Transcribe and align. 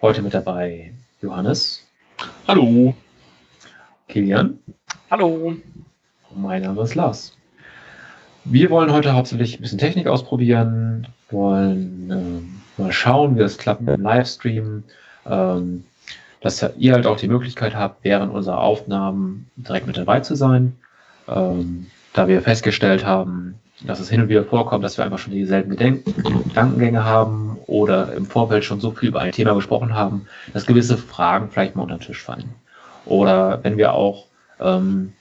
Heute 0.00 0.22
mit 0.22 0.32
dabei 0.32 0.92
Johannes. 1.20 1.84
Hallo. 2.46 2.94
Kilian. 4.06 4.60
Hallo. 5.10 5.56
Mein 6.36 6.62
Name 6.62 6.82
ist 6.82 6.94
Lars. 6.94 7.36
Wir 8.44 8.70
wollen 8.70 8.92
heute 8.92 9.14
hauptsächlich 9.14 9.58
ein 9.58 9.62
bisschen 9.62 9.80
Technik 9.80 10.06
ausprobieren, 10.06 11.08
wollen 11.30 12.10
ähm, 12.12 12.60
mal 12.76 12.92
schauen, 12.92 13.34
wie 13.34 13.40
das 13.40 13.58
klappt 13.58 13.80
mit 13.80 13.96
dem 13.96 14.02
Livestream, 14.02 14.84
ähm, 15.26 15.82
dass 16.42 16.64
ihr 16.78 16.92
halt 16.92 17.08
auch 17.08 17.16
die 17.16 17.26
Möglichkeit 17.26 17.74
habt, 17.74 18.04
während 18.04 18.32
unserer 18.32 18.60
Aufnahmen 18.60 19.50
direkt 19.56 19.88
mit 19.88 19.96
dabei 19.96 20.20
zu 20.20 20.36
sein. 20.36 20.76
Ähm, 21.26 21.88
da 22.12 22.28
wir 22.28 22.40
festgestellt 22.40 23.04
haben, 23.04 23.56
dass 23.84 23.98
es 23.98 24.08
hin 24.08 24.22
und 24.22 24.28
wieder 24.28 24.44
vorkommt, 24.44 24.84
dass 24.84 24.96
wir 24.96 25.04
einfach 25.04 25.18
schon 25.18 25.32
dieselben 25.32 25.70
Gedenken, 25.70 26.14
Gedankengänge 26.22 27.04
haben 27.04 27.47
oder 27.68 28.14
im 28.14 28.26
Vorfeld 28.26 28.64
schon 28.64 28.80
so 28.80 28.90
viel 28.90 29.10
über 29.10 29.20
ein 29.20 29.30
Thema 29.30 29.54
gesprochen 29.54 29.94
haben, 29.94 30.26
dass 30.54 30.66
gewisse 30.66 30.96
Fragen 30.96 31.50
vielleicht 31.50 31.76
mal 31.76 31.82
unter 31.82 31.96
den 31.96 32.00
Tisch 32.00 32.22
fallen. 32.22 32.48
Oder 33.04 33.62
wenn 33.62 33.76
wir 33.76 33.92
auch, 33.92 34.24
ähm, 34.58 35.12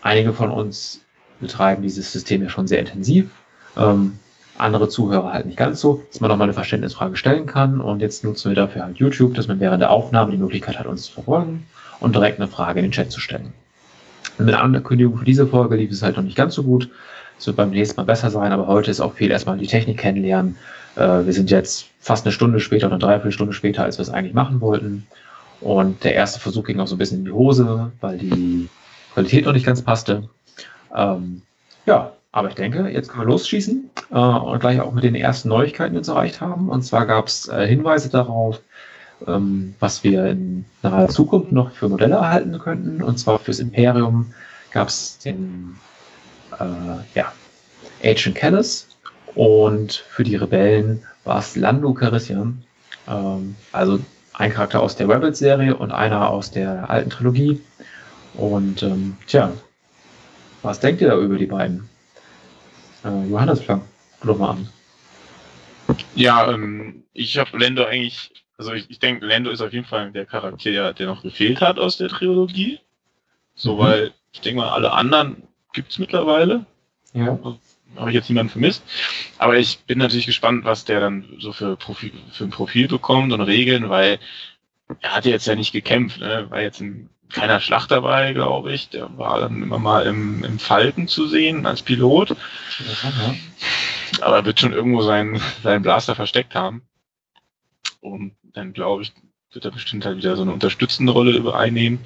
einige 0.00 0.32
von 0.32 0.50
uns 0.50 1.02
betreiben 1.40 1.82
dieses 1.82 2.10
System 2.10 2.42
ja 2.42 2.48
schon 2.48 2.66
sehr 2.66 2.80
intensiv, 2.80 3.30
ähm, 3.76 4.18
andere 4.56 4.88
Zuhörer 4.88 5.32
halt 5.32 5.46
nicht 5.46 5.58
ganz 5.58 5.80
so, 5.80 6.02
dass 6.10 6.20
man 6.20 6.30
nochmal 6.30 6.46
eine 6.46 6.54
Verständnisfrage 6.54 7.16
stellen 7.16 7.44
kann. 7.44 7.80
Und 7.80 8.00
jetzt 8.00 8.24
nutzen 8.24 8.50
wir 8.50 8.56
dafür 8.56 8.84
halt 8.84 8.96
YouTube, 8.96 9.34
dass 9.34 9.48
man 9.48 9.60
während 9.60 9.82
der 9.82 9.90
Aufnahme 9.90 10.30
die 10.30 10.38
Möglichkeit 10.38 10.78
hat, 10.78 10.86
uns 10.86 11.04
zu 11.04 11.12
verfolgen 11.12 11.66
und 12.00 12.14
direkt 12.14 12.40
eine 12.40 12.48
Frage 12.48 12.80
in 12.80 12.86
den 12.86 12.92
Chat 12.92 13.12
zu 13.12 13.20
stellen. 13.20 13.52
Mit 14.38 14.48
der 14.48 14.62
Ankündigung 14.62 15.18
für 15.18 15.24
diese 15.24 15.46
Folge 15.46 15.76
lief 15.76 15.90
es 15.90 16.02
halt 16.02 16.16
noch 16.16 16.24
nicht 16.24 16.36
ganz 16.36 16.54
so 16.54 16.62
gut. 16.62 16.88
Es 17.38 17.46
wird 17.46 17.56
beim 17.56 17.70
nächsten 17.70 17.96
Mal 18.00 18.04
besser 18.04 18.30
sein, 18.30 18.52
aber 18.52 18.68
heute 18.68 18.90
ist 18.90 19.00
auch 19.00 19.12
viel 19.12 19.30
erstmal 19.30 19.58
die 19.58 19.66
Technik 19.66 19.98
kennenlernen. 19.98 20.56
Äh, 20.96 21.26
wir 21.26 21.32
sind 21.32 21.50
jetzt 21.50 21.86
fast 22.00 22.24
eine 22.24 22.32
Stunde 22.32 22.60
später 22.60 22.86
oder 22.86 22.96
eine 22.96 23.04
Dreiviertelstunde 23.04 23.52
später, 23.52 23.84
als 23.84 23.98
wir 23.98 24.02
es 24.02 24.10
eigentlich 24.10 24.34
machen 24.34 24.60
wollten. 24.60 25.06
Und 25.60 26.04
der 26.04 26.14
erste 26.14 26.40
Versuch 26.40 26.64
ging 26.64 26.80
auch 26.80 26.86
so 26.86 26.96
ein 26.96 26.98
bisschen 26.98 27.20
in 27.20 27.24
die 27.24 27.32
Hose, 27.32 27.92
weil 28.00 28.18
die 28.18 28.68
Qualität 29.12 29.46
noch 29.46 29.52
nicht 29.52 29.66
ganz 29.66 29.82
passte. 29.82 30.28
Ähm, 30.94 31.42
ja, 31.86 32.12
aber 32.32 32.48
ich 32.48 32.54
denke, 32.54 32.88
jetzt 32.88 33.08
können 33.08 33.22
wir 33.22 33.32
losschießen 33.32 33.90
äh, 34.10 34.14
und 34.14 34.60
gleich 34.60 34.80
auch 34.80 34.92
mit 34.92 35.04
den 35.04 35.14
ersten 35.14 35.48
Neuigkeiten 35.48 35.94
die 35.94 35.98
uns 35.98 36.08
erreicht 36.08 36.40
haben. 36.40 36.68
Und 36.68 36.82
zwar 36.82 37.06
gab 37.06 37.28
es 37.28 37.48
äh, 37.48 37.66
Hinweise 37.66 38.10
darauf, 38.10 38.60
ähm, 39.26 39.74
was 39.80 40.04
wir 40.04 40.26
in 40.26 40.64
naher 40.82 41.08
Zukunft 41.08 41.52
noch 41.52 41.70
für 41.72 41.88
Modelle 41.88 42.16
erhalten 42.16 42.58
könnten. 42.58 43.02
Und 43.02 43.18
zwar 43.18 43.38
fürs 43.38 43.60
Imperium 43.60 44.34
gab 44.72 44.88
es 44.88 45.18
den 45.18 45.76
äh, 46.58 46.64
ja, 47.14 47.32
Agent 48.02 48.34
Callis 48.34 48.88
und 49.34 49.92
für 49.92 50.24
die 50.24 50.36
Rebellen 50.36 51.04
war 51.24 51.38
es 51.38 51.56
Lando 51.56 51.92
Carissian. 51.94 52.62
Ähm, 53.08 53.56
also 53.72 53.98
ein 54.32 54.52
Charakter 54.52 54.80
aus 54.80 54.96
der 54.96 55.08
Rebels-Serie 55.08 55.76
und 55.76 55.92
einer 55.92 56.30
aus 56.30 56.50
der 56.50 56.90
alten 56.90 57.10
Trilogie. 57.10 57.60
Und 58.34 58.82
ähm, 58.82 59.16
tja, 59.26 59.52
was 60.62 60.80
denkt 60.80 61.00
ihr 61.00 61.08
da 61.08 61.18
über 61.18 61.38
die 61.38 61.46
beiden? 61.46 61.88
Äh, 63.04 63.28
Johannes, 63.28 63.62
fang 63.62 63.82
doch 64.24 64.38
mal 64.38 64.50
an. 64.50 64.68
Ja, 66.14 66.50
ähm, 66.50 67.04
ich 67.12 67.38
habe 67.38 67.58
Lando 67.58 67.84
eigentlich, 67.84 68.30
also 68.56 68.72
ich, 68.72 68.88
ich 68.90 68.98
denke, 68.98 69.26
Lando 69.26 69.50
ist 69.50 69.60
auf 69.60 69.72
jeden 69.72 69.84
Fall 69.86 70.10
der 70.12 70.26
Charakter, 70.26 70.92
der 70.92 71.06
noch 71.06 71.22
gefehlt 71.22 71.60
hat 71.60 71.78
aus 71.78 71.98
der 71.98 72.08
Trilogie. 72.08 72.80
So, 73.54 73.74
mhm. 73.74 73.78
weil 73.78 74.14
ich 74.32 74.40
denke 74.40 74.60
mal, 74.60 74.70
alle 74.70 74.92
anderen 74.92 75.42
gibt's 75.72 75.98
mittlerweile. 75.98 76.66
Ja. 77.12 77.38
Habe 77.96 78.10
ich 78.10 78.14
jetzt 78.14 78.28
niemanden 78.28 78.50
vermisst. 78.50 78.82
Aber 79.38 79.56
ich 79.56 79.78
bin 79.80 79.98
natürlich 79.98 80.26
gespannt, 80.26 80.64
was 80.64 80.84
der 80.84 81.00
dann 81.00 81.24
so 81.38 81.52
für, 81.52 81.76
Profil, 81.76 82.12
für 82.32 82.44
ein 82.44 82.50
Profil 82.50 82.88
bekommt 82.88 83.32
und 83.32 83.40
Regeln, 83.40 83.88
weil 83.88 84.18
er 85.00 85.14
hat 85.14 85.24
jetzt 85.24 85.46
ja 85.46 85.54
nicht 85.54 85.72
gekämpft, 85.72 86.20
ne? 86.20 86.46
war 86.50 86.60
jetzt 86.60 86.80
in 86.80 87.08
keiner 87.30 87.60
Schlacht 87.60 87.90
dabei, 87.90 88.32
glaube 88.32 88.72
ich. 88.72 88.88
Der 88.90 89.16
war 89.18 89.40
dann 89.40 89.62
immer 89.62 89.78
mal 89.78 90.06
im, 90.06 90.44
im 90.44 90.58
Falken 90.58 91.08
zu 91.08 91.26
sehen 91.26 91.66
als 91.66 91.82
Pilot. 91.82 92.36
Aber 94.20 94.36
er 94.36 94.44
wird 94.44 94.60
schon 94.60 94.72
irgendwo 94.72 95.02
seinen, 95.02 95.40
seinen 95.62 95.82
Blaster 95.82 96.14
versteckt 96.14 96.54
haben. 96.54 96.82
Und 98.00 98.34
dann 98.42 98.72
glaube 98.72 99.02
ich, 99.02 99.12
wird 99.52 99.64
er 99.64 99.70
bestimmt 99.70 100.04
halt 100.04 100.18
wieder 100.18 100.36
so 100.36 100.42
eine 100.42 100.52
unterstützende 100.52 101.12
Rolle 101.12 101.54
einnehmen. 101.54 102.00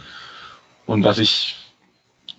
Und 0.86 1.04
was 1.04 1.18
ich 1.18 1.56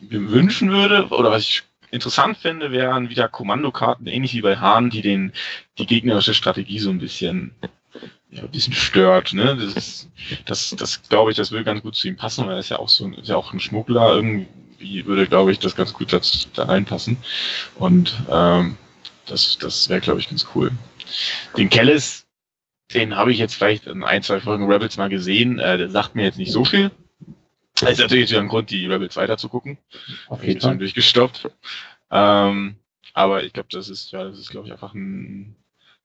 mir 0.01 0.31
wünschen 0.31 0.71
würde, 0.71 1.07
oder 1.09 1.29
was 1.31 1.43
ich 1.43 1.63
interessant 1.91 2.37
finde, 2.37 2.71
wären 2.71 3.09
wieder 3.09 3.27
Kommandokarten, 3.27 4.07
ähnlich 4.07 4.33
wie 4.33 4.41
bei 4.41 4.57
Hahn, 4.57 4.89
die 4.89 5.01
den, 5.01 5.33
die 5.77 5.85
gegnerische 5.85 6.33
Strategie 6.33 6.79
so 6.79 6.89
ein 6.89 6.99
bisschen, 6.99 7.53
ja, 8.29 8.43
ein 8.43 8.49
bisschen 8.49 8.73
stört, 8.73 9.33
ne? 9.33 9.57
Das, 9.57 9.75
ist, 9.75 10.09
das, 10.45 10.75
das 10.77 11.01
glaube 11.09 11.31
ich, 11.31 11.37
das 11.37 11.51
würde 11.51 11.63
ganz 11.63 11.81
gut 11.81 11.95
zu 11.95 12.07
ihm 12.07 12.15
passen, 12.15 12.45
weil 12.45 12.53
er 12.53 12.59
ist 12.59 12.69
ja 12.69 12.79
auch 12.79 12.89
so, 12.89 13.09
ist 13.09 13.29
ja 13.29 13.35
auch 13.35 13.53
ein 13.53 13.59
Schmuggler, 13.59 14.15
irgendwie 14.15 15.05
würde, 15.05 15.27
glaube 15.27 15.51
ich, 15.51 15.59
das 15.59 15.75
ganz 15.75 15.93
gut 15.93 16.13
da, 16.13 16.21
da 16.53 16.63
reinpassen. 16.65 17.17
Und, 17.75 18.13
ähm, 18.29 18.77
das, 19.29 19.57
das 19.57 19.89
wäre, 19.89 20.01
glaube 20.01 20.19
ich, 20.19 20.29
ganz 20.29 20.47
cool. 20.55 20.71
Den 21.57 21.69
Kellis, 21.69 22.25
den 22.93 23.15
habe 23.15 23.31
ich 23.31 23.37
jetzt 23.37 23.55
vielleicht 23.55 23.87
in 23.87 24.03
ein, 24.03 24.23
zwei 24.23 24.39
Folgen 24.39 24.71
Rebels 24.71 24.97
mal 24.97 25.09
gesehen, 25.09 25.59
äh, 25.59 25.77
der 25.77 25.89
sagt 25.89 26.15
mir 26.15 26.23
jetzt 26.23 26.37
nicht 26.37 26.51
so 26.51 26.65
viel. 26.65 26.91
Das 27.81 27.91
ist 27.91 27.99
natürlich 27.99 28.29
wieder 28.29 28.41
ein 28.41 28.47
Grund, 28.47 28.69
die 28.71 28.85
Rebels 28.85 29.15
weiter 29.15 29.37
zu 29.37 29.49
gucken. 29.49 29.77
Auf 30.27 30.43
jeden 30.43 30.61
Fall. 30.61 30.77
durchgestoppt. 30.77 31.49
Ähm, 32.11 32.75
aber 33.13 33.43
ich 33.43 33.53
glaube, 33.53 33.69
das 33.71 33.89
ist, 33.89 34.11
ja, 34.11 34.23
das 34.23 34.39
ist, 34.39 34.49
glaube 34.49 34.67
ich, 34.67 34.73
einfach 34.73 34.93
ein 34.93 35.55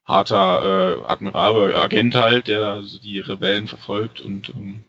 harter 0.05 1.01
äh, 1.01 1.05
Admiral, 1.07 1.75
Agent 1.75 2.15
halt, 2.15 2.49
der 2.49 2.83
die 3.03 3.21
Rebellen 3.21 3.69
verfolgt 3.69 4.21
und 4.21 4.51
ähm, 4.51 4.85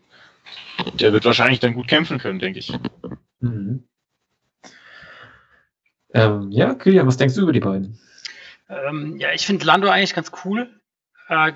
der 0.94 1.12
wird 1.12 1.24
wahrscheinlich 1.24 1.60
dann 1.60 1.74
gut 1.74 1.88
kämpfen 1.88 2.18
können, 2.18 2.38
denke 2.38 2.58
ich. 2.58 2.72
Mhm. 3.40 3.84
Ähm, 6.12 6.50
ja, 6.50 6.74
Kilian, 6.74 7.06
was 7.06 7.16
denkst 7.16 7.34
du 7.34 7.42
über 7.42 7.52
die 7.52 7.60
beiden? 7.60 7.98
Ähm, 8.68 9.16
ja, 9.18 9.32
ich 9.32 9.46
finde 9.46 9.64
Lando 9.64 9.88
eigentlich 9.88 10.14
ganz 10.14 10.32
cool, 10.44 10.80
äh, 11.28 11.52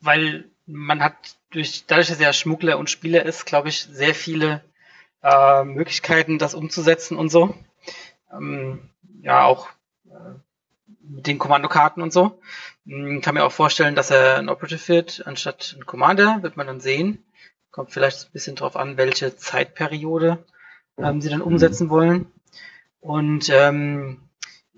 weil 0.00 0.49
man 0.72 1.02
hat 1.02 1.14
durch, 1.50 1.84
dadurch, 1.86 2.08
dass 2.08 2.20
er 2.20 2.32
Schmuggler 2.32 2.78
und 2.78 2.90
Spieler 2.90 3.24
ist, 3.24 3.46
glaube 3.46 3.68
ich, 3.68 3.82
sehr 3.82 4.14
viele 4.14 4.62
äh, 5.22 5.64
Möglichkeiten, 5.64 6.38
das 6.38 6.54
umzusetzen 6.54 7.16
und 7.16 7.30
so. 7.30 7.54
Ähm, 8.32 8.90
ja, 9.22 9.44
auch 9.44 9.68
äh, 10.06 10.38
mit 11.02 11.26
den 11.26 11.38
Kommandokarten 11.38 12.02
und 12.02 12.12
so. 12.12 12.40
Ich 12.84 12.92
hm, 12.92 13.20
kann 13.20 13.34
mir 13.34 13.44
auch 13.44 13.52
vorstellen, 13.52 13.94
dass 13.94 14.10
er 14.10 14.38
ein 14.38 14.48
Operative 14.48 14.88
wird, 14.88 15.26
anstatt 15.26 15.76
ein 15.76 15.86
Commander, 15.86 16.42
wird 16.42 16.56
man 16.56 16.66
dann 16.66 16.80
sehen. 16.80 17.24
Kommt 17.70 17.92
vielleicht 17.92 18.28
ein 18.28 18.32
bisschen 18.32 18.56
drauf 18.56 18.76
an, 18.76 18.96
welche 18.96 19.36
Zeitperiode 19.36 20.44
ähm, 20.98 21.20
sie 21.20 21.28
dann 21.28 21.42
umsetzen 21.42 21.90
wollen. 21.90 22.26
Und 23.00 23.48
ähm, 23.50 24.29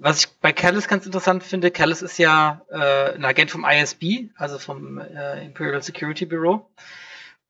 was 0.03 0.19
ich 0.19 0.29
bei 0.41 0.53
Callis 0.53 0.89
ganz 0.89 1.07
interessant 1.07 1.45
finde, 1.45 1.71
Callis 1.71 2.03
ist 2.03 2.19
ja 2.19 2.63
äh, 2.71 3.15
ein 3.15 3.25
Agent 3.25 3.53
vom 3.53 3.65
ISB, 3.65 4.31
also 4.37 4.59
vom 4.59 4.99
äh, 4.99 5.45
Imperial 5.45 5.83
Security 5.83 6.27
Bureau. 6.27 6.69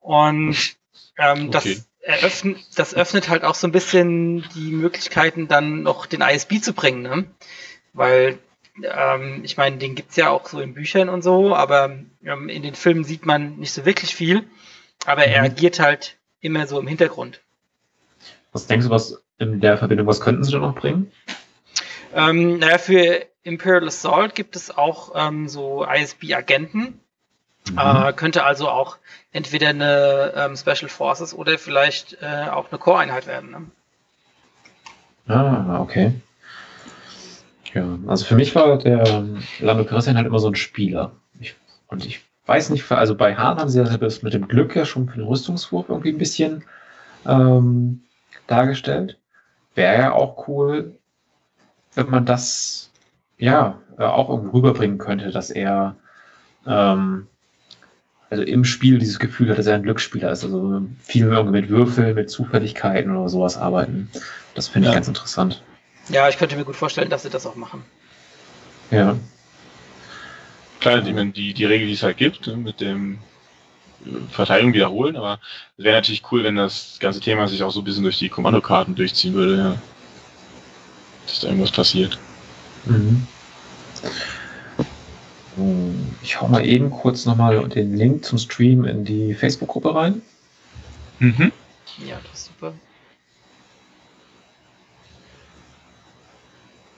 Und 0.01 0.77
ähm, 1.19 1.49
okay. 1.49 1.51
das 1.51 1.89
eröffnet, 2.01 2.59
das 2.77 2.95
öffnet 2.95 3.29
halt 3.31 3.45
auch 3.45 3.55
so 3.55 3.67
ein 3.67 3.73
bisschen 3.73 4.45
die 4.55 4.71
Möglichkeiten, 4.73 5.49
dann 5.49 5.83
noch 5.83 6.05
den 6.05 6.21
ISB 6.21 6.61
zu 6.61 6.75
bringen, 6.75 7.03
ne? 7.03 7.25
Weil 7.95 8.39
ähm, 8.83 9.41
ich 9.45 9.57
meine, 9.57 9.79
den 9.79 9.95
gibt's 9.95 10.17
ja 10.17 10.29
auch 10.29 10.47
so 10.47 10.61
in 10.61 10.75
Büchern 10.75 11.09
und 11.09 11.23
so, 11.23 11.55
aber 11.55 11.97
ähm, 12.23 12.49
in 12.49 12.63
den 12.63 12.75
Filmen 12.75 13.05
sieht 13.05 13.25
man 13.25 13.57
nicht 13.57 13.73
so 13.73 13.87
wirklich 13.87 14.15
viel. 14.15 14.45
Aber 15.07 15.27
mhm. 15.27 15.33
er 15.33 15.43
agiert 15.45 15.81
halt 15.81 16.19
immer 16.41 16.67
so 16.67 16.79
im 16.79 16.87
Hintergrund. 16.87 17.41
Was 18.53 18.67
denkst 18.67 18.87
du, 18.87 18.91
was 18.91 19.23
in 19.39 19.61
der 19.61 19.79
Verbindung, 19.79 20.07
was 20.07 20.21
könnten 20.21 20.45
sie 20.45 20.53
da 20.53 20.59
noch 20.59 20.75
bringen? 20.75 21.11
Ähm, 22.15 22.59
naja, 22.59 22.79
für 22.79 23.27
Imperial 23.43 23.87
Assault 23.87 24.35
gibt 24.35 24.57
es 24.57 24.77
auch 24.77 25.13
ähm, 25.15 25.49
so 25.49 25.85
ISB-Agenten. 25.85 27.01
Mhm. 27.71 27.79
Äh, 27.79 28.13
könnte 28.13 28.45
also 28.45 28.69
auch 28.69 28.99
entweder 29.33 29.69
eine 29.69 30.33
ähm, 30.37 30.57
Special 30.57 30.89
Forces 30.89 31.33
oder 31.35 31.59
vielleicht 31.59 32.19
äh, 32.21 32.49
auch 32.51 32.71
eine 32.71 32.79
Core-Einheit 32.79 33.27
werden. 33.27 33.51
Ne? 33.51 35.35
Ah, 35.35 35.81
okay. 35.81 36.13
Ja, 37.73 37.99
also 38.07 38.25
für 38.25 38.35
mich 38.35 38.55
war 38.55 38.79
der 38.79 39.07
ähm, 39.07 39.43
Lando 39.61 39.85
Calrissian 39.85 40.17
halt 40.17 40.27
immer 40.27 40.41
so 40.41 40.49
ein 40.49 40.57
Spieler. 40.57 41.13
Ich, 41.41 41.55
und 41.87 42.05
ich 42.05 42.21
weiß 42.47 42.71
nicht, 42.71 42.91
also 42.91 43.15
bei 43.15 43.37
Hahn 43.37 43.59
haben 43.59 43.71
sie 43.71 43.83
das 43.83 44.23
mit 44.23 44.35
dem 44.35 44.49
Glück 44.49 44.77
ja 44.77 44.85
schon 44.85 45.09
für 45.09 45.19
den 45.19 45.27
Rüstungswurf 45.27 45.89
irgendwie 45.89 46.11
ein 46.11 46.19
bisschen 46.19 46.65
ähm, 47.27 48.03
dargestellt. 48.47 49.19
Wäre 49.75 50.03
ja 50.03 50.13
auch 50.13 50.49
cool, 50.49 50.99
wenn 51.95 52.11
man 52.11 52.27
das 52.27 52.91
ja 53.39 53.79
äh, 53.99 54.05
auch 54.05 54.29
irgendwo 54.29 54.59
rüberbringen 54.59 54.99
könnte, 54.99 55.31
dass 55.31 55.51
er 55.51 55.97
ähm, 56.67 57.27
also 58.31 58.45
im 58.45 58.65
Spiel 58.65 58.99
dieses 58.99 59.19
Gefühl 59.19 59.51
hat, 59.51 59.59
dass 59.59 59.67
er 59.67 59.75
ein 59.75 59.83
Glücksspieler 59.83 60.31
ist. 60.31 60.43
Also 60.43 60.83
viel 61.03 61.27
irgendwie 61.27 61.61
mit 61.61 61.69
Würfeln, 61.69 62.15
mit 62.15 62.31
Zufälligkeiten 62.31 63.15
oder 63.15 63.29
sowas 63.29 63.59
arbeiten. 63.59 64.11
Das 64.55 64.69
finde 64.69 64.89
ich 64.89 64.93
ja. 64.93 64.95
ganz 64.95 65.09
interessant. 65.09 65.63
Ja, 66.09 66.29
ich 66.29 66.39
könnte 66.39 66.57
mir 66.57 66.65
gut 66.65 66.77
vorstellen, 66.77 67.11
dass 67.11 67.25
sie 67.25 67.31
das 67.31 67.47
auch 67.47 67.57
machen. 67.57 67.85
Ja. 68.91 69.17
Klar, 70.81 71.03
die, 71.03 71.33
die, 71.33 71.55
die 71.55 71.65
Regel, 71.65 71.87
die 71.87 71.93
es 71.93 72.03
halt 72.03 72.17
gibt, 72.17 72.47
mit 72.57 72.81
dem 72.81 73.19
Verteilung 74.31 74.73
wiederholen, 74.73 75.17
aber 75.17 75.39
es 75.77 75.85
wäre 75.85 75.97
natürlich 75.97 76.23
cool, 76.33 76.43
wenn 76.43 76.57
das 76.57 76.97
ganze 77.01 77.21
Thema 77.21 77.47
sich 77.47 77.63
auch 77.63 77.71
so 77.71 77.83
ein 77.83 77.85
bisschen 77.85 78.03
durch 78.03 78.19
die 78.19 78.29
Kommandokarten 78.29 78.95
durchziehen 78.95 79.35
würde, 79.35 79.57
ja. 79.59 79.75
Dass 81.27 81.41
da 81.41 81.49
irgendwas 81.49 81.73
passiert. 81.73 82.19
Mhm. 82.85 83.27
Ich 86.23 86.41
hau 86.41 86.49
mal 86.49 86.67
eben 86.67 86.91
kurz 86.91 87.27
nochmal 87.27 87.69
den 87.69 87.97
Link 87.97 88.25
zum 88.25 88.39
Stream 88.39 88.85
in 88.85 89.05
die 89.05 89.35
Facebook-Gruppe 89.35 89.95
rein. 89.95 90.23
Mhm. 91.19 91.53
Ja, 92.07 92.17
das 92.31 92.41
ist 92.41 92.47
super. 92.47 92.73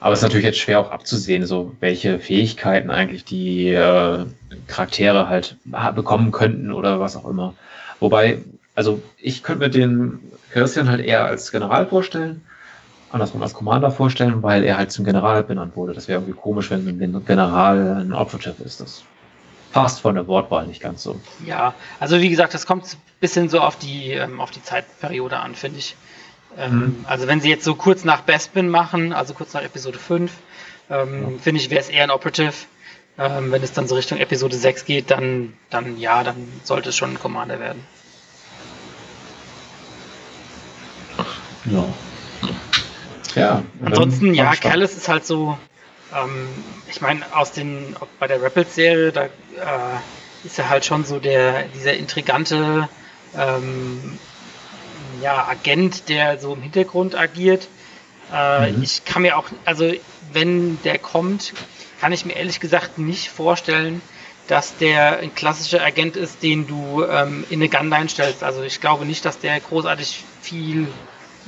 Aber 0.01 0.13
es 0.13 0.19
ist 0.21 0.23
natürlich 0.23 0.45
jetzt 0.45 0.59
schwer 0.59 0.81
auch 0.81 0.91
abzusehen, 0.91 1.47
so 1.47 1.75
welche 1.81 2.19
Fähigkeiten 2.19 2.91
eigentlich 2.91 3.25
die 3.25 3.71
äh, 3.71 4.27
Charaktere 4.67 5.29
halt 5.29 5.57
bekommen 5.95 6.31
könnten 6.31 6.73
oder 6.73 7.01
was 7.01 7.17
auch 7.17 7.29
immer. 7.29 7.55
Wobei, 8.01 8.39
also 8.75 9.03
ich 9.17 9.43
könnte 9.43 9.65
mir 9.65 9.71
den 9.71 10.21
Christian 10.53 10.91
halt 10.91 11.05
eher 11.05 11.25
als 11.25 11.51
General 11.51 11.87
vorstellen, 11.87 12.43
andersrum 13.15 13.43
als 13.43 13.55
Commander 13.55 13.91
vorstellen, 13.91 14.43
weil 14.43 14.65
er 14.65 14.77
halt 14.77 14.93
zum 14.93 15.05
General 15.05 15.43
benannt 15.43 15.77
wurde. 15.77 15.95
Das 15.95 16.09
wäre 16.09 16.21
irgendwie 16.21 16.39
komisch, 16.39 16.71
wenn 16.71 16.87
ein 16.87 17.25
General 17.25 17.99
ein 18.01 18.13
Operative 18.13 18.63
ist. 18.63 18.81
Das 18.81 19.05
passt 19.73 20.01
von 20.01 20.15
der 20.15 20.27
Wortwahl 20.27 20.67
nicht 20.67 20.81
ganz 20.81 21.03
so. 21.03 21.21
Ja, 21.45 21.75
also 22.01 22.21
wie 22.21 22.29
gesagt, 22.29 22.55
das 22.55 22.67
kommt 22.67 22.85
ein 22.85 22.97
bisschen 23.21 23.49
so 23.49 23.61
auf 23.61 23.77
die, 23.77 24.13
ähm, 24.13 24.41
auf 24.41 24.51
die 24.51 24.63
Zeitperiode 24.63 25.39
an, 25.39 25.55
finde 25.55 25.79
ich. 25.79 25.97
Ähm, 26.59 26.79
mhm. 26.79 27.05
Also 27.09 27.27
wenn 27.27 27.41
sie 27.41 27.49
jetzt 27.49 27.65
so 27.65 27.75
kurz 27.75 28.05
nach 28.05 28.21
Bespin 28.21 28.69
machen, 28.69 29.13
also 29.13 29.35
kurz 29.35 29.55
nach 29.55 29.63
Episode 29.63 29.99
5, 29.99 30.33
ähm, 30.91 31.23
ja. 31.23 31.39
finde 31.39 31.61
ich, 31.61 31.71
wäre 31.71 31.81
es 31.81 31.89
eher 31.89 32.05
ein 32.05 32.11
Operative. 32.11 32.53
Ähm, 33.17 33.53
wenn 33.53 33.63
es 33.63 33.73
dann 33.73 33.87
so 33.87 33.95
Richtung 33.95 34.19
Episode 34.19 34.57
6 34.57 34.85
geht, 34.85 35.11
dann, 35.11 35.55
dann 35.71 35.99
ja, 35.99 36.25
dann 36.25 36.37
sollte 36.65 36.89
es 36.89 36.97
schon 36.97 37.13
ein 37.13 37.19
Commander 37.19 37.61
werden. 37.61 37.85
Ja. 41.65 41.85
Ja. 43.35 43.63
Ansonsten, 43.85 44.35
ja, 44.35 44.55
Callis 44.55 44.97
ist 44.97 45.09
halt 45.09 45.27
so, 45.27 45.59
ähm, 46.15 46.49
ich 46.91 47.01
meine, 47.01 47.23
aus 47.35 47.53
den, 47.53 47.97
bei 48.19 48.27
der 48.27 48.43
Rebels-Serie, 48.43 49.13
da 49.13 49.25
äh, 49.25 49.29
ist 50.45 50.59
er 50.59 50.69
halt 50.69 50.85
schon 50.85 51.05
so 51.05 51.19
der, 51.19 51.65
dieser 51.75 51.95
intrigante, 51.95 52.89
ähm, 53.37 54.19
ja, 55.23 55.47
Agent, 55.49 56.09
der 56.09 56.39
so 56.39 56.55
im 56.55 56.63
Hintergrund 56.63 57.15
agiert. 57.15 57.69
Äh, 58.33 58.73
mhm. 58.73 58.83
Ich 58.83 59.05
kann 59.05 59.23
mir 59.23 59.37
auch, 59.39 59.47
also 59.65 59.91
wenn 60.33 60.79
der 60.83 60.99
kommt, 60.99 61.55
kann 62.01 62.13
ich 62.13 62.25
mir 62.25 62.35
ehrlich 62.35 62.61
gesagt 62.61 62.99
nicht 62.99 63.31
vorstellen, 63.31 64.03
dass 64.49 64.77
der 64.77 65.21
ein 65.21 65.35
klassischer 65.35 65.83
Agent 65.83 66.17
ist, 66.17 66.43
den 66.43 66.67
du 66.67 67.03
ähm, 67.05 67.45
in 67.49 67.61
eine 67.61 67.71
Gunline 67.71 68.09
stellst. 68.09 68.43
Also 68.43 68.63
ich 68.63 68.81
glaube 68.81 69.07
nicht, 69.07 69.25
dass 69.25 69.39
der 69.39 69.59
großartig 69.59 70.23
viel 70.43 70.89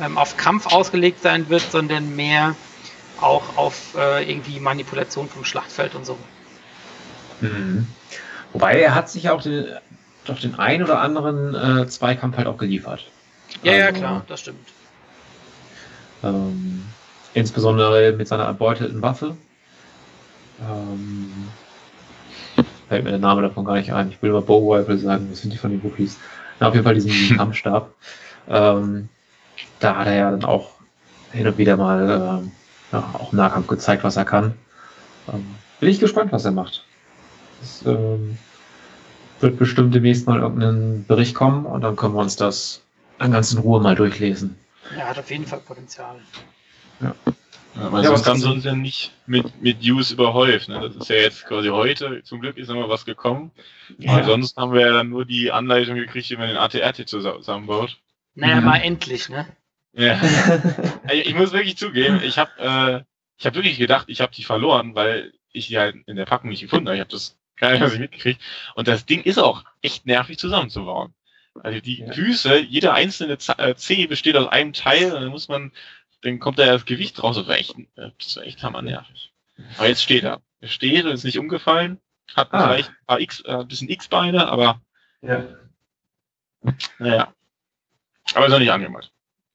ähm, 0.01 0.19
auf 0.19 0.37
Kampf 0.37 0.67
ausgelegt 0.67 1.23
sein 1.23 1.49
wird, 1.49 1.63
sondern 1.63 2.15
mehr 2.15 2.55
auch 3.21 3.57
auf 3.57 3.95
äh, 3.97 4.31
irgendwie 4.31 4.61
Manipulation 4.61 5.29
vom 5.29 5.45
Schlachtfeld 5.45 5.95
und 5.95 6.05
so. 6.05 6.19
Mhm. 7.41 7.87
Wobei 8.53 8.81
er 8.81 8.95
hat 8.95 9.11
sich 9.11 9.31
auch 9.31 9.43
den, 9.43 9.67
doch 10.25 10.39
den 10.39 10.59
ein 10.59 10.83
oder 10.83 11.01
anderen 11.01 11.55
äh, 11.55 11.87
Zweikampf 11.89 12.37
halt 12.37 12.47
auch 12.47 12.59
geliefert. 12.59 13.07
Ja, 13.63 13.73
also, 13.73 13.85
ja, 13.85 13.93
klar, 13.93 14.25
das 14.29 14.41
stimmt. 14.41 14.69
Ähm, 16.23 16.85
insbesondere 17.35 18.13
mit 18.13 18.29
seiner 18.29 18.45
erbeutelten 18.45 19.03
Waffe. 19.03 19.37
Ähm, 20.61 21.49
fällt 22.89 23.05
mir 23.05 23.11
der 23.11 23.19
Name 23.19 23.43
davon 23.43 23.65
gar 23.65 23.77
nicht 23.77 23.93
ein. 23.93 24.11
Ich 24.11 24.23
will 24.23 24.33
mal 24.33 24.43
Bow 24.43 24.75
Rifle 24.75 24.99
sagen, 24.99 25.29
was 25.31 25.41
sind 25.41 25.53
die 25.53 25.59
von 25.59 25.71
den 25.71 25.83
Wookies? 25.83 26.19
Na, 26.61 26.69
auf 26.69 26.75
jeden 26.75 26.85
Fall 26.85 26.95
diesen 26.95 27.11
Kampfstab. 27.37 27.91
Ähm, 28.49 29.09
da 29.81 29.97
hat 29.97 30.07
er 30.07 30.15
ja 30.15 30.31
dann 30.31 30.45
auch 30.45 30.71
hin 31.33 31.47
und 31.47 31.59
wieder 31.59 31.77
mal 31.77 32.43
äh, 32.43 32.95
ja, 32.95 33.11
auch 33.15 33.33
im 33.33 33.39
Nahkampf 33.39 33.67
gezeigt, 33.67 34.05
was 34.05 34.17
er 34.17 34.25
kann. 34.25 34.55
Ähm, 35.33 35.47
bin 35.81 35.89
ich 35.89 36.01
gespannt, 36.01 36.33
was 36.33 36.45
er 36.45 36.53
macht. 36.53 36.85
Es 37.63 37.85
ähm, 37.87 38.39
wird 39.41 39.59
bestimmt 39.59 39.95
demnächst 39.95 40.27
mal 40.27 40.41
irgendein 40.41 41.05
Bericht 41.07 41.35
kommen 41.35 41.67
und 41.67 41.83
dann 41.83 41.97
können 41.97 42.15
wir 42.15 42.21
uns 42.21 42.37
das 42.37 42.83
dann 43.19 43.33
ganz 43.33 43.53
in 43.53 43.59
Ruhe 43.59 43.81
mal 43.81 43.95
durchlesen. 43.95 44.59
Er 44.97 45.09
hat 45.09 45.19
auf 45.19 45.31
jeden 45.31 45.47
Fall 45.47 45.61
Potenzial. 45.61 46.17
Ja. 47.01 47.15
Ja, 47.75 47.93
weil 47.93 48.05
ja, 48.05 48.09
sonst 48.09 48.27
haben 48.27 48.39
sie 48.41 48.51
uns 48.51 48.65
ja 48.65 48.75
nicht 48.75 49.13
mit, 49.27 49.63
mit 49.63 49.83
News 49.83 50.11
überhäuft. 50.11 50.69
Ne? 50.69 50.81
Das 50.81 50.97
ist 50.97 51.11
ja 51.11 51.17
jetzt 51.17 51.45
quasi 51.45 51.69
heute, 51.69 52.23
zum 52.25 52.41
Glück 52.41 52.57
ist 52.57 52.71
immer 52.71 52.89
was 52.89 53.05
gekommen. 53.05 53.51
Ja. 53.99 54.13
Aber 54.13 54.25
sonst 54.25 54.57
haben 54.57 54.73
wir 54.73 54.81
ja 54.81 54.93
dann 54.93 55.11
nur 55.11 55.27
die 55.27 55.53
Anleitung 55.53 55.97
gekriegt, 55.97 56.31
wie 56.31 56.37
man 56.37 56.49
den 56.49 56.57
ATRT 56.57 57.07
zusammenbaut. 57.07 57.99
Naja, 58.37 58.61
mhm. 58.61 58.65
mal 58.67 58.79
endlich, 58.79 59.29
ne? 59.29 59.47
Ja. 59.93 60.21
ich 61.13 61.35
muss 61.35 61.53
wirklich 61.53 61.77
zugeben, 61.77 62.21
ich 62.23 62.39
habe 62.39 62.51
äh, 62.59 63.03
ich 63.39 63.47
hab 63.47 63.55
wirklich 63.55 63.79
gedacht, 63.79 64.07
ich 64.09 64.21
habe 64.21 64.33
die 64.33 64.45
verloren, 64.45 64.95
weil 64.95 65.33
ich 65.53 65.69
die 65.69 65.79
halt 65.79 65.97
in 66.07 66.17
der 66.17 66.27
Packung 66.27 66.51
nicht 66.51 66.61
gefunden 66.61 66.87
habe. 66.87 66.97
Ich 66.97 67.01
habe 67.01 67.11
das 67.11 67.39
gar 67.57 67.73
nicht 67.73 67.99
mitgekriegt. 67.99 68.41
Und 68.75 68.89
das 68.89 69.07
Ding 69.07 69.23
ist 69.23 69.39
auch 69.39 69.65
echt 69.83 70.07
nervig 70.07 70.39
zusammenzubauen. 70.39 71.15
Also 71.63 71.81
die 71.81 72.01
ja. 72.01 72.13
Füße, 72.13 72.59
jeder 72.59 72.93
einzelne 72.93 73.39
äh, 73.59 73.75
C 73.75 74.07
besteht 74.07 74.37
aus 74.37 74.49
einem 74.49 74.75
Teil 74.75 75.13
und 75.13 75.23
dann 75.23 75.31
muss 75.31 75.49
man, 75.49 75.73
dann 76.21 76.39
kommt 76.39 76.59
da 76.59 76.67
das 76.67 76.85
Gewicht 76.85 77.23
raus. 77.23 77.37
Das 77.37 77.49
war 77.49 77.57
echt, 77.57 77.75
äh, 77.97 78.11
das 78.19 78.37
war 78.37 78.45
echt 78.45 78.63
hammernervig. 78.63 79.33
Aber 79.79 79.89
jetzt 79.89 80.03
steht 80.03 80.25
er. 80.25 80.43
Er 80.61 80.69
steht 80.69 81.05
und 81.05 81.13
ist 81.13 81.25
nicht 81.25 81.39
umgefallen. 81.39 81.99
Hat 82.35 82.53
ah. 82.53 82.69
vielleicht 82.69 82.91
ein 82.91 83.07
paar 83.07 83.21
X, 83.21 83.41
äh, 83.41 83.53
ein 83.53 83.69
bisschen 83.69 83.89
X-Beine, 83.89 84.49
aber. 84.49 84.83
Ja. 85.23 85.45
Naja. 86.99 87.33
Aber 88.37 88.47
ist 88.47 88.53
noch 88.53 88.59
nicht 88.59 88.71
angemalt. 88.71 89.11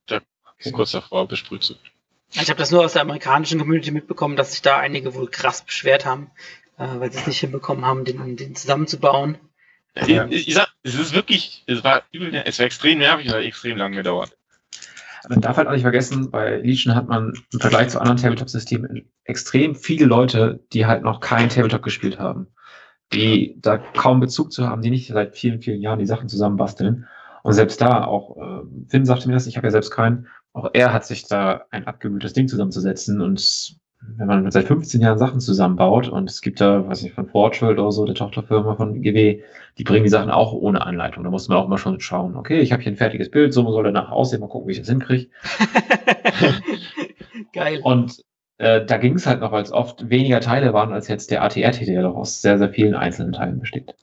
Der 0.10 0.22
ist 0.58 0.74
kurz 0.74 0.92
davor, 0.92 1.28
besprüht 1.28 1.64
zu 1.64 1.76
werden. 1.76 1.92
Ich 2.34 2.50
habe 2.50 2.58
das 2.58 2.72
nur 2.72 2.84
aus 2.84 2.94
der 2.94 3.04
amerikanischen 3.04 3.60
Community 3.60 3.92
mitbekommen, 3.92 4.36
dass 4.36 4.52
sich 4.52 4.62
da 4.62 4.78
einige 4.78 5.14
wohl 5.14 5.30
krass 5.30 5.64
beschwert 5.64 6.06
haben, 6.06 6.32
äh, 6.78 6.88
weil 7.00 7.12
sie 7.12 7.20
es 7.20 7.28
nicht 7.28 7.40
hinbekommen 7.40 7.86
haben, 7.86 8.06
den, 8.06 8.38
den 8.38 8.56
zusammenzubauen. 8.56 9.38
Ja. 10.08 10.26
Ich, 10.30 10.48
ich 10.48 10.54
sag, 10.56 10.74
es 10.84 10.96
ist 10.96 11.14
wirklich, 11.14 11.64
es 11.68 11.84
war 11.84 12.04
übel, 12.12 12.34
es 12.46 12.58
war 12.58 12.66
extrem 12.66 13.00
nervig 13.00 13.28
und 13.28 13.34
hat 13.34 13.44
extrem 13.44 13.78
lang 13.78 13.92
gedauert. 13.92 14.36
Man 15.30 15.42
darf 15.42 15.58
halt 15.58 15.68
auch 15.68 15.74
nicht 15.74 15.84
vergessen, 15.84 16.32
bei 16.32 16.58
Legion 16.58 16.96
hat 16.96 17.08
man 17.08 17.34
im 17.54 17.60
Vergleich 17.60 17.90
zu 17.90 18.00
anderen 18.00 18.18
Tabletop-Systemen 18.18 19.12
extrem 19.26 19.76
viele 19.76 20.06
Leute, 20.06 20.64
die 20.74 20.88
halt 20.88 21.04
noch 21.04 21.20
kein 21.20 21.50
Tabletop 21.50 21.84
gespielt 21.84 22.18
haben. 22.18 22.48
Die 23.14 23.56
da 23.60 23.78
kaum 23.78 24.22
Bezug 24.22 24.52
zu 24.52 24.68
haben, 24.68 24.82
die 24.82 24.90
nicht 24.90 25.10
seit 25.10 25.38
vielen, 25.38 25.62
vielen 25.62 25.82
Jahren 25.82 26.00
die 26.00 26.08
Sachen 26.08 26.30
zusammenbasteln. 26.30 27.08
Und 27.44 27.54
selbst 27.54 27.82
da, 27.82 28.06
auch 28.06 28.38
äh, 28.38 28.62
Finn 28.90 29.06
sagte 29.06 29.28
mir 29.28 29.34
das, 29.34 29.48
ich 29.48 29.58
habe 29.58 29.68
ja 29.68 29.72
selbst 29.72 29.92
keinen, 29.92 30.28
auch 30.54 30.70
er 30.74 30.94
hat 30.94 31.06
sich 31.06 31.28
da 31.28 31.66
ein 31.72 31.88
abgemühtes 31.88 32.34
Ding 32.34 32.48
zusammenzusetzen 32.48 33.22
und 33.22 33.80
wenn 34.18 34.28
man 34.28 34.52
seit 34.52 34.66
15 34.66 35.02
Jahren 35.02 35.20
Sachen 35.20 35.40
zusammenbaut 35.40 36.10
und 36.10 36.30
es 36.30 36.42
gibt 36.42 36.60
da, 36.60 36.88
weiß 36.88 37.04
ich, 37.04 37.14
von 37.14 37.28
Forgeworld 37.28 37.80
oder 37.80 37.92
so, 37.92 38.06
der 38.06 38.16
Tochterfirma 38.16 38.76
von 38.76 39.02
GW, 39.02 39.44
die 39.78 39.84
bringen 39.84 40.04
die 40.04 40.10
Sachen 40.10 40.32
auch 40.32 40.54
ohne 40.54 40.86
Anleitung. 40.86 41.24
Da 41.24 41.30
muss 41.30 41.48
man 41.48 41.58
auch 41.58 41.68
mal 41.68 41.78
schon 41.78 42.00
schauen, 42.00 42.36
okay, 42.36 42.60
ich 42.60 42.72
habe 42.72 42.82
hier 42.82 42.92
ein 42.92 42.98
fertiges 42.98 43.30
Bild, 43.30 43.54
so 43.54 43.70
soll 43.72 43.84
der 43.84 43.92
nachher 43.92 44.14
aussehen, 44.14 44.42
mal 44.42 44.48
gucken, 44.48 44.68
wie 44.68 44.72
ich 44.74 44.80
das 44.80 44.90
hinkriege. 44.90 45.30
Geil. 47.54 47.80
Und 47.84 48.24
äh, 48.58 48.84
da 48.86 48.98
ging 48.98 49.16
es 49.16 49.28
halt 49.28 49.42
noch, 49.42 49.52
weil 49.52 49.64
es 49.64 49.72
oft 49.72 50.10
weniger 50.10 50.40
Teile 50.40 50.74
waren 50.74 50.92
als 50.94 51.08
jetzt 51.08 51.30
der 51.32 51.44
ATRT, 51.44 51.88
der 51.88 52.02
doch 52.02 52.16
aus 52.16 52.42
sehr, 52.42 52.58
sehr 52.58 52.70
vielen 52.70 52.96
einzelnen 52.96 53.34
Teilen 53.34 53.60
besteht. 53.60 53.96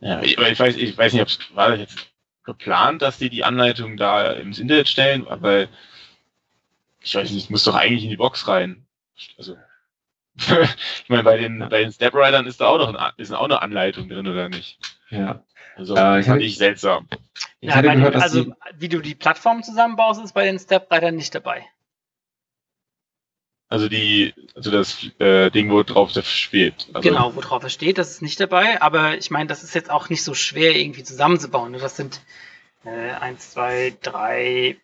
Ja. 0.00 0.22
Ich, 0.22 0.38
ich 0.38 0.58
weiß, 0.58 0.76
ich 0.76 0.96
weiß 0.96 1.12
nicht, 1.12 1.22
ob 1.22 1.28
es 1.28 1.38
war 1.54 1.70
das 1.70 1.80
jetzt 1.80 2.10
geplant, 2.44 3.02
dass 3.02 3.18
die 3.18 3.30
die 3.30 3.44
Anleitung 3.44 3.96
da 3.96 4.32
ins 4.32 4.58
Internet 4.58 4.88
stellen, 4.88 5.26
weil 5.28 5.68
ich 7.02 7.14
weiß 7.14 7.30
nicht, 7.30 7.50
muss 7.50 7.64
doch 7.64 7.74
eigentlich 7.74 8.04
in 8.04 8.10
die 8.10 8.16
Box 8.16 8.48
rein. 8.48 8.86
Also, 9.38 9.56
ich 10.36 11.08
meine, 11.08 11.22
bei 11.22 11.36
den, 11.36 11.58
bei 11.58 11.82
den 11.82 11.92
Step 11.92 12.14
Riders 12.14 12.46
ist 12.46 12.60
da 12.60 12.66
auch 12.66 12.78
noch 12.78 12.94
ein, 12.94 13.12
ist 13.16 13.32
auch 13.32 13.44
eine 13.44 13.62
Anleitung 13.62 14.08
drin, 14.08 14.26
oder 14.26 14.48
nicht? 14.48 14.78
Ja. 15.10 15.44
Also, 15.76 15.96
äh, 15.96 16.20
ich 16.20 16.26
fand 16.26 16.42
ich 16.42 16.58
seltsam. 16.58 17.08
Ich 17.60 17.68
ja, 17.70 17.76
hatte 17.76 17.90
gehört, 17.90 18.16
also, 18.16 18.54
wie 18.74 18.88
du 18.88 19.00
die 19.00 19.14
Plattform 19.14 19.62
zusammenbaust, 19.62 20.22
ist 20.22 20.32
bei 20.32 20.44
den 20.44 20.58
Step 20.58 20.92
Riders 20.92 21.12
nicht 21.12 21.34
dabei. 21.34 21.64
Also 23.70 23.88
die, 23.88 24.34
also 24.56 24.72
das 24.72 25.06
äh, 25.20 25.48
Ding, 25.50 25.70
wo 25.70 25.84
drauf 25.84 26.12
das 26.12 26.28
steht. 26.28 26.88
Also 26.92 27.08
genau, 27.08 27.36
wo 27.36 27.40
drauf 27.40 27.62
es 27.62 27.72
steht, 27.72 27.98
das 27.98 28.10
ist 28.10 28.20
nicht 28.20 28.40
dabei, 28.40 28.82
aber 28.82 29.16
ich 29.16 29.30
meine, 29.30 29.46
das 29.46 29.62
ist 29.62 29.76
jetzt 29.76 29.90
auch 29.90 30.08
nicht 30.08 30.24
so 30.24 30.34
schwer 30.34 30.74
irgendwie 30.74 31.04
zusammenzubauen. 31.04 31.72
Das 31.74 31.96
sind 31.96 32.20
äh, 32.84 33.12
eins, 33.12 33.52
zwei, 33.52 33.96
drei, 34.02 34.76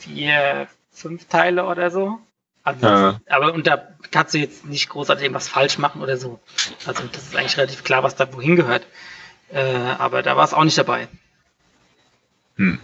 vier, 0.00 0.66
fünf 0.90 1.26
Teile 1.26 1.64
oder 1.66 1.92
so. 1.92 2.18
Also, 2.64 2.86
ja. 2.86 3.20
Aber 3.28 3.54
und 3.54 3.68
da 3.68 3.86
kannst 4.10 4.34
du 4.34 4.38
jetzt 4.38 4.66
nicht 4.66 4.88
großartig 4.88 5.22
irgendwas 5.22 5.46
falsch 5.46 5.78
machen 5.78 6.02
oder 6.02 6.16
so. 6.16 6.40
Also 6.86 7.04
das 7.12 7.22
ist 7.22 7.36
eigentlich 7.36 7.56
relativ 7.56 7.84
klar, 7.84 8.02
was 8.02 8.16
da 8.16 8.32
wohin 8.34 8.56
gehört. 8.56 8.84
Äh, 9.52 9.62
aber 9.62 10.24
da 10.24 10.36
war 10.36 10.44
es 10.44 10.54
auch 10.54 10.64
nicht 10.64 10.76
dabei. 10.76 11.06
Hm. 12.56 12.80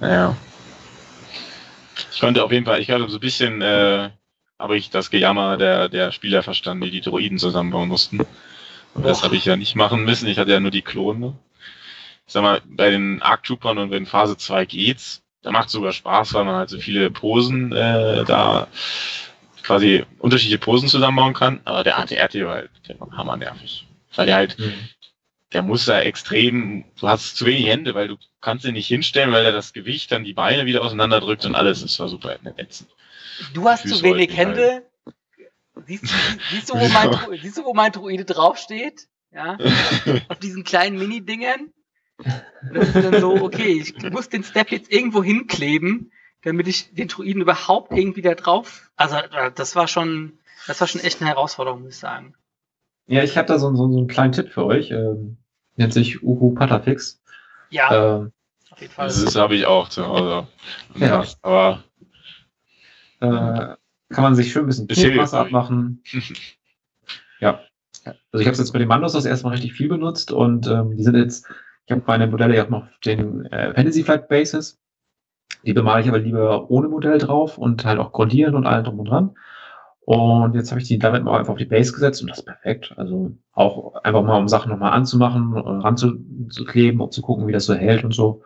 Naja. 0.00 0.36
Ich 2.16 2.20
konnte 2.20 2.42
auf 2.42 2.50
jeden 2.50 2.64
Fall, 2.64 2.80
ich 2.80 2.90
hatte 2.90 3.06
so 3.10 3.18
ein 3.18 3.20
bisschen, 3.20 3.60
äh, 3.60 4.08
habe 4.58 4.78
ich 4.78 4.88
das 4.88 5.10
Gejammer 5.10 5.58
der, 5.58 5.90
der 5.90 6.12
Spieler 6.12 6.42
verstanden, 6.42 6.84
die 6.84 6.90
die 6.90 7.02
Droiden 7.02 7.36
zusammenbauen 7.36 7.90
mussten. 7.90 8.20
Das 8.94 9.22
habe 9.22 9.36
ich 9.36 9.44
ja 9.44 9.54
nicht 9.54 9.76
machen 9.76 10.02
müssen. 10.02 10.26
Ich 10.26 10.38
hatte 10.38 10.50
ja 10.50 10.58
nur 10.58 10.70
die 10.70 10.80
Klone. 10.80 11.34
Ich 12.26 12.32
sag 12.32 12.42
mal, 12.42 12.62
bei 12.64 12.88
den 12.88 13.20
Arc 13.20 13.42
Troopern 13.42 13.76
und 13.76 13.92
in 13.92 14.06
Phase 14.06 14.38
2 14.38 14.64
geht's. 14.64 15.24
Da 15.42 15.50
macht 15.50 15.68
sogar 15.68 15.92
Spaß, 15.92 16.32
weil 16.32 16.46
man 16.46 16.54
halt 16.54 16.70
so 16.70 16.78
viele 16.78 17.10
Posen 17.10 17.72
äh, 17.72 18.24
da 18.24 18.68
quasi 19.62 20.06
unterschiedliche 20.18 20.56
Posen 20.58 20.88
zusammenbauen 20.88 21.34
kann. 21.34 21.60
Aber 21.66 21.84
der 21.84 21.98
ATRT 21.98 22.34
war 22.46 22.54
halt 22.54 22.70
der 22.88 22.98
war 22.98 23.14
hammernervig. 23.14 23.86
Weil 24.14 24.24
der 24.24 24.36
halt, 24.36 24.58
Mhm. 24.58 24.72
Der 25.56 25.62
muss 25.62 25.86
da 25.86 26.02
extrem, 26.02 26.84
du 27.00 27.08
hast 27.08 27.38
zu 27.38 27.46
wenig 27.46 27.66
Hände, 27.66 27.94
weil 27.94 28.08
du 28.08 28.18
kannst 28.42 28.66
ihn 28.66 28.74
nicht 28.74 28.88
hinstellen, 28.88 29.32
weil 29.32 29.42
er 29.42 29.52
das 29.52 29.72
Gewicht 29.72 30.12
dann 30.12 30.22
die 30.22 30.34
Beine 30.34 30.66
wieder 30.66 30.84
auseinanderdrückt 30.84 31.46
und 31.46 31.54
alles. 31.54 31.80
Das 31.80 31.98
war 31.98 32.10
super 32.10 32.36
ätzend. 32.58 32.90
Du 33.54 33.66
hast 33.66 33.80
Füße 33.80 33.94
zu 33.94 34.02
wenig 34.02 34.36
Hände. 34.36 34.82
Siehst 35.86 36.04
du, 36.04 36.08
siehst, 36.50 36.68
du, 36.68 36.74
wo 36.74 36.86
mein, 36.88 37.40
siehst 37.40 37.56
du, 37.56 37.64
wo 37.64 37.72
mein 37.72 37.90
Druide 37.90 38.26
draufsteht? 38.26 39.08
Ja, 39.32 39.56
auf 40.28 40.38
diesen 40.40 40.62
kleinen 40.62 40.98
Mini-Dingern. 40.98 41.72
Und 42.18 42.74
Das 42.74 42.88
ist 42.88 43.02
dann 43.02 43.18
so, 43.18 43.36
okay, 43.36 43.80
ich 43.80 44.10
muss 44.10 44.28
den 44.28 44.44
Step 44.44 44.70
jetzt 44.70 44.92
irgendwo 44.92 45.24
hinkleben, 45.24 46.12
damit 46.42 46.68
ich 46.68 46.92
den 46.92 47.08
Druiden 47.08 47.40
überhaupt 47.40 47.92
irgendwie 47.92 48.20
da 48.20 48.34
drauf. 48.34 48.90
Also 48.96 49.16
äh, 49.16 49.50
das 49.54 49.74
war 49.74 49.88
schon, 49.88 50.38
das 50.66 50.82
war 50.82 50.86
schon 50.86 51.00
echt 51.00 51.22
eine 51.22 51.30
Herausforderung, 51.30 51.80
muss 51.80 51.94
ich 51.94 51.98
sagen. 51.98 52.34
Ja, 53.06 53.22
ich 53.22 53.38
habe 53.38 53.48
da 53.48 53.58
so, 53.58 53.74
so, 53.74 53.90
so 53.90 53.98
einen 53.98 54.06
kleinen 54.06 54.32
Tipp 54.32 54.50
für 54.50 54.66
euch. 54.66 54.90
Ähm, 54.90 55.38
nennt 55.76 55.92
sich 55.92 56.22
Uhu 56.22 56.54
Patafix. 56.54 57.22
Ja, 57.70 58.18
Ähm, 58.18 58.32
auf 58.70 58.80
jeden 58.80 58.92
Fall. 58.92 59.06
Das 59.06 59.36
habe 59.36 59.54
ich 59.54 59.66
auch 59.66 59.88
zu 59.88 60.06
Hause. 60.06 60.46
Ja. 60.96 61.24
Aber 61.42 61.82
äh, 63.20 63.76
kann 64.10 64.22
man 64.22 64.34
sich 64.34 64.52
schön 64.52 64.68
ein 64.68 64.86
bisschen 64.86 65.12
ich. 65.12 65.32
abmachen. 65.32 66.02
ja. 67.40 67.60
Also 68.04 68.40
ich 68.40 68.46
habe 68.46 68.52
es 68.52 68.58
jetzt 68.58 68.72
mit 68.72 68.80
den 68.80 68.88
Mandos 68.88 69.12
das 69.12 69.24
erste 69.24 69.46
Mal 69.46 69.52
richtig 69.52 69.72
viel 69.72 69.88
benutzt 69.88 70.30
und 70.30 70.66
ähm, 70.68 70.96
die 70.96 71.02
sind 71.02 71.16
jetzt, 71.16 71.46
ich 71.86 71.92
habe 71.92 72.02
meine 72.06 72.26
Modelle 72.28 72.54
ja 72.54 72.64
auch 72.64 72.68
noch 72.68 72.82
auf 72.84 72.98
den 73.04 73.46
äh, 73.46 73.74
Fantasy 73.74 74.04
Flight 74.04 74.28
Bases. 74.28 74.78
Die 75.64 75.72
bemale 75.72 76.02
ich 76.02 76.08
aber 76.08 76.18
lieber 76.18 76.70
ohne 76.70 76.88
Modell 76.88 77.18
drauf 77.18 77.58
und 77.58 77.84
halt 77.84 77.98
auch 77.98 78.12
grundieren 78.12 78.54
und 78.54 78.66
allem 78.66 78.84
drum 78.84 79.00
und 79.00 79.08
dran. 79.08 79.36
Und 80.06 80.54
jetzt 80.54 80.70
habe 80.70 80.80
ich 80.80 80.86
die 80.86 80.98
damit 81.00 81.24
mal 81.24 81.36
einfach 81.38 81.52
auf 81.52 81.58
die 81.58 81.64
Base 81.64 81.92
gesetzt 81.92 82.22
und 82.22 82.28
das 82.28 82.38
ist 82.38 82.44
perfekt. 82.44 82.94
Also 82.96 83.32
auch 83.52 83.96
einfach 84.04 84.22
mal, 84.22 84.38
um 84.38 84.46
Sachen 84.46 84.70
nochmal 84.70 84.92
anzumachen, 84.92 85.54
äh, 85.56 85.58
ranzukleben, 85.58 87.00
um 87.00 87.10
zu 87.10 87.22
gucken, 87.22 87.48
wie 87.48 87.52
das 87.52 87.66
so 87.66 87.74
hält 87.74 88.04
und 88.04 88.12
so. 88.14 88.42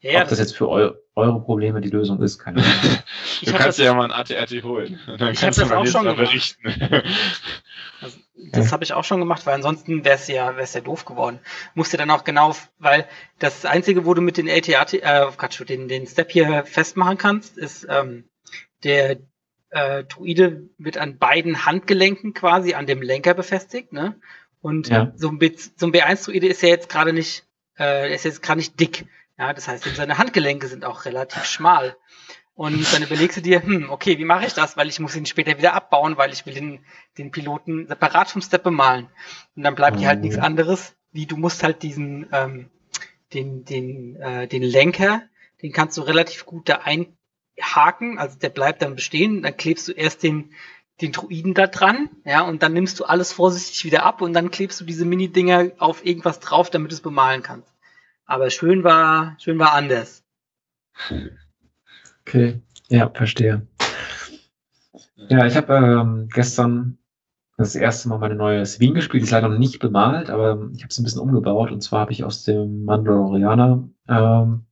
Ja, 0.00 0.12
ja, 0.12 0.22
Ob 0.22 0.28
das 0.28 0.38
jetzt 0.38 0.56
für 0.56 0.68
eu 0.68 0.92
eure 1.16 1.40
Probleme 1.42 1.80
die 1.80 1.90
Lösung 1.90 2.22
ist, 2.22 2.38
keine 2.38 2.62
Ahnung. 2.62 2.72
ich 3.40 3.48
du 3.48 3.52
hab 3.52 3.60
kannst 3.62 3.78
das- 3.80 3.84
ja 3.84 3.94
mal 3.94 4.04
ein 4.04 4.12
ATRT 4.12 4.62
holen. 4.62 4.98
Dann 5.18 5.32
Ich 5.32 5.40
kannst 5.40 5.58
du 5.58 5.62
das 5.62 5.72
auch 5.72 5.86
schon 5.86 6.04
berichten. 6.16 6.68
Also, 8.00 8.16
das 8.52 8.72
habe 8.72 8.84
ich 8.84 8.92
auch 8.94 9.04
schon 9.04 9.18
gemacht, 9.20 9.44
weil 9.44 9.54
ansonsten 9.54 10.04
wäre 10.04 10.14
es 10.16 10.28
ja, 10.28 10.56
wär's 10.56 10.74
ja 10.74 10.80
doof 10.82 11.04
geworden. 11.04 11.40
Musste 11.74 11.96
dann 11.96 12.10
auch 12.10 12.22
genau, 12.24 12.54
weil 12.78 13.06
das 13.40 13.64
Einzige, 13.64 14.04
wo 14.06 14.14
du 14.14 14.22
mit 14.22 14.36
den 14.36 14.46
LTAT, 14.48 14.94
äh, 14.94 15.26
Quatsch, 15.36 15.62
den, 15.68 15.88
den 15.88 16.06
Step 16.06 16.30
hier 16.30 16.64
festmachen 16.64 17.18
kannst, 17.18 17.58
ist 17.58 17.86
ähm, 17.90 18.24
der 18.84 19.18
äh, 19.72 20.04
Druide 20.04 20.68
wird 20.78 20.98
an 20.98 21.18
beiden 21.18 21.66
Handgelenken 21.66 22.34
quasi 22.34 22.74
an 22.74 22.86
dem 22.86 23.02
Lenker 23.02 23.34
befestigt, 23.34 23.92
ne? 23.92 24.20
Und 24.60 24.88
Ja. 24.88 25.12
so 25.16 25.28
ein, 25.28 25.38
B, 25.38 25.52
so 25.76 25.86
ein 25.86 25.92
B1-Druide 25.92 26.46
ist 26.46 26.62
ja 26.62 26.68
jetzt 26.68 26.88
gerade 26.88 27.12
nicht, 27.12 27.44
äh, 27.78 28.14
ist 28.14 28.24
jetzt 28.24 28.42
gerade 28.42 28.58
nicht 28.58 28.78
dick. 28.78 29.06
Ja, 29.38 29.52
das 29.52 29.66
heißt, 29.66 29.84
seine 29.96 30.18
Handgelenke 30.18 30.68
sind 30.68 30.84
auch 30.84 31.04
relativ 31.04 31.44
schmal. 31.44 31.96
Und 32.54 32.92
dann 32.92 33.02
überlegst 33.02 33.38
du 33.38 33.40
dir, 33.40 33.62
hm, 33.62 33.88
okay, 33.90 34.18
wie 34.18 34.26
mache 34.26 34.46
ich 34.46 34.52
das? 34.54 34.76
Weil 34.76 34.88
ich 34.88 35.00
muss 35.00 35.16
ihn 35.16 35.26
später 35.26 35.56
wieder 35.58 35.72
abbauen, 35.72 36.18
weil 36.18 36.32
ich 36.32 36.44
will 36.46 36.54
den, 36.54 36.84
den 37.18 37.30
Piloten 37.32 37.88
separat 37.88 38.30
vom 38.30 38.42
Step 38.42 38.62
bemalen. 38.62 39.08
Und 39.56 39.62
dann 39.64 39.74
bleibt 39.74 40.00
dir 40.00 40.06
halt 40.08 40.18
Mhm. 40.18 40.24
nichts 40.26 40.38
anderes, 40.38 40.94
wie 41.12 41.26
du 41.26 41.36
musst 41.38 41.62
halt 41.64 41.82
diesen, 41.82 42.28
ähm, 42.30 42.70
den, 43.32 43.64
den, 43.64 44.16
äh, 44.16 44.46
den 44.46 44.62
Lenker, 44.62 45.22
den 45.62 45.72
kannst 45.72 45.96
du 45.96 46.02
relativ 46.02 46.44
gut 46.44 46.68
da 46.68 46.82
einhaken, 47.62 48.18
also 48.18 48.38
der 48.38 48.50
bleibt 48.50 48.82
dann 48.82 48.94
bestehen, 48.94 49.42
dann 49.42 49.56
klebst 49.56 49.88
du 49.88 49.92
erst 49.92 50.22
den, 50.22 50.50
den 51.00 51.12
Druiden 51.12 51.54
da 51.54 51.66
dran, 51.66 52.10
ja, 52.24 52.42
und 52.42 52.62
dann 52.62 52.72
nimmst 52.72 53.00
du 53.00 53.04
alles 53.04 53.32
vorsichtig 53.32 53.84
wieder 53.84 54.04
ab 54.04 54.20
und 54.20 54.32
dann 54.32 54.50
klebst 54.50 54.80
du 54.80 54.84
diese 54.84 55.04
Mini-Dinger 55.04 55.72
auf 55.78 56.04
irgendwas 56.04 56.40
drauf, 56.40 56.70
damit 56.70 56.90
du 56.90 56.94
es 56.94 57.00
bemalen 57.00 57.42
kannst. 57.42 57.72
Aber 58.26 58.50
schön 58.50 58.84
war, 58.84 59.36
schön 59.40 59.58
war 59.58 59.72
anders. 59.72 60.24
Okay, 62.22 62.60
ja, 62.88 63.10
verstehe. 63.10 63.66
Ja, 65.28 65.46
ich 65.46 65.56
habe 65.56 65.74
ähm, 65.74 66.28
gestern 66.32 66.98
das 67.56 67.74
erste 67.74 68.08
Mal 68.08 68.18
meine 68.18 68.34
neue 68.34 68.64
Sabine 68.64 68.94
gespielt. 68.94 69.22
Die 69.22 69.26
ist 69.26 69.32
leider 69.32 69.48
noch 69.48 69.58
nicht 69.58 69.78
bemalt, 69.78 70.30
aber 70.30 70.70
ich 70.74 70.82
habe 70.82 70.88
es 70.90 70.98
ein 70.98 71.04
bisschen 71.04 71.20
umgebaut. 71.20 71.70
Und 71.70 71.82
zwar 71.82 72.00
habe 72.00 72.12
ich 72.12 72.24
aus 72.24 72.44
dem 72.44 72.84
Mandalorianer 72.84 73.88
ähm, 74.08 74.66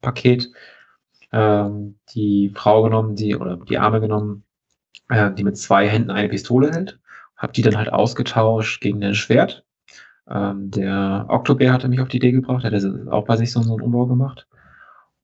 ähm, 1.32 1.98
die 2.14 2.52
Frau 2.54 2.82
genommen, 2.82 3.16
die 3.16 3.36
oder 3.36 3.56
die 3.56 3.78
Arme 3.78 4.00
genommen, 4.00 4.44
äh, 5.08 5.32
die 5.32 5.44
mit 5.44 5.56
zwei 5.56 5.88
Händen 5.88 6.10
eine 6.10 6.28
Pistole 6.28 6.70
hält. 6.70 6.98
Habe 7.36 7.52
die 7.52 7.62
dann 7.62 7.76
halt 7.76 7.92
ausgetauscht 7.92 8.80
gegen 8.80 9.02
ein 9.02 9.14
Schwert. 9.14 9.64
Ähm, 10.28 10.70
der 10.70 11.26
Octobär 11.28 11.72
hatte 11.72 11.88
mich 11.88 12.00
auf 12.00 12.08
die 12.08 12.18
Idee 12.18 12.32
gebracht, 12.32 12.64
hat 12.64 12.72
er 12.72 13.12
auch 13.12 13.24
bei 13.24 13.36
sich 13.36 13.50
so, 13.50 13.62
so 13.62 13.72
einen 13.72 13.82
Umbau 13.82 14.06
gemacht. 14.06 14.46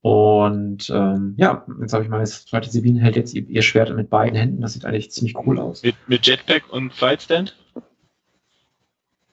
Und 0.03 0.89
ähm, 0.91 1.35
ja, 1.37 1.67
jetzt 1.81 1.93
habe 1.93 2.05
ich 2.05 2.11
meine 2.11 2.25
zweite 2.25 2.71
Sabine 2.71 3.01
hält 3.01 3.17
jetzt 3.17 3.35
ihr, 3.35 3.49
ihr 3.49 3.63
Schwert 3.63 3.95
mit 3.95 4.09
beiden 4.09 4.37
Händen. 4.37 4.61
Das 4.61 4.73
sieht 4.73 4.85
eigentlich 4.85 5.11
ziemlich 5.11 5.37
cool 5.47 5.59
aus. 5.59 5.83
mit, 5.83 5.97
mit 6.07 6.27
Jetpack 6.27 6.73
und 6.73 6.93
Flightstand? 6.93 7.57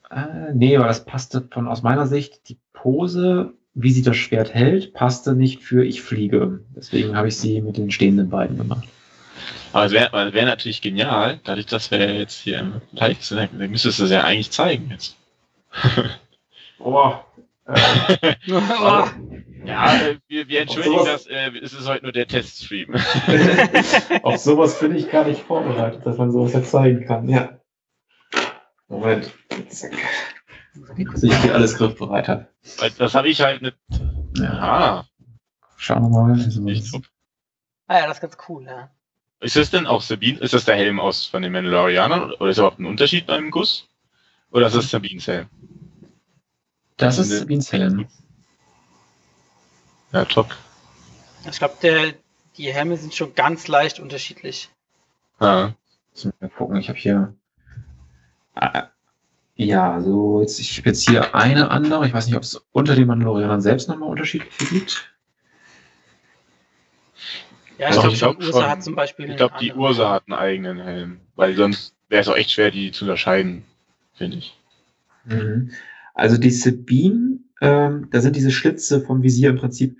Äh, 0.09 0.53
nee, 0.53 0.75
aber 0.75 0.87
das 0.87 1.05
passte 1.05 1.47
von 1.51 1.67
aus 1.67 1.83
meiner 1.83 2.07
Sicht, 2.07 2.49
die 2.49 2.57
Pose, 2.73 3.53
wie 3.75 3.91
sie 3.91 4.01
das 4.03 4.17
Schwert 4.17 4.53
hält, 4.53 4.93
passte 4.93 5.33
nicht 5.33 5.61
für 5.63 5.83
ich 5.83 6.01
fliege. 6.01 6.59
Deswegen 6.75 7.15
habe 7.17 7.27
ich 7.27 7.37
sie 7.37 7.61
mit 7.61 7.77
den 7.77 7.91
stehenden 7.91 8.29
beiden 8.29 8.57
gemacht. 8.57 8.87
Aber 9.71 9.85
es 9.85 9.91
wäre 9.91 10.33
wär 10.33 10.45
natürlich 10.45 10.81
genial, 10.81 11.39
dadurch, 11.43 11.65
dass 11.65 11.89
wir 11.89 12.13
jetzt 12.15 12.39
hier 12.41 12.59
im 12.59 12.81
Teich 12.95 13.17
sind, 13.25 13.49
dann 13.57 13.71
müsstest 13.71 13.99
du 13.99 14.03
es 14.03 14.11
ja 14.11 14.23
eigentlich 14.23 14.51
zeigen 14.51 14.89
jetzt. 14.91 15.15
Oh. 16.79 17.13
Äh, 17.65 18.35
Oh. 18.51 19.05
Ja, 19.65 19.95
äh, 19.95 20.17
wir, 20.27 20.49
wir 20.49 20.61
entschuldigen 20.61 20.95
sowas- 20.99 21.23
das, 21.23 21.27
äh, 21.27 21.51
es 21.61 21.71
ist 21.73 21.87
heute 21.87 22.03
nur 22.03 22.11
der 22.11 22.27
Teststream. 22.27 22.93
auf 24.23 24.37
sowas 24.37 24.77
bin 24.81 24.93
ich 24.93 25.09
gar 25.09 25.25
nicht 25.25 25.41
vorbereitet, 25.43 26.05
dass 26.05 26.17
man 26.17 26.31
sowas 26.31 26.51
jetzt 26.53 26.71
zeigen 26.71 27.05
kann. 27.05 27.29
Ja. 27.29 27.57
Moment. 28.89 29.31
Zack. 29.69 29.93
Dass 30.75 31.23
ich 31.23 31.35
hier 31.37 31.53
alles 31.53 31.77
griffbereit 31.77 32.27
habe. 32.27 32.47
Das 32.97 33.13
habe 33.13 33.29
ich 33.29 33.41
halt 33.41 33.61
mit. 33.61 33.75
Ja. 34.37 34.51
Aha. 34.51 35.07
Schauen 35.77 36.03
wir 36.03 36.09
mal. 36.09 36.31
Also, 36.31 36.61
Nicht 36.61 36.85
so. 36.85 37.01
Ah 37.87 37.99
ja, 37.99 38.07
das 38.07 38.17
ist 38.17 38.21
ganz 38.21 38.37
cool, 38.47 38.63
ja. 38.65 38.89
Ist 39.39 39.55
das 39.55 39.69
denn 39.69 39.85
auch 39.85 40.01
Sabine? 40.01 40.39
Ist 40.39 40.53
das 40.53 40.65
der 40.65 40.75
Helm 40.75 40.99
aus 40.99 41.25
von 41.25 41.41
den 41.41 41.51
Mandalorianern? 41.51 42.31
Oder 42.33 42.49
ist 42.49 42.57
überhaupt 42.57 42.79
ein 42.79 42.85
Unterschied 42.85 43.27
beim 43.27 43.51
Guss? 43.51 43.89
Oder 44.51 44.67
ist 44.67 44.75
das 44.75 44.89
Sabines 44.89 45.27
Helm? 45.27 45.47
das 46.97 47.17
ist 47.17 47.29
Sabines 47.29 47.71
Helm. 47.71 48.07
Ja, 50.13 50.25
top. 50.25 50.55
Ich 51.49 51.57
glaube, 51.57 51.75
die 52.57 52.73
Helme 52.73 52.97
sind 52.97 53.13
schon 53.13 53.35
ganz 53.35 53.67
leicht 53.67 53.99
unterschiedlich. 53.99 54.69
Ja. 55.41 55.73
Müssen 56.13 56.33
wir 56.39 56.47
mal 56.47 56.55
gucken, 56.55 56.77
ich 56.77 56.87
habe 56.87 56.99
hier. 56.99 57.35
Ja, 59.55 60.01
so 60.01 60.41
jetzt, 60.41 60.59
ich 60.59 60.77
habe 60.77 60.89
jetzt 60.89 61.07
hier 61.07 61.35
eine 61.35 61.69
andere. 61.69 62.07
Ich 62.07 62.13
weiß 62.13 62.25
nicht, 62.25 62.35
ob 62.35 62.43
es 62.43 62.55
unter 62.71 62.95
den 62.95 63.07
Mandalorianern 63.07 63.61
selbst 63.61 63.87
nochmal 63.87 64.09
Unterschiede 64.09 64.45
gibt. 64.57 65.13
Ja, 67.77 67.89
ich 67.89 67.99
glaube 67.99 68.15
glaub 68.15 68.37
Ursa 68.37 68.61
schon. 68.61 68.69
hat 68.69 68.83
zum 68.83 68.95
Beispiel. 68.95 69.29
Ich 69.29 69.37
glaube, 69.37 69.55
einen 69.55 69.61
die. 69.61 69.73
Ursa 69.73 70.11
hat 70.11 70.23
einen 70.27 70.37
eigenen 70.37 70.79
Helm. 70.79 71.19
Weil 71.35 71.55
sonst 71.55 71.95
wäre 72.09 72.21
es 72.21 72.27
auch 72.27 72.35
echt 72.35 72.51
schwer, 72.51 72.71
die 72.71 72.91
zu 72.91 73.05
unterscheiden, 73.05 73.63
finde 74.13 74.37
ich. 74.37 74.57
Mhm. 75.25 75.71
Also 76.13 76.37
die 76.37 76.51
Sabine, 76.51 77.39
ähm, 77.61 78.07
da 78.11 78.21
sind 78.21 78.35
diese 78.35 78.51
Schlitze 78.51 79.01
vom 79.01 79.23
Visier 79.23 79.49
im 79.49 79.57
Prinzip 79.57 79.97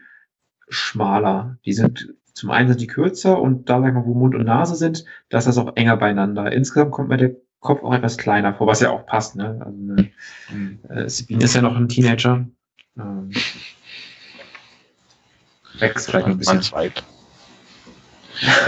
schmaler. 0.70 1.58
Die 1.66 1.74
sind 1.74 2.14
zum 2.34 2.50
einen 2.50 2.70
sind 2.70 2.82
die 2.82 2.88
kürzer 2.88 3.40
und 3.40 3.70
da 3.70 3.80
sag 3.80 3.90
ich 3.90 3.94
mal, 3.94 4.06
wo 4.06 4.16
Mund 4.16 4.34
und 4.34 4.46
Nase 4.46 4.76
sind, 4.76 5.06
da 5.30 5.38
ist 5.38 5.46
das 5.46 5.58
auch 5.58 5.76
enger 5.76 5.98
beieinander. 5.98 6.52
Insgesamt 6.52 6.92
kommt 6.92 7.10
mir 7.10 7.18
der 7.18 7.36
Kopf 7.64 7.84
auch 7.84 7.94
etwas 7.94 8.18
kleiner 8.18 8.54
vor, 8.54 8.68
was 8.68 8.82
ja 8.82 8.92
auch 8.92 9.06
passt. 9.06 9.36
Ne? 9.36 9.60
Also 9.66 9.78
eine, 9.78 10.12
Hm. 10.48 10.80
äh, 10.90 11.10
Sabine 11.10 11.44
ist 11.44 11.56
ja 11.56 11.62
noch 11.62 11.76
ein 11.76 11.90
Teenager. 11.90 12.46
Ähm, 12.98 13.32
wächst 15.80 16.10
vielleicht 16.10 16.28
noch 16.28 16.34
ein 16.36 16.38
bisschen. 16.38 16.62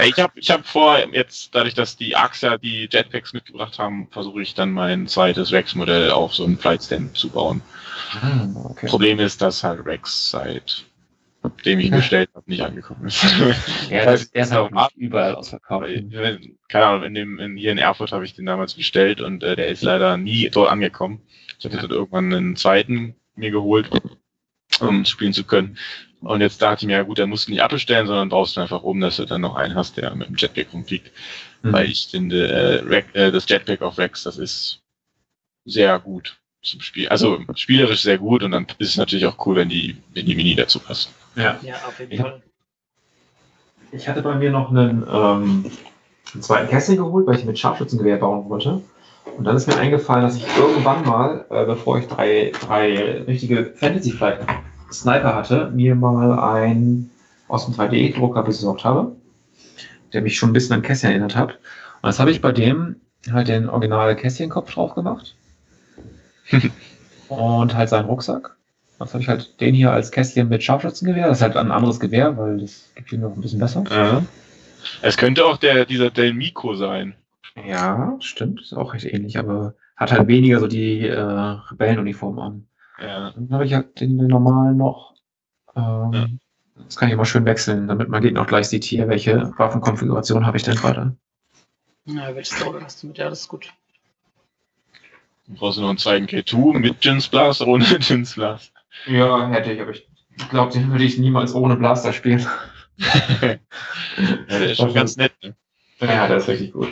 Ich 0.04 0.18
habe 0.18 0.32
ich 0.36 0.50
hab 0.50 0.66
vor, 0.66 0.98
jetzt 1.12 1.54
dadurch, 1.54 1.74
dass 1.74 1.96
die 1.96 2.16
ja 2.40 2.56
die 2.56 2.88
Jetpacks 2.90 3.32
mitgebracht 3.32 3.78
haben, 3.78 4.08
versuche 4.10 4.40
ich 4.40 4.54
dann 4.54 4.72
mein 4.72 5.06
zweites 5.06 5.52
Rex-Modell 5.52 6.10
auf 6.10 6.34
so 6.34 6.44
einen 6.44 6.56
Flightstand 6.56 7.16
zu 7.16 7.28
bauen. 7.28 7.60
Ah, 8.22 8.46
okay. 8.64 8.86
Problem 8.86 9.18
ist, 9.20 9.42
dass 9.42 9.62
halt 9.62 9.84
Rex 9.84 10.30
seit 10.30 10.86
nachdem 11.56 11.78
ich 11.78 11.86
ihn 11.86 11.92
bestellt 11.92 12.30
habe, 12.34 12.48
nicht 12.48 12.62
angekommen 12.62 13.06
ist. 13.06 13.24
Ja, 13.90 14.04
das, 14.04 14.30
der 14.30 14.42
ist 14.42 14.52
auch 14.52 14.70
nicht 14.70 14.96
überall 14.96 15.34
ausverkauft. 15.34 15.86
Keine 16.68 16.84
Ahnung, 16.84 17.04
in 17.04 17.14
dem, 17.14 17.38
in, 17.38 17.56
hier 17.56 17.72
in 17.72 17.78
Erfurt 17.78 18.12
habe 18.12 18.24
ich 18.24 18.34
den 18.34 18.46
damals 18.46 18.74
bestellt 18.74 19.20
und 19.20 19.42
äh, 19.42 19.56
der 19.56 19.68
ist 19.68 19.82
leider 19.82 20.16
nie 20.16 20.50
dort 20.50 20.70
angekommen. 20.70 21.22
Ich 21.58 21.64
hatte 21.64 21.78
dort 21.78 21.92
irgendwann 21.92 22.32
einen 22.32 22.56
zweiten 22.56 23.16
mir 23.34 23.50
geholt, 23.50 23.88
um 24.80 25.04
spielen 25.04 25.32
zu 25.32 25.44
können. 25.44 25.78
Und 26.20 26.40
jetzt 26.40 26.60
dachte 26.60 26.84
ich 26.84 26.86
mir, 26.86 26.94
ja 26.94 27.02
gut, 27.02 27.18
dann 27.18 27.28
musst 27.28 27.46
du 27.46 27.52
nicht 27.52 27.62
abbestellen, 27.62 28.06
sondern 28.06 28.28
brauchst 28.28 28.56
du 28.56 28.60
einfach 28.60 28.82
um, 28.82 29.00
dass 29.00 29.16
du 29.16 29.24
dann 29.24 29.42
noch 29.42 29.54
einen 29.54 29.74
hast, 29.74 29.96
der 29.96 30.14
mit 30.14 30.28
dem 30.28 30.36
Jetpack 30.36 30.72
rumfliegt. 30.72 31.12
Mhm. 31.62 31.72
Weil 31.72 31.86
ich 31.86 32.08
finde, 32.10 32.48
äh, 32.48 32.74
Rex, 32.84 33.14
äh, 33.14 33.30
das 33.30 33.48
Jetpack 33.48 33.82
auf 33.82 33.98
Rex, 33.98 34.24
das 34.24 34.38
ist 34.38 34.80
sehr 35.64 35.98
gut 35.98 36.38
zum 36.62 36.80
Spiel. 36.80 37.08
Also 37.08 37.44
spielerisch 37.54 38.02
sehr 38.02 38.18
gut 38.18 38.42
und 38.42 38.50
dann 38.50 38.66
ist 38.78 38.90
es 38.90 38.96
natürlich 38.96 39.26
auch 39.26 39.46
cool, 39.46 39.56
wenn 39.56 39.68
die, 39.68 39.96
wenn 40.14 40.26
die 40.26 40.34
Mini 40.34 40.54
dazu 40.54 40.80
passt. 40.80 41.10
Ja, 41.36 41.56
ja 41.62 41.74
auf 41.86 41.98
jeden 42.00 42.20
Fall. 42.20 42.42
Ich 43.92 44.08
hatte 44.08 44.22
bei 44.22 44.34
mir 44.34 44.50
noch 44.50 44.70
einen, 44.70 45.02
ähm, 45.02 45.70
einen 46.34 46.42
zweiten 46.42 46.68
Kessel 46.68 46.96
geholt, 46.96 47.26
weil 47.26 47.36
ich 47.36 47.44
mit 47.44 47.58
Scharfschützengewehr 47.58 48.16
bauen 48.16 48.48
wollte. 48.48 48.82
Und 49.36 49.44
dann 49.44 49.56
ist 49.56 49.66
mir 49.66 49.76
eingefallen, 49.76 50.22
dass 50.22 50.36
ich 50.36 50.46
irgendwann 50.56 51.04
mal, 51.04 51.44
äh, 51.50 51.64
bevor 51.64 51.98
ich 51.98 52.06
drei, 52.06 52.52
drei 52.60 53.22
richtige 53.26 53.66
Fantasy 53.76 54.12
Flight 54.12 54.40
Sniper 54.92 55.34
hatte, 55.34 55.70
mir 55.70 55.94
mal 55.94 56.38
ein 56.38 57.10
aus 57.48 57.66
dem 57.66 57.74
3D-Drucker 57.74 58.42
besorgt 58.42 58.84
habe, 58.84 59.14
der 60.12 60.22
mich 60.22 60.36
schon 60.36 60.50
ein 60.50 60.52
bisschen 60.52 60.74
an 60.74 60.82
Kässchen 60.82 61.10
erinnert 61.10 61.36
hat. 61.36 61.50
Und 61.50 62.04
das 62.08 62.18
habe 62.18 62.30
ich 62.30 62.40
bei 62.40 62.52
dem 62.52 62.96
halt 63.30 63.48
den 63.48 63.68
original 63.68 64.14
Kässchenkopf 64.16 64.72
drauf 64.72 64.94
gemacht. 64.94 65.36
und 67.28 67.74
halt 67.74 67.88
seinen 67.88 68.06
Rucksack. 68.06 68.55
Jetzt 68.98 69.12
habe 69.12 69.22
ich 69.22 69.28
halt 69.28 69.60
den 69.60 69.74
hier 69.74 69.92
als 69.92 70.10
Kästchen 70.10 70.48
mit 70.48 70.62
Scharfschützengewehr. 70.62 71.28
Das 71.28 71.38
ist 71.38 71.42
halt 71.42 71.56
ein 71.56 71.70
anderes 71.70 72.00
Gewehr, 72.00 72.36
weil 72.38 72.58
das 72.58 72.90
gibt 72.94 73.12
ihm 73.12 73.20
noch 73.20 73.34
ein 73.34 73.40
bisschen 73.40 73.60
besser. 73.60 73.84
Ja. 73.90 74.22
Es 75.02 75.16
könnte 75.16 75.44
auch 75.44 75.58
der, 75.58 75.84
dieser 75.84 76.10
Del 76.10 76.32
Mico 76.32 76.74
sein. 76.74 77.14
Ja, 77.66 78.16
stimmt. 78.20 78.60
Ist 78.60 78.74
auch 78.74 78.94
recht 78.94 79.04
ähnlich, 79.04 79.38
aber 79.38 79.74
hat 79.96 80.12
halt 80.12 80.28
weniger 80.28 80.60
so 80.60 80.66
die 80.66 81.06
äh, 81.06 81.18
Rebellenuniform 81.20 82.38
an. 82.38 82.66
Ja. 83.00 83.32
Dann 83.32 83.50
habe 83.50 83.64
ich 83.64 83.74
halt 83.74 84.00
den, 84.00 84.18
den 84.18 84.28
normalen 84.28 84.76
noch. 84.76 85.14
Ähm, 85.74 86.10
ja. 86.12 86.26
Das 86.84 86.96
kann 86.96 87.08
ich 87.08 87.14
immer 87.14 87.24
schön 87.24 87.44
wechseln, 87.44 87.88
damit 87.88 88.08
mein 88.08 88.22
Gegner 88.22 88.42
auch 88.42 88.46
gleich 88.46 88.68
sieht, 88.68 88.84
hier, 88.84 89.08
welche 89.08 89.52
Waffenkonfiguration 89.56 90.46
habe 90.46 90.56
ich 90.56 90.62
denn 90.62 90.76
gerade. 90.76 91.16
Ja, 92.04 92.34
welches 92.34 92.62
Auto 92.62 92.80
hast 92.80 93.02
du 93.02 93.08
mit? 93.08 93.18
Ja, 93.18 93.28
das 93.28 93.40
ist 93.40 93.48
gut. 93.48 93.72
Du 95.46 95.54
brauchst 95.54 95.78
noch 95.78 95.88
einen 95.88 95.98
zweiten 95.98 96.26
K2 96.26 96.78
mit 96.78 97.04
Jins 97.04 97.28
Blast, 97.28 97.62
ohne 97.62 97.84
Jins 98.00 98.34
Blast. 98.34 98.72
Ja, 99.06 99.48
hätte 99.48 99.72
ich, 99.72 99.80
aber 99.80 99.92
ich 99.92 100.06
glaube, 100.50 100.72
den 100.72 100.90
würde 100.90 101.04
ich 101.04 101.18
niemals 101.18 101.54
ohne 101.54 101.76
Blaster 101.76 102.12
spielen. 102.12 102.46
ja, 103.40 103.58
der 104.48 104.70
ist 104.70 104.78
schon 104.78 104.94
ganz 104.94 105.16
nett, 105.16 105.32
ne? 105.42 105.54
Ja, 106.00 106.28
der 106.28 106.38
ist 106.38 106.48
richtig 106.48 106.72
gut. 106.72 106.88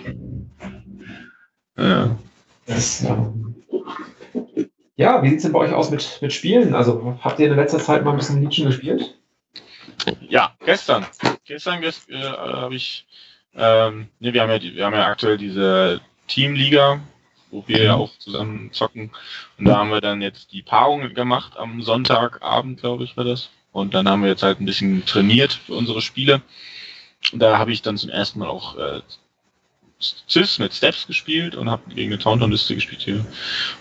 Ja. 1.76 2.16
Das, 2.66 3.04
ähm, 3.04 3.56
ja, 4.96 5.22
wie 5.22 5.28
sieht 5.28 5.38
es 5.38 5.42
denn 5.42 5.52
bei 5.52 5.58
euch 5.58 5.72
aus 5.72 5.90
mit, 5.90 6.18
mit 6.22 6.32
Spielen? 6.32 6.74
Also 6.74 7.18
habt 7.22 7.40
ihr 7.40 7.48
in 7.48 7.56
letzter 7.56 7.78
Zeit 7.78 8.04
mal 8.04 8.12
ein 8.12 8.16
bisschen 8.16 8.42
Legion 8.42 8.68
gespielt? 8.68 9.14
Ja, 10.28 10.54
gestern. 10.64 11.06
Gestern 11.44 11.82
äh, 11.82 11.92
habe 12.20 12.74
ich, 12.74 13.06
ähm, 13.54 14.08
ne, 14.20 14.32
wir 14.32 14.42
haben 14.42 14.50
ja, 14.50 14.62
wir 14.62 14.84
haben 14.84 14.94
ja 14.94 15.06
aktuell 15.06 15.36
diese 15.36 16.00
Teamliga, 16.28 17.00
wo 17.54 17.62
wir 17.68 17.84
ja 17.84 17.96
mhm. 17.96 18.02
auch 18.02 18.18
zusammen 18.18 18.70
zocken. 18.72 19.12
Und 19.58 19.66
da 19.66 19.76
haben 19.76 19.90
wir 19.90 20.00
dann 20.00 20.20
jetzt 20.20 20.52
die 20.52 20.62
Paarung 20.62 21.14
gemacht 21.14 21.56
am 21.56 21.82
Sonntagabend, 21.82 22.80
glaube 22.80 23.04
ich, 23.04 23.16
war 23.16 23.24
das. 23.24 23.50
Und 23.70 23.94
dann 23.94 24.08
haben 24.08 24.22
wir 24.22 24.28
jetzt 24.28 24.42
halt 24.42 24.60
ein 24.60 24.66
bisschen 24.66 25.06
trainiert 25.06 25.52
für 25.52 25.74
unsere 25.74 26.02
Spiele. 26.02 26.42
Und 27.32 27.40
da 27.40 27.56
habe 27.56 27.72
ich 27.72 27.80
dann 27.80 27.96
zum 27.96 28.10
ersten 28.10 28.40
Mal 28.40 28.48
auch 28.48 28.76
äh, 28.76 29.00
CIS 30.00 30.58
mit 30.58 30.74
Steps 30.74 31.06
gespielt 31.06 31.54
und 31.54 31.70
habe 31.70 31.94
gegen 31.94 32.12
eine 32.12 32.20
Tauntaun-Liste 32.20 32.74
gespielt 32.74 33.02
hier. 33.02 33.24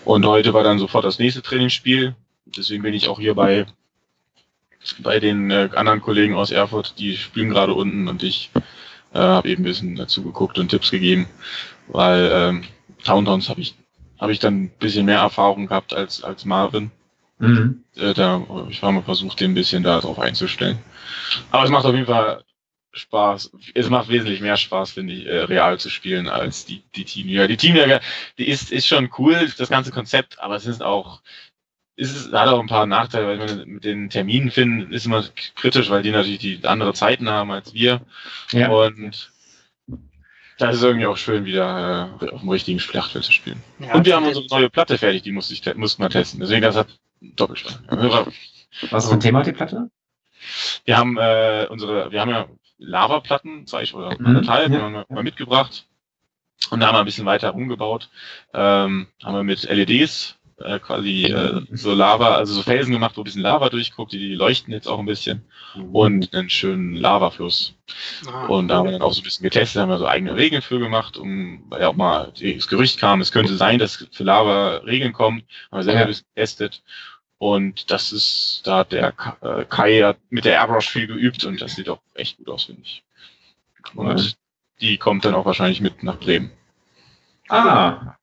Und 0.04 0.24
heute 0.24 0.54
war 0.54 0.62
dann 0.62 0.78
sofort 0.78 1.04
das 1.04 1.18
nächste 1.18 1.42
Trainingsspiel. 1.42 2.14
Deswegen 2.46 2.84
bin 2.84 2.94
ich 2.94 3.08
auch 3.08 3.18
hier 3.18 3.34
bei, 3.34 3.66
bei 5.00 5.18
den 5.18 5.50
äh, 5.50 5.70
anderen 5.74 6.00
Kollegen 6.00 6.34
aus 6.34 6.52
Erfurt, 6.52 6.94
die 6.98 7.16
spielen 7.16 7.50
gerade 7.50 7.74
unten 7.74 8.06
und 8.06 8.22
ich 8.22 8.50
äh, 9.12 9.18
habe 9.18 9.48
eben 9.48 9.62
ein 9.62 9.64
bisschen 9.64 9.96
dazu 9.96 10.22
geguckt 10.22 10.58
und 10.60 10.68
Tipps 10.68 10.92
gegeben, 10.92 11.26
weil 11.88 12.30
ähm, 12.32 12.64
Towntowns 13.04 13.48
habe 13.48 13.60
ich 13.60 13.74
habe 14.18 14.32
ich 14.32 14.38
dann 14.38 14.64
ein 14.64 14.70
bisschen 14.78 15.06
mehr 15.06 15.18
Erfahrung 15.18 15.66
gehabt 15.66 15.94
als 15.94 16.22
als 16.22 16.44
Marvin. 16.44 16.90
Mhm. 17.38 17.84
Äh, 17.96 18.14
da 18.14 18.42
ich 18.68 18.82
war 18.82 18.92
mal 18.92 19.02
versucht, 19.02 19.40
den 19.40 19.52
ein 19.52 19.54
bisschen 19.54 19.82
da 19.82 20.00
drauf 20.00 20.18
einzustellen. 20.18 20.78
Aber 21.50 21.64
es 21.64 21.70
macht 21.70 21.84
auf 21.84 21.94
jeden 21.94 22.06
Fall 22.06 22.44
Spaß. 22.94 23.52
Es 23.74 23.90
macht 23.90 24.08
wesentlich 24.08 24.40
mehr 24.40 24.56
Spaß, 24.56 24.92
finde 24.92 25.12
ich, 25.14 25.26
äh, 25.26 25.40
real 25.40 25.78
zu 25.78 25.90
spielen 25.90 26.28
als 26.28 26.64
die, 26.64 26.82
die 26.94 27.04
Teamliga. 27.04 27.46
Die 27.46 27.56
Teamliga, 27.56 28.00
die 28.38 28.48
ist, 28.48 28.70
ist 28.70 28.86
schon 28.86 29.10
cool, 29.18 29.50
das 29.58 29.68
ganze 29.68 29.90
Konzept, 29.90 30.38
aber 30.40 30.56
es 30.56 30.66
ist 30.66 30.82
auch, 30.82 31.20
ist 31.96 32.14
es 32.14 32.32
hat 32.32 32.48
auch 32.48 32.60
ein 32.60 32.68
paar 32.68 32.86
Nachteile, 32.86 33.26
weil 33.26 33.48
wir 33.48 33.66
mit 33.66 33.84
den 33.84 34.10
Terminen 34.10 34.50
finden, 34.50 34.92
ist 34.92 35.06
immer 35.06 35.24
kritisch, 35.56 35.90
weil 35.90 36.02
die 36.02 36.10
natürlich 36.10 36.38
die 36.38 36.60
andere 36.64 36.94
Zeiten 36.94 37.28
haben 37.28 37.50
als 37.50 37.74
wir. 37.74 38.00
Ja. 38.52 38.70
Und 38.70 39.32
das 40.58 40.76
ist 40.76 40.82
irgendwie 40.82 41.06
auch 41.06 41.16
schön, 41.16 41.44
wieder 41.44 42.16
äh, 42.20 42.30
auf 42.30 42.40
dem 42.40 42.48
richtigen 42.48 42.78
Schlachtfeld 42.78 43.24
zu 43.24 43.32
spielen. 43.32 43.62
Ja, 43.78 43.94
und 43.94 44.06
wir 44.06 44.16
haben 44.16 44.26
unsere 44.26 44.46
neue 44.46 44.70
Platte 44.70 44.98
fertig, 44.98 45.22
die 45.22 45.32
musste 45.32 45.54
ich 45.54 45.74
mussten 45.76 46.02
wir 46.02 46.10
testen. 46.10 46.40
Deswegen 46.40 46.62
das 46.62 46.76
hat 46.76 46.88
Doppelschlag. 47.20 47.80
Was 48.90 49.08
für 49.08 49.14
ein 49.14 49.20
Thema 49.20 49.42
die 49.42 49.52
Platte? 49.52 49.90
Wir 50.84 50.98
haben 50.98 51.16
äh, 51.16 51.66
unsere, 51.70 52.10
wir 52.10 52.20
haben 52.20 52.30
ja 52.30 52.48
Lavaplatten, 52.78 53.66
sag 53.66 53.82
ich, 53.82 53.94
oder 53.94 54.16
mhm. 54.18 54.42
Teil, 54.42 54.70
ja, 54.72 54.80
haben 54.80 54.92
wir 54.92 55.06
mal 55.08 55.22
mitgebracht. 55.22 55.86
Und 56.70 56.80
da 56.80 56.88
haben 56.88 56.94
wir 56.94 57.00
ein 57.00 57.04
bisschen 57.04 57.26
weiter 57.26 57.50
rumgebaut. 57.50 58.10
Ähm, 58.52 59.08
haben 59.22 59.34
wir 59.34 59.42
mit 59.42 59.64
LEDs 59.64 60.38
äh, 60.58 60.78
quasi 60.78 61.24
äh, 61.24 61.62
so 61.72 61.94
Lava, 61.94 62.36
also 62.36 62.54
so 62.54 62.62
Felsen 62.62 62.92
gemacht, 62.92 63.16
wo 63.16 63.22
ein 63.22 63.24
bisschen 63.24 63.42
Lava 63.42 63.68
durchguckt, 63.68 64.12
die, 64.12 64.18
die 64.18 64.34
leuchten 64.34 64.72
jetzt 64.72 64.86
auch 64.86 64.98
ein 64.98 65.06
bisschen. 65.06 65.44
Mhm. 65.74 65.94
Und 65.94 66.34
einen 66.34 66.50
schönen 66.50 66.94
Lavafluss. 66.94 67.74
Ah, 68.26 68.46
und 68.46 68.68
da 68.68 68.76
haben 68.76 68.86
wir 68.86 68.92
dann 68.92 69.02
auch 69.02 69.12
so 69.12 69.20
ein 69.20 69.24
bisschen 69.24 69.44
getestet, 69.44 69.82
haben 69.82 69.88
wir 69.88 69.98
so 69.98 70.06
eigene 70.06 70.36
Regeln 70.36 70.62
für 70.62 70.78
gemacht, 70.78 71.16
um, 71.16 71.64
weil 71.68 71.82
ja 71.82 71.88
auch 71.88 71.96
mal 71.96 72.32
das 72.40 72.68
Gerücht 72.68 72.98
kam, 72.98 73.20
es 73.20 73.32
könnte 73.32 73.56
sein, 73.56 73.78
dass 73.78 74.06
für 74.10 74.24
Lava 74.24 74.76
Regeln 74.78 75.12
kommen. 75.12 75.42
Haben 75.70 75.78
wir 75.80 75.84
selber 75.84 76.00
ja. 76.00 76.04
ein 76.06 76.08
bisschen 76.08 76.26
getestet. 76.34 76.82
Und 77.38 77.90
das 77.90 78.12
ist, 78.12 78.62
da 78.64 78.78
hat 78.78 78.92
der 78.92 79.12
äh, 79.42 79.64
Kai 79.68 80.00
hat 80.00 80.18
mit 80.30 80.44
der 80.44 80.54
Airbrush 80.54 80.88
viel 80.88 81.06
geübt 81.06 81.44
und 81.44 81.60
das 81.60 81.74
sieht 81.74 81.88
auch 81.88 82.00
echt 82.14 82.38
gut 82.38 82.48
aus, 82.48 82.64
finde 82.64 82.82
ich. 82.82 83.02
Und 83.94 84.14
mhm. 84.14 84.32
die 84.80 84.98
kommt 84.98 85.24
dann 85.24 85.34
auch 85.34 85.44
wahrscheinlich 85.44 85.80
mit 85.80 86.02
nach 86.02 86.18
Bremen. 86.18 86.52
Ah. 87.48 88.16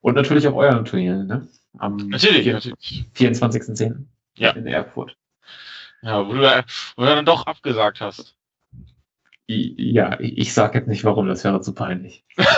Und 0.00 0.14
natürlich 0.14 0.46
auf 0.48 0.54
euren 0.54 0.84
Turnier, 0.84 1.24
ne? 1.24 1.48
Am 1.78 1.96
natürlich, 1.96 2.46
natürlich. 2.46 3.06
24.10. 3.14 4.06
Ja. 4.36 4.50
In 4.52 4.66
Erfurt. 4.66 5.16
Ja, 6.02 6.26
wo 6.26 6.32
du, 6.32 6.64
wo 6.96 7.02
du 7.02 7.08
dann 7.08 7.26
doch 7.26 7.46
abgesagt 7.46 8.00
hast. 8.00 8.34
Ja, 9.52 10.18
ich 10.20 10.54
sag 10.54 10.76
jetzt 10.76 10.86
nicht 10.86 11.02
warum, 11.04 11.26
das 11.26 11.42
wäre 11.42 11.60
zu 11.60 11.74
peinlich. 11.74 12.24
Wir 12.36 12.48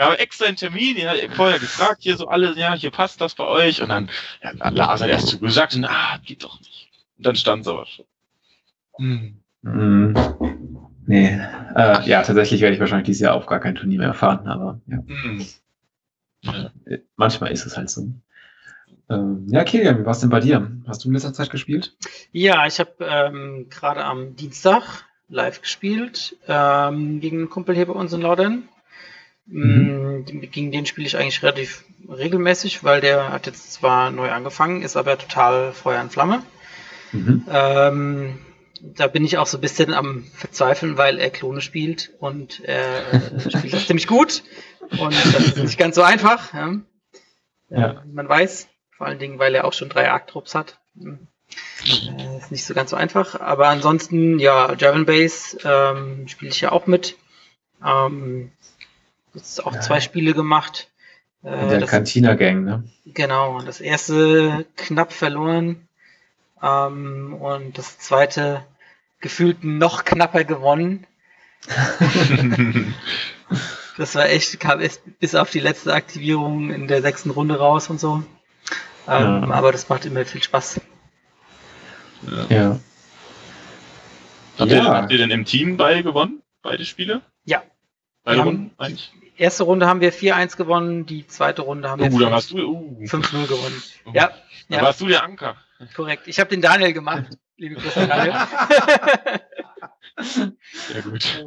haben 0.00 0.16
extra 0.16 0.46
einen 0.46 0.56
Termin, 0.56 0.96
den 0.96 1.08
hat 1.08 1.18
vorher 1.32 1.60
gefragt, 1.60 1.98
hier 2.00 2.16
so 2.16 2.26
alle, 2.26 2.58
ja, 2.58 2.74
hier 2.74 2.90
passt 2.90 3.20
das 3.20 3.36
bei 3.36 3.46
euch. 3.46 3.80
Und 3.80 3.88
dann, 3.88 4.10
ja, 4.42 4.52
dann 4.52 4.74
Lars 4.74 5.00
hat 5.00 5.08
erst 5.08 5.28
zugesagt 5.28 5.76
und 5.76 5.84
ah, 5.84 6.18
geht 6.24 6.42
doch 6.42 6.58
nicht. 6.60 6.90
Und 7.18 7.26
dann 7.26 7.36
stand 7.36 7.62
es 7.62 7.68
aber 7.68 7.86
schon. 7.86 8.04
Hm. 8.98 9.38
Mm, 9.62 10.12
nee, 11.06 11.40
äh, 11.76 12.08
ja, 12.08 12.22
tatsächlich 12.22 12.60
werde 12.60 12.74
ich 12.74 12.80
wahrscheinlich 12.80 13.06
dieses 13.06 13.22
Jahr 13.22 13.34
auf 13.34 13.46
gar 13.46 13.60
kein 13.60 13.76
Turnier 13.76 13.98
mehr 13.98 14.08
erfahren, 14.08 14.48
aber 14.48 14.80
ja. 14.88 14.98
Hm. 15.06 15.46
Ja. 16.42 16.70
Manchmal 17.16 17.52
ist 17.52 17.66
es 17.66 17.76
halt 17.76 17.90
so. 17.90 18.08
Ähm, 19.08 19.46
ja, 19.48 19.64
Kilian, 19.64 20.00
wie 20.00 20.04
war 20.04 20.12
es 20.12 20.20
denn 20.20 20.30
bei 20.30 20.40
dir? 20.40 20.70
Hast 20.86 21.04
du 21.04 21.08
in 21.08 21.14
letzter 21.14 21.32
Zeit 21.32 21.50
gespielt? 21.50 21.96
Ja, 22.32 22.66
ich 22.66 22.78
habe 22.78 22.92
ähm, 23.00 23.66
gerade 23.70 24.04
am 24.04 24.36
Dienstag 24.36 25.04
live 25.28 25.62
gespielt, 25.62 26.36
ähm, 26.46 27.20
gegen 27.20 27.38
einen 27.38 27.50
Kumpel 27.50 27.74
hier 27.74 27.86
bei 27.86 27.94
uns 27.94 28.12
in. 28.12 28.68
Mhm. 29.46 30.24
Mm, 30.24 30.24
gegen 30.24 30.70
den 30.70 30.86
spiele 30.86 31.06
ich 31.06 31.16
eigentlich 31.16 31.42
relativ 31.42 31.84
regelmäßig, 32.08 32.84
weil 32.84 33.00
der 33.00 33.32
hat 33.32 33.46
jetzt 33.46 33.72
zwar 33.72 34.10
neu 34.10 34.30
angefangen, 34.30 34.82
ist 34.82 34.96
aber 34.96 35.18
total 35.18 35.72
Feuer 35.72 36.00
und 36.00 36.12
Flamme. 36.12 36.42
Mhm. 37.12 37.44
Ähm, 37.50 38.38
da 38.80 39.06
bin 39.06 39.24
ich 39.24 39.38
auch 39.38 39.46
so 39.46 39.58
ein 39.58 39.60
bisschen 39.60 39.94
am 39.94 40.24
Verzweifeln, 40.34 40.96
weil 40.98 41.18
er 41.18 41.30
Klone 41.30 41.60
spielt 41.60 42.10
und 42.18 42.60
er 42.64 43.12
äh, 43.12 43.50
spielt 43.50 43.72
das 43.72 43.86
ziemlich 43.86 44.06
gut. 44.06 44.42
Und 44.98 45.12
das 45.12 45.34
ist 45.34 45.56
nicht 45.56 45.78
ganz 45.78 45.96
so 45.96 46.02
einfach. 46.02 46.52
Ja. 46.52 46.74
Ja. 47.70 48.02
Man 48.06 48.28
weiß, 48.28 48.68
vor 48.90 49.06
allen 49.06 49.18
Dingen, 49.18 49.38
weil 49.38 49.54
er 49.54 49.64
auch 49.64 49.72
schon 49.72 49.88
drei 49.88 50.10
Arc-Trupps 50.10 50.54
hat. 50.54 50.78
Hm. 50.98 51.26
Äh, 51.84 52.38
ist 52.38 52.50
nicht 52.50 52.64
so 52.64 52.74
ganz 52.74 52.90
so 52.90 52.96
einfach. 52.96 53.40
Aber 53.40 53.68
ansonsten, 53.68 54.38
ja, 54.38 54.74
Javelin 54.74 55.06
Base 55.06 55.58
ähm, 55.64 56.28
spiele 56.28 56.50
ich 56.50 56.60
ja 56.60 56.72
auch 56.72 56.86
mit. 56.86 57.16
Ähm, 57.84 58.52
jetzt 59.34 59.64
auch 59.64 59.74
ja. 59.74 59.80
zwei 59.80 60.00
Spiele 60.00 60.34
gemacht. 60.34 60.90
Äh, 61.42 61.68
der 61.68 61.86
Cantina 61.86 62.34
Gang, 62.34 62.64
ne? 62.64 62.84
Genau, 63.06 63.60
das 63.62 63.80
erste 63.80 64.66
knapp 64.76 65.12
verloren. 65.12 65.88
Ähm, 66.62 67.34
und 67.34 67.76
das 67.78 67.98
zweite 67.98 68.64
gefühlt 69.20 69.64
noch 69.64 70.04
knapper 70.04 70.44
gewonnen. 70.44 71.06
das 73.96 74.14
war 74.14 74.28
echt, 74.28 74.58
kam 74.60 74.80
erst 74.80 75.02
bis 75.18 75.34
auf 75.34 75.50
die 75.50 75.60
letzte 75.60 75.92
Aktivierung 75.92 76.70
in 76.70 76.88
der 76.88 77.02
sechsten 77.02 77.30
Runde 77.30 77.58
raus 77.58 77.90
und 77.90 78.00
so. 78.00 78.22
Ähm, 79.08 79.42
ja. 79.42 79.50
Aber 79.50 79.72
das 79.72 79.88
macht 79.88 80.04
immer 80.04 80.24
viel 80.24 80.42
Spaß. 80.42 80.80
Ja. 82.30 82.56
ja. 82.56 82.80
Habt, 84.58 84.70
ja. 84.70 84.76
Ihr, 84.76 84.84
habt 84.84 85.12
ihr 85.12 85.18
denn 85.18 85.30
im 85.30 85.44
Team 85.44 85.76
beide 85.76 86.02
gewonnen? 86.02 86.42
Beide 86.62 86.84
Spiele? 86.84 87.22
Ja. 87.44 87.62
Beide 88.22 88.38
wir 88.38 88.44
Runden 88.44 88.70
eigentlich? 88.78 89.12
Erste 89.36 89.64
Runde 89.64 89.86
haben 89.86 90.00
wir 90.00 90.12
4-1 90.12 90.56
gewonnen, 90.56 91.06
die 91.06 91.26
zweite 91.26 91.62
Runde 91.62 91.88
haben 91.88 92.00
oh, 92.00 92.18
wir 92.18 92.28
uh, 92.28 92.36
5-0 92.36 92.54
uh. 92.64 93.46
gewonnen. 93.46 93.82
Oh. 94.04 94.12
Ja. 94.14 94.30
Da 94.68 94.76
ja. 94.76 94.82
warst 94.82 95.00
du 95.00 95.08
der 95.08 95.24
Anker. 95.24 95.56
Korrekt. 95.96 96.28
Ich 96.28 96.38
habe 96.38 96.50
den 96.50 96.60
Daniel 96.60 96.92
gemacht. 96.92 97.24
Liebe 97.56 97.74
Grüße, 97.74 98.06
Daniel. 98.06 98.34
Sehr 100.72 101.02
gut. 101.02 101.44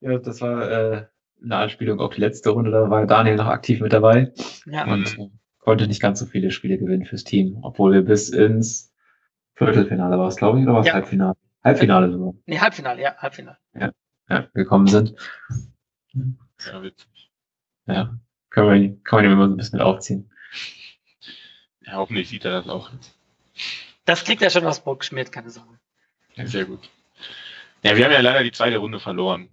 Ja, 0.00 0.18
das 0.18 0.40
war 0.40 0.70
äh, 0.70 1.06
eine 1.42 1.56
Anspielung 1.56 2.00
auf 2.00 2.14
die 2.14 2.20
letzte 2.20 2.50
Runde. 2.50 2.70
Da 2.70 2.90
war 2.90 3.06
Daniel 3.06 3.36
noch 3.36 3.46
aktiv 3.46 3.80
mit 3.80 3.92
dabei. 3.92 4.32
Ja. 4.66 4.84
Und 4.86 5.18
mhm. 5.18 5.38
konnte 5.58 5.86
nicht 5.86 6.00
ganz 6.00 6.20
so 6.20 6.26
viele 6.26 6.50
Spiele 6.50 6.78
gewinnen 6.78 7.04
fürs 7.04 7.24
Team, 7.24 7.58
obwohl 7.62 7.92
wir 7.92 8.02
bis 8.02 8.28
ins 8.28 8.92
Viertelfinale 9.54 10.18
war 10.18 10.28
es, 10.28 10.36
glaube 10.36 10.58
ich, 10.58 10.64
oder 10.64 10.74
war 10.74 10.80
es 10.80 10.86
ja. 10.86 10.94
Halbfinale? 10.94 11.36
Halbfinale 11.62 12.10
sogar. 12.10 12.34
Nee, 12.46 12.58
Halbfinale, 12.58 13.00
ja, 13.00 13.16
Halbfinale. 13.16 13.58
Ja, 13.74 13.92
ja 14.28 14.48
gekommen 14.54 14.86
sind. 14.86 15.14
Ja, 16.14 16.82
witzig. 16.82 17.30
Ja, 17.86 18.18
kann 18.50 18.66
man, 18.66 19.02
kann 19.02 19.18
man 19.18 19.24
ihm 19.24 19.32
immer 19.32 19.46
so 19.46 19.54
ein 19.54 19.56
bisschen 19.56 19.78
mit 19.78 19.86
aufziehen. 19.86 20.30
Ja, 21.84 21.94
hoffentlich 21.94 22.28
sieht 22.28 22.44
er 22.44 22.52
das 22.52 22.68
auch. 22.68 22.90
Das 24.04 24.24
kriegt 24.24 24.42
er 24.42 24.50
schon 24.50 24.66
aus 24.66 24.82
Bock 24.82 25.00
geschmiert, 25.00 25.32
keine 25.32 25.50
Sorge. 25.50 25.78
Ja, 26.34 26.46
sehr 26.46 26.64
gut. 26.64 26.88
Ja, 27.82 27.96
wir 27.96 28.04
haben 28.04 28.12
ja 28.12 28.20
leider 28.20 28.42
die 28.42 28.52
zweite 28.52 28.78
Runde 28.78 29.00
verloren. 29.00 29.48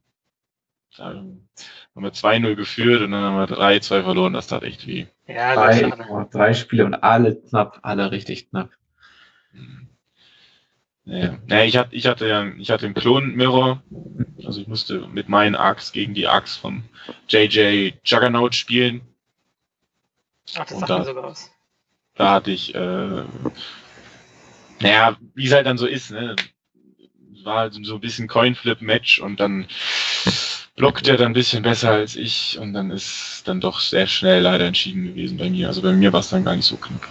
Haben 1.99 2.05
wir 2.05 2.13
2-0 2.13 2.55
geführt 2.55 3.01
und 3.01 3.11
dann 3.11 3.23
haben 3.23 3.37
wir 3.37 3.57
3-2 3.57 4.03
verloren. 4.03 4.33
Das 4.33 4.47
tat 4.47 4.63
echt 4.63 4.87
weh. 4.87 5.07
Ja, 5.27 5.53
drei, 5.53 5.91
oh, 6.09 6.25
drei 6.31 6.53
Spiele 6.53 6.85
und 6.85 6.95
alle 6.95 7.35
knapp, 7.35 7.79
alle 7.81 8.11
richtig 8.11 8.49
knapp. 8.49 8.69
Ja, 11.03 11.37
ja 11.47 11.63
ich, 11.63 11.75
hatte, 11.75 11.95
ich 11.95 12.07
hatte 12.07 12.27
ja 12.27 12.47
ich 12.57 12.71
hatte 12.71 12.85
einen 12.85 12.95
Klon-Mirror. 12.95 13.83
Also 14.45 14.61
ich 14.61 14.67
musste 14.67 15.07
mit 15.07 15.27
meinen 15.27 15.55
Arcs 15.55 15.91
gegen 15.91 16.13
die 16.13 16.27
Arcs 16.27 16.55
von 16.55 16.83
JJ 17.27 17.93
Juggernaut 18.05 18.55
spielen. 18.55 19.01
Ach, 20.55 20.65
das 20.65 20.79
sagt 20.79 20.89
da, 20.89 21.03
sogar 21.03 21.25
aus. 21.25 21.51
Da 22.15 22.33
hatte 22.35 22.51
ich, 22.51 22.73
äh, 22.75 23.23
naja, 24.79 25.17
wie 25.35 25.47
es 25.47 25.53
halt 25.53 25.65
dann 25.65 25.77
so 25.77 25.85
ist, 25.85 26.11
ne? 26.11 26.35
War 27.43 27.57
halt 27.57 27.73
so 27.73 27.95
ein 27.95 28.01
bisschen 28.01 28.27
Coinflip-Match 28.27 29.19
und 29.19 29.39
dann 29.39 29.67
blockt 30.79 31.09
er 31.09 31.17
dann 31.17 31.27
ein 31.27 31.33
bisschen 31.33 31.61
besser 31.61 31.91
als 31.91 32.15
ich 32.15 32.57
und 32.57 32.73
dann 32.73 32.89
ist 32.89 33.43
dann 33.45 33.59
doch 33.59 33.81
sehr 33.81 34.07
schnell 34.07 34.41
leider 34.41 34.65
entschieden 34.65 35.03
gewesen 35.03 35.37
bei 35.37 35.49
mir. 35.49 35.67
Also 35.67 35.81
bei 35.81 35.91
mir 35.91 36.13
war 36.13 36.21
es 36.21 36.29
dann 36.29 36.45
gar 36.45 36.55
nicht 36.55 36.65
so 36.65 36.77
knapp. 36.77 37.05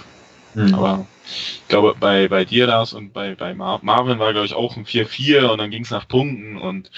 Mhm. 0.55 0.75
Aber 0.75 1.07
ich 1.27 1.69
glaube, 1.69 1.95
bei, 2.01 2.29
bei 2.29 2.47
dir, 2.47 2.67
Lars, 2.67 2.95
und 2.95 3.13
bei, 3.13 3.35
bei 3.35 3.55
Mar 3.55 3.79
Marvin 3.83 4.19
war, 4.19 4.33
glaube 4.33 4.47
ich, 4.47 4.55
auch 4.55 4.79
ein 4.79 4.87
4-4 4.87 5.49
und 5.49 5.59
dann 5.59 5.71
ging 5.71 5.83
es 5.83 5.91
nach 5.91 6.09
Punkten 6.09 6.57
und 6.57 6.91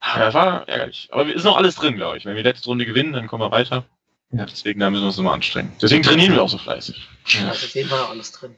ah, 0.00 0.18
das 0.18 0.34
war 0.34 0.68
ärgerlich. 0.68 1.08
Aber 1.10 1.24
ist 1.32 1.44
noch 1.44 1.56
alles 1.56 1.76
drin, 1.76 1.96
glaube 1.96 2.18
ich. 2.18 2.26
Wenn 2.26 2.36
wir 2.36 2.42
letzte 2.42 2.66
Runde 2.66 2.84
gewinnen, 2.84 3.14
dann 3.14 3.26
kommen 3.26 3.42
wir 3.42 3.50
weiter. 3.50 3.86
Ja. 4.30 4.44
Deswegen 4.44 4.78
da 4.78 4.90
müssen 4.90 5.04
wir 5.04 5.06
uns 5.06 5.16
nochmal 5.16 5.34
anstrengen. 5.34 5.72
Deswegen 5.80 6.02
trainieren 6.02 6.34
wir 6.34 6.42
auch 6.42 6.50
so 6.50 6.58
fleißig. 6.58 7.08
Ja, 7.28 7.48
also 7.48 7.64
auf 7.64 7.74
jeden 7.74 7.88
Fall 7.88 8.04
alles 8.10 8.30
drin. 8.32 8.54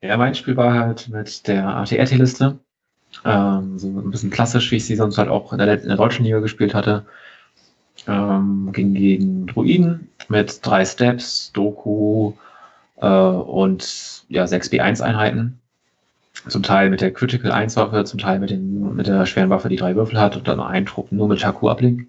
Ja, 0.00 0.16
mein 0.16 0.34
Spiel 0.34 0.56
war 0.56 0.72
halt 0.72 1.08
mit 1.08 1.46
der 1.46 1.68
ATRT-Liste. 1.68 2.58
Ähm, 3.24 3.78
so 3.78 3.88
ein 3.88 4.10
bisschen 4.10 4.30
klassisch, 4.30 4.70
wie 4.70 4.76
ich 4.76 4.86
sie 4.86 4.96
sonst 4.96 5.18
halt 5.18 5.28
auch 5.28 5.52
in 5.52 5.58
der, 5.58 5.80
in 5.80 5.88
der 5.88 5.96
deutschen 5.96 6.24
Liga 6.24 6.40
gespielt 6.40 6.74
hatte. 6.74 7.04
Ähm, 8.06 8.70
ging 8.72 8.94
gegen 8.94 9.46
Druiden 9.46 10.08
mit 10.28 10.64
drei 10.66 10.84
Steps, 10.84 11.52
Doku 11.52 12.32
äh, 12.96 13.06
und 13.06 14.24
ja, 14.28 14.46
sechs 14.46 14.70
B1-Einheiten. 14.70 15.60
Zum 16.48 16.62
Teil 16.62 16.90
mit 16.90 17.00
der 17.00 17.12
Critical 17.12 17.52
1 17.52 17.76
Waffe, 17.76 18.04
zum 18.04 18.18
Teil 18.18 18.38
mit, 18.38 18.50
den, 18.50 18.94
mit 18.96 19.06
der 19.06 19.24
schweren 19.24 19.50
Waffe, 19.50 19.68
die 19.68 19.76
drei 19.76 19.94
Würfel 19.96 20.20
hat 20.20 20.36
und 20.36 20.46
dann 20.46 20.60
ein 20.60 20.84
Trupp 20.84 21.10
nur 21.12 21.28
mit 21.28 21.40
Taku 21.40 21.70
Uplink. 21.70 22.06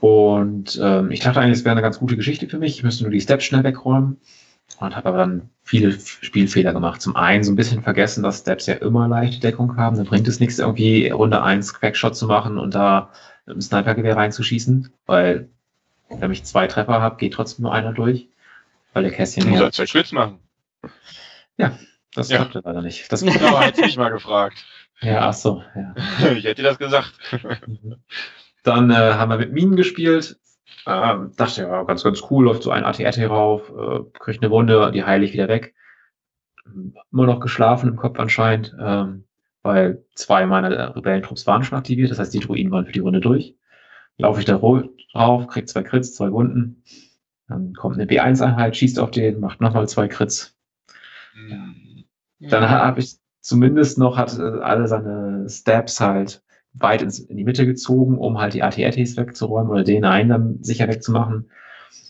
Und 0.00 0.80
ähm, 0.82 1.12
ich 1.12 1.20
dachte 1.20 1.40
eigentlich, 1.40 1.58
es 1.58 1.64
wäre 1.64 1.72
eine 1.72 1.82
ganz 1.82 2.00
gute 2.00 2.16
Geschichte 2.16 2.48
für 2.48 2.58
mich. 2.58 2.76
Ich 2.76 2.82
müsste 2.82 3.04
nur 3.04 3.12
die 3.12 3.20
Steps 3.20 3.44
schnell 3.44 3.62
wegräumen 3.62 4.16
und 4.78 4.96
habe 4.96 5.08
aber 5.08 5.18
dann 5.18 5.50
viele 5.62 5.92
Spielfehler 5.92 6.72
gemacht. 6.72 7.00
Zum 7.00 7.16
einen 7.16 7.44
so 7.44 7.52
ein 7.52 7.56
bisschen 7.56 7.82
vergessen, 7.82 8.22
dass 8.22 8.40
Steps 8.40 8.66
ja 8.66 8.74
immer 8.74 9.08
leichte 9.08 9.40
Deckung 9.40 9.76
haben. 9.76 9.96
Dann 9.96 10.06
bringt 10.06 10.26
es 10.26 10.40
nichts, 10.40 10.58
irgendwie 10.58 11.08
Runde 11.08 11.42
1 11.42 11.74
Quackshot 11.74 12.16
zu 12.16 12.26
machen 12.26 12.58
und 12.58 12.74
da 12.74 13.12
mit 13.46 13.54
einem 13.54 13.60
Snipergewehr 13.60 14.16
reinzuschießen, 14.16 14.92
weil 15.06 15.48
wenn 16.08 16.32
ich 16.32 16.44
zwei 16.44 16.66
Treffer 16.66 17.00
habe, 17.00 17.16
geht 17.16 17.34
trotzdem 17.34 17.64
nur 17.64 17.72
einer 17.72 17.92
durch, 17.92 18.28
weil 18.92 19.04
der 19.04 19.12
Kästchen... 19.12 19.44
Du 19.44 19.50
musst 19.50 19.62
halt 19.62 19.74
zwei 19.74 19.86
Schwitz 19.86 20.12
machen. 20.12 20.38
Ja, 21.56 21.78
das 22.14 22.28
ja. 22.28 22.38
klappte 22.38 22.62
leider 22.64 22.82
nicht. 22.82 23.10
Das 23.10 23.22
aber 23.42 23.60
hätte 23.60 23.86
ich 23.86 23.96
mal 23.96 24.10
gefragt. 24.10 24.64
Ja, 25.00 25.28
ach 25.28 25.34
so, 25.34 25.62
ja. 25.74 25.94
ich 26.32 26.44
hätte 26.44 26.62
dir 26.62 26.68
das 26.68 26.78
gesagt. 26.78 27.12
Dann 28.62 28.90
äh, 28.90 28.94
haben 28.94 29.30
wir 29.30 29.38
mit 29.38 29.52
Minen 29.52 29.76
gespielt. 29.76 30.38
Ähm, 30.86 31.32
dachte 31.36 31.62
ja, 31.62 31.82
ganz, 31.84 32.02
ganz 32.02 32.22
cool, 32.30 32.44
läuft 32.44 32.62
so 32.62 32.70
ein 32.70 32.84
ATRT 32.84 33.18
rauf, 33.28 33.70
äh, 33.70 34.00
kriegt 34.18 34.42
eine 34.42 34.50
Wunde, 34.50 34.90
die 34.92 35.04
heile 35.04 35.24
ich 35.24 35.32
wieder 35.32 35.48
weg. 35.48 35.74
Immer 37.12 37.26
noch 37.26 37.40
geschlafen 37.40 37.88
im 37.88 37.96
Kopf 37.96 38.18
anscheinend, 38.18 38.74
ähm, 38.80 39.24
weil 39.62 40.04
zwei 40.14 40.46
meiner 40.46 40.96
Rebellentrupps 40.96 41.46
waren 41.46 41.62
schon 41.62 41.78
aktiviert, 41.78 42.10
das 42.10 42.18
heißt, 42.18 42.34
die 42.34 42.40
Druiden 42.40 42.72
waren 42.72 42.86
für 42.86 42.92
die 42.92 43.00
Runde 43.00 43.20
durch. 43.20 43.56
Laufe 44.18 44.40
ich 44.40 44.46
da 44.46 44.58
drauf, 44.58 45.46
krieg 45.46 45.68
zwei 45.68 45.82
Crits, 45.82 46.14
zwei 46.14 46.30
Wunden. 46.32 46.82
Dann 47.48 47.74
kommt 47.74 47.96
eine 47.96 48.06
B1-Einheit, 48.06 48.76
schießt 48.76 48.98
auf 48.98 49.10
den, 49.10 49.40
macht 49.40 49.60
nochmal 49.60 49.88
zwei 49.88 50.08
Crits. 50.08 50.56
Mhm. 51.34 52.04
Dann 52.40 52.68
habe 52.68 53.00
ich 53.00 53.18
zumindest 53.40 53.98
noch, 53.98 54.16
hat 54.16 54.38
äh, 54.38 54.42
alle 54.42 54.88
seine 54.88 55.48
Stabs 55.48 56.00
halt 56.00 56.42
weit 56.74 57.02
ins, 57.02 57.18
in 57.18 57.36
die 57.36 57.44
Mitte 57.44 57.66
gezogen, 57.66 58.18
um 58.18 58.38
halt 58.38 58.54
die 58.54 58.62
AT-ATs 58.62 59.16
wegzuräumen 59.16 59.70
oder 59.70 59.84
den 59.84 60.04
einen 60.04 60.28
dann 60.28 60.58
sicher 60.62 60.88
wegzumachen. 60.88 61.50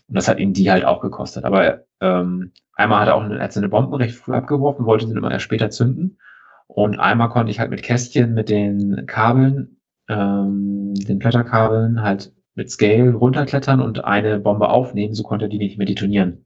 Und 0.08 0.14
das 0.16 0.28
hat 0.28 0.38
ihn 0.38 0.52
die 0.52 0.70
halt 0.70 0.84
auch 0.84 1.00
gekostet. 1.00 1.44
Aber 1.44 1.84
ähm, 2.00 2.52
einmal 2.74 3.00
hat 3.00 3.08
er 3.08 3.16
auch 3.16 3.22
eine, 3.22 3.40
hat 3.40 3.52
seine 3.52 3.68
Bomben 3.68 3.94
recht 3.94 4.14
früh 4.14 4.34
abgeworfen, 4.34 4.86
wollte 4.86 5.06
sie 5.06 5.14
immer 5.14 5.30
erst 5.30 5.44
später 5.44 5.70
zünden. 5.70 6.18
Und 6.66 6.98
einmal 6.98 7.28
konnte 7.28 7.50
ich 7.50 7.60
halt 7.60 7.70
mit 7.70 7.82
Kästchen, 7.82 8.34
mit 8.34 8.48
den 8.48 9.04
Kabeln, 9.06 9.78
ähm, 10.08 10.94
den 10.94 11.18
Blätterkabeln 11.18 12.02
halt 12.02 12.32
mit 12.54 12.70
Scale 12.70 13.12
runterklettern 13.12 13.80
und 13.80 14.04
eine 14.04 14.38
Bombe 14.38 14.68
aufnehmen, 14.68 15.14
so 15.14 15.22
konnte 15.22 15.46
er 15.46 15.48
die 15.48 15.58
nicht 15.58 15.78
mehr 15.78 15.86
detonieren. 15.86 16.44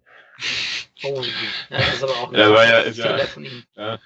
Oh, 1.04 1.22
ja, 1.70 1.78
das 1.78 1.94
ist 1.94 2.02
aber 2.04 2.12
auch 2.12 2.32
ja, 2.32 2.50
war 2.50 2.64
ja, 2.64 2.78
ist 2.78 2.98
ja, 2.98 3.16
ja, 3.76 3.98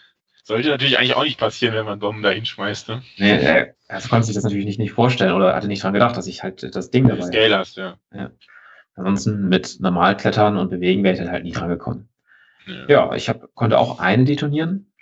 sollte 0.45 0.69
natürlich 0.69 0.99
eigentlich 0.99 1.17
auch 1.17 1.25
nicht 1.25 1.39
passieren, 1.39 1.75
wenn 1.75 1.85
man 1.85 1.99
Bomben 1.99 2.23
da 2.23 2.31
hinschmeißt. 2.31 2.89
Ne? 2.89 3.03
Nee, 3.19 3.31
er, 3.31 3.75
er 3.89 4.01
konnte 4.03 4.27
sich 4.27 4.35
das 4.35 4.45
natürlich 4.45 4.67
nicht, 4.67 4.79
nicht 4.79 4.93
vorstellen 4.93 5.33
oder 5.33 5.55
hatte 5.55 5.69
nicht 5.69 5.83
dran 5.83 5.93
gedacht, 5.93 6.17
dass 6.17 6.27
ich 6.27 6.43
halt 6.43 6.75
das 6.75 6.91
Ding 6.91 7.09
dabei 7.09 7.23
Scale 7.23 7.59
hast, 7.59 7.77
ja. 7.77 7.97
ja. 8.15 8.31
Ansonsten 8.95 9.49
mit 9.49 9.79
normal 9.81 10.17
klettern 10.17 10.57
und 10.57 10.71
bewegen 10.71 11.03
wäre 11.03 11.15
ich 11.15 11.21
dann 11.21 11.31
halt 11.31 11.45
nie 11.45 11.53
dran 11.53 11.69
gekommen. 11.69 12.09
Ja, 12.67 12.89
ja 12.89 13.15
ich 13.15 13.29
hab, 13.29 13.55
konnte 13.55 13.79
auch 13.79 13.99
eine 13.99 14.25
detonieren 14.25 14.93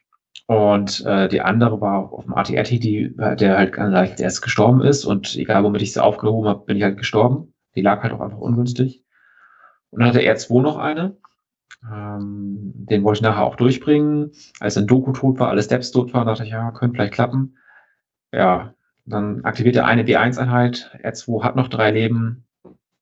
und 0.47 1.05
äh, 1.05 1.29
die 1.29 1.41
andere 1.41 1.81
war 1.81 2.13
auf 2.13 2.25
dem 2.25 2.35
ATRT, 2.35 2.71
die, 2.71 3.15
der 3.17 3.59
halt 3.59 3.77
leicht 3.77 4.21
erst 4.21 4.43
gestorben 4.43 4.83
ist 4.83 5.05
und 5.05 5.37
egal 5.37 5.65
womit 5.65 5.83
ich 5.83 5.93
sie 5.93 6.03
aufgehoben 6.03 6.49
habe, 6.49 6.65
bin 6.65 6.77
ich 6.77 6.83
halt 6.83 6.97
gestorben. 6.97 7.55
Die 7.75 7.83
lag 7.83 8.03
halt 8.03 8.13
auch 8.13 8.21
einfach 8.21 8.39
ungünstig. 8.39 9.05
Und 9.91 10.01
dann 10.01 10.09
hatte 10.09 10.21
er 10.21 10.37
zwei 10.37 10.61
noch 10.63 10.79
eine 10.79 11.17
ähm, 11.85 12.73
den 12.75 13.05
wollte 13.05 13.19
ich 13.19 13.23
nachher 13.23 13.45
auch 13.45 13.57
durchbringen. 13.57 14.33
Als 14.61 14.77
ein 14.77 14.87
Doku 14.87 15.13
tot 15.13 15.39
war, 15.39 15.49
alle 15.49 15.63
Steps 15.63 15.91
tot 15.91 16.13
waren, 16.13 16.27
dachte 16.27 16.45
ich, 16.45 16.51
ja, 16.51 16.71
könnte 16.73 16.97
vielleicht 16.97 17.15
klappen. 17.15 17.57
Ja, 18.33 18.75
dann 19.07 19.45
aktiviert 19.45 19.77
er 19.77 19.87
eine 19.87 20.03
B1-Einheit. 20.03 20.99
R2 21.03 21.43
hat 21.43 21.57
noch 21.57 21.69
drei 21.69 21.91
Leben. 21.91 22.45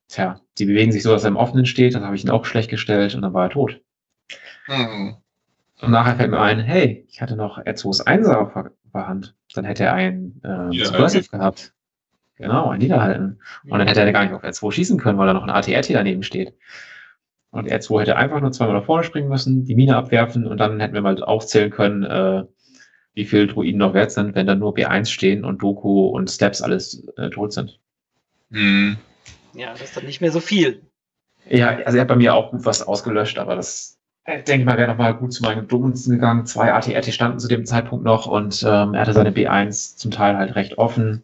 Tja, 0.09 0.41
die 0.59 0.67
bewegen 0.67 0.93
sich 0.93 1.03
so, 1.03 1.11
dass 1.11 1.25
er 1.25 1.29
im 1.29 1.37
Offenen 1.37 1.67
steht. 1.67 1.95
Dann 1.95 2.05
habe 2.05 2.15
ich 2.15 2.25
ihn 2.25 2.31
auch 2.31 2.45
schlecht 2.45 2.71
gestellt 2.71 3.15
und 3.15 3.23
dann 3.23 3.35
war 3.35 3.47
er 3.47 3.51
tot. 3.51 3.81
Mhm. 4.69 5.17
Und 5.81 5.91
nachher 5.91 6.17
fällt 6.17 6.31
mir 6.31 6.41
ein, 6.41 6.61
hey, 6.61 7.07
ich 7.09 7.21
hatte 7.21 7.37
noch 7.37 7.59
R2s 7.59 8.07
Einser 8.07 8.41
auf 8.41 8.53
der 8.53 9.07
Hand. 9.07 9.35
Dann 9.55 9.65
hätte 9.65 9.85
er 9.85 9.95
einen 9.95 10.41
äh, 10.43 10.85
Subversive 10.85 11.29
gehabt. 11.29 11.75
Genau, 12.37 12.69
ein 12.69 12.79
Niederhalten. 12.79 13.41
Und 13.65 13.79
dann 13.79 13.89
hätte 13.89 14.01
er 14.01 14.13
gar 14.13 14.23
nicht 14.23 14.35
auf 14.35 14.45
R2 14.45 14.73
schießen 14.73 14.99
können, 14.99 15.19
weil 15.19 15.27
da 15.27 15.33
noch 15.33 15.43
ein 15.43 15.51
ATRT 15.51 15.91
daneben 15.91 16.23
steht. 16.23 16.55
Und 17.57 17.71
R2 17.71 18.01
hätte 18.01 18.17
einfach 18.17 18.41
nur 18.41 18.53
zweimal 18.53 18.77
nach 18.77 18.85
vorne 18.85 19.05
springen 19.05 19.29
müssen, 19.29 19.65
die 19.65 19.75
Mine 19.75 19.97
abwerfen 19.97 20.47
und 20.47 20.59
dann 20.59 20.81
hätten 20.81 20.95
wir 20.95 21.01
mal 21.01 21.23
aufzählen 21.23 21.71
können, 21.71 22.05
äh, 22.05 22.45
wie 23.15 23.25
viel 23.25 23.47
Druiden 23.47 23.79
noch 23.79 23.95
wert 23.95 24.13
sind, 24.13 24.35
wenn 24.35 24.47
da 24.47 24.55
nur 24.55 24.75
B1 24.75 25.07
stehen 25.07 25.45
und 25.45 25.63
Doku 25.63 26.07
und 26.09 26.31
Steps 26.31 26.63
alles 26.63 27.07
äh, 27.17 27.31
tot 27.31 27.53
sind. 27.53 27.79
Hm. 28.51 28.97
Ja, 29.55 29.73
das 29.73 29.83
ist 29.83 29.97
dann 29.97 30.05
nicht 30.05 30.21
mehr 30.21 30.33
so 30.33 30.41
viel. 30.41 30.83
Ja, 31.49 31.79
also 31.85 31.97
er 31.97 32.03
hat 32.03 32.09
bei 32.09 32.17
mir 32.17 32.35
auch 32.35 32.51
gut 32.51 32.65
was 32.65 32.87
ausgelöscht, 32.87 33.39
aber 33.39 33.57
das 33.57 33.97
ich 34.29 34.43
denke 34.43 34.67
mal, 34.67 34.77
wäre 34.77 34.91
nochmal 34.91 35.15
gut 35.15 35.33
zu 35.33 35.45
meinen 35.45 35.69
Gunsten 35.69 36.11
gegangen. 36.11 36.47
Zwei 36.47 36.73
ATRT 36.73 37.15
standen 37.15 37.39
zu 37.39 37.47
dem 37.47 37.65
Zeitpunkt 37.65 38.05
noch 38.05 38.27
und 38.27 38.65
ähm, 38.65 38.95
er 38.95 39.03
hatte 39.03 39.13
seine 39.13 39.31
B1 39.31 39.97
zum 39.97 40.11
Teil 40.11 40.37
halt 40.37 40.57
recht 40.57 40.79
offen. 40.79 41.23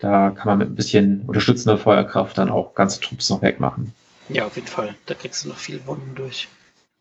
Da 0.00 0.30
kann 0.30 0.48
man 0.48 0.58
mit 0.58 0.68
ein 0.68 0.74
bisschen 0.74 1.22
unterstützender 1.22 1.78
Feuerkraft 1.78 2.36
dann 2.36 2.50
auch 2.50 2.74
ganze 2.74 3.00
Trupps 3.00 3.30
noch 3.30 3.40
wegmachen. 3.40 3.94
Ja, 4.28 4.46
auf 4.46 4.56
jeden 4.56 4.68
Fall. 4.68 4.94
Da 5.06 5.14
kriegst 5.14 5.44
du 5.44 5.48
noch 5.48 5.58
viel 5.58 5.84
Wunden 5.86 6.14
durch. 6.14 6.48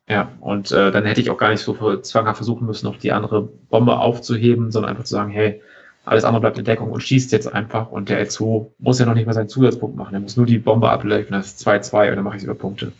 Ja, 0.09 0.31
und 0.41 0.71
äh, 0.71 0.91
dann 0.91 1.05
hätte 1.05 1.21
ich 1.21 1.29
auch 1.29 1.37
gar 1.37 1.51
nicht 1.51 1.61
so 1.61 1.97
zwanghaft 1.97 2.37
versuchen 2.37 2.65
müssen, 2.65 2.85
noch 2.85 2.97
die 2.97 3.11
andere 3.11 3.43
Bombe 3.43 3.99
aufzuheben, 3.99 4.71
sondern 4.71 4.89
einfach 4.91 5.05
zu 5.05 5.11
sagen, 5.11 5.31
hey, 5.31 5.61
alles 6.03 6.23
andere 6.23 6.41
bleibt 6.41 6.57
in 6.57 6.65
Deckung 6.65 6.91
und 6.91 7.01
schießt 7.01 7.31
jetzt 7.31 7.51
einfach. 7.51 7.91
Und 7.91 8.09
der 8.09 8.25
L2 8.27 8.71
muss 8.79 8.99
ja 8.99 9.05
noch 9.05 9.13
nicht 9.13 9.27
mal 9.27 9.33
seinen 9.33 9.49
Zusatzpunkt 9.49 9.95
machen. 9.95 10.13
Er 10.13 10.19
muss 10.19 10.35
nur 10.35 10.45
die 10.45 10.57
Bombe 10.57 10.89
ablösen, 10.89 11.31
das 11.31 11.47
ist 11.47 11.67
2-2 11.67 12.09
und 12.09 12.15
dann 12.15 12.23
mache 12.23 12.37
ich 12.37 12.43
über 12.43 12.55
Punkte. 12.55 12.91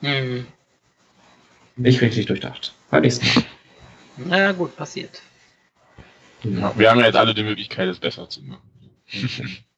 Mhm. 0.00 0.46
Nicht 1.76 2.00
richtig 2.00 2.26
durchdacht. 2.26 2.74
Beim 2.90 3.02
nächsten 3.02 3.26
Mal. 3.26 3.46
Na 4.16 4.52
gut, 4.52 4.76
passiert. 4.76 5.22
Ja, 6.42 6.72
wir 6.76 6.90
haben 6.90 7.00
ja 7.00 7.06
jetzt 7.06 7.16
alle 7.16 7.34
die 7.34 7.44
Möglichkeit, 7.44 7.88
es 7.88 8.00
besser 8.00 8.28
zu 8.28 8.42
machen. 8.42 8.60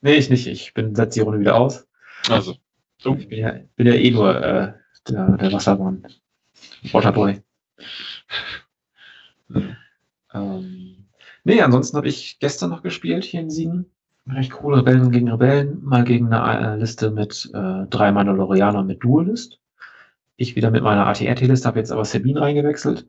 nee, 0.00 0.14
ich 0.14 0.30
nicht. 0.30 0.46
Ich 0.46 0.74
bin 0.74 0.94
setze 0.94 1.20
die 1.20 1.24
Runde 1.24 1.40
wieder 1.40 1.56
aus. 1.56 1.86
Also. 2.28 2.56
Ich 3.04 3.28
bin 3.28 3.38
ja, 3.38 3.54
bin 3.76 3.86
ja 3.86 3.94
eh 3.94 4.10
nur 4.10 4.42
äh, 4.42 4.72
der, 5.08 5.36
der 5.36 5.52
Wassermann. 5.52 6.06
Waterboy. 6.92 7.42
ähm, 10.34 11.06
nee, 11.44 11.60
ansonsten 11.60 11.96
habe 11.96 12.08
ich 12.08 12.38
gestern 12.38 12.70
noch 12.70 12.82
gespielt 12.82 13.24
hier 13.24 13.40
in 13.40 13.50
Siegen. 13.50 13.86
Recht 14.26 14.52
cool, 14.62 14.74
Rebellen 14.74 15.10
gegen 15.10 15.30
Rebellen. 15.30 15.84
Mal 15.84 16.04
gegen 16.04 16.32
eine 16.32 16.74
äh, 16.74 16.78
Liste 16.78 17.10
mit 17.10 17.50
äh, 17.52 17.86
drei 17.90 18.10
Mandalorianer 18.10 18.82
mit 18.82 19.04
Duelist. 19.04 19.60
Ich 20.36 20.56
wieder 20.56 20.70
mit 20.70 20.82
meiner 20.82 21.06
ATRT-Liste, 21.06 21.68
habe 21.68 21.78
jetzt 21.78 21.92
aber 21.92 22.04
Sabine 22.04 22.40
reingewechselt. 22.40 23.06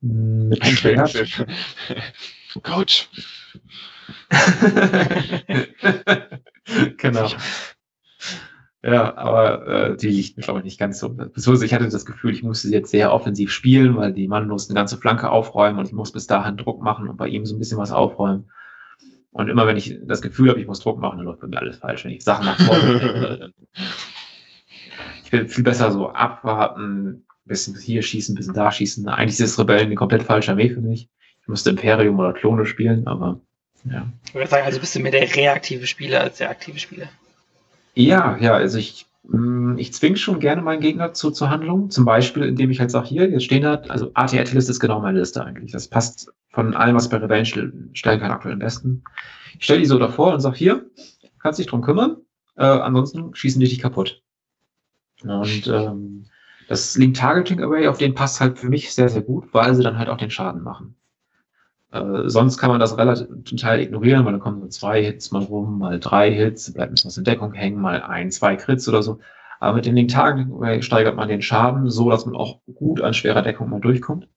Mit 0.00 0.64
Schwert. 0.66 1.14
Coach. 2.62 3.08
genau. 6.98 7.30
Ja, 8.88 9.16
aber 9.18 9.66
äh, 9.66 9.96
die 9.96 10.08
liegt 10.08 10.36
mir, 10.38 10.42
glaube 10.42 10.60
ich, 10.60 10.64
nicht 10.64 10.80
ganz 10.80 10.98
so. 10.98 11.10
Beziehungsweise 11.10 11.66
ich 11.66 11.74
hatte 11.74 11.88
das 11.88 12.06
Gefühl, 12.06 12.32
ich 12.32 12.42
musste 12.42 12.68
sie 12.68 12.74
jetzt 12.74 12.90
sehr 12.90 13.12
offensiv 13.12 13.52
spielen, 13.52 13.96
weil 13.96 14.14
die 14.14 14.28
Mann 14.28 14.48
musste 14.48 14.70
eine 14.72 14.80
ganze 14.80 14.96
Flanke 14.96 15.30
aufräumen 15.30 15.78
und 15.78 15.86
ich 15.86 15.92
muss 15.92 16.10
bis 16.10 16.26
dahin 16.26 16.56
Druck 16.56 16.82
machen 16.82 17.06
und 17.08 17.18
bei 17.18 17.28
ihm 17.28 17.44
so 17.44 17.54
ein 17.54 17.58
bisschen 17.58 17.76
was 17.76 17.92
aufräumen. 17.92 18.50
Und 19.30 19.48
immer 19.48 19.66
wenn 19.66 19.76
ich 19.76 19.98
das 20.04 20.22
Gefühl 20.22 20.48
habe, 20.48 20.60
ich 20.60 20.66
muss 20.66 20.80
Druck 20.80 20.98
machen, 20.98 21.18
dann 21.18 21.26
läuft 21.26 21.40
bei 21.40 21.48
mir 21.48 21.58
alles 21.58 21.76
falsch. 21.76 22.04
Wenn 22.04 22.12
ich 22.12 22.24
Sachen 22.24 22.46
nach 22.46 22.58
vorne 22.58 23.52
ich 25.24 25.32
will 25.32 25.48
viel 25.48 25.64
besser 25.64 25.92
so 25.92 26.08
abwarten, 26.08 27.26
bisschen 27.44 27.78
hier 27.78 28.00
schießen, 28.00 28.34
bisschen 28.34 28.54
da 28.54 28.72
schießen. 28.72 29.06
Eigentlich 29.08 29.38
ist 29.38 29.52
das 29.52 29.58
Rebellen 29.58 29.86
eine 29.86 29.96
komplett 29.96 30.22
falsche 30.22 30.52
Armee 30.52 30.70
für 30.70 30.80
mich. 30.80 31.10
Ich 31.42 31.48
müsste 31.48 31.70
Imperium 31.70 32.18
oder 32.18 32.32
Klone 32.32 32.64
spielen, 32.64 33.06
aber 33.06 33.40
ja. 33.84 34.10
Ich 34.26 34.34
würde 34.34 34.48
sagen, 34.48 34.64
also 34.64 34.80
bist 34.80 34.94
du 34.94 35.00
mehr 35.00 35.12
der 35.12 35.34
reaktive 35.34 35.86
Spieler 35.86 36.22
als 36.22 36.38
der 36.38 36.48
aktive 36.48 36.78
Spieler. 36.78 37.08
Ja, 37.98 38.36
ja, 38.38 38.54
also 38.54 38.78
ich, 38.78 39.06
mm, 39.24 39.76
ich 39.76 39.92
zwinge 39.92 40.16
schon 40.16 40.38
gerne 40.38 40.62
meinen 40.62 40.80
Gegner 40.80 41.14
zu, 41.14 41.32
zur 41.32 41.50
Handlung. 41.50 41.90
Zum 41.90 42.04
Beispiel, 42.04 42.44
indem 42.44 42.70
ich 42.70 42.78
halt 42.78 42.92
sage, 42.92 43.08
hier, 43.08 43.28
jetzt 43.28 43.42
stehen 43.42 43.62
da, 43.62 43.74
also 43.88 44.12
ATRT-Liste 44.14 44.70
ist 44.70 44.78
genau 44.78 45.00
meine 45.00 45.18
Liste 45.18 45.44
eigentlich. 45.44 45.72
Das 45.72 45.88
passt 45.88 46.32
von 46.50 46.74
allem, 46.74 46.94
was 46.94 47.08
bei 47.08 47.16
Rebellen 47.16 47.44
stellen 47.44 48.20
kann, 48.20 48.30
aktuell 48.30 48.54
am 48.54 48.60
besten. 48.60 49.02
Ich 49.58 49.64
stelle 49.64 49.80
die 49.80 49.86
so 49.86 49.98
davor 49.98 50.32
und 50.32 50.38
sage, 50.38 50.56
hier, 50.56 50.88
kannst 51.40 51.58
dich 51.58 51.66
drum 51.66 51.82
kümmern. 51.82 52.18
Äh, 52.54 52.66
ansonsten 52.66 53.34
schießen 53.34 53.60
die 53.60 53.68
dich 53.68 53.80
kaputt. 53.80 54.22
Und 55.24 55.66
ähm, 55.66 56.26
das 56.68 56.96
Link 56.96 57.16
Targeting 57.16 57.60
Array, 57.60 57.88
auf 57.88 57.98
den 57.98 58.14
passt 58.14 58.40
halt 58.40 58.60
für 58.60 58.68
mich 58.68 58.94
sehr, 58.94 59.08
sehr 59.08 59.22
gut, 59.22 59.52
weil 59.52 59.74
sie 59.74 59.82
dann 59.82 59.98
halt 59.98 60.08
auch 60.08 60.18
den 60.18 60.30
Schaden 60.30 60.62
machen. 60.62 60.94
Äh, 61.90 62.28
sonst 62.28 62.58
kann 62.58 62.70
man 62.70 62.80
das 62.80 62.98
relativ 62.98 63.26
Teil 63.56 63.80
ignorieren, 63.80 64.24
weil 64.24 64.32
dann 64.32 64.40
kommen 64.40 64.60
so 64.60 64.68
zwei 64.68 65.02
Hits 65.02 65.30
mal 65.30 65.42
rum, 65.42 65.78
mal 65.78 65.98
drei 65.98 66.32
Hits, 66.32 66.72
bleibt 66.72 66.90
ein 66.90 66.94
bisschen 66.94 67.08
was 67.08 67.16
in 67.16 67.24
Deckung 67.24 67.52
hängen, 67.54 67.80
mal 67.80 68.02
ein, 68.02 68.30
zwei 68.30 68.56
Crits 68.56 68.88
oder 68.88 69.02
so. 69.02 69.20
Aber 69.60 69.74
mit 69.74 70.10
Targeting 70.10 70.54
Array 70.54 70.82
steigert 70.82 71.16
man 71.16 71.28
den 71.28 71.42
Schaden 71.42 71.90
so, 71.90 72.10
dass 72.10 72.26
man 72.26 72.36
auch 72.36 72.60
gut 72.74 73.00
an 73.00 73.14
schwerer 73.14 73.42
Deckung 73.42 73.70
mal 73.70 73.80
durchkommt. 73.80 74.28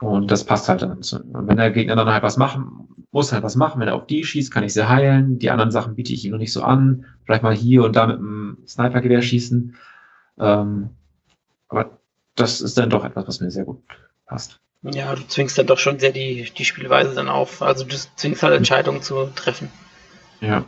Und 0.00 0.30
das 0.30 0.44
passt 0.44 0.68
halt 0.68 0.82
dann. 0.82 1.02
Zu. 1.02 1.22
Und 1.22 1.46
wenn 1.46 1.58
der 1.58 1.70
Gegner 1.70 1.94
dann 1.94 2.08
halt 2.08 2.22
was 2.22 2.36
machen, 2.36 2.88
muss 3.12 3.32
halt 3.32 3.42
was 3.42 3.54
machen. 3.54 3.80
Wenn 3.80 3.88
er 3.88 3.94
auf 3.94 4.06
die 4.06 4.24
schießt, 4.24 4.52
kann 4.52 4.64
ich 4.64 4.72
sie 4.72 4.88
heilen. 4.88 5.38
Die 5.38 5.50
anderen 5.50 5.70
Sachen 5.70 5.94
biete 5.94 6.12
ich 6.12 6.24
ihm 6.24 6.32
noch 6.32 6.38
nicht 6.38 6.52
so 6.52 6.62
an. 6.62 7.04
Vielleicht 7.24 7.42
mal 7.42 7.54
hier 7.54 7.84
und 7.84 7.94
da 7.94 8.06
mit 8.06 8.16
einem 8.16 8.58
Snipergewehr 8.66 9.22
schießen. 9.22 9.76
Ähm, 10.40 10.90
aber 11.68 11.98
das 12.34 12.60
ist 12.60 12.78
dann 12.78 12.90
doch 12.90 13.04
etwas, 13.04 13.28
was 13.28 13.40
mir 13.40 13.50
sehr 13.50 13.64
gut 13.64 13.82
passt. 14.26 14.60
Ja, 14.82 15.14
du 15.14 15.26
zwingst 15.26 15.56
dann 15.58 15.66
doch 15.66 15.78
schon 15.78 15.98
sehr 15.98 16.12
die, 16.12 16.50
die 16.56 16.64
Spielweise 16.64 17.14
dann 17.14 17.28
auf. 17.28 17.62
Also 17.62 17.84
du 17.84 17.96
zwingst 18.16 18.42
halt 18.42 18.54
Entscheidungen 18.54 19.02
zu 19.02 19.26
treffen. 19.34 19.70
Ja. 20.40 20.64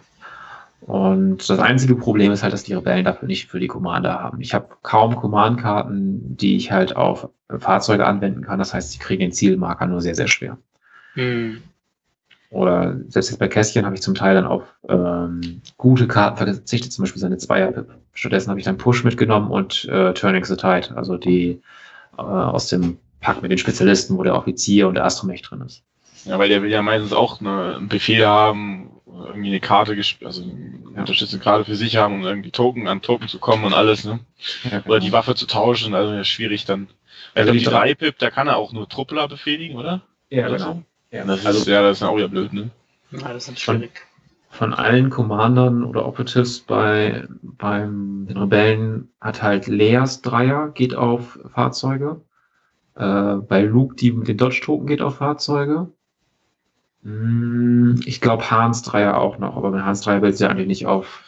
Und 0.83 1.49
das 1.49 1.59
einzige 1.59 1.97
Problem 1.97 2.31
ist 2.31 2.43
halt, 2.43 2.53
dass 2.53 2.63
die 2.63 2.75
Rebellen 2.75 3.05
dafür 3.05 3.27
nicht 3.27 3.49
für 3.49 3.59
die 3.59 3.69
Commander 3.69 4.21
haben. 4.21 4.41
Ich 4.41 4.55
habe 4.55 4.69
kaum 4.83 5.17
Command-Karten, 5.17 6.37
die 6.37 6.57
ich 6.57 6.71
halt 6.71 6.95
auf 6.95 7.29
Fahrzeuge 7.59 8.07
anwenden 8.07 8.43
kann. 8.43 8.59
Das 8.59 8.75
heißt, 8.75 8.93
sie 8.93 8.99
kriegen 8.99 9.21
den 9.21 9.33
Zielmarker 9.33 9.87
nur 9.87 10.01
sehr, 10.01 10.15
sehr 10.15 10.29
schwer. 10.29 10.59
Hm. 11.15 11.63
Oder 12.51 12.97
selbst 13.09 13.31
jetzt 13.31 13.39
bei 13.39 13.49
Kästchen 13.49 13.85
habe 13.85 13.97
ich 13.97 14.03
zum 14.03 14.15
Teil 14.15 14.35
dann 14.35 14.47
auf 14.47 14.63
ähm, 14.89 15.63
gute 15.77 16.07
Karten 16.07 16.37
verzichtet, 16.37 16.93
zum 16.93 17.03
Beispiel 17.03 17.21
seine 17.21 17.39
Zweier-Pip. 17.39 17.89
Stattdessen 18.13 18.51
habe 18.51 18.61
ich 18.61 18.65
dann 18.67 18.79
Push 18.79 19.03
mitgenommen 19.03 19.51
und 19.51 19.87
äh, 19.87 20.13
Turning 20.13 20.45
the 20.45 20.55
Tide, 20.55 20.95
also 20.95 21.17
die 21.17 21.63
äh, 22.17 22.23
aus 22.23 22.69
dem 22.69 22.99
Pack 23.25 23.41
mit 23.41 23.51
den 23.51 23.59
Spezialisten, 23.59 24.19
wo 24.19 24.23
der 24.23 24.35
Offizier 24.35 24.87
und 24.87 24.95
der 24.95 25.07
Astromech 25.07 25.41
drin 25.41 25.63
ist. 25.63 25.83
Ja, 26.27 26.39
weil 26.39 26.51
der 26.51 26.63
will 26.63 26.71
ja 26.71 26.83
meistens 26.83 27.15
auch 27.15 27.41
eine, 27.41 27.77
einen 27.77 27.89
Befehl 27.89 28.27
haben, 28.27 28.91
irgendwie 29.07 29.49
eine 29.49 29.61
Karte, 29.61 29.97
also 30.25 30.43
eine 30.43 30.53
ja. 30.95 31.01
unterstützende 31.01 31.43
Karte 31.43 31.65
für 31.65 31.75
sich 31.75 31.97
haben, 31.97 32.17
um 32.17 32.25
irgendwie 32.25 32.51
Token 32.51 32.87
an 32.87 33.01
Token 33.01 33.29
zu 33.29 33.39
kommen 33.39 33.65
und 33.65 33.73
alles, 33.73 34.05
ne? 34.05 34.21
Ja, 34.65 34.81
genau. 34.81 34.87
Oder 34.87 35.01
die 35.01 35.13
Waffe 35.13 35.35
zu 35.35 35.47
tauschen, 35.47 35.95
also 35.95 36.13
ja, 36.13 36.23
schwierig 36.23 36.67
dann. 36.67 36.89
Also 37.35 37.53
die 37.53 37.67
3-Pip, 37.67 38.19
da 38.19 38.31
kann 38.31 38.47
er 38.47 38.59
auch 38.59 38.73
nur 38.73 38.89
Truppler 38.89 39.27
befehligen, 39.27 39.79
oder? 39.79 40.03
Ja, 40.29 40.47
oder 40.47 40.57
genau. 40.57 40.73
So? 40.73 40.83
Ja. 41.17 41.25
Das 41.25 41.47
also, 41.47 41.61
ist, 41.61 41.67
ja, 41.67 41.83
das 41.83 41.99
ist 41.99 42.03
auch 42.03 42.19
ja 42.19 42.27
blöd, 42.27 42.53
ne? 42.53 42.71
Ja, 43.11 43.33
das 43.33 43.49
ist 43.49 43.61
schwierig. 43.61 44.03
Von, 44.51 44.71
von 44.71 44.75
allen 44.75 45.09
Commandern 45.09 45.83
oder 45.85 46.07
Operatives 46.07 46.61
bei 46.61 47.27
beim 47.43 48.27
den 48.29 48.37
Rebellen 48.37 49.09
hat 49.21 49.43
halt 49.43 49.67
Leas 49.67 50.21
Dreier 50.21 50.69
geht 50.69 50.95
auf 50.95 51.39
Fahrzeuge. 51.55 52.21
Äh, 52.97 53.37
bei 53.37 53.63
Luke 53.63 53.97
die 53.97 54.13
mit 54.13 54.29
den 54.29 54.37
Dodge-Token 54.37 54.87
geht 54.87 55.03
auf 55.03 55.17
Fahrzeuge. 55.17 55.91
Hm, 57.03 58.01
ich 58.07 58.21
glaube 58.21 58.51
Hans 58.51 58.83
Dreier 58.83 59.19
auch 59.19 59.39
noch, 59.39 59.57
aber 59.57 59.71
mit 59.71 59.85
Hans 59.85 60.01
Dreier 60.03 60.23
willst 60.23 60.41
du 60.41 60.45
ja 60.45 60.51
eigentlich 60.51 60.69
nicht 60.69 60.87
auf 60.87 61.23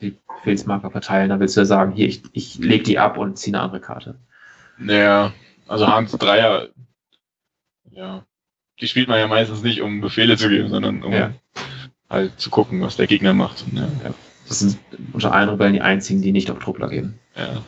die 0.00 0.16
Befehlsmarker 0.28 0.90
verteilen. 0.90 1.30
Da 1.30 1.40
willst 1.40 1.56
du 1.56 1.60
ja 1.60 1.64
sagen, 1.64 1.92
hier, 1.92 2.08
ich, 2.08 2.22
ich 2.32 2.58
leg 2.58 2.84
die 2.84 2.98
ab 2.98 3.16
und 3.16 3.38
ziehe 3.38 3.54
eine 3.54 3.62
andere 3.62 3.80
Karte. 3.80 4.16
Naja, 4.78 5.32
also 5.68 5.86
Hans 5.86 6.12
Dreier, 6.12 6.68
ja, 7.90 8.24
die 8.80 8.88
spielt 8.88 9.08
man 9.08 9.18
ja 9.18 9.26
meistens 9.26 9.62
nicht, 9.62 9.80
um 9.80 10.00
Befehle 10.00 10.36
zu 10.36 10.48
geben, 10.48 10.68
sondern 10.68 11.02
um 11.02 11.12
ja. 11.12 11.32
halt 12.10 12.38
zu 12.38 12.50
gucken, 12.50 12.82
was 12.82 12.96
der 12.96 13.06
Gegner 13.06 13.32
macht. 13.32 13.64
Ja. 13.72 13.88
ja. 14.04 14.14
Das 14.48 14.60
sind 14.60 14.78
unter 15.12 15.32
allen 15.32 15.48
Rebellen 15.48 15.72
die 15.72 15.80
einzigen, 15.80 16.22
die 16.22 16.32
nicht 16.32 16.50
auf 16.50 16.58
Truppler 16.58 16.88
gehen. 16.88 17.18
Ja. 17.34 17.62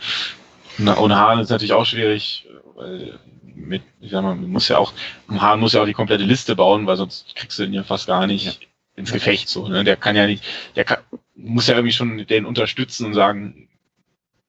Na, 0.77 0.93
und 0.95 1.15
Hahn 1.15 1.41
ist 1.41 1.49
natürlich 1.49 1.73
auch 1.73 1.87
schwierig, 1.87 2.47
weil 2.77 3.19
mit, 3.67 3.83
ich 4.01 4.11
sag 4.11 4.23
mal, 4.23 4.35
man 4.35 4.51
muss 4.51 4.69
ja 4.69 4.79
auch, 4.79 4.93
Hahn 5.29 5.61
muss 5.61 5.73
ja 5.73 5.83
auch 5.83 5.87
die 5.87 5.93
komplette 5.93 6.25
Liste 6.25 6.57
bauen, 6.57 6.87
weil 6.87 6.97
sonst 6.97 7.35
kriegst 7.35 7.59
du 7.59 7.65
ihn 7.65 7.73
ja 7.73 7.83
fast 7.83 8.07
gar 8.07 8.27
nicht 8.27 8.47
ja. 8.47 8.53
ins 8.97 9.13
Gefecht 9.13 9.49
so. 9.49 9.69
Ne? 9.69 9.85
Der 9.85 9.97
kann 9.97 10.17
ja 10.17 10.27
nicht, 10.27 10.45
der 10.77 10.85
kann, 10.85 10.99
muss 11.35 11.67
ja 11.67 11.75
irgendwie 11.75 11.93
schon 11.93 12.27
den 12.27 12.47
unterstützen 12.47 13.07
und 13.07 13.15
sagen, 13.15 13.69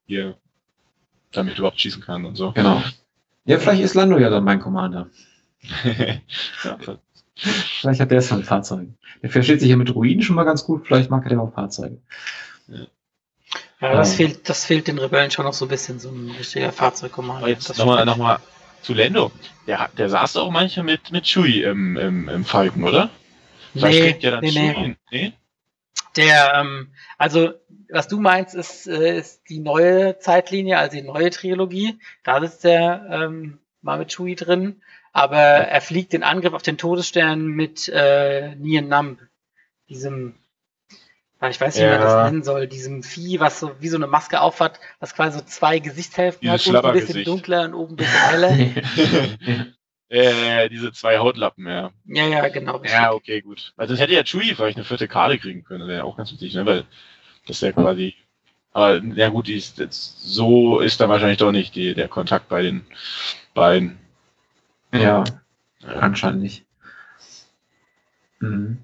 hier, 0.05 0.35
damit 1.31 1.55
du 1.55 1.59
überhaupt 1.59 1.79
schießen 1.79 2.01
kann 2.01 2.25
und 2.25 2.35
so. 2.35 2.51
Genau. 2.51 2.81
Ja, 3.45 3.59
vielleicht 3.59 3.81
ist 3.81 3.95
Lando 3.95 4.17
ja 4.17 4.29
dann 4.29 4.43
mein 4.43 4.59
Commander. 4.59 5.09
ja. 6.63 6.77
Vielleicht 7.35 8.01
hat 8.01 8.11
der 8.11 8.19
es 8.19 8.27
von 8.27 8.43
Fahrzeugen. 8.43 8.97
Der 9.21 9.29
versteht 9.29 9.59
sich 9.59 9.69
ja 9.69 9.75
mit 9.75 9.93
Ruinen 9.93 10.21
schon 10.21 10.35
mal 10.35 10.43
ganz 10.43 10.65
gut, 10.65 10.87
vielleicht 10.87 11.09
mag 11.09 11.25
er 11.25 11.33
ja 11.33 11.39
auch 11.39 11.53
Fahrzeuge. 11.53 11.99
Ja. 12.67 12.85
Ja, 13.81 13.93
das, 13.93 14.11
ähm, 14.11 14.17
fehlt, 14.17 14.49
das 14.49 14.65
fehlt 14.65 14.87
den 14.87 14.99
Rebellen 14.99 15.31
schon 15.31 15.45
noch 15.45 15.53
so 15.53 15.65
ein 15.65 15.69
bisschen, 15.69 15.99
so 15.99 16.09
ein 16.09 16.31
richtiger 16.37 16.71
Fahrzeugkommander. 16.71 17.47
Jetzt 17.47 17.77
nochmal 17.77 18.05
noch 18.05 18.17
mal 18.17 18.39
zu 18.81 18.93
Lendo. 18.93 19.31
Der, 19.67 19.89
der 19.97 20.09
saß 20.09 20.37
auch 20.37 20.51
manchmal 20.51 20.85
mit, 20.85 21.11
mit 21.11 21.25
Chewie 21.25 21.63
im, 21.63 21.97
im, 21.97 22.29
im 22.29 22.45
Falken, 22.45 22.83
oder? 22.83 23.09
nee, 23.73 24.17
ja 24.19 24.41
nee, 24.41 24.51
nee. 24.51 24.95
nee. 25.11 25.33
Der, 26.15 26.53
ähm, 26.55 26.91
also, 27.17 27.53
was 27.89 28.07
du 28.07 28.19
meinst, 28.19 28.55
ist, 28.55 28.87
äh, 28.87 29.17
ist 29.17 29.43
die 29.49 29.59
neue 29.59 30.17
Zeitlinie, 30.19 30.77
also 30.77 30.97
die 30.97 31.03
neue 31.03 31.29
Trilogie. 31.29 31.99
Da 32.23 32.41
sitzt 32.41 32.63
der 32.63 33.05
ähm, 33.09 33.59
mal 33.81 33.99
mit 33.99 34.11
Chewie 34.11 34.35
drin, 34.35 34.81
aber 35.13 35.37
er 35.37 35.81
fliegt 35.81 36.13
den 36.13 36.23
Angriff 36.23 36.53
auf 36.53 36.61
den 36.61 36.77
Todesstern 36.77 37.45
mit 37.47 37.87
äh, 37.89 38.55
Nien 38.55 38.87
Namb, 38.87 39.19
diesem 39.87 40.35
ich 41.47 41.61
weiß 41.61 41.75
nicht, 41.75 41.85
wie 41.85 41.89
man 41.89 42.01
das 42.01 42.25
nennen 42.25 42.43
soll. 42.43 42.67
Diesem 42.67 43.01
Vieh, 43.03 43.39
was 43.39 43.59
so 43.59 43.71
wie 43.79 43.87
so 43.87 43.95
eine 43.95 44.07
Maske 44.07 44.41
aufhat, 44.41 44.79
was 44.99 45.15
quasi 45.15 45.39
so 45.39 45.45
zwei 45.45 45.79
Gesichtshälften 45.79 46.41
Dieses 46.49 46.67
hat, 46.67 46.75
unten 46.75 46.87
ein 46.87 46.93
bisschen 46.93 47.23
dunkler 47.23 47.65
und 47.65 47.73
oben 47.73 47.93
ein 47.93 47.95
bisschen 47.95 48.29
heller. 48.29 49.65
Äh, 50.11 50.69
diese 50.69 50.91
zwei 50.91 51.19
Hautlappen, 51.19 51.67
ja. 51.67 51.91
ja, 52.05 52.27
ja, 52.27 52.47
genau. 52.49 52.81
Ja, 52.83 53.13
okay, 53.13 53.41
gut. 53.41 53.73
Also 53.77 53.93
das 53.93 54.01
hätte 54.01 54.13
ja 54.13 54.23
Chewie 54.23 54.55
vielleicht 54.55 54.77
eine 54.77 54.83
vierte 54.83 55.07
Karte 55.07 55.37
kriegen 55.37 55.63
können, 55.63 55.87
wäre 55.87 55.99
ja 55.99 56.03
auch 56.03 56.17
ganz 56.17 56.31
wichtig, 56.31 56.55
ne? 56.55 56.65
Weil 56.65 56.83
das 57.45 57.61
ja 57.61 57.71
quasi. 57.71 58.15
Aber 58.73 58.97
ja 58.97 59.29
gut, 59.29 59.45
die 59.47 59.53
ist 59.53 59.77
jetzt, 59.77 60.19
so 60.23 60.79
ist 60.79 60.99
dann 60.99 61.09
wahrscheinlich 61.09 61.37
doch 61.37 61.51
nicht 61.51 61.75
die, 61.75 61.93
der 61.93 62.07
Kontakt 62.07 62.49
bei 62.49 62.63
den 62.63 62.87
beiden. 63.53 63.99
Ja, 64.91 65.23
Ja. 65.81 65.89
anscheinend 65.99 66.41
nicht. 66.41 66.65
Mhm. 68.39 68.79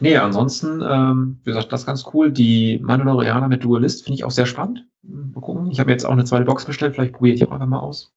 Nee, 0.00 0.16
ansonsten, 0.16 0.82
ähm, 0.82 1.40
wie 1.44 1.50
gesagt, 1.50 1.72
das 1.72 1.80
ist 1.80 1.86
ganz 1.86 2.04
cool. 2.12 2.30
Die 2.30 2.78
Mandalorianer 2.82 3.48
mit 3.48 3.64
Duelist 3.64 4.04
finde 4.04 4.16
ich 4.16 4.24
auch 4.24 4.30
sehr 4.30 4.46
spannend. 4.46 4.84
Mal 5.02 5.40
gucken. 5.40 5.70
Ich 5.70 5.80
habe 5.80 5.90
jetzt 5.90 6.04
auch 6.04 6.12
eine 6.12 6.24
zweite 6.24 6.44
Box 6.44 6.64
bestellt, 6.64 6.94
vielleicht 6.94 7.14
probiere 7.14 7.34
ich 7.34 7.40
die 7.40 7.46
auch 7.46 7.52
einfach 7.52 7.66
mal 7.66 7.80
aus. 7.80 8.12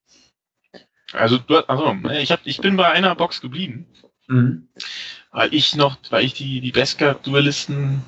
Also 1.14 1.38
du 1.38 1.58
also, 1.58 1.94
ich 2.10 2.32
hab, 2.32 2.40
ich 2.46 2.60
bin 2.60 2.78
bei 2.78 2.90
einer 2.90 3.16
Box 3.16 3.42
geblieben, 3.42 3.86
Mhm. 4.28 4.70
weil 5.32 5.54
ich 5.54 5.76
noch, 5.76 5.98
weil 6.10 6.24
ich 6.24 6.34
die, 6.34 6.62
die 6.62 6.72
Beskar-Duellisten, 6.72 8.02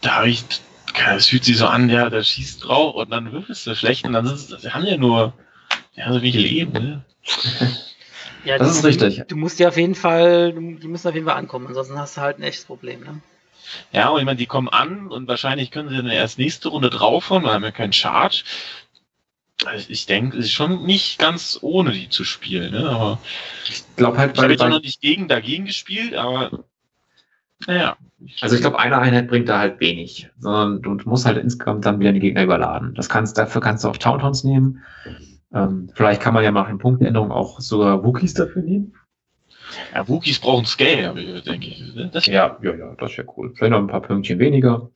da 0.00 0.16
habe 0.16 0.30
ich, 0.30 0.44
es 1.14 1.26
fühlt 1.26 1.44
sich 1.44 1.58
so 1.58 1.66
an, 1.66 1.88
ja, 1.88 2.10
da 2.10 2.22
schießt 2.22 2.64
drauf 2.64 2.96
und 2.96 3.10
dann 3.10 3.30
würfelst 3.30 3.66
du 3.66 3.76
schlecht 3.76 4.04
und 4.04 4.12
dann 4.14 4.26
sind 4.26 4.60
sie 4.60 4.70
haben 4.72 4.84
ja 4.84 4.96
nur, 4.96 5.32
ja, 5.94 6.12
so 6.12 6.22
wie 6.22 6.32
Leben, 6.32 6.72
ne? 6.72 7.04
Ja, 8.44 8.58
Das 8.58 8.72
die- 8.72 8.78
ist 8.78 8.84
richtig. 8.84 9.24
Du 9.28 9.36
musst 9.36 9.58
ja 9.58 9.68
auf 9.68 9.76
jeden 9.76 9.94
Fall, 9.94 10.52
du- 10.52 10.76
die 10.78 10.88
müssen 10.88 11.08
auf 11.08 11.14
jeden 11.14 11.26
Fall 11.26 11.36
ankommen, 11.36 11.66
ansonsten 11.66 11.98
hast 11.98 12.16
du 12.16 12.20
halt 12.20 12.38
ein 12.38 12.42
echtes 12.42 12.64
Problem. 12.64 13.00
Ne? 13.00 13.20
Ja, 13.92 14.08
und 14.08 14.18
ich 14.18 14.24
meine, 14.24 14.38
die 14.38 14.46
kommen 14.46 14.68
an 14.68 15.08
und 15.08 15.28
wahrscheinlich 15.28 15.70
können 15.70 15.88
sie 15.90 15.96
dann 15.96 16.06
erst 16.08 16.38
nächste 16.38 16.68
Runde 16.68 16.90
draufhauen, 16.90 17.44
weil 17.44 17.52
haben 17.52 17.62
ja 17.64 17.70
keinen 17.70 17.92
Charge. 17.92 18.42
Also 19.66 19.86
ich 19.90 20.06
denke, 20.06 20.38
es 20.38 20.46
ist 20.46 20.52
schon 20.52 20.84
nicht 20.86 21.18
ganz 21.18 21.58
ohne 21.60 21.92
die 21.92 22.08
zu 22.08 22.24
spielen, 22.24 22.72
ne? 22.72 22.88
Aber 22.88 23.20
Ich 23.68 23.84
glaube 23.96 24.16
halt, 24.16 24.32
ich 24.32 24.38
habe 24.38 24.46
weil, 24.48 24.52
jetzt 24.52 24.62
auch 24.62 24.68
noch 24.70 24.80
nicht 24.80 25.02
gegen 25.02 25.28
dagegen 25.28 25.66
gespielt, 25.66 26.14
aber 26.14 26.64
naja. 27.66 27.96
also 28.40 28.54
ich 28.54 28.62
glaube, 28.62 28.78
eine 28.78 28.96
Einheit 28.98 29.28
bringt 29.28 29.50
da 29.50 29.58
halt 29.58 29.78
wenig, 29.80 30.30
sondern 30.38 30.80
du 30.80 31.08
musst 31.08 31.26
halt 31.26 31.36
insgesamt 31.36 31.84
dann 31.84 32.00
wieder 32.00 32.12
die 32.12 32.20
Gegner 32.20 32.42
überladen. 32.42 32.94
Das 32.94 33.10
kannst, 33.10 33.36
dafür 33.36 33.60
kannst 33.60 33.84
du 33.84 33.88
auch 33.88 33.98
Tauntons 33.98 34.44
nehmen. 34.44 34.82
Ähm, 35.52 35.90
vielleicht 35.94 36.20
kann 36.22 36.34
man 36.34 36.44
ja 36.44 36.50
nach 36.52 36.68
den 36.68 36.78
Punktänderungen 36.78 37.32
auch 37.32 37.60
sogar 37.60 38.04
Wookies 38.04 38.34
dafür 38.34 38.62
nehmen. 38.62 38.94
Ja, 39.94 40.08
Wookies 40.08 40.38
brauchen 40.38 40.64
Scale, 40.66 41.20
ich- 41.20 41.44
denke 41.44 41.66
ich. 41.68 41.94
ne? 41.94 42.10
Das, 42.12 42.26
Ja, 42.26 42.58
ja, 42.62 42.74
ja, 42.74 42.94
das 42.96 43.16
wäre 43.18 43.26
cool. 43.36 43.52
Vielleicht 43.54 43.72
noch 43.72 43.78
ein 43.78 43.86
paar 43.88 44.02
Pünktchen 44.02 44.38
weniger. 44.38 44.90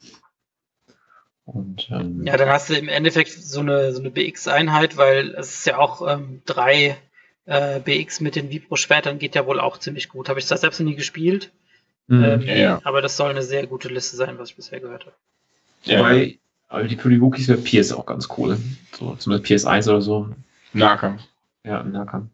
Und 1.47 1.89
ähm, 1.91 2.25
Ja, 2.25 2.37
dann 2.37 2.49
hast 2.49 2.71
du 2.71 2.75
im 2.75 2.89
Endeffekt 2.89 3.31
so 3.31 3.61
eine, 3.61 3.93
so 3.93 4.01
eine 4.01 4.11
BX-Einheit, 4.11 4.97
weil 4.97 5.35
es 5.35 5.55
ist 5.59 5.67
ja 5.67 5.79
auch 5.79 6.07
ähm, 6.09 6.43
drei 6.47 6.97
äh, 7.47 7.81
BX 7.81 8.21
mit 8.21 8.37
den 8.37 8.51
Vibro-Schwertern 8.51 9.19
geht 9.19 9.35
ja 9.35 9.47
wohl 9.47 9.61
auch 9.61 9.79
ziemlich 9.79 10.09
gut. 10.09 10.29
Habe 10.29 10.39
ich 10.39 10.47
das 10.47 10.63
selbst 10.63 10.81
noch 10.81 10.87
nie 10.87 10.95
gespielt, 10.97 11.53
mh. 12.07 12.27
ähm, 12.35 12.41
Ja, 12.43 12.55
ja. 12.55 12.81
aber 12.85 13.03
das 13.03 13.17
soll 13.17 13.31
eine 13.31 13.43
sehr 13.43 13.67
gute 13.67 13.89
Liste 13.89 14.17
sein, 14.17 14.39
was 14.39 14.51
ich 14.51 14.57
bisher 14.57 14.81
gehört 14.81 15.05
habe. 15.05 15.17
ja, 15.85 15.99
Wobei, 15.99 16.39
also 16.75 16.89
die, 16.89 16.97
für 16.97 17.11
die 17.11 17.21
Wookies 17.21 17.49
wäre 17.49 17.59
PS 17.59 17.93
auch 17.93 18.07
ganz 18.07 18.29
cool. 18.37 18.59
So, 18.93 19.15
zumindest 19.17 19.51
PS1 19.51 19.89
oder 19.89 20.03
so. 20.03 20.29
Nahkampf. 20.73 21.23
Ja, 21.65 21.81
im 21.81 21.93
Nahkampf. 21.93 22.31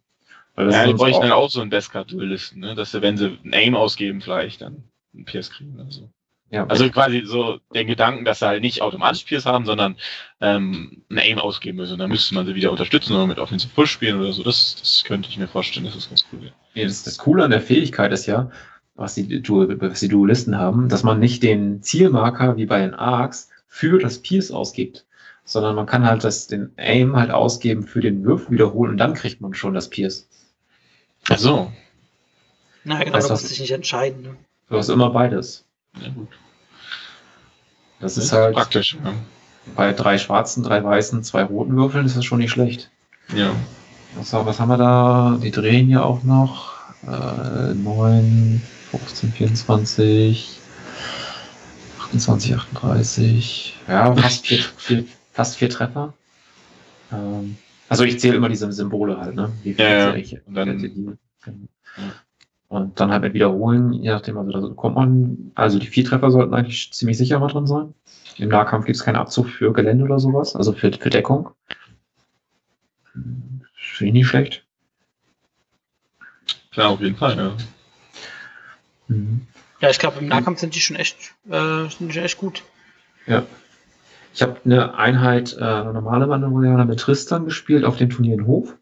Weil 0.55 0.66
das 0.66 0.74
Ja, 0.74 0.83
ist 0.83 0.88
die 0.88 0.94
bräuchten 0.94 1.22
dann 1.22 1.33
auch 1.33 1.50
so 1.50 1.61
einen 1.61 1.70
Beskar-Duellisten, 1.70 2.61
ne? 2.61 2.74
Dass 2.74 2.92
sie, 2.92 3.03
wenn 3.03 3.16
sie 3.16 3.38
ein 3.44 3.55
Aim 3.55 3.74
ausgeben, 3.76 4.20
vielleicht 4.20 4.62
dann 4.62 4.85
einen 5.14 5.24
Pierce 5.24 5.50
kriegen 5.50 5.74
oder 5.74 5.90
so. 5.90 6.09
ja, 6.50 6.66
Also 6.66 6.88
quasi 6.90 7.22
so 7.24 7.61
den 7.74 7.87
Gedanken, 7.87 8.24
dass 8.24 8.40
sie 8.40 8.46
halt 8.46 8.62
nicht 8.62 8.83
automatisch 8.83 9.24
Pierce 9.24 9.46
haben, 9.46 9.64
sondern 9.66 9.96
ähm, 10.40 11.03
ein 11.11 11.18
Aim 11.18 11.38
ausgeben 11.38 11.76
müssen. 11.79 11.94
Und 11.94 11.98
dann 12.00 12.11
müsste 12.11 12.35
man 12.35 12.46
sie 12.46 12.55
wieder 12.55 12.72
unterstützen 12.72 13.14
oder 13.14 13.26
mit 13.26 13.38
Offensive 13.38 13.72
Push 13.74 13.90
spielen 13.92 14.20
oder 14.20 14.33
so. 14.33 14.42
Das, 14.42 14.76
das 14.81 15.05
könnte 15.05 15.29
ich 15.29 15.38
mir 15.38 15.48
vorstellen, 15.48 15.87
das 15.87 16.09
ganz 16.09 16.24
cool. 16.33 16.53
Nee, 16.74 16.85
das, 16.85 17.03
das 17.05 17.18
Coole 17.18 17.44
an 17.44 17.50
der 17.50 17.61
Fähigkeit 17.62 18.12
ist 18.12 18.26
ja, 18.26 18.50
was 18.96 19.14
die, 19.14 19.42
was 19.48 20.00
die 20.00 20.09
Duelisten 20.09 20.59
haben, 20.59 20.88
dass 20.88 21.05
man 21.05 21.20
nicht 21.20 21.42
den 21.42 21.83
Zielmarker 21.83 22.57
wie 22.57 22.66
bei 22.66 22.81
den 22.81 22.94
Arcs 22.94 23.49
für 23.72 23.98
das 23.98 24.18
Pierce 24.18 24.50
ausgibt, 24.50 25.06
sondern 25.44 25.74
man 25.76 25.87
kann 25.87 26.04
halt 26.04 26.24
das, 26.24 26.48
den 26.48 26.72
Aim 26.76 27.16
halt 27.16 27.30
ausgeben 27.30 27.85
für 27.85 28.00
den 28.00 28.24
Würfel 28.24 28.50
wiederholen 28.50 28.90
und 28.92 28.98
dann 28.98 29.14
kriegt 29.14 29.40
man 29.40 29.54
schon 29.54 29.72
das 29.72 29.88
Pierce. 29.88 30.28
Ach 31.30 31.38
so. 31.38 31.72
Na 32.85 32.98
genau, 33.02 33.16
Weißt 33.16 33.24
da 33.24 33.28
du, 33.28 33.35
musst 33.35 33.44
du 33.44 33.48
dich 33.48 33.61
nicht 33.61 33.70
entscheiden. 33.72 34.22
Ne? 34.22 34.37
Du 34.68 34.76
hast 34.76 34.88
immer 34.90 35.11
beides. 35.11 35.64
Ja, 36.02 36.09
gut. 36.11 36.28
Das 38.00 38.16
ist 38.16 38.33
halt 38.33 38.54
praktisch. 38.54 38.96
Ja. 39.04 39.12
bei 39.76 39.92
drei 39.92 40.18
schwarzen, 40.18 40.62
drei 40.62 40.83
weißen, 40.83 41.22
zwei 41.22 41.44
roten 41.44 41.76
Würfeln 41.76 42.06
ist 42.06 42.16
das 42.16 42.24
schon 42.24 42.38
nicht 42.38 42.50
schlecht. 42.50 42.90
ja. 43.35 43.54
Was, 44.16 44.33
haben- 44.33 44.44
was 44.46 44.59
haben 44.59 44.68
wir 44.70 44.76
da? 44.76 45.38
Die 45.40 45.52
drehen 45.52 45.88
ja 45.88 46.02
auch 46.02 46.24
noch. 46.24 46.72
Äh, 47.06 47.74
9, 47.74 48.61
15, 48.90 49.33
24, 49.33 50.59
28, 52.12 52.54
38. 52.54 53.76
Ja, 53.88 54.14
fast 54.14 54.46
vier, 54.46 54.58
vier, 54.76 55.04
fast 55.32 55.56
vier 55.56 55.70
Treffer. 55.70 56.12
Ähm, 57.12 57.56
also 57.88 58.04
ich 58.04 58.18
zähle 58.20 58.36
immer 58.36 58.48
diese 58.48 58.70
Symbole 58.72 59.18
halt, 59.18 59.34
ne? 59.34 59.52
Wie 59.62 59.74
viel 59.74 59.84
Ja, 59.84 60.08
ja. 60.10 60.14
ich? 60.14 60.36
Und 60.46 60.54
dann- 60.54 60.78
die, 60.78 60.92
die, 60.92 61.10
und 62.68 63.00
dann 63.00 63.10
halt 63.10 63.22
mit 63.22 63.34
Wiederholen, 63.34 63.92
je 63.92 64.10
nachdem, 64.10 64.38
also 64.38 64.68
da 64.68 64.74
kommt 64.74 64.94
man, 64.94 65.50
also 65.56 65.78
die 65.78 65.88
vier 65.88 66.04
Treffer 66.04 66.30
sollten 66.30 66.54
eigentlich 66.54 66.92
ziemlich 66.92 67.18
sicher 67.18 67.38
mal 67.40 67.48
drin 67.48 67.66
sein. 67.66 67.94
Im 68.36 68.48
Nahkampf 68.48 68.86
gibt 68.86 68.96
es 68.96 69.04
keinen 69.04 69.16
Abzug 69.16 69.48
für 69.48 69.72
Gelände 69.72 70.04
oder 70.04 70.20
sowas, 70.20 70.54
also 70.54 70.72
für, 70.72 70.92
für 70.92 71.10
Deckung. 71.10 71.50
Finde 73.12 74.06
ich 74.06 74.12
nicht 74.12 74.28
schlecht. 74.28 74.64
Klar, 76.70 76.90
auf 76.90 77.00
jeden 77.00 77.16
Fall, 77.16 77.36
ja. 77.36 77.56
Mhm. 79.08 79.46
Ja, 79.80 79.90
ich 79.90 79.98
glaube, 79.98 80.18
im 80.18 80.28
Nahkampf 80.28 80.60
sind 80.60 80.74
die 80.74 80.80
schon 80.80 80.96
echt, 80.96 81.16
äh, 81.48 81.88
sind 81.88 82.08
die 82.08 82.12
schon 82.12 82.22
echt 82.24 82.38
gut. 82.38 82.62
Ja. 83.26 83.44
Ich 84.32 84.42
habe 84.42 84.56
eine 84.64 84.94
Einheit 84.94 85.56
äh, 85.58 85.60
normale 85.60 86.26
Mandalorianer 86.26 86.84
mit 86.84 87.00
Tristan 87.00 87.44
gespielt 87.46 87.84
auf 87.84 87.96
dem 87.96 88.10
Turnier 88.10 88.34
in 88.34 88.46
Hof. 88.46 88.76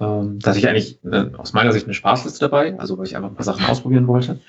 Ähm, 0.00 0.38
da 0.40 0.50
hatte 0.50 0.58
ich 0.58 0.68
eigentlich 0.68 0.98
äh, 1.04 1.26
aus 1.36 1.52
meiner 1.52 1.72
Sicht 1.72 1.86
eine 1.86 1.94
Spaßliste 1.94 2.40
dabei, 2.40 2.78
also 2.78 2.96
weil 2.96 3.06
ich 3.06 3.16
einfach 3.16 3.28
ein 3.28 3.34
paar 3.34 3.44
Sachen 3.44 3.64
ausprobieren 3.66 4.06
wollte. 4.06 4.40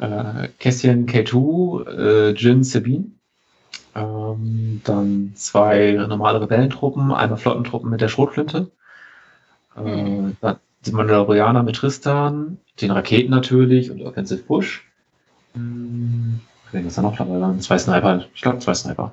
Äh, 0.00 0.48
Kästchen 0.58 1.06
K2, 1.06 1.86
äh, 1.86 2.30
Jin 2.30 2.64
Sabine. 2.64 3.06
Ähm, 3.94 4.80
dann 4.84 5.32
zwei 5.34 5.92
normale 5.92 6.40
Rebellentruppen, 6.40 7.12
einmal 7.12 7.38
Flottentruppen 7.38 7.90
mit 7.90 8.00
der 8.00 8.08
Schrotflinte. 8.08 8.70
Äh, 9.76 9.80
Mhm. 9.80 10.36
dann 10.40 10.56
die 10.86 10.92
Mandalorianer 10.92 11.62
mit 11.62 11.76
Tristan, 11.76 12.58
den 12.80 12.90
Raketen 12.90 13.30
natürlich 13.30 13.90
und 13.90 14.02
Offensive 14.02 14.42
Push. 14.42 14.84
Hm, 15.54 16.40
denke, 16.72 16.86
was 16.86 16.94
da 16.94 17.02
noch 17.02 17.16
dabei 17.16 17.40
waren. 17.40 17.60
Zwei 17.60 17.78
Sniper, 17.78 18.24
ich 18.34 18.42
glaube 18.42 18.58
zwei 18.60 18.74
Sniper. 18.74 19.12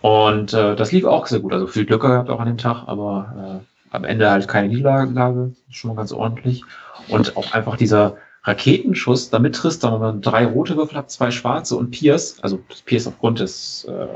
Und 0.00 0.52
äh, 0.52 0.76
das 0.76 0.92
lief 0.92 1.04
auch 1.04 1.26
sehr 1.26 1.40
gut. 1.40 1.52
Also 1.52 1.66
viel 1.66 1.86
Glück 1.86 2.02
gehabt 2.02 2.28
auch 2.28 2.40
an 2.40 2.46
dem 2.46 2.58
Tag, 2.58 2.84
aber 2.86 3.62
äh, 3.62 3.94
am 3.94 4.04
Ende 4.04 4.30
halt 4.30 4.48
keine 4.48 4.68
Niederlage, 4.68 5.54
schon 5.70 5.88
mal 5.88 5.96
ganz 5.96 6.12
ordentlich. 6.12 6.62
Und 7.08 7.36
auch 7.36 7.52
einfach 7.52 7.76
dieser 7.76 8.16
Raketenschuss, 8.42 9.30
damit 9.30 9.54
Tristan, 9.54 9.94
wenn 9.94 10.00
man 10.00 10.20
drei 10.20 10.44
rote 10.44 10.76
Würfel 10.76 10.98
hat, 10.98 11.10
zwei 11.10 11.30
schwarze 11.30 11.76
und 11.76 11.90
Pierce, 11.90 12.38
also 12.42 12.60
Pierce 12.84 13.06
aufgrund 13.06 13.40
des 13.40 13.84
äh, 13.84 14.06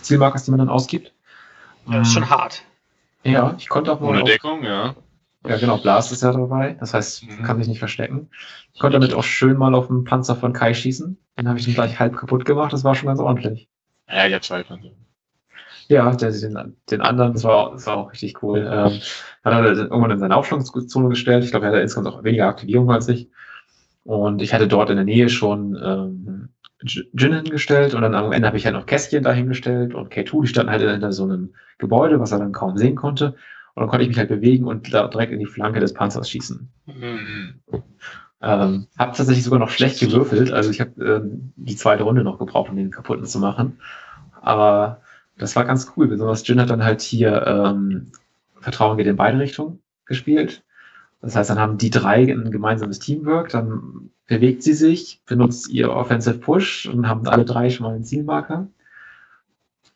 Zielmarkers, 0.00 0.44
die 0.44 0.50
man 0.52 0.58
dann 0.58 0.70
ausgibt. 0.70 1.12
Ja, 1.86 1.98
das 1.98 2.08
ist 2.08 2.16
Ähm, 2.16 2.22
schon 2.22 2.30
hart. 2.30 2.62
Ja, 3.24 3.54
ich 3.58 3.68
konnte 3.68 3.92
auch 3.92 4.00
mal 4.00 4.10
Ohne 4.10 4.24
Deckung, 4.24 4.62
ja. 4.62 4.94
Ja, 5.48 5.56
genau, 5.58 5.78
Blast 5.78 6.12
ist 6.12 6.22
ja 6.22 6.32
dabei. 6.32 6.76
Das 6.80 6.94
heißt, 6.94 7.24
Mhm. 7.24 7.42
kann 7.42 7.58
sich 7.58 7.68
nicht 7.68 7.78
verstecken. 7.78 8.30
Ich 8.72 8.80
konnte 8.80 8.98
damit 8.98 9.14
auch 9.14 9.22
schön 9.24 9.56
mal 9.56 9.74
auf 9.74 9.88
den 9.88 10.04
Panzer 10.04 10.36
von 10.36 10.52
Kai 10.52 10.74
schießen. 10.74 11.16
Den 11.38 11.48
habe 11.48 11.58
ich 11.58 11.64
dann 11.64 11.74
gleich 11.74 11.98
halb 11.98 12.16
kaputt 12.16 12.44
gemacht. 12.44 12.72
Das 12.72 12.84
war 12.84 12.94
schon 12.94 13.08
ganz 13.08 13.20
ordentlich. 13.20 13.68
Ja, 14.08 14.26
ja, 14.26 14.40
zwei 14.40 14.62
Panzer. 14.62 14.90
Ja, 15.88 16.10
der, 16.14 16.32
den, 16.32 16.76
den 16.90 17.00
anderen, 17.00 17.34
das 17.34 17.44
war, 17.44 17.72
das 17.72 17.86
war 17.86 17.96
auch 17.96 18.12
richtig 18.12 18.42
cool. 18.42 18.58
Ähm, 18.58 19.00
hat 19.44 19.52
er 19.52 19.62
dann 19.62 19.76
irgendwann 19.76 20.10
in 20.10 20.18
seine 20.18 20.36
Aufschlagszone 20.36 21.08
gestellt. 21.08 21.44
Ich 21.44 21.50
glaube, 21.50 21.66
er 21.66 21.72
hatte 21.72 21.80
insgesamt 21.80 22.08
auch 22.08 22.24
weniger 22.24 22.48
Aktivierung 22.48 22.90
als 22.90 23.08
ich. 23.08 23.28
Und 24.04 24.42
ich 24.42 24.52
hatte 24.54 24.68
dort 24.68 24.90
in 24.90 24.96
der 24.96 25.04
Nähe 25.04 25.28
schon 25.28 25.76
ähm, 25.82 26.48
hingestellt 26.80 27.94
und 27.94 28.02
dann 28.02 28.14
am 28.14 28.32
Ende 28.32 28.46
habe 28.46 28.56
ich 28.56 28.66
halt 28.66 28.74
noch 28.74 28.86
Kästchen 28.86 29.22
dahingestellt 29.22 29.94
und 29.94 30.12
K2, 30.12 30.42
die 30.42 30.48
standen 30.48 30.70
halt 30.70 30.82
hinter 30.82 31.12
so 31.12 31.24
einem 31.24 31.54
Gebäude, 31.78 32.20
was 32.20 32.32
er 32.32 32.38
dann 32.38 32.52
kaum 32.52 32.76
sehen 32.76 32.96
konnte. 32.96 33.34
Und 33.76 33.82
dann 33.82 33.90
konnte 33.90 34.04
ich 34.04 34.08
mich 34.08 34.16
halt 34.16 34.30
bewegen 34.30 34.66
und 34.66 34.92
da 34.94 35.06
direkt 35.06 35.32
in 35.32 35.38
die 35.38 35.44
Flanke 35.44 35.80
des 35.80 35.92
Panzers 35.92 36.30
schießen. 36.30 36.66
Mhm. 36.86 37.60
Ähm, 38.40 38.86
habe 38.98 39.14
tatsächlich 39.14 39.44
sogar 39.44 39.58
noch 39.58 39.68
schlecht 39.68 40.00
gewürfelt. 40.00 40.50
Also 40.50 40.70
ich 40.70 40.80
habe 40.80 41.04
ähm, 41.04 41.52
die 41.56 41.76
zweite 41.76 42.04
Runde 42.04 42.24
noch 42.24 42.38
gebraucht, 42.38 42.70
um 42.70 42.76
den 42.76 42.90
kaputten 42.90 43.26
zu 43.26 43.38
machen. 43.38 43.78
Aber 44.40 45.02
das 45.36 45.56
war 45.56 45.66
ganz 45.66 45.92
cool. 45.94 46.08
Besonders 46.08 46.46
Jin 46.48 46.58
hat 46.58 46.70
dann 46.70 46.84
halt 46.84 47.02
hier 47.02 47.46
ähm, 47.46 48.12
Vertrauen 48.60 48.96
geht 48.96 49.06
in 49.08 49.16
beide 49.16 49.38
Richtungen 49.38 49.80
gespielt. 50.06 50.64
Das 51.20 51.36
heißt, 51.36 51.50
dann 51.50 51.58
haben 51.58 51.76
die 51.76 51.90
drei 51.90 52.22
ein 52.22 52.50
gemeinsames 52.50 52.98
Teamwork, 52.98 53.50
dann 53.50 54.10
bewegt 54.26 54.62
sie 54.62 54.72
sich, 54.72 55.20
benutzt 55.26 55.68
ihr 55.68 55.90
Offensive 55.90 56.38
Push 56.38 56.86
und 56.86 57.08
haben 57.08 57.28
alle 57.28 57.44
drei 57.44 57.68
schon 57.68 57.84
mal 57.84 57.94
einen 57.94 58.04
Zielmarker. 58.04 58.68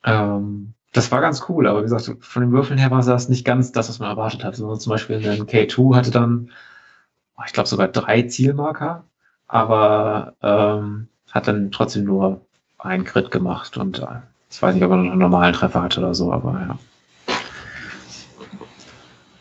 Ähm, 0.04 0.74
das 0.92 1.12
war 1.12 1.20
ganz 1.20 1.44
cool, 1.48 1.66
aber 1.66 1.80
wie 1.80 1.88
gesagt, 1.88 2.10
von 2.20 2.42
den 2.42 2.52
Würfeln 2.52 2.78
her 2.78 2.90
war 2.90 3.04
das 3.04 3.28
nicht 3.28 3.44
ganz 3.44 3.72
das, 3.72 3.88
was 3.88 3.98
man 4.00 4.10
erwartet 4.10 4.42
hat. 4.42 4.54
Also 4.54 4.76
zum 4.76 4.90
Beispiel 4.90 5.16
ein 5.16 5.46
K2 5.46 5.96
hatte 5.96 6.10
dann, 6.10 6.50
ich 7.46 7.52
glaube, 7.52 7.68
sogar 7.68 7.88
drei 7.88 8.22
Zielmarker, 8.22 9.04
aber 9.46 10.34
ähm, 10.42 11.08
hat 11.30 11.46
dann 11.46 11.70
trotzdem 11.70 12.04
nur 12.04 12.40
einen 12.78 13.04
Crit 13.04 13.30
gemacht 13.30 13.76
und 13.76 14.00
äh, 14.00 14.06
ich 14.50 14.60
weiß 14.60 14.74
nicht, 14.74 14.84
ob 14.84 14.90
er 14.90 14.96
noch 14.96 15.10
einen 15.10 15.20
normalen 15.20 15.54
Treffer 15.54 15.82
hatte 15.82 16.00
oder 16.00 16.14
so, 16.14 16.32
aber 16.32 16.52
ja. 16.52 16.78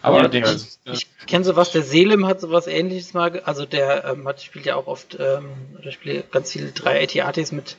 Aber 0.02 0.34
ja, 0.34 0.52
ich, 0.54 0.80
ich 0.86 1.08
kenne 1.28 1.44
sowas, 1.44 1.72
der 1.72 1.84
Selim 1.84 2.26
hat 2.26 2.40
sowas 2.40 2.68
ähnliches 2.68 3.14
mal, 3.14 3.42
also 3.42 3.66
der 3.66 4.06
ähm, 4.06 4.28
hat, 4.28 4.42
spielt 4.42 4.66
ja 4.66 4.76
auch 4.76 4.88
oft, 4.88 5.18
ähm, 5.20 5.50
oder 5.78 5.92
spielt 5.92 6.32
ganz 6.32 6.52
viele 6.52 6.72
drei 6.72 7.04
AT-ATs 7.04 7.52
mit 7.52 7.76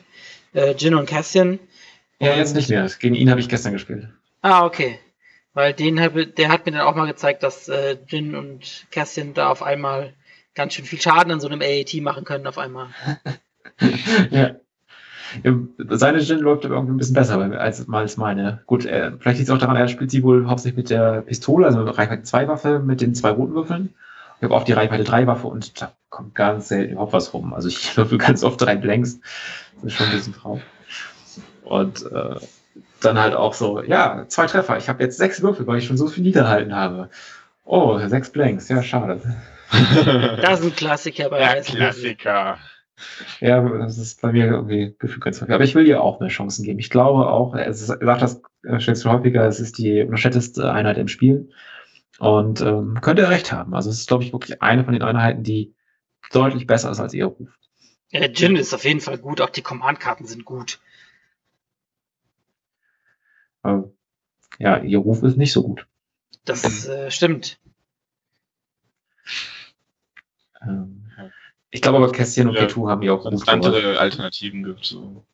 äh, 0.53 0.75
Jin 0.75 0.93
und 0.95 1.07
Cassian. 1.07 1.59
Ja, 2.21 2.35
jetzt 2.35 2.55
nicht 2.55 2.69
mehr. 2.69 2.87
Gegen 2.99 3.15
ihn 3.15 3.29
habe 3.29 3.39
ich 3.39 3.49
gestern 3.49 3.73
gespielt. 3.73 4.07
Ah, 4.41 4.65
okay. 4.65 4.99
Weil 5.53 5.73
den 5.73 5.99
hat, 5.99 6.13
der 6.37 6.49
hat 6.49 6.65
mir 6.65 6.71
dann 6.71 6.81
auch 6.81 6.95
mal 6.95 7.07
gezeigt, 7.07 7.43
dass 7.43 7.67
äh, 7.67 7.97
Jin 8.07 8.35
und 8.35 8.85
Cassian 8.91 9.33
da 9.33 9.49
auf 9.49 9.63
einmal 9.63 10.13
ganz 10.55 10.73
schön 10.73 10.85
viel 10.85 11.01
Schaden 11.01 11.31
an 11.31 11.39
so 11.39 11.47
einem 11.47 11.61
AAT 11.61 11.95
machen 12.01 12.23
können 12.23 12.47
auf 12.47 12.57
einmal. 12.57 12.87
ja. 14.29 14.55
Seine 15.89 16.19
Jin 16.19 16.39
läuft 16.39 16.65
aber 16.65 16.75
irgendwie 16.75 16.93
ein 16.93 16.97
bisschen 16.97 17.15
besser 17.15 17.39
als, 17.39 17.89
als 17.89 18.17
meine. 18.17 18.61
Gut, 18.65 18.85
äh, 18.85 19.11
vielleicht 19.17 19.39
liegt 19.39 19.49
es 19.49 19.55
auch 19.55 19.57
daran, 19.57 19.77
er 19.77 19.87
spielt 19.87 20.11
sie 20.11 20.23
wohl 20.23 20.47
hauptsächlich 20.47 20.77
mit 20.77 20.89
der 20.89 21.21
Pistole, 21.21 21.65
also 21.65 21.83
Reichweite 21.83 22.23
2 22.23 22.47
Waffe 22.47 22.79
mit 22.79 23.01
den 23.01 23.15
zwei 23.15 23.31
roten 23.31 23.55
Würfeln. 23.55 23.95
Ich 24.37 24.43
habe 24.43 24.55
auch 24.55 24.63
die 24.63 24.73
Reichweite 24.73 25.03
3 25.03 25.27
Waffe 25.27 25.47
und 25.47 25.81
da 25.81 25.93
kommt 26.09 26.35
ganz 26.35 26.67
selten 26.67 26.93
überhaupt 26.93 27.13
was 27.13 27.33
rum. 27.33 27.53
Also 27.53 27.69
ich 27.69 27.95
würfel 27.97 28.17
ganz 28.17 28.43
oft 28.43 28.59
drei 28.61 28.75
Blanks. 28.75 29.19
Das 29.75 29.85
ist 29.85 29.93
schon 29.93 30.07
ein 30.07 30.13
bisschen 30.13 30.33
drauf. 30.33 30.61
Und 31.63 32.05
äh, 32.11 32.35
dann 33.01 33.19
halt 33.19 33.35
auch 33.35 33.53
so, 33.53 33.81
ja, 33.81 34.25
zwei 34.27 34.45
Treffer. 34.45 34.77
Ich 34.77 34.89
habe 34.89 35.03
jetzt 35.03 35.17
sechs 35.17 35.41
Würfel, 35.41 35.67
weil 35.67 35.79
ich 35.79 35.85
schon 35.85 35.97
so 35.97 36.07
viel 36.07 36.23
niederhalten 36.23 36.75
habe. 36.75 37.09
Oh, 37.63 37.97
sechs 38.07 38.31
Blanks, 38.31 38.69
ja, 38.69 38.81
schade. 38.83 39.21
Das 40.41 40.59
ist 40.59 40.65
ein 40.65 40.75
Klassiker 40.75 41.29
bei 41.29 41.39
Ja, 41.39 41.61
Klassiker. 41.61 42.57
Ja, 43.39 43.61
das 43.61 43.97
ist 43.97 44.21
bei 44.21 44.31
mir 44.31 44.45
irgendwie 44.45 44.95
gefühlt 44.99 45.23
ganz 45.23 45.41
häufig. 45.41 45.55
Aber 45.55 45.63
ich 45.63 45.75
will 45.75 45.85
dir 45.85 46.01
auch 46.01 46.19
mehr 46.19 46.29
Chancen 46.29 46.65
geben. 46.65 46.79
Ich 46.79 46.89
glaube 46.89 47.27
auch, 47.27 47.55
es 47.55 47.87
sagt 47.87 48.01
das 48.21 48.41
äh, 48.63 48.79
stellst 48.79 49.05
du 49.05 49.09
häufiger, 49.09 49.45
es 49.45 49.59
ist 49.59 49.77
die 49.77 50.01
unterschätzteste 50.01 50.71
Einheit 50.71 50.97
im 50.97 51.07
Spiel. 51.07 51.49
Und 52.19 52.61
ähm, 52.61 52.99
könnte 53.01 53.23
er 53.23 53.29
recht 53.29 53.51
haben. 53.51 53.73
Also 53.73 53.89
es 53.89 53.99
ist, 53.99 54.07
glaube 54.07 54.23
ich, 54.23 54.33
wirklich 54.33 54.61
eine 54.61 54.83
von 54.83 54.93
den 54.93 55.01
Einheiten, 55.01 55.43
die 55.43 55.73
deutlich 56.31 56.67
besser 56.67 56.91
ist 56.91 56.99
als 56.99 57.13
ihr 57.13 57.25
Ruf. 57.25 57.49
Ja, 58.11 58.27
Jin 58.27 58.55
ist 58.55 58.73
auf 58.73 58.83
jeden 58.83 58.99
Fall 58.99 59.17
gut, 59.17 59.41
auch 59.41 59.49
die 59.49 59.61
Command-Karten 59.61 60.25
sind 60.25 60.45
gut. 60.45 60.79
Aber, 63.61 63.91
ja, 64.59 64.77
ihr 64.79 64.99
Ruf 64.99 65.23
ist 65.23 65.37
nicht 65.37 65.53
so 65.53 65.63
gut. 65.63 65.87
Das 66.45 66.87
äh, 66.87 67.11
stimmt. 67.11 67.59
Ähm, 70.61 71.01
ich 71.69 71.81
glaube 71.81 71.97
aber 71.97 72.11
Kästchen 72.11 72.49
und 72.49 72.55
ja, 72.55 72.65
P2 72.65 72.89
haben 72.89 73.01
ja 73.01 73.13
auch 73.13 73.23
gut 73.23 73.47
andere 73.47 73.97
Alternativen 73.97 74.63
gibt. 74.63 74.85
So. 74.85 75.25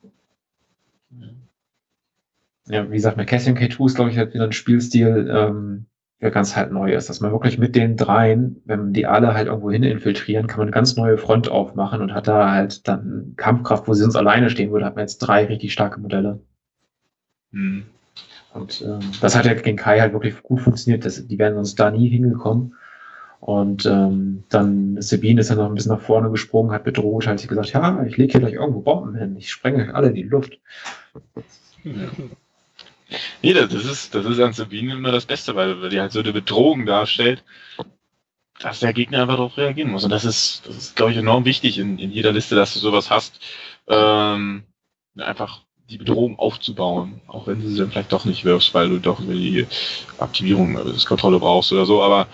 Ja. 2.67 2.89
wie 2.89 2.95
gesagt, 2.95 3.17
mit 3.17 3.27
Kästchen 3.27 3.57
K2 3.57 3.85
ist, 3.85 3.95
glaube 3.95 4.11
ich, 4.11 4.17
halt 4.17 4.33
wieder 4.33 4.43
ein 4.43 4.51
Spielstil, 4.51 5.29
ähm, 5.33 5.87
der 6.21 6.31
ganz 6.31 6.55
halt 6.55 6.71
neu 6.71 6.93
ist, 6.93 7.09
dass 7.09 7.21
man 7.21 7.31
wirklich 7.31 7.57
mit 7.57 7.75
den 7.75 7.95
dreien, 7.95 8.61
wenn 8.65 8.93
die 8.93 9.05
alle 9.05 9.33
halt 9.33 9.47
irgendwo 9.47 9.71
hin 9.71 9.83
infiltrieren, 9.83 10.47
kann 10.47 10.57
man 10.57 10.67
eine 10.67 10.73
ganz 10.73 10.95
neue 10.95 11.17
Front 11.17 11.49
aufmachen 11.49 12.01
und 12.01 12.13
hat 12.13 12.27
da 12.27 12.51
halt 12.51 12.87
dann 12.87 13.33
Kampfkraft, 13.37 13.87
wo 13.87 13.93
sie 13.93 14.03
uns 14.03 14.15
alleine 14.15 14.49
stehen 14.49 14.71
würde, 14.71 14.85
hat 14.85 14.95
man 14.95 15.03
jetzt 15.03 15.19
drei 15.19 15.45
richtig 15.45 15.73
starke 15.73 15.99
Modelle. 15.99 16.41
Hm. 17.51 17.85
Und 18.57 18.81
ähm, 18.81 18.99
das 19.21 19.35
hat 19.35 19.45
ja 19.45 19.53
gegen 19.53 19.77
Kai 19.77 19.99
halt 19.99 20.13
wirklich 20.13 20.41
gut 20.41 20.61
funktioniert. 20.61 21.05
Das, 21.05 21.25
die 21.25 21.39
wären 21.39 21.55
sonst 21.55 21.75
da 21.75 21.91
nie 21.91 22.09
hingekommen. 22.09 22.75
Und 23.39 23.85
ähm, 23.85 24.43
dann 24.49 24.99
Sabine 25.01 25.41
ist 25.41 25.51
dann 25.51 25.57
noch 25.57 25.67
ein 25.67 25.75
bisschen 25.75 25.91
nach 25.91 26.01
vorne 26.01 26.31
gesprungen, 26.31 26.71
hat 26.71 26.83
bedroht, 26.83 27.27
hat 27.27 27.39
sie 27.39 27.47
gesagt, 27.47 27.71
ja, 27.71 28.03
ich 28.03 28.17
lege 28.17 28.31
hier 28.31 28.41
gleich 28.41 28.53
irgendwo 28.53 28.81
Bomben 28.81 29.15
hin, 29.15 29.35
ich 29.37 29.51
sprenge 29.51 29.83
euch 29.83 29.93
alle 29.93 30.07
in 30.07 30.15
die 30.15 30.23
Luft. 30.23 30.59
Nee, 33.41 33.53
das 33.53 33.73
ist, 33.73 34.13
das 34.13 34.25
ist 34.25 34.39
an 34.39 34.51
Sabine 34.51 34.93
immer 34.93 35.13
das 35.13 35.25
Beste, 35.25 35.55
weil, 35.55 35.81
weil 35.81 35.89
die 35.89 36.01
halt 36.01 36.11
so 36.11 36.19
eine 36.19 36.33
Bedrohung 36.33 36.85
darstellt, 36.85 37.43
dass 38.59 38.81
der 38.81 38.93
Gegner 38.93 39.21
einfach 39.21 39.35
darauf 39.35 39.57
reagieren 39.57 39.91
muss. 39.91 40.03
Und 40.03 40.09
das 40.09 40.25
ist, 40.25 40.67
das 40.67 40.75
ist, 40.75 40.95
glaube 40.95 41.11
ich, 41.11 41.17
enorm 41.17 41.45
wichtig 41.45 41.77
in, 41.79 41.99
in 41.99 42.11
jeder 42.11 42.33
Liste, 42.33 42.55
dass 42.55 42.73
du 42.73 42.79
sowas 42.79 43.09
hast. 43.09 43.39
Ähm, 43.87 44.63
einfach 45.15 45.61
die 45.89 45.97
Bedrohung 45.97 46.37
aufzubauen, 46.37 47.21
auch 47.27 47.47
wenn 47.47 47.61
du 47.61 47.69
sie 47.69 47.77
dann 47.77 47.91
vielleicht 47.91 48.11
doch 48.11 48.25
nicht 48.25 48.43
wirfst, 48.43 48.73
weil 48.73 48.89
du 48.89 48.99
doch 48.99 49.21
die 49.21 49.65
Aktivierung, 50.17 50.77
also 50.77 50.91
das 50.91 51.05
Kontrolle 51.05 51.39
brauchst 51.39 51.71
oder 51.71 51.85
so, 51.85 52.01
aber 52.01 52.27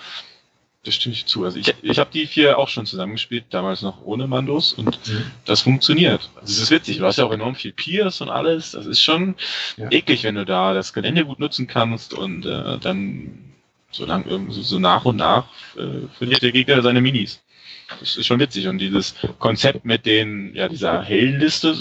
das 0.84 0.96
stimme 0.96 1.14
ich 1.14 1.26
zu. 1.26 1.46
Also 1.46 1.60
ich, 1.60 1.74
ich 1.82 2.00
habe 2.00 2.10
die 2.12 2.28
vier 2.28 2.58
auch 2.58 2.68
schon 2.68 2.86
zusammengespielt, 2.86 3.46
damals 3.52 3.82
noch 3.82 4.04
ohne 4.04 4.28
Mandos 4.28 4.74
und 4.74 5.00
mhm. 5.08 5.26
das 5.46 5.62
funktioniert. 5.62 6.30
Also 6.36 6.52
es 6.52 6.60
ist 6.60 6.72
witzig, 6.72 6.98
du 6.98 7.06
hast 7.06 7.18
ja 7.18 7.26
auch 7.26 7.32
enorm 7.32 7.56
viel 7.56 7.72
Peers 7.72 8.20
und 8.22 8.30
alles. 8.30 8.72
Das 8.72 8.86
ist 8.86 9.02
schon 9.02 9.36
ja. 9.78 9.90
eklig, 9.92 10.24
wenn 10.24 10.36
du 10.36 10.46
da 10.46 10.74
das 10.74 10.92
Gelände 10.92 11.26
gut 11.26 11.40
nutzen 11.40 11.68
kannst 11.68 12.14
und 12.14 12.46
äh, 12.46 12.80
dann 12.80 13.54
so 13.92 14.06
lang 14.06 14.26
irgendwie 14.28 14.62
so 14.62 14.80
nach 14.80 15.06
und 15.06 15.18
nach 15.18 15.46
äh, 15.78 16.08
verliert 16.18 16.42
der 16.42 16.52
Gegner 16.52 16.82
seine 16.82 17.00
Minis. 17.00 17.42
Das 18.00 18.18
ist 18.18 18.26
schon 18.26 18.40
witzig. 18.40 18.68
Und 18.68 18.80
dieses 18.80 19.16
Konzept 19.40 19.86
mit 19.86 20.06
den, 20.06 20.54
ja, 20.56 20.68
dieser 20.68 21.02
hellen 21.04 21.40
Liste 21.40 21.76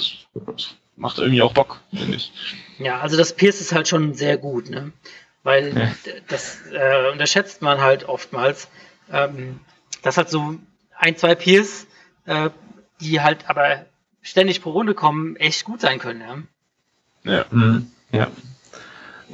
macht 0.97 1.19
irgendwie 1.19 1.43
auch 1.43 1.55
Bock, 1.55 1.81
finde 1.93 2.17
ich. 2.17 2.33
Ja, 2.79 3.01
also 3.01 3.17
das 3.17 3.35
Pierce 3.35 3.61
ist 3.61 3.73
halt 3.73 3.89
schon 3.89 4.15
sehr 4.15 4.37
gut, 4.39 4.71
ne? 4.71 4.93
Weil 5.43 5.77
ja. 5.77 5.93
das 6.29 6.61
äh, 6.73 7.11
unterschätzt 7.11 7.63
man 7.63 7.81
halt 7.81 8.09
oftmals 8.09 8.69
ähm, 9.11 9.61
das 10.03 10.17
hat 10.17 10.31
so 10.31 10.57
ein, 10.97 11.17
zwei 11.17 11.35
Peers, 11.35 11.87
äh, 12.27 12.51
die 13.01 13.21
halt 13.21 13.49
aber 13.49 13.87
ständig 14.23 14.63
pro 14.63 14.71
Runde 14.71 14.95
kommen, 14.95 15.37
echt 15.37 15.65
gut 15.65 15.81
sein 15.81 15.99
können. 15.99 16.21
Ja. 17.25 17.33
Ja. 17.33 17.45
Mhm. 17.51 17.91
Ja. 18.11 18.29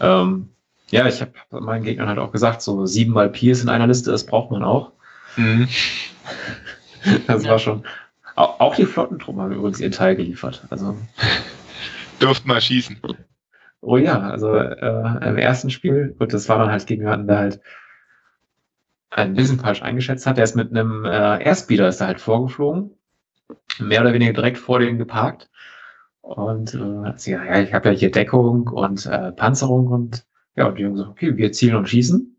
Ähm, 0.01 0.51
ja, 0.91 1.07
ich 1.07 1.21
habe 1.21 1.33
meinen 1.51 1.85
Gegnern 1.85 2.09
halt 2.09 2.19
auch 2.19 2.33
gesagt, 2.33 2.63
so 2.63 2.87
siebenmal 2.87 3.29
Peers 3.31 3.63
in 3.63 3.69
einer 3.69 3.87
Liste, 3.87 4.11
das 4.11 4.25
braucht 4.25 4.51
man 4.51 4.65
auch. 4.65 4.93
Mhm. 5.37 5.69
das 7.27 7.45
ja. 7.45 7.51
war 7.51 7.59
schon. 7.59 7.85
Auch, 8.39 8.77
die 8.77 8.87
Flottentruppen 8.87 9.43
haben 9.43 9.53
übrigens 9.53 9.81
ihren 9.81 9.91
Teil 9.91 10.15
geliefert. 10.15 10.65
Also. 10.71 10.97
Durft 12.21 12.47
mal 12.47 12.61
schießen. 12.61 13.01
Oh 13.81 13.97
ja, 13.97 14.21
also 14.21 14.55
äh, 14.55 15.29
im 15.29 15.39
ersten 15.39 15.71
Spiel, 15.71 16.15
gut, 16.17 16.33
das 16.33 16.49
war 16.49 16.59
dann 16.59 16.71
halt 16.71 16.87
gegen 16.87 17.03
jemanden, 17.03 17.27
der 17.27 17.39
halt 17.39 17.61
ein 19.11 19.35
bisschen 19.35 19.59
falsch 19.59 19.83
eingeschätzt 19.83 20.27
hat. 20.27 20.37
Der 20.37 20.45
ist 20.45 20.55
mit 20.55 20.71
einem 20.71 21.05
äh, 21.05 21.09
Airspeeder 21.45 21.89
ist 21.89 22.01
da 22.01 22.07
halt 22.07 22.21
vorgeflogen, 22.21 22.93
mehr 23.81 24.03
oder 24.03 24.13
weniger 24.13 24.33
direkt 24.33 24.59
vor 24.59 24.79
denen 24.79 24.99
geparkt. 24.99 25.51
Und 26.21 26.75
äh, 26.75 26.79
also, 26.79 27.31
ja, 27.33 27.61
ich 27.61 27.75
habe 27.75 27.89
ja 27.89 27.95
hier 27.95 28.13
Deckung 28.13 28.69
und 28.69 29.05
äh, 29.07 29.33
Panzerung 29.33 29.89
und 29.89 30.25
ja, 30.55 30.67
und 30.67 30.79
die 30.79 30.85
haben 30.85 30.93
gesagt, 30.93 31.11
okay, 31.11 31.37
wir 31.37 31.51
zielen 31.51 31.77
und 31.77 31.89
schießen. 31.89 32.38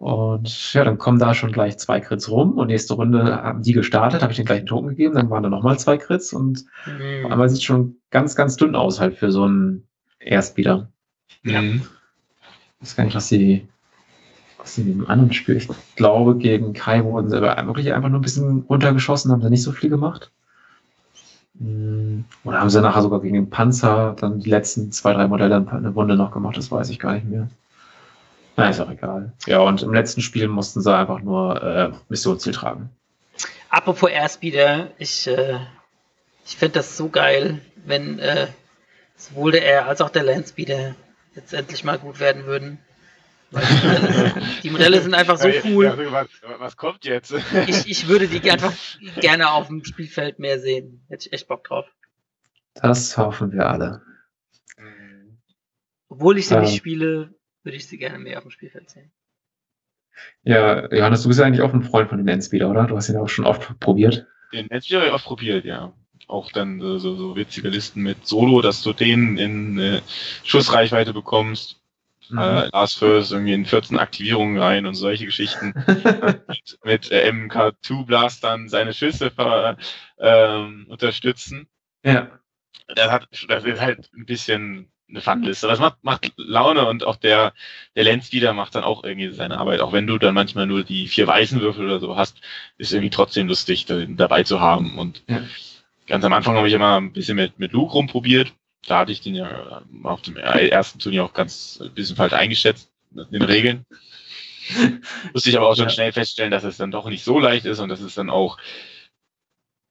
Und 0.00 0.72
ja, 0.72 0.82
dann 0.82 0.96
kommen 0.96 1.18
da 1.18 1.34
schon 1.34 1.52
gleich 1.52 1.76
zwei 1.76 2.00
Crits 2.00 2.30
rum 2.30 2.56
und 2.56 2.68
nächste 2.68 2.94
Runde 2.94 3.42
haben 3.42 3.62
die 3.62 3.74
gestartet, 3.74 4.22
habe 4.22 4.32
ich 4.32 4.38
den 4.38 4.46
gleichen 4.46 4.64
Token 4.64 4.88
gegeben, 4.88 5.14
dann 5.14 5.28
waren 5.28 5.42
da 5.42 5.50
nochmal 5.50 5.78
zwei 5.78 5.98
Crits 5.98 6.32
und 6.32 6.64
mhm. 6.86 7.30
einmal 7.30 7.50
sieht 7.50 7.62
schon 7.62 7.96
ganz, 8.10 8.34
ganz 8.34 8.56
dünn 8.56 8.74
aus 8.74 8.98
halt 8.98 9.18
für 9.18 9.30
so 9.30 9.44
einen. 9.44 9.86
Ja. 11.42 11.60
Mhm. 11.60 11.82
Ich 12.80 12.86
weiß 12.86 12.96
gar 12.96 13.04
nicht, 13.04 13.14
was 13.14 13.28
die 13.28 13.68
was 14.56 14.78
in 14.78 14.86
dem 14.86 15.06
anderen 15.06 15.34
Spiel, 15.34 15.58
ich 15.58 15.68
glaube, 15.96 16.36
gegen 16.38 16.72
Kai 16.72 17.04
wurden 17.04 17.28
sie 17.28 17.36
aber 17.36 17.66
wirklich 17.66 17.92
einfach 17.92 18.08
nur 18.08 18.20
ein 18.20 18.22
bisschen 18.22 18.64
runtergeschossen, 18.70 19.30
haben 19.30 19.42
sie 19.42 19.50
nicht 19.50 19.62
so 19.62 19.72
viel 19.72 19.90
gemacht. 19.90 20.30
Hm, 21.58 22.24
oder 22.44 22.58
haben 22.58 22.70
sie 22.70 22.80
nachher 22.80 23.02
sogar 23.02 23.20
gegen 23.20 23.34
den 23.34 23.50
Panzer 23.50 24.16
dann 24.18 24.40
die 24.40 24.48
letzten 24.48 24.92
zwei, 24.92 25.12
drei 25.12 25.28
Modelle 25.28 25.66
eine 25.70 25.94
Wunde 25.94 26.16
noch 26.16 26.30
gemacht, 26.30 26.56
das 26.56 26.70
weiß 26.70 26.88
ich 26.88 26.98
gar 26.98 27.12
nicht 27.12 27.28
mehr. 27.28 27.50
Na, 28.60 28.70
ist 28.70 28.80
auch 28.80 28.90
egal. 28.90 29.32
Ja, 29.46 29.60
und 29.60 29.82
im 29.82 29.92
letzten 29.94 30.20
Spiel 30.20 30.48
mussten 30.48 30.80
sie 30.80 30.94
einfach 30.94 31.20
nur 31.20 31.62
äh, 31.62 31.90
Missionsziel 32.08 32.52
tragen. 32.52 32.90
Apropos 33.70 34.10
Airspeeder, 34.10 34.90
ich, 34.98 35.26
äh, 35.26 35.60
ich 36.44 36.56
finde 36.56 36.74
das 36.74 36.96
so 36.96 37.08
geil, 37.08 37.60
wenn 37.76 38.18
äh, 38.18 38.48
sowohl 39.16 39.52
der 39.52 39.62
Air 39.62 39.86
als 39.86 40.00
auch 40.00 40.10
der 40.10 40.24
Landspeeder 40.24 40.94
jetzt 41.34 41.54
endlich 41.54 41.84
mal 41.84 41.98
gut 41.98 42.20
werden 42.20 42.44
würden. 42.44 42.78
Die 43.52 43.56
Modelle, 43.56 44.34
die 44.62 44.70
Modelle, 44.70 45.00
sind 45.00 45.14
einfach 45.14 45.38
so 45.38 45.48
cool. 45.64 45.86
Ja, 45.86 46.12
was, 46.12 46.28
was, 46.58 46.76
kommt 46.76 47.04
jetzt? 47.04 47.34
Ich, 47.66 47.88
ich 47.88 48.08
würde 48.08 48.28
die 48.28 48.50
einfach 48.50 48.72
gerne 49.20 49.50
auf 49.50 49.68
dem 49.68 49.84
Spielfeld 49.84 50.38
mehr 50.38 50.60
sehen. 50.60 51.04
Hätte 51.08 51.26
ich 51.26 51.32
echt 51.32 51.48
Bock 51.48 51.64
drauf. 51.64 51.86
Das 52.74 53.16
hoffen 53.16 53.52
wir 53.52 53.68
alle. 53.68 54.02
Obwohl 56.08 56.38
ich 56.38 56.48
sie 56.48 56.54
ja. 56.54 56.60
nicht 56.60 56.76
spiele, 56.76 57.32
würde 57.62 57.76
ich 57.76 57.86
sie 57.86 57.98
gerne 57.98 58.18
mehr 58.18 58.38
auf 58.38 58.44
dem 58.44 58.50
Spielfeld 58.50 58.90
sehen. 58.90 59.12
Ja, 60.42 60.92
Johannes, 60.92 61.22
du 61.22 61.28
bist 61.28 61.40
ja 61.40 61.46
eigentlich 61.46 61.62
auch 61.62 61.72
ein 61.72 61.82
Freund 61.82 62.08
von 62.08 62.18
den 62.18 62.26
Landspeeder, 62.26 62.70
oder? 62.70 62.84
Du 62.86 62.96
hast 62.96 63.08
ihn 63.08 63.16
auch 63.16 63.28
schon 63.28 63.46
oft 63.46 63.78
probiert. 63.80 64.26
Den 64.52 64.68
Landspeeder 64.68 65.00
habe 65.00 65.08
ich 65.08 65.14
oft 65.14 65.24
probiert, 65.24 65.64
ja. 65.64 65.92
Auch 66.26 66.52
dann 66.52 66.80
äh, 66.80 66.98
so, 66.98 67.16
so 67.16 67.36
witzige 67.36 67.68
Listen 67.68 68.02
mit 68.02 68.26
Solo, 68.26 68.60
dass 68.60 68.82
du 68.82 68.92
den 68.92 69.36
in 69.36 69.78
äh, 69.78 70.00
Schussreichweite 70.44 71.12
bekommst. 71.12 71.80
Mhm. 72.28 72.38
Äh, 72.38 72.68
Last 72.72 72.98
First 72.98 73.32
irgendwie 73.32 73.54
in 73.54 73.64
14 73.64 73.98
Aktivierungen 73.98 74.58
rein 74.58 74.86
und 74.86 74.94
solche 74.94 75.26
Geschichten. 75.26 75.74
mit 76.48 76.78
mit 76.84 77.10
äh, 77.10 77.30
MK2-Blastern 77.30 78.68
seine 78.68 78.92
Schüsse 78.92 79.30
ver, 79.30 79.76
ähm, 80.18 80.86
unterstützen. 80.88 81.68
Ja. 82.04 82.30
Das, 82.94 83.10
hat, 83.10 83.28
das 83.48 83.64
ist 83.64 83.80
halt 83.80 84.10
ein 84.14 84.26
bisschen 84.26 84.89
eine 85.10 85.20
Funliste. 85.20 85.66
Das 85.66 85.78
macht, 85.78 86.02
macht 86.02 86.32
Laune 86.36 86.86
und 86.86 87.04
auch 87.04 87.16
der, 87.16 87.52
der 87.94 88.04
Lenspeeder 88.04 88.52
macht 88.52 88.74
dann 88.74 88.84
auch 88.84 89.04
irgendwie 89.04 89.30
seine 89.32 89.58
Arbeit. 89.58 89.80
Auch 89.80 89.92
wenn 89.92 90.06
du 90.06 90.18
dann 90.18 90.34
manchmal 90.34 90.66
nur 90.66 90.84
die 90.84 91.08
vier 91.08 91.26
weißen 91.26 91.60
Würfel 91.60 91.84
oder 91.84 92.00
so 92.00 92.16
hast, 92.16 92.40
ist 92.78 92.92
irgendwie 92.92 93.10
trotzdem 93.10 93.48
lustig, 93.48 93.86
dabei 93.86 94.42
zu 94.42 94.60
haben. 94.60 94.98
Und 94.98 95.22
ja. 95.28 95.42
ganz 96.06 96.24
am 96.24 96.32
Anfang 96.32 96.56
habe 96.56 96.68
ich 96.68 96.74
immer 96.74 96.96
ein 96.96 97.12
bisschen 97.12 97.36
mit, 97.36 97.58
mit 97.58 97.72
Luke 97.72 97.92
rumprobiert. 97.92 98.52
Da 98.86 99.00
hatte 99.00 99.12
ich 99.12 99.20
den 99.20 99.34
ja 99.34 99.82
auf 100.04 100.22
dem 100.22 100.36
ersten 100.36 100.98
Turnier 100.98 101.24
auch 101.24 101.34
ganz 101.34 101.80
ein 101.82 101.92
bisschen 101.92 102.16
falsch 102.16 102.32
eingeschätzt, 102.32 102.90
in 103.14 103.26
den 103.30 103.42
Regeln. 103.42 103.84
Musste 105.32 105.50
ich 105.50 105.56
aber 105.56 105.68
auch 105.68 105.76
schon 105.76 105.86
ja. 105.86 105.90
schnell 105.90 106.12
feststellen, 106.12 106.50
dass 106.50 106.64
es 106.64 106.76
dann 106.76 106.90
doch 106.90 107.08
nicht 107.08 107.24
so 107.24 107.38
leicht 107.38 107.66
ist 107.66 107.80
und 107.80 107.88
dass 107.88 108.00
es 108.00 108.14
dann 108.14 108.30
auch 108.30 108.58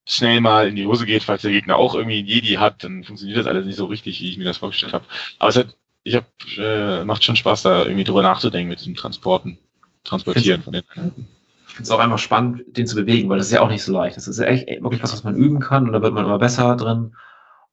schnell 0.09 0.41
mal 0.41 0.67
in 0.67 0.75
die 0.75 0.87
Hose 0.87 1.05
geht, 1.05 1.23
falls 1.23 1.43
der 1.43 1.51
Gegner 1.51 1.77
auch 1.77 1.93
irgendwie 1.93 2.19
ein 2.19 2.25
Jedi 2.25 2.55
hat, 2.55 2.83
dann 2.83 3.03
funktioniert 3.03 3.37
das 3.37 3.45
alles 3.45 3.65
nicht 3.65 3.75
so 3.75 3.85
richtig, 3.85 4.19
wie 4.19 4.29
ich 4.31 4.37
mir 4.37 4.43
das 4.43 4.57
vorgestellt 4.57 4.93
habe. 4.93 5.05
Aber 5.37 5.49
es 5.49 5.55
hat, 5.55 5.77
ich 6.03 6.15
hab, 6.15 6.25
äh, 6.57 7.05
macht 7.05 7.23
schon 7.23 7.35
Spaß, 7.35 7.61
da 7.61 7.83
irgendwie 7.83 8.03
drüber 8.03 8.23
nachzudenken 8.23 8.69
mit 8.69 8.79
diesem 8.79 8.95
Transporten, 8.95 9.59
Transportieren 10.03 10.63
von 10.63 10.73
den 10.73 10.83
Einheiten. 10.89 11.27
Ich 11.67 11.73
finde 11.75 11.83
es 11.83 11.91
auch 11.91 11.99
einfach 11.99 12.17
spannend, 12.17 12.63
den 12.75 12.87
zu 12.87 12.95
bewegen, 12.95 13.29
weil 13.29 13.37
das 13.37 13.47
ist 13.47 13.53
ja 13.53 13.61
auch 13.61 13.69
nicht 13.69 13.83
so 13.83 13.93
leicht. 13.93 14.17
Das 14.17 14.27
ist 14.27 14.39
ja 14.39 14.45
echt 14.45 14.67
wirklich 14.81 15.03
was, 15.03 15.13
was 15.13 15.23
man 15.23 15.35
üben 15.35 15.59
kann 15.59 15.85
und 15.85 15.93
da 15.93 16.01
wird 16.01 16.13
man 16.13 16.25
immer 16.25 16.39
besser 16.39 16.75
drin. 16.75 17.15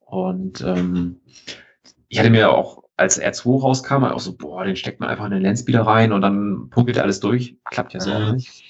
Und 0.01 0.61
ähm, 0.61 1.21
ich 2.09 2.19
hatte 2.19 2.31
mir 2.31 2.51
auch, 2.51 2.85
als 2.99 3.21
R2 3.21 3.61
rauskam, 3.61 4.05
auch 4.05 4.21
so, 4.21 4.37
boah, 4.37 4.65
den 4.65 4.77
steckt 4.77 5.01
man 5.01 5.09
einfach 5.09 5.25
in 5.25 5.33
den 5.33 5.43
Landspeeder 5.43 5.83
rein 5.83 6.13
und 6.13 6.21
dann 6.21 6.69
punkelt 6.71 6.99
er 6.99 7.03
alles 7.03 7.21
durch. 7.21 7.57
Klappt 7.65 7.95
ja 7.95 8.01
so 8.01 8.13
auch 8.13 8.33
nicht. 8.33 8.65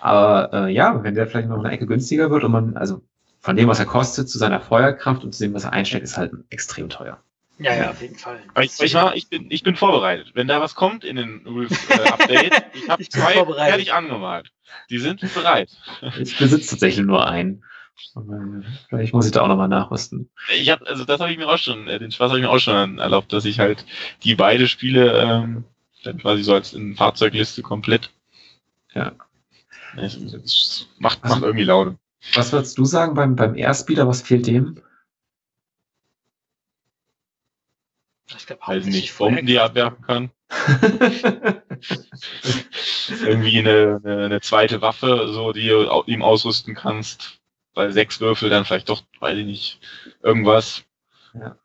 Aber 0.00 0.50
äh, 0.52 0.72
ja, 0.72 1.02
wenn 1.02 1.14
der 1.14 1.26
vielleicht 1.26 1.48
noch 1.48 1.58
eine 1.58 1.70
Ecke 1.70 1.86
günstiger 1.86 2.30
wird 2.30 2.44
und 2.44 2.52
man, 2.52 2.76
also 2.76 3.02
von 3.40 3.56
dem, 3.56 3.68
was 3.68 3.78
er 3.78 3.86
kostet, 3.86 4.28
zu 4.28 4.38
seiner 4.38 4.60
Feuerkraft 4.60 5.24
und 5.24 5.34
zu 5.34 5.44
dem, 5.44 5.54
was 5.54 5.64
er 5.64 5.72
einsteckt, 5.72 6.04
ist 6.04 6.16
halt 6.16 6.32
extrem 6.50 6.88
teuer. 6.88 7.18
Ja, 7.58 7.74
ja, 7.74 7.90
auf 7.90 8.00
jeden 8.00 8.16
Fall. 8.16 8.40
Ich, 8.62 8.80
ich, 8.80 8.94
war, 8.94 9.14
ich, 9.14 9.28
bin, 9.28 9.50
ich 9.50 9.62
bin 9.62 9.76
vorbereitet. 9.76 10.30
Wenn 10.34 10.48
da 10.48 10.62
was 10.62 10.74
kommt 10.74 11.04
in 11.04 11.16
den 11.16 11.46
Rules-Update, 11.46 12.52
äh, 12.54 12.62
ich 12.72 12.88
habe 12.88 13.06
zwei 13.06 13.44
fertig 13.44 13.92
angemalt. 13.92 14.50
Die 14.88 14.98
sind 14.98 15.20
bereit. 15.34 15.70
Ich 16.18 16.38
besitze 16.38 16.70
tatsächlich 16.70 17.04
nur 17.04 17.28
einen. 17.28 17.62
Vielleicht 18.88 19.12
muss 19.12 19.26
ich 19.26 19.32
da 19.32 19.42
auch 19.42 19.48
nochmal 19.48 19.68
nachrüsten. 19.68 20.30
Ich 20.56 20.70
hab, 20.70 20.82
also 20.82 21.04
das 21.04 21.20
habe 21.20 21.32
ich 21.32 21.38
mir 21.38 21.48
auch 21.48 21.58
schon, 21.58 21.86
äh, 21.86 21.98
den 21.98 22.10
Spaß 22.10 22.30
habe 22.30 22.38
ich 22.38 22.46
mir 22.46 22.50
auch 22.50 22.58
schon 22.58 22.98
erlaubt, 22.98 23.30
dass 23.32 23.44
ich 23.44 23.58
halt 23.58 23.84
die 24.24 24.34
beide 24.34 24.66
Spiele 24.66 25.20
ähm, 25.20 25.64
dann 26.02 26.18
quasi 26.18 26.42
so 26.42 26.54
als 26.54 26.72
in 26.72 26.96
Fahrzeugliste 26.96 27.60
komplett 27.60 28.10
ja. 28.94 29.12
Das 29.96 30.16
macht, 30.98 31.22
macht 31.22 31.24
also, 31.24 31.46
irgendwie 31.46 31.64
Laune. 31.64 31.98
Was 32.34 32.52
würdest 32.52 32.78
du 32.78 32.84
sagen 32.84 33.14
beim, 33.14 33.36
beim 33.36 33.54
Airspeeder? 33.54 34.06
Was 34.06 34.22
fehlt 34.22 34.46
dem? 34.46 34.80
Ich 38.36 38.46
glaube, 38.46 38.62
halt 38.62 38.86
nicht 38.86 39.16
Bomben, 39.16 39.46
die 39.46 39.56
er 39.56 39.64
abwerfen 39.64 40.02
kann. 40.02 40.30
Irgendwie 43.08 43.58
eine, 43.58 44.00
eine, 44.04 44.24
eine, 44.24 44.40
zweite 44.40 44.80
Waffe, 44.80 45.28
so 45.32 45.52
die 45.52 45.68
du 45.68 46.04
ihm 46.06 46.22
ausrüsten 46.22 46.74
kannst. 46.74 47.40
Bei 47.74 47.90
sechs 47.90 48.20
Würfel 48.20 48.50
dann 48.50 48.64
vielleicht 48.64 48.88
doch, 48.88 49.02
weiß 49.20 49.38
ich 49.38 49.46
nicht, 49.46 49.80
irgendwas. 50.22 50.84
Ja. 51.34 51.56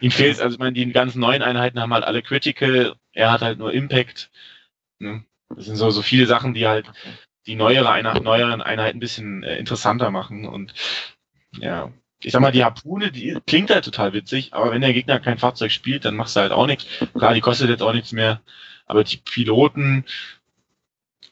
Ihm 0.00 0.10
fehlt, 0.10 0.40
also 0.40 0.54
ich 0.54 0.58
meine, 0.58 0.72
die 0.72 0.90
ganzen 0.92 1.20
neuen 1.20 1.42
Einheiten 1.42 1.78
haben 1.80 1.94
halt 1.94 2.04
alle 2.04 2.22
Critical, 2.22 2.96
er 3.12 3.32
hat 3.32 3.42
halt 3.42 3.58
nur 3.58 3.72
Impact. 3.72 4.30
Ne? 4.98 5.24
Das 5.54 5.66
sind 5.66 5.76
so, 5.76 5.90
so 5.90 6.02
viele 6.02 6.26
Sachen, 6.26 6.54
die 6.54 6.66
halt 6.66 6.86
die 7.46 7.56
neuere 7.56 7.90
Einheit, 7.90 8.22
neueren 8.22 8.62
Einheiten 8.62 8.98
ein 8.98 9.00
bisschen 9.00 9.42
äh, 9.42 9.58
interessanter 9.58 10.10
machen. 10.10 10.46
Und 10.46 10.74
ja, 11.58 11.92
ich 12.22 12.32
sag 12.32 12.40
mal, 12.40 12.52
die 12.52 12.64
Harpune, 12.64 13.10
die 13.10 13.38
klingt 13.46 13.70
halt 13.70 13.84
total 13.84 14.12
witzig, 14.12 14.52
aber 14.52 14.70
wenn 14.70 14.82
der 14.82 14.92
Gegner 14.92 15.20
kein 15.20 15.38
Fahrzeug 15.38 15.72
spielt, 15.72 16.04
dann 16.04 16.16
machst 16.16 16.36
du 16.36 16.40
halt 16.40 16.52
auch 16.52 16.66
nichts. 16.66 16.86
Klar, 17.16 17.34
die 17.34 17.40
kostet 17.40 17.70
jetzt 17.70 17.82
auch 17.82 17.92
nichts 17.92 18.12
mehr, 18.12 18.40
aber 18.86 19.04
die 19.04 19.16
Piloten, 19.16 20.04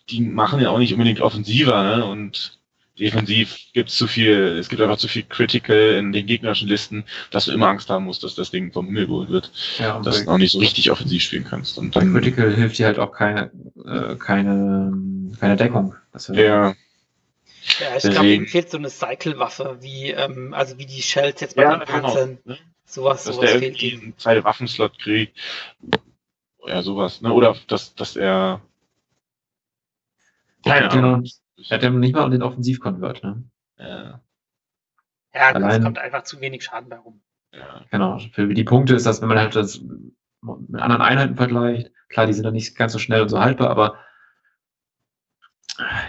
die 0.09 0.23
machen 0.23 0.61
ja 0.61 0.71
auch 0.71 0.79
nicht 0.79 0.93
unbedingt 0.93 1.21
offensiver, 1.21 1.83
ne? 1.83 2.05
Und 2.05 2.58
defensiv 2.99 3.57
gibt 3.73 3.91
es 3.91 3.97
zu 3.97 4.07
viel, 4.07 4.59
es 4.59 4.69
gibt 4.69 4.83
einfach 4.83 4.99
zu 4.99 5.09
viel 5.09 5.23
Critical 5.23 5.95
in 5.95 6.13
den 6.13 6.27
gegnerischen 6.27 6.69
Listen, 6.69 7.05
dass 7.31 7.47
du 7.47 7.53
immer 7.53 7.69
Angst 7.69 7.89
haben 7.91 8.05
musst, 8.05 8.25
dass 8.25 8.35
das 8.35 8.51
Ding 8.51 8.73
vom 8.73 8.87
Himmel 8.87 9.07
geholt 9.07 9.29
wird. 9.31 9.53
Ja, 9.79 9.97
und 9.97 10.07
dass 10.07 10.25
du 10.25 10.31
auch 10.31 10.39
nicht 10.39 10.53
so 10.53 10.59
richtig 10.59 10.91
offensiv 10.91 11.23
spielen 11.23 11.45
kannst. 11.45 11.79
Und 11.79 11.93
bei 11.93 12.05
Critical 12.05 12.55
hilft 12.55 12.79
dir 12.79 12.87
halt 12.87 12.99
auch 12.99 13.13
keine, 13.13 13.51
äh, 13.85 14.17
keine, 14.17 14.93
keine 15.41 15.57
Deckung. 15.57 15.95
Also, 16.13 16.35
ja. 16.35 16.75
Ja, 17.81 17.97
ich 17.97 18.03
glaube, 18.03 18.27
ihm 18.27 18.47
fehlt 18.47 18.71
so 18.71 18.79
eine 18.79 18.89
Cycle-Waffe, 18.89 19.79
wie, 19.81 20.11
ähm, 20.11 20.55
also 20.55 20.79
wie 20.79 20.87
die 20.87 21.03
Shells 21.03 21.41
jetzt 21.41 21.57
bei 21.57 21.63
ja, 21.63 21.77
den 21.77 21.87
genau, 21.87 22.01
Panzern. 22.01 22.39
Genau, 22.45 22.57
ne? 22.57 22.59
Sowas, 22.87 23.25
dass 23.25 23.37
sowas 23.37 23.51
der 23.51 23.61
fehlt 23.61 23.83
irgendwie 23.83 24.07
einen 24.07 24.19
zweiten 24.19 24.45
Waffenslot 24.45 24.99
kriegt. 24.99 25.39
Ja, 26.67 26.83
sowas, 26.83 27.21
ne? 27.21 27.33
Oder 27.33 27.57
dass, 27.67 27.95
dass 27.95 28.17
er. 28.17 28.63
Keine 30.65 30.91
Ahnung. 30.91 31.29
Er 31.69 31.77
hat 31.77 31.83
ja 31.83 31.91
nicht 31.91 32.15
mal 32.15 32.31
den 32.31 32.43
Offensivkonvert, 32.43 33.23
ne? 33.23 33.45
Ja. 33.79 34.21
Ja, 35.35 35.49
Allein, 35.53 35.83
kommt 35.83 35.99
einfach 35.99 36.23
zu 36.23 36.41
wenig 36.41 36.65
Schaden 36.65 36.89
bei 36.89 36.97
rum. 36.97 37.21
Ja. 37.53 37.85
Genau. 37.91 38.19
Für 38.33 38.47
die 38.49 38.65
Punkte 38.65 38.95
ist 38.95 39.07
das, 39.07 39.21
wenn 39.21 39.29
man 39.29 39.39
halt 39.39 39.55
das 39.55 39.81
mit 39.81 40.81
anderen 40.81 41.03
Einheiten 41.03 41.37
vergleicht, 41.37 41.93
klar, 42.09 42.27
die 42.27 42.33
sind 42.33 42.45
dann 42.45 42.55
nicht 42.55 42.77
ganz 42.77 42.93
so 42.93 42.99
schnell 42.99 43.23
und 43.23 43.29
so 43.29 43.41
haltbar, 43.41 43.71
aber 43.71 43.99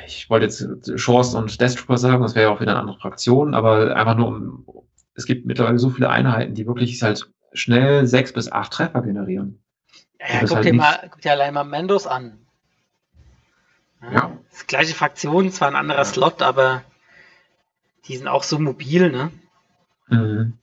ich 0.06 0.30
wollte 0.30 0.45
jetzt 0.45 0.68
Chance 0.95 1.38
und 1.38 1.62
Death 1.62 1.76
Trooper 1.76 1.97
sagen, 1.97 2.24
das 2.24 2.36
wäre 2.36 2.50
ja 2.50 2.56
auch 2.56 2.62
wieder 2.62 2.72
eine 2.72 2.80
andere 2.80 2.97
Fraktion, 2.97 3.54
aber 3.54 3.95
einfach 3.95 4.16
nur 4.16 4.28
um, 4.28 4.66
es 5.14 5.26
gibt 5.26 5.45
mittlerweile 5.45 5.80
so 5.80 5.89
viele 5.89 6.10
Einheiten, 6.10 6.56
die 6.56 6.66
wirklich 6.66 7.02
halt 7.02 7.30
schnell 7.54 8.08
sechs 8.08 8.34
bis 8.34 8.52
acht 8.52 8.74
Treffer 8.74 9.02
generieren. 9.02 9.64
Ja 10.20 10.39
guck, 10.41 10.56
halt 10.56 10.66
dir 10.66 10.74
mal, 10.74 11.10
guck 11.12 11.22
dir 11.22 11.32
allein 11.32 11.54
mal 11.54 11.64
Mendos 11.64 12.08
an. 12.08 12.45
Ja. 14.02 14.38
Das 14.50 14.68
gleiche 14.68 14.95
Fraktion, 14.95 15.52
zwar 15.52 15.68
ein 15.68 15.76
anderer 15.76 16.00
ja. 16.00 16.06
Slot, 16.06 16.41
aber 16.41 16.84
die 18.06 18.18
sind 18.18 18.28
auch 18.28 18.43
so 18.43 18.60
mobil, 18.60 19.12
ne? 19.12 19.32
Mhm. 20.08 20.58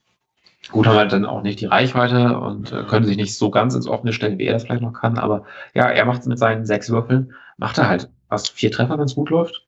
Gut, 0.69 0.85
haben 0.85 0.97
halt 0.97 1.13
dann 1.13 1.25
auch 1.25 1.43
nicht 1.43 1.61
die 1.61 1.65
Reichweite 1.65 2.37
und 2.39 2.73
äh, 2.73 2.83
können 2.83 3.05
sich 3.05 3.15
nicht 3.15 3.37
so 3.37 3.49
ganz 3.49 3.73
ins 3.73 3.87
offene 3.87 4.11
stellen, 4.11 4.37
wie 4.37 4.45
er 4.45 4.53
das 4.53 4.63
vielleicht 4.63 4.81
noch 4.81 4.93
kann. 4.93 5.17
Aber 5.17 5.45
ja, 5.73 5.87
er 5.87 6.05
macht 6.05 6.21
es 6.21 6.27
mit 6.27 6.39
seinen 6.39 6.65
sechs 6.65 6.89
Würfeln, 6.89 7.33
macht 7.57 7.77
er 7.77 7.87
halt 7.87 8.09
was, 8.27 8.49
vier 8.49 8.71
Treffer, 8.71 8.97
wenn 8.97 9.05
es 9.05 9.15
gut 9.15 9.29
läuft. 9.29 9.65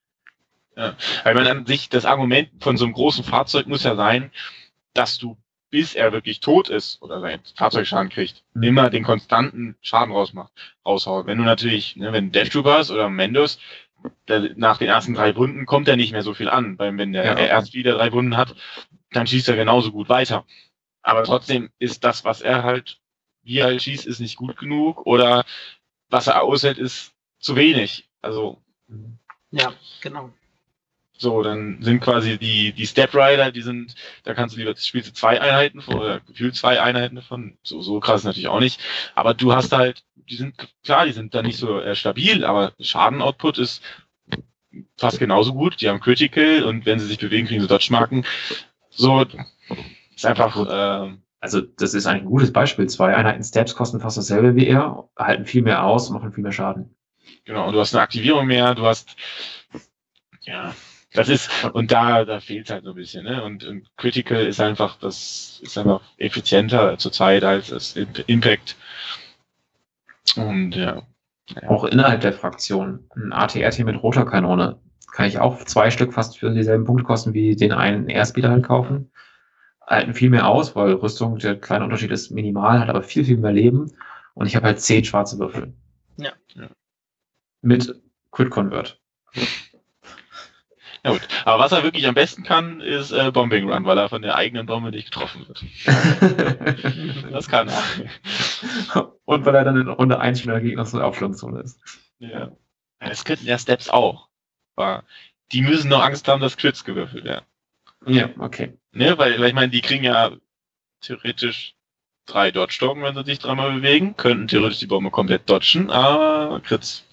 Ja, 0.75 0.95
weil 1.23 1.35
man 1.35 1.47
an 1.47 1.65
sich, 1.65 1.89
das 1.89 2.05
Argument 2.05 2.49
von 2.59 2.75
so 2.75 2.85
einem 2.85 2.93
großen 2.93 3.23
Fahrzeug 3.23 3.67
muss 3.67 3.83
ja 3.83 3.95
sein, 3.95 4.31
dass 4.93 5.17
du 5.17 5.37
bis 5.69 5.95
er 5.95 6.11
wirklich 6.11 6.39
tot 6.39 6.69
ist 6.69 7.01
oder 7.01 7.21
sein 7.21 7.39
Fahrzeugschaden 7.55 8.09
kriegt, 8.09 8.43
mhm. 8.53 8.63
immer 8.63 8.89
den 8.89 9.03
konstanten 9.03 9.75
Schaden 9.81 10.13
rausmacht, 10.13 10.51
raushaut. 10.85 11.27
Wenn 11.27 11.37
du 11.37 11.43
natürlich, 11.43 11.95
ne, 11.95 12.11
wenn 12.11 12.31
Death 12.31 12.51
Troopers 12.51 12.91
oder 12.91 13.09
Mendos, 13.09 13.59
der, 14.27 14.51
nach 14.55 14.77
den 14.77 14.87
ersten 14.87 15.13
drei 15.13 15.35
Wunden 15.35 15.65
kommt 15.65 15.87
er 15.87 15.97
nicht 15.97 16.11
mehr 16.11 16.23
so 16.23 16.33
viel 16.33 16.49
an, 16.49 16.79
weil 16.79 16.97
wenn 16.97 17.13
der 17.13 17.25
ja, 17.25 17.31
okay. 17.33 17.47
erst 17.47 17.73
wieder 17.73 17.93
drei 17.93 18.11
Wunden 18.11 18.37
hat, 18.37 18.55
dann 19.11 19.27
schießt 19.27 19.49
er 19.49 19.55
genauso 19.55 19.91
gut 19.91 20.09
weiter. 20.09 20.45
Aber 21.01 21.23
trotzdem 21.23 21.69
ist 21.79 22.03
das, 22.03 22.23
was 22.23 22.41
er 22.41 22.63
halt, 22.63 22.99
wie 23.43 23.57
er 23.57 23.65
halt 23.65 23.81
schießt, 23.81 24.05
ist 24.05 24.19
nicht 24.19 24.37
gut 24.37 24.57
genug 24.57 25.05
oder 25.05 25.45
was 26.09 26.27
er 26.27 26.41
aushält, 26.41 26.77
ist 26.77 27.13
zu 27.39 27.55
wenig. 27.55 28.09
Also. 28.21 28.61
Ja, 29.51 29.73
genau. 30.01 30.31
So, 31.21 31.43
dann 31.43 31.79
sind 31.81 31.99
quasi 31.99 32.37
die, 32.37 32.71
die 32.71 32.87
Step 32.87 33.13
Rider, 33.13 33.51
die 33.51 33.61
sind, 33.61 33.93
da 34.23 34.33
kannst 34.33 34.55
du 34.55 34.59
lieber, 34.59 34.73
spielst 34.77 35.09
du 35.09 35.13
zwei 35.13 35.41
Einheiten 35.41 35.81
von, 35.81 35.95
oder 35.95 36.21
gefühlt 36.21 36.55
zwei 36.55 36.81
Einheiten 36.81 37.17
davon. 37.17 37.57
So, 37.61 37.81
so 37.81 37.99
krass 37.99 38.23
natürlich 38.23 38.47
auch 38.47 38.61
nicht. 38.61 38.79
Aber 39.15 39.33
du 39.33 39.53
hast 39.53 39.73
halt, 39.73 40.05
die 40.15 40.37
sind, 40.37 40.55
klar, 40.81 41.05
die 41.05 41.11
sind 41.11 41.35
da 41.35 41.41
nicht 41.41 41.57
so 41.57 41.81
äh, 41.81 41.93
stabil, 41.93 42.45
aber 42.45 42.71
Schaden-Output 42.79 43.57
ist 43.57 43.83
fast 44.97 45.19
genauso 45.19 45.53
gut. 45.53 45.81
Die 45.81 45.89
haben 45.89 45.99
Critical 45.99 46.63
und 46.63 46.85
wenn 46.85 46.99
sie 46.99 47.07
sich 47.07 47.19
bewegen, 47.19 47.47
kriegen 47.47 47.61
sie 47.61 47.67
Dodge-Marken. 47.67 48.25
So, 48.89 49.25
ist 50.15 50.25
einfach, 50.25 50.55
äh, 50.55 51.17
also 51.41 51.59
das 51.59 51.93
ist 51.93 52.05
ein 52.05 52.23
gutes 52.23 52.53
Beispiel. 52.53 52.87
Zwei 52.87 53.13
Einheiten 53.13 53.43
Steps 53.43 53.75
kosten 53.75 53.99
fast 53.99 54.17
dasselbe 54.17 54.55
wie 54.55 54.67
er, 54.67 55.09
halten 55.17 55.45
viel 55.45 55.63
mehr 55.63 55.83
aus 55.83 56.09
machen 56.11 56.31
viel 56.31 56.43
mehr 56.43 56.53
Schaden. 56.53 56.95
Genau, 57.43 57.67
und 57.67 57.73
du 57.73 57.79
hast 57.81 57.93
eine 57.93 58.03
Aktivierung 58.03 58.47
mehr, 58.47 58.73
du 58.73 58.85
hast, 58.85 59.17
ja, 60.43 60.73
das 61.13 61.29
ist, 61.29 61.49
und 61.73 61.91
da, 61.91 62.23
da 62.23 62.39
fehlt 62.39 62.69
halt 62.69 62.83
so 62.83 62.91
ein 62.91 62.95
bisschen, 62.95 63.23
ne? 63.23 63.43
Und, 63.43 63.63
und 63.63 63.87
Critical 63.97 64.45
ist 64.45 64.59
einfach, 64.59 64.97
das 64.99 65.59
ist 65.63 65.77
einfach 65.77 66.01
effizienter 66.17 66.97
zurzeit 66.97 67.43
als 67.43 67.69
das 67.69 67.95
Impact. 67.95 68.75
Und 70.35 70.75
ja. 70.75 71.01
Auch 71.67 71.85
innerhalb 71.85 72.21
der 72.21 72.33
Fraktion. 72.33 73.07
Ein 73.15 73.33
ATRT 73.33 73.79
mit 73.79 74.01
roter 74.03 74.25
Kanone 74.25 74.79
kann 75.11 75.25
ich 75.25 75.39
auch 75.39 75.63
zwei 75.63 75.89
Stück 75.89 76.13
fast 76.13 76.37
für 76.37 76.51
dieselben 76.51 76.85
Punkte 76.85 77.03
kosten 77.03 77.33
wie 77.33 77.55
den 77.55 77.71
einen 77.71 78.07
Airspeeder 78.07 78.51
halt 78.51 78.63
kaufen. 78.63 79.11
Halten 79.85 80.13
viel 80.13 80.29
mehr 80.29 80.47
aus, 80.47 80.75
weil 80.75 80.93
Rüstung, 80.93 81.39
der 81.39 81.59
kleine 81.59 81.85
Unterschied 81.85 82.11
ist 82.11 82.29
minimal, 82.29 82.79
hat 82.79 82.89
aber 82.89 83.01
viel, 83.01 83.25
viel 83.25 83.37
mehr 83.37 83.51
Leben. 83.51 83.91
Und 84.35 84.45
ich 84.45 84.55
habe 84.55 84.67
halt 84.67 84.79
zehn 84.79 85.03
schwarze 85.03 85.39
Würfel. 85.39 85.73
Ja. 86.17 86.33
Ja. 86.53 86.67
Mit 87.61 87.95
Crit 88.31 88.51
Convert. 88.51 89.01
Ja 91.03 91.11
gut. 91.13 91.27
Aber 91.45 91.63
was 91.63 91.71
er 91.71 91.83
wirklich 91.83 92.07
am 92.07 92.15
besten 92.15 92.43
kann, 92.43 92.81
ist 92.81 93.11
äh, 93.11 93.31
Bombing 93.31 93.69
Run, 93.69 93.85
weil 93.85 93.97
er 93.97 94.09
von 94.09 94.21
der 94.21 94.35
eigenen 94.35 94.65
Bombe 94.65 94.91
nicht 94.91 95.05
getroffen 95.05 95.47
wird. 95.47 95.63
Das 97.31 97.47
kann 97.47 97.69
er. 97.69 99.11
Und 99.25 99.45
weil 99.45 99.55
er 99.55 99.63
dann 99.63 99.79
in 99.79 99.87
Runde 99.87 100.19
1 100.19 100.41
schon 100.41 100.49
in 100.49 100.55
der 100.55 100.63
gegnerischen 100.63 101.01
Aufschlagszone 101.01 101.61
ist. 101.61 101.79
Ja. 102.19 102.51
Das 102.99 103.23
könnten 103.23 103.45
ja 103.45 103.57
Steps 103.57 103.89
auch. 103.89 104.27
Aber 104.75 105.03
die 105.51 105.61
müssen 105.61 105.89
noch 105.89 106.03
Angst 106.03 106.27
haben, 106.27 106.41
dass 106.41 106.57
Crits 106.57 106.83
gewürfelt 106.83 107.23
werden. 107.23 107.45
Ja, 108.05 108.29
okay. 108.39 108.73
Ne, 108.91 109.17
weil, 109.17 109.39
weil 109.39 109.49
ich 109.49 109.53
meine, 109.53 109.69
die 109.69 109.81
kriegen 109.81 110.03
ja 110.03 110.31
theoretisch 111.01 111.75
drei 112.25 112.51
Dodge-Token, 112.51 113.03
wenn 113.03 113.15
sie 113.15 113.23
sich 113.23 113.39
dreimal 113.39 113.71
bewegen, 113.73 114.15
könnten 114.15 114.47
theoretisch 114.47 114.79
die 114.79 114.87
Bombe 114.87 115.11
komplett 115.11 115.49
dodgen, 115.49 115.89
aber 115.89 116.61
Crits. 116.61 117.05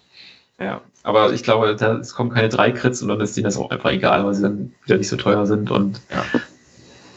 Ja, 0.59 0.81
aber 1.03 1.33
ich 1.33 1.43
glaube, 1.43 1.77
da, 1.77 1.97
es 1.99 2.15
kommen 2.15 2.31
keine 2.31 2.49
drei 2.49 2.73
Crits 2.73 3.03
und 3.03 3.09
dann 3.09 3.21
ist 3.21 3.37
denen 3.37 3.45
das 3.45 3.57
auch 3.59 3.71
einfach 3.71 3.91
egal, 3.91 4.25
weil 4.25 4.35
sie 4.35 4.43
dann 4.43 4.75
wieder 4.85 4.97
nicht 4.97 5.09
so 5.09 5.17
teuer 5.17 5.47
sind 5.47 5.71
und 5.71 6.01
Ja. 6.11 6.25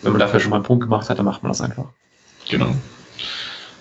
wenn 0.02 0.12
man 0.12 0.20
dafür 0.20 0.40
schon 0.40 0.50
mal 0.50 0.58
einen 0.58 0.66
Punkt 0.66 0.84
gemacht 0.84 1.10
hat, 1.10 1.18
dann 1.18 1.26
macht 1.26 1.42
man 1.44 1.52
das 1.52 1.62
einfach. 1.62 1.90
Genau. 2.50 2.76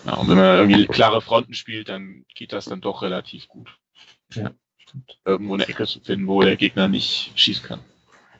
Ja, 0.07 0.15
und 0.15 0.29
wenn 0.29 0.37
man 0.37 0.59
irgendwie 0.59 0.87
klare 0.87 1.21
Fronten 1.21 1.55
spielt, 1.55 1.89
dann 1.89 2.25
geht 2.35 2.53
das 2.53 2.67
dann 2.67 2.81
doch 2.81 3.03
relativ 3.03 3.49
gut. 3.49 3.69
Ja, 4.33 4.53
stimmt. 4.79 5.19
Irgendwo 5.25 5.55
eine 5.55 5.69
Ecke 5.69 5.87
zu 5.87 6.01
finden, 6.01 6.29
wo 6.29 6.41
der 6.41 6.57
Gegner 6.57 6.87
nicht 6.89 7.33
schießen 7.35 7.65
kann. 7.67 7.81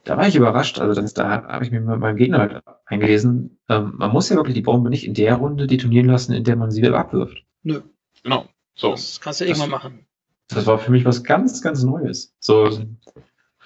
Da 0.05 0.17
war 0.17 0.27
ich 0.29 0.37
überrascht, 0.37 0.79
also 0.79 0.99
das, 1.01 1.13
da 1.15 1.43
habe 1.43 1.65
ich 1.65 1.71
mir 1.71 1.81
mit 1.81 1.99
meinem 1.99 2.17
Gegner 2.17 2.39
halt 2.39 2.63
eingelesen. 2.87 3.59
Ähm, 3.69 3.95
man 3.97 4.13
muss 4.13 4.29
ja 4.31 4.37
wirklich 4.37 4.55
die 4.55 4.63
Bombe 4.63 4.89
nicht 4.89 5.05
in 5.05 5.13
der 5.15 5.35
Runde 5.35 5.67
detonieren 5.67 6.07
lassen, 6.09 6.33
in 6.33 6.45
der 6.45 6.57
man 6.57 6.71
sie 6.71 6.81
wieder 6.81 6.97
abwirft. 6.97 7.43
Nö, 7.63 7.83
Genau. 8.23 8.47
So. 8.75 8.93
das 8.93 9.21
kannst 9.21 9.41
du 9.41 9.45
irgendwann 9.45 9.71
machen. 9.71 10.07
Das 10.49 10.67
war 10.67 10.79
für 10.79 10.91
mich 10.91 11.05
was 11.05 11.23
ganz, 11.23 11.63
ganz 11.63 11.83
Neues. 11.83 12.35
So 12.41 12.71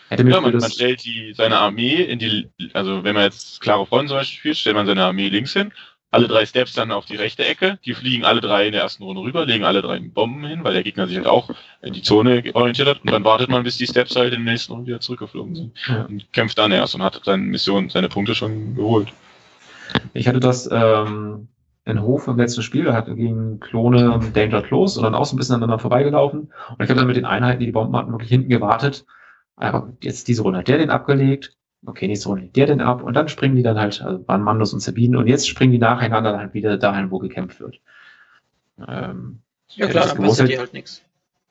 hätte 0.08 0.24
mir 0.24 0.32
Ja, 0.32 0.40
man, 0.40 0.56
man 0.56 0.70
stellt 0.70 1.04
die, 1.04 1.32
seine 1.34 1.58
Armee 1.58 2.02
in 2.02 2.18
die, 2.18 2.48
also 2.74 3.04
wenn 3.04 3.14
man 3.14 3.24
jetzt 3.24 3.60
klare 3.60 3.86
Freunde 3.86 4.08
zum 4.08 4.18
Beispiel 4.18 4.38
spielt, 4.38 4.56
stellt 4.58 4.76
man 4.76 4.86
seine 4.86 5.04
Armee 5.04 5.28
links 5.28 5.52
hin, 5.52 5.72
alle 6.10 6.28
drei 6.28 6.44
Steps 6.44 6.74
dann 6.74 6.92
auf 6.92 7.06
die 7.06 7.16
rechte 7.16 7.44
Ecke, 7.44 7.78
die 7.86 7.94
fliegen 7.94 8.24
alle 8.24 8.42
drei 8.42 8.66
in 8.66 8.72
der 8.72 8.82
ersten 8.82 9.02
Runde 9.02 9.22
rüber, 9.22 9.46
legen 9.46 9.64
alle 9.64 9.80
drei 9.80 9.98
Bomben 9.98 10.44
hin, 10.44 10.62
weil 10.62 10.74
der 10.74 10.82
Gegner 10.82 11.06
sich 11.06 11.16
halt 11.16 11.26
auch 11.26 11.48
in 11.80 11.94
die 11.94 12.02
Zone 12.02 12.42
orientiert 12.52 12.88
hat 12.88 13.00
und 13.02 13.10
dann 13.10 13.24
wartet 13.24 13.48
man, 13.48 13.62
bis 13.62 13.78
die 13.78 13.86
Steps 13.86 14.14
halt 14.14 14.34
in 14.34 14.44
der 14.44 14.52
nächsten 14.52 14.72
Runde 14.72 14.88
wieder 14.88 15.00
zurückgeflogen 15.00 15.54
sind 15.56 15.72
Ja. 15.86 16.02
und 16.02 16.30
kämpft 16.32 16.58
dann 16.58 16.72
erst 16.72 16.94
und 16.94 17.02
hat 17.02 17.22
seine 17.24 17.42
Mission, 17.44 17.88
seine 17.88 18.10
Punkte 18.10 18.34
schon 18.34 18.74
geholt. 18.74 19.08
Ich 20.12 20.28
hatte 20.28 20.40
das 20.40 20.68
ähm, 20.70 21.48
in 21.84 22.00
Hof 22.02 22.28
im 22.28 22.36
letzten 22.36 22.62
Spiel, 22.62 22.84
da 22.84 22.94
hatten 22.94 23.16
gegen 23.16 23.58
Klone 23.60 24.20
Danger 24.32 24.62
Close 24.62 24.98
und 24.98 25.04
dann 25.04 25.14
auch 25.14 25.24
so 25.24 25.34
ein 25.34 25.38
bisschen 25.38 25.56
aneinander 25.56 25.78
vorbeigelaufen. 25.80 26.40
Und 26.42 26.82
ich 26.82 26.88
habe 26.88 26.98
dann 26.98 27.06
mit 27.08 27.16
den 27.16 27.24
Einheiten, 27.24 27.60
die 27.60 27.66
die 27.66 27.72
Bomben 27.72 27.96
hatten, 27.96 28.12
wirklich 28.12 28.30
hinten 28.30 28.48
gewartet. 28.50 29.04
Aber 29.56 29.92
jetzt 30.02 30.28
diese 30.28 30.42
Runde 30.42 30.60
hat 30.60 30.68
der 30.68 30.78
den 30.78 30.90
abgelegt. 30.90 31.56
Okay, 31.84 32.06
nächste 32.06 32.28
Runde 32.28 32.44
legt 32.44 32.56
der 32.56 32.66
den 32.66 32.80
ab. 32.80 33.02
Und 33.02 33.14
dann 33.14 33.28
springen 33.28 33.56
die 33.56 33.62
dann 33.64 33.78
halt, 33.78 34.00
also 34.02 34.26
waren 34.28 34.42
Mandos 34.42 34.72
und 34.72 34.80
Sabinen. 34.80 35.16
Und 35.16 35.26
jetzt 35.26 35.48
springen 35.48 35.72
die 35.72 35.78
nacheinander 35.78 36.30
dann 36.32 36.40
halt 36.40 36.54
wieder 36.54 36.78
dahin, 36.78 37.10
wo 37.10 37.18
gekämpft 37.18 37.58
wird. 37.60 37.80
Ähm, 38.86 39.42
Ja 39.74 39.86
klar, 39.88 40.04
das 40.04 40.14
dann 40.14 40.22
gewusst, 40.22 40.40
die 40.46 40.58
halt 40.58 40.72
nichts. 40.72 41.02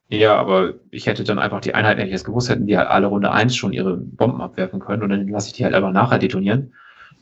ja, 0.10 0.36
aber 0.36 0.74
ich 0.92 1.08
hätte 1.08 1.24
dann 1.24 1.40
einfach 1.40 1.62
die 1.62 1.74
Einheiten, 1.74 2.00
wenn 2.00 2.08
ich 2.08 2.14
es 2.14 2.24
gewusst 2.24 2.50
hätten, 2.50 2.68
die 2.68 2.78
halt 2.78 2.90
alle 2.90 3.08
Runde 3.08 3.32
eins 3.32 3.56
schon 3.56 3.74
ihre 3.74 3.98
Bomben 3.98 4.42
abwerfen 4.42 4.80
können. 4.80 5.04
Und 5.04 5.10
dann 5.10 5.28
lasse 5.28 5.48
ich 5.48 5.54
die 5.54 5.64
halt 5.66 5.74
einfach 5.74 5.92
nachher 5.92 6.20
detonieren. 6.20 6.74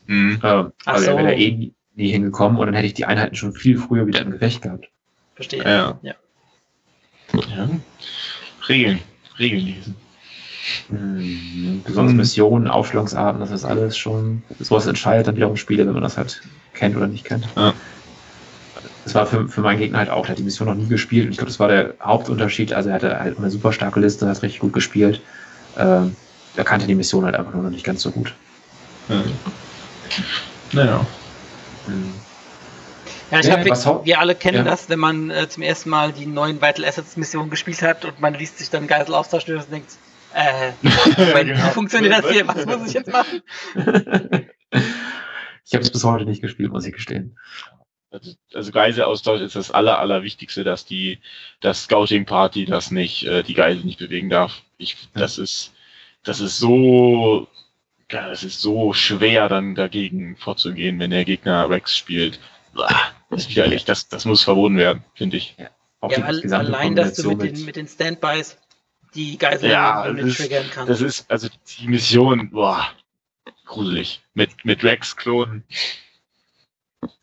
Mhm. 0.08 0.40
Ähm, 0.44 0.72
Ach 0.86 0.94
also 0.94 1.12
so. 1.12 1.18
wäre 1.18 1.36
eh 1.36 1.74
nie, 2.00 2.12
hingekommen 2.12 2.58
und 2.58 2.66
dann 2.66 2.76
hätte 2.76 2.88
ich 2.88 2.94
die 2.94 3.06
Einheiten 3.06 3.36
schon 3.36 3.54
viel 3.54 3.78
früher 3.78 4.08
wieder 4.08 4.22
im 4.22 4.32
Gefecht 4.32 4.62
gehabt. 4.62 4.90
Verstehe. 5.36 5.64
Ja. 5.64 6.00
ja. 6.02 6.16
ja. 7.34 7.70
Regeln. 8.68 9.00
Regeln 9.38 9.66
lesen. 9.66 9.96
Mhm. 10.90 11.82
Besonders 11.86 12.14
Mhm. 12.14 12.18
Missionen, 12.18 12.68
Aufstellungsarten, 12.68 13.40
das 13.40 13.52
ist 13.52 13.66
alles 13.66 13.98
schon, 13.98 14.44
sowas 14.60 14.88
entscheidet 14.88 15.28
dann 15.28 15.36
wiederum 15.36 15.56
Spiele, 15.56 15.86
wenn 15.86 15.94
man 15.94 16.04
das 16.04 16.18
halt 16.18 16.42
kennt 16.74 16.96
oder 16.96 17.08
nicht 17.08 17.26
kennt. 17.26 17.48
Ja. 17.56 17.74
Das 19.04 19.16
war 19.16 19.26
für, 19.26 19.48
für 19.48 19.62
meinen 19.62 19.80
Gegner 19.80 20.00
halt 20.00 20.10
auch, 20.10 20.26
der 20.26 20.32
hat 20.32 20.40
die 20.40 20.44
Mission 20.44 20.68
noch 20.68 20.76
nie 20.76 20.88
gespielt 20.88 21.26
und 21.26 21.32
ich 21.32 21.38
glaube, 21.38 21.50
das 21.50 21.60
war 21.60 21.68
der 21.68 21.96
Hauptunterschied. 22.02 22.74
Also 22.74 22.90
er 22.90 22.96
hatte 22.96 23.20
halt 23.20 23.38
eine 23.38 23.50
super 23.50 23.74
starke 23.74 24.00
Liste, 24.00 24.28
hat 24.28 24.44
richtig 24.44 24.60
gut 24.60 24.74
gespielt. 24.74 25.22
Ähm, 25.78 26.16
er 26.56 26.64
kannte 26.64 26.86
die 26.86 26.96
Mission 26.96 27.26
halt 27.26 27.36
einfach 27.36 27.54
nur 27.54 27.64
noch 27.64 27.72
nicht 27.72 27.86
ganz 27.86 28.02
so 28.02 28.12
gut. 28.12 28.34
Ja. 29.08 29.24
Naja. 30.74 31.06
Mhm. 31.90 32.14
Ja, 33.32 33.40
ich 33.40 33.46
Ja, 33.46 33.62
glaube, 33.62 34.06
wir, 34.06 34.20
alle 34.20 34.36
kennen 34.36 34.58
Ja. 34.58 34.64
das, 34.64 34.90
wenn 34.90 35.00
man 35.00 35.30
äh, 35.30 35.48
zum 35.48 35.62
ersten 35.64 35.90
Mal 35.90 36.12
die 36.12 36.26
neuen 36.26 36.62
Vital 36.62 36.84
Assets 36.86 37.16
Mission 37.16 37.50
gespielt 37.50 37.82
hat 37.82 38.06
und 38.06 38.20
man 38.20 38.34
liest 38.34 38.58
sich 38.58 38.70
dann 38.70 38.88
Geiselaustausch 38.88 39.46
durch 39.46 39.64
und 39.66 39.72
denkt, 39.72 39.92
äh, 40.34 40.72
Moment, 41.18 41.50
Genau. 41.50 41.66
wie 41.68 41.70
funktioniert 41.72 42.24
das 42.24 42.30
hier? 42.32 42.48
Was 42.48 42.66
muss 42.66 42.88
ich 42.88 42.94
jetzt 42.94 43.12
machen? 43.12 43.42
ich 44.72 45.74
habe 45.74 45.84
es 45.84 45.92
bis 45.92 46.04
heute 46.04 46.26
nicht 46.26 46.42
gespielt, 46.42 46.72
muss 46.72 46.86
ich 46.86 46.94
gestehen. 46.94 47.38
Also, 48.12 48.32
also 48.56 48.72
Geiselaustausch 48.72 49.42
ist 49.42 49.56
das 49.56 49.70
aller, 49.70 50.00
allerwichtigste, 50.00 50.64
dass 50.64 50.86
die, 50.86 51.20
das 51.62 51.84
Scouting 51.84 52.26
Party 52.26 52.66
das 52.66 52.90
nicht, 52.90 53.24
äh, 53.28 53.44
die 53.44 53.54
Geisel 53.54 53.84
nicht 53.84 54.00
bewegen 54.00 54.30
darf. 54.30 54.64
Ich, 54.80 54.94
Ja. 55.14 55.22
das 55.22 55.38
ist, 55.38 55.74
das 56.24 56.40
ist 56.40 56.58
so, 56.58 57.48
ja, 58.12 58.28
das 58.30 58.44
ist 58.44 58.62
so 58.62 58.94
schwer 58.94 59.50
dann 59.50 59.76
dagegen 59.76 60.36
vorzugehen, 60.38 61.00
wenn 61.00 61.12
der 61.12 61.26
Gegner 61.26 61.70
Rex 61.70 61.96
spielt. 61.98 62.40
Das 63.30 63.42
ist 63.42 63.50
widerlich. 63.50 63.86
Das, 63.86 64.08
das 64.08 64.26
muss 64.26 64.44
verboten 64.44 64.78
werden, 64.78 65.04
finde 65.14 65.38
ich. 65.38 65.56
Ja, 65.58 65.70
die 66.10 66.16
al- 66.24 66.42
gesamte 66.42 66.68
allein, 66.68 66.96
dass 66.96 67.16
du 67.16 67.30
mit 67.30 67.42
den, 67.42 67.66
mit 67.66 67.76
den 67.76 67.88
Standbys 67.88 68.58
die 69.16 69.38
Geisel 69.38 69.70
Ja, 69.72 70.10
mit 70.14 70.26
ist- 70.26 70.38
triggern 70.38 70.66
kannst. 70.72 70.90
Das 70.90 71.02
ist, 71.02 71.30
also 71.32 71.48
die 71.80 71.88
Mission, 71.88 72.50
boah, 72.52 72.88
gruselig. 73.66 74.22
Mit, 74.34 74.64
mit 74.66 74.84
Rex 74.84 75.16
klonen. 75.16 75.64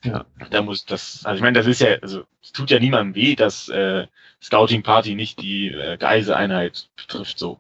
Ja. 0.05 0.25
Da 0.51 0.63
muss 0.63 0.85
das, 0.85 1.25
also 1.25 1.37
ich 1.37 1.43
meine, 1.43 1.59
das 1.59 1.67
ist 1.67 1.81
ja, 1.81 1.97
also 2.01 2.25
es 2.43 2.53
tut 2.53 2.71
ja 2.71 2.79
niemandem 2.79 3.15
weh, 3.15 3.35
dass 3.35 3.69
äh, 3.69 4.07
Scouting 4.43 4.83
Party 4.83 5.15
nicht 5.15 5.41
die 5.41 5.69
äh, 5.69 5.97
Geiseleinheit 5.97 6.89
betrifft, 6.97 7.39
so. 7.39 7.59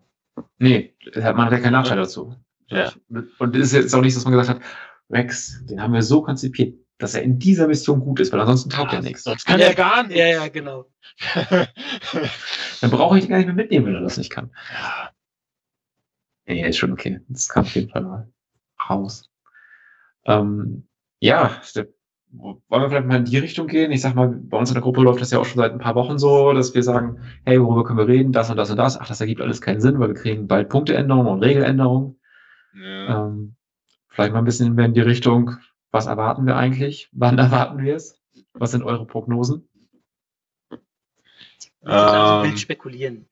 Nee, 0.58 0.94
das 1.12 1.24
hat- 1.24 1.36
man 1.36 1.46
hat 1.46 1.52
ja 1.52 1.58
keinen 1.60 1.72
Nachteil 1.72 1.96
dazu. 1.98 2.36
Ja. 2.68 2.92
Und 3.38 3.54
es 3.56 3.68
ist 3.68 3.72
jetzt 3.72 3.94
auch 3.94 4.00
nicht, 4.00 4.16
dass 4.16 4.24
man 4.24 4.32
gesagt 4.32 4.50
hat, 4.50 4.60
Rex, 5.10 5.64
den 5.66 5.80
haben 5.80 5.92
wir 5.94 6.02
so 6.02 6.22
konzipiert, 6.22 6.74
dass 6.98 7.14
er 7.14 7.22
in 7.22 7.38
dieser 7.38 7.68
Mission 7.68 8.00
gut 8.00 8.20
ist, 8.20 8.32
weil 8.32 8.40
ansonsten 8.40 8.70
taugt 8.70 8.92
er 8.92 9.02
nichts. 9.02 9.24
Sonst 9.24 9.44
kann 9.44 9.60
Ja, 9.60 9.66
er 9.66 9.74
gar 9.74 10.02
nichts. 10.02 10.18
ja, 10.18 10.26
ja, 10.26 10.48
genau. 10.48 10.86
Dann 12.80 12.90
brauche 12.90 13.18
ich 13.18 13.24
den 13.24 13.30
gar 13.30 13.36
nicht 13.38 13.46
mehr 13.46 13.54
mitnehmen, 13.54 13.86
wenn 13.86 13.94
er 13.94 14.00
das 14.02 14.16
nicht 14.18 14.30
kann. 14.30 14.50
ja. 14.72 15.10
Nee, 16.48 16.68
ist 16.68 16.76
schon 16.76 16.92
okay. 16.92 17.20
Das 17.28 17.48
kann 17.48 17.64
auf 17.64 17.74
jeden 17.74 17.90
Fall 17.90 18.02
mal 18.02 18.32
raus. 18.88 19.28
Ähm, 20.26 20.86
ja, 21.18 21.60
wollen 22.30 22.60
wir 22.68 22.88
vielleicht 22.88 23.06
mal 23.06 23.16
in 23.16 23.24
die 23.24 23.38
Richtung 23.38 23.66
gehen? 23.66 23.90
Ich 23.90 24.00
sag 24.00 24.14
mal, 24.14 24.28
bei 24.28 24.56
uns 24.56 24.70
in 24.70 24.74
der 24.74 24.82
Gruppe 24.82 25.00
läuft 25.00 25.20
das 25.20 25.30
ja 25.32 25.38
auch 25.40 25.44
schon 25.44 25.58
seit 25.58 25.72
ein 25.72 25.78
paar 25.80 25.94
Wochen 25.96 26.18
so, 26.18 26.52
dass 26.52 26.74
wir 26.74 26.82
sagen, 26.84 27.20
hey, 27.44 27.60
worüber 27.60 27.84
können 27.84 27.98
wir 27.98 28.06
reden? 28.06 28.30
Das 28.32 28.48
und 28.50 28.56
das 28.56 28.70
und 28.70 28.76
das. 28.76 28.96
Ach, 29.00 29.08
das 29.08 29.20
ergibt 29.20 29.40
alles 29.40 29.60
keinen 29.60 29.80
Sinn, 29.80 29.98
weil 29.98 30.08
wir 30.08 30.14
kriegen 30.14 30.46
bald 30.46 30.68
Punkteänderungen 30.68 31.26
und 31.32 31.42
Regeländerungen. 31.42 32.20
Ja. 32.76 33.26
Ähm, 33.26 33.56
vielleicht 34.08 34.32
mal 34.32 34.40
ein 34.40 34.44
bisschen 34.44 34.74
mehr 34.74 34.86
in 34.86 34.94
die 34.94 35.00
Richtung, 35.00 35.56
was 35.90 36.06
erwarten 36.06 36.46
wir 36.46 36.56
eigentlich? 36.56 37.08
Wann 37.12 37.38
erwarten 37.38 37.82
wir 37.82 37.96
es? 37.96 38.20
Was 38.52 38.70
sind 38.70 38.82
eure 38.82 39.06
Prognosen? 39.06 39.68
Also 41.82 42.44
Ähm, 42.44 42.50
wild 42.50 42.60
spekulieren. 42.60 43.28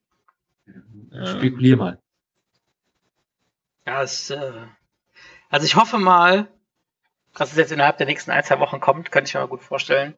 Ja. 1.10 1.26
Spekulier 1.26 1.76
mal. 1.76 1.98
Ja, 3.86 4.02
es, 4.02 4.30
äh, 4.30 4.52
also 5.50 5.66
ich 5.66 5.76
hoffe 5.76 5.98
mal, 5.98 6.48
dass 7.34 7.52
es 7.52 7.58
jetzt 7.58 7.72
innerhalb 7.72 7.98
der 7.98 8.06
nächsten 8.06 8.30
ein, 8.30 8.44
zwei 8.44 8.60
Wochen 8.60 8.80
kommt, 8.80 9.10
könnte 9.10 9.28
ich 9.28 9.34
mir 9.34 9.40
mal 9.40 9.48
gut 9.48 9.62
vorstellen. 9.62 10.14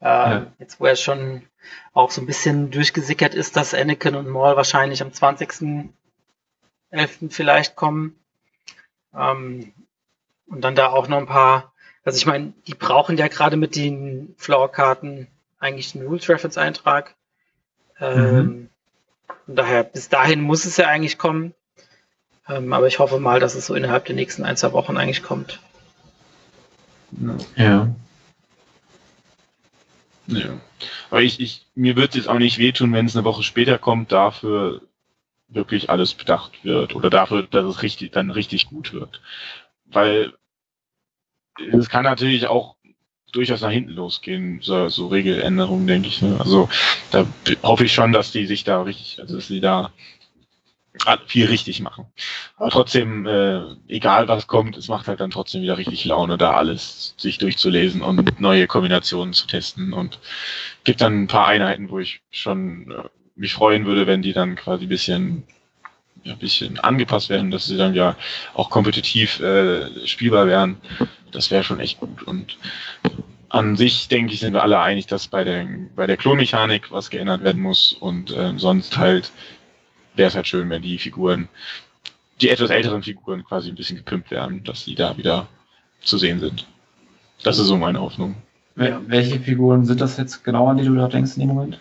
Äh, 0.00 0.06
Ja. 0.06 0.52
Jetzt, 0.58 0.80
wo 0.80 0.86
er 0.86 0.96
schon 0.96 1.46
auch 1.92 2.10
so 2.10 2.20
ein 2.20 2.26
bisschen 2.26 2.70
durchgesickert 2.70 3.34
ist, 3.34 3.56
dass 3.56 3.74
Anakin 3.74 4.14
und 4.14 4.28
Maul 4.28 4.56
wahrscheinlich 4.56 5.02
am 5.02 5.10
20.11. 5.10 5.92
vielleicht 7.30 7.76
kommen. 7.76 8.16
Ähm, 9.14 9.72
und 10.46 10.60
dann 10.62 10.74
da 10.74 10.88
auch 10.88 11.08
noch 11.08 11.18
ein 11.18 11.26
paar, 11.26 11.72
also 12.04 12.16
ich 12.16 12.26
meine, 12.26 12.52
die 12.66 12.74
brauchen 12.74 13.16
ja 13.16 13.28
gerade 13.28 13.56
mit 13.56 13.76
den 13.76 14.34
Floor-Karten 14.38 15.28
eigentlich 15.58 15.94
einen 15.94 16.06
Rules-Reference-Eintrag. 16.06 17.14
Ähm, 18.00 18.68
Von 19.46 19.56
daher, 19.56 19.84
bis 19.84 20.08
dahin 20.08 20.40
muss 20.40 20.64
es 20.64 20.76
ja 20.76 20.88
eigentlich 20.88 21.18
kommen. 21.18 21.54
Ähm, 22.48 22.72
aber 22.72 22.86
ich 22.88 22.98
hoffe 22.98 23.20
mal, 23.20 23.40
dass 23.40 23.54
es 23.54 23.66
so 23.66 23.74
innerhalb 23.74 24.04
der 24.06 24.16
nächsten 24.16 24.44
ein, 24.44 24.56
zwei 24.56 24.72
Wochen 24.72 24.96
eigentlich 24.96 25.22
kommt. 25.22 25.60
Ja. 27.56 27.88
Ja. 30.26 30.48
Aber 31.10 31.22
ich, 31.22 31.40
ich, 31.40 31.66
mir 31.74 31.96
wird 31.96 32.10
es 32.10 32.16
jetzt 32.16 32.28
auch 32.28 32.38
nicht 32.38 32.58
wehtun, 32.58 32.92
wenn 32.92 33.06
es 33.06 33.16
eine 33.16 33.24
Woche 33.24 33.42
später 33.42 33.78
kommt, 33.78 34.12
dafür 34.12 34.82
wirklich 35.54 35.90
alles 35.90 36.14
bedacht 36.14 36.64
wird 36.64 36.94
oder 36.94 37.10
dafür, 37.10 37.42
dass 37.44 37.64
es 37.64 37.82
richtig, 37.82 38.12
dann 38.12 38.30
richtig 38.30 38.66
gut 38.66 38.92
wird. 38.92 39.20
Weil 39.86 40.32
es 41.72 41.88
kann 41.88 42.04
natürlich 42.04 42.46
auch 42.46 42.76
durchaus 43.32 43.62
nach 43.62 43.70
hinten 43.70 43.92
losgehen, 43.92 44.60
so, 44.62 44.88
so 44.88 45.08
Regeländerungen, 45.08 45.86
denke 45.86 46.08
ich. 46.08 46.22
Ne? 46.22 46.36
Also 46.38 46.68
da 47.10 47.26
hoffe 47.62 47.84
ich 47.84 47.92
schon, 47.92 48.12
dass 48.12 48.30
die 48.30 48.46
sich 48.46 48.64
da 48.64 48.82
richtig, 48.82 49.20
also 49.20 49.36
dass 49.36 49.48
sie 49.48 49.60
da 49.60 49.92
viel 51.26 51.46
richtig 51.46 51.80
machen. 51.80 52.06
Aber 52.56 52.70
trotzdem, 52.70 53.26
äh, 53.26 53.62
egal 53.88 54.28
was 54.28 54.46
kommt, 54.46 54.76
es 54.76 54.88
macht 54.88 55.08
halt 55.08 55.20
dann 55.20 55.30
trotzdem 55.30 55.62
wieder 55.62 55.78
richtig 55.78 56.04
Laune, 56.04 56.36
da 56.36 56.52
alles 56.52 57.14
sich 57.16 57.38
durchzulesen 57.38 58.02
und 58.02 58.40
neue 58.40 58.66
Kombinationen 58.66 59.32
zu 59.32 59.46
testen. 59.46 59.94
Und 59.94 60.18
gibt 60.84 61.00
dann 61.00 61.22
ein 61.22 61.28
paar 61.28 61.46
Einheiten, 61.46 61.90
wo 61.90 61.98
ich 61.98 62.20
schon 62.30 62.90
äh, 62.90 63.08
mich 63.36 63.54
freuen 63.54 63.86
würde, 63.86 64.06
wenn 64.06 64.22
die 64.22 64.32
dann 64.32 64.56
quasi 64.56 64.84
ein 64.84 64.88
bisschen, 64.88 65.44
ja, 66.24 66.32
ein 66.32 66.38
bisschen 66.38 66.78
angepasst 66.78 67.28
werden, 67.28 67.50
dass 67.50 67.66
sie 67.66 67.76
dann 67.76 67.94
ja 67.94 68.16
auch 68.54 68.70
kompetitiv 68.70 69.40
äh, 69.40 70.06
spielbar 70.06 70.46
wären. 70.46 70.76
Das 71.30 71.50
wäre 71.50 71.64
schon 71.64 71.80
echt 71.80 71.98
gut. 72.00 72.22
Und 72.22 72.58
an 73.48 73.76
sich, 73.76 74.08
denke 74.08 74.32
ich, 74.32 74.40
sind 74.40 74.54
wir 74.54 74.62
alle 74.62 74.80
einig, 74.80 75.06
dass 75.06 75.28
bei 75.28 75.44
der, 75.44 75.66
bei 75.94 76.06
der 76.06 76.16
Klonmechanik 76.16 76.90
was 76.90 77.10
geändert 77.10 77.42
werden 77.44 77.60
muss 77.60 77.92
und 77.92 78.30
äh, 78.30 78.54
sonst 78.56 78.96
halt 78.96 79.30
wäre 80.14 80.28
es 80.28 80.34
halt 80.34 80.46
schön, 80.46 80.68
wenn 80.70 80.82
die 80.82 80.98
Figuren, 80.98 81.48
die 82.40 82.50
etwas 82.50 82.70
älteren 82.70 83.02
Figuren 83.02 83.44
quasi 83.44 83.68
ein 83.68 83.74
bisschen 83.74 83.96
gepimpt 83.96 84.30
werden, 84.30 84.64
dass 84.64 84.84
die 84.84 84.94
da 84.94 85.16
wieder 85.16 85.48
zu 86.02 86.18
sehen 86.18 86.40
sind. 86.40 86.66
Das 87.42 87.58
ist 87.58 87.66
so 87.66 87.76
meine 87.76 88.00
Hoffnung. 88.00 88.36
Welche 88.74 89.38
Figuren 89.40 89.84
sind 89.84 90.00
das 90.00 90.16
jetzt 90.16 90.44
genau, 90.44 90.68
an 90.68 90.78
die 90.78 90.84
du 90.84 90.94
da 90.94 91.08
denkst 91.08 91.34
in 91.34 91.40
dem 91.40 91.48
Moment? 91.48 91.78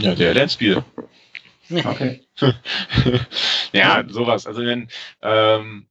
Ja, 0.00 0.14
der 0.14 0.34
Landspiel. 0.34 0.84
Okay. 1.70 2.22
ja, 3.72 4.04
sowas. 4.08 4.46
Also 4.46 4.62
wenn, 4.64 4.88
ähm, 5.22 5.86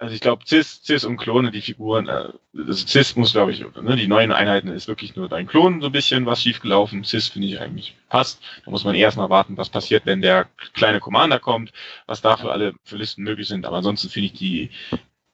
also 0.00 0.14
ich 0.14 0.22
glaube, 0.22 0.44
Cis, 0.46 0.82
Cis 0.82 1.04
und 1.04 1.18
Klone, 1.18 1.50
die 1.50 1.60
Figuren, 1.60 2.08
äh, 2.08 2.28
also 2.56 2.86
Cis 2.86 3.16
muss, 3.16 3.32
glaube 3.32 3.52
ich, 3.52 3.60
ne, 3.60 3.96
die 3.96 4.08
neuen 4.08 4.32
Einheiten 4.32 4.68
ist 4.68 4.88
wirklich 4.88 5.14
nur 5.14 5.28
dein 5.28 5.46
Klon 5.46 5.82
so 5.82 5.86
ein 5.88 5.92
bisschen 5.92 6.24
was 6.24 6.42
schiefgelaufen. 6.42 7.04
Cis 7.04 7.28
finde 7.28 7.48
ich 7.48 7.60
eigentlich 7.60 7.96
passt. 8.08 8.42
Da 8.64 8.70
muss 8.70 8.84
man 8.84 8.94
erstmal 8.94 9.28
warten, 9.28 9.58
was 9.58 9.68
passiert, 9.68 10.06
wenn 10.06 10.22
der 10.22 10.48
kleine 10.72 11.00
Commander 11.00 11.38
kommt, 11.38 11.72
was 12.06 12.22
da 12.22 12.38
für 12.38 12.50
alle 12.50 12.72
für 12.82 12.96
Listen 12.96 13.22
möglich 13.22 13.46
sind. 13.46 13.66
Aber 13.66 13.76
ansonsten 13.76 14.08
finde 14.08 14.26
ich 14.26 14.32
die, 14.32 14.70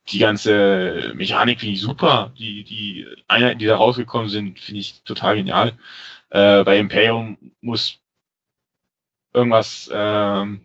die 0.09 0.19
ganze 0.19 1.13
Mechanik 1.15 1.61
finde 1.61 1.75
ich 1.75 1.81
super. 1.81 2.33
Die, 2.39 2.65
die 2.65 3.07
Einheiten, 3.29 3.59
die 3.59 3.67
da 3.67 3.77
rausgekommen 3.77 4.29
sind, 4.29 4.61
finde 4.61 4.81
ich 4.81 5.03
total 5.03 5.37
genial. 5.37 5.73
Äh, 6.31 6.65
bei 6.65 6.79
Imperium 6.79 7.39
muss 7.61 7.99
irgendwas 9.33 9.91
ähm, 9.93 10.61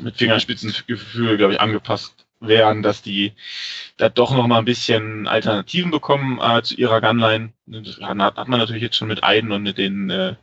mit 0.00 0.16
Fingerspitzengefühl, 0.16 1.36
glaube 1.36 1.54
ich, 1.54 1.60
angepasst 1.60 2.26
werden, 2.40 2.82
dass 2.82 3.02
die 3.02 3.32
da 3.96 4.08
doch 4.08 4.34
noch 4.34 4.46
mal 4.46 4.58
ein 4.58 4.64
bisschen 4.64 5.28
Alternativen 5.28 5.90
bekommen 5.90 6.40
äh, 6.40 6.62
zu 6.62 6.74
ihrer 6.74 7.00
Gunline. 7.00 7.52
Das 7.66 8.00
hat, 8.00 8.18
hat 8.18 8.48
man 8.48 8.58
natürlich 8.58 8.82
jetzt 8.82 8.96
schon 8.96 9.08
mit 9.08 9.22
Aiden 9.22 9.52
und 9.52 9.62
mit 9.62 9.78
den 9.78 10.10
äh, 10.10 10.34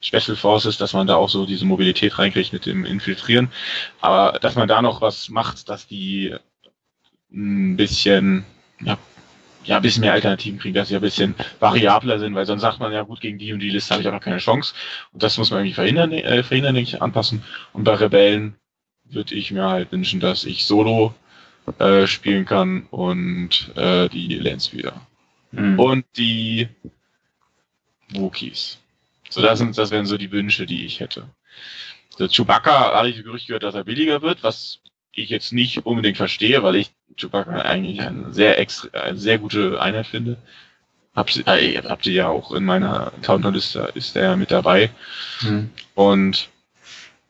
Special 0.00 0.36
Forces, 0.36 0.78
dass 0.78 0.92
man 0.92 1.06
da 1.06 1.16
auch 1.16 1.28
so 1.28 1.46
diese 1.46 1.64
Mobilität 1.64 2.18
reinkriegt 2.18 2.52
mit 2.52 2.66
dem 2.66 2.84
Infiltrieren. 2.84 3.50
Aber 4.00 4.38
dass 4.38 4.54
man 4.54 4.68
da 4.68 4.82
noch 4.82 5.00
was 5.00 5.28
macht, 5.28 5.68
dass 5.68 5.86
die 5.86 6.34
ein 7.34 7.76
bisschen, 7.76 8.44
ja, 8.80 8.98
ja, 9.64 9.76
ein 9.76 9.82
bisschen 9.82 10.02
mehr 10.02 10.12
Alternativen 10.12 10.58
kriegen, 10.58 10.74
dass 10.74 10.88
sie 10.88 10.94
ein 10.94 11.00
bisschen 11.00 11.34
variabler 11.58 12.18
sind, 12.18 12.34
weil 12.34 12.46
sonst 12.46 12.62
sagt 12.62 12.80
man 12.80 12.92
ja 12.92 13.02
gut, 13.02 13.20
gegen 13.20 13.38
die 13.38 13.52
und 13.52 13.60
die 13.60 13.70
Liste 13.70 13.94
habe 13.94 14.02
ich 14.02 14.08
aber 14.08 14.20
keine 14.20 14.38
Chance. 14.38 14.74
Und 15.12 15.22
das 15.22 15.38
muss 15.38 15.50
man 15.50 15.60
irgendwie 15.60 15.74
verhindern, 15.74 16.12
äh, 16.12 16.42
verhindern, 16.42 16.74
denke 16.74 16.90
ich, 16.90 17.02
anpassen. 17.02 17.42
Und 17.72 17.84
bei 17.84 17.94
Rebellen 17.94 18.56
würde 19.04 19.34
ich 19.34 19.50
mir 19.50 19.64
halt 19.64 19.90
wünschen, 19.90 20.20
dass 20.20 20.44
ich 20.44 20.66
solo 20.66 21.14
äh, 21.78 22.06
spielen 22.06 22.44
kann 22.44 22.86
und 22.90 23.72
äh, 23.76 24.08
die 24.08 24.34
Lens 24.34 24.72
wieder. 24.72 25.06
Mhm. 25.52 25.78
Und 25.78 26.04
die 26.16 26.68
Wookies. 28.10 28.78
So, 29.30 29.40
das 29.40 29.58
sind, 29.58 29.76
das 29.78 29.90
wären 29.90 30.06
so 30.06 30.18
die 30.18 30.30
Wünsche, 30.30 30.66
die 30.66 30.84
ich 30.84 31.00
hätte. 31.00 31.28
Der 32.18 32.28
Chewbacca 32.28 32.94
hatte 32.94 33.08
ich 33.08 33.24
Gerücht 33.24 33.46
gehört, 33.46 33.62
dass 33.62 33.74
er 33.74 33.84
billiger 33.84 34.22
wird, 34.22 34.42
was 34.42 34.80
ich 35.16 35.30
jetzt 35.30 35.52
nicht 35.52 35.86
unbedingt 35.86 36.16
verstehe, 36.16 36.62
weil 36.62 36.76
ich 36.76 36.90
Chewbacca 37.16 37.62
eigentlich 37.62 38.00
eine 38.00 38.32
sehr 38.32 38.58
extra, 38.58 38.88
eine 38.98 39.18
sehr 39.18 39.38
gute 39.38 39.80
Einheit 39.80 40.06
finde. 40.06 40.36
Hab 41.14 41.34
äh, 41.46 41.80
habt 41.82 42.06
ihr 42.06 42.12
ja 42.12 42.28
auch 42.28 42.52
in 42.52 42.64
meiner 42.64 43.12
Counterliste 43.22 43.92
ist 43.94 44.16
der 44.16 44.36
mit 44.36 44.50
dabei. 44.50 44.90
Mhm. 45.42 45.70
Und 45.94 46.48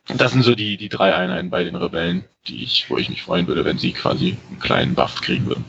das 0.07 0.31
sind 0.31 0.43
so 0.43 0.55
die, 0.55 0.77
die 0.77 0.89
drei 0.89 1.13
Einheiten 1.15 1.49
bei 1.49 1.63
den 1.63 1.75
Rebellen, 1.75 2.25
die 2.47 2.63
ich, 2.63 2.89
wo 2.89 2.97
ich 2.97 3.09
mich 3.09 3.23
freuen 3.23 3.47
würde, 3.47 3.65
wenn 3.65 3.77
sie 3.77 3.93
quasi 3.93 4.37
einen 4.49 4.59
kleinen 4.59 4.95
Buff 4.95 5.21
kriegen 5.21 5.45
würden. 5.45 5.65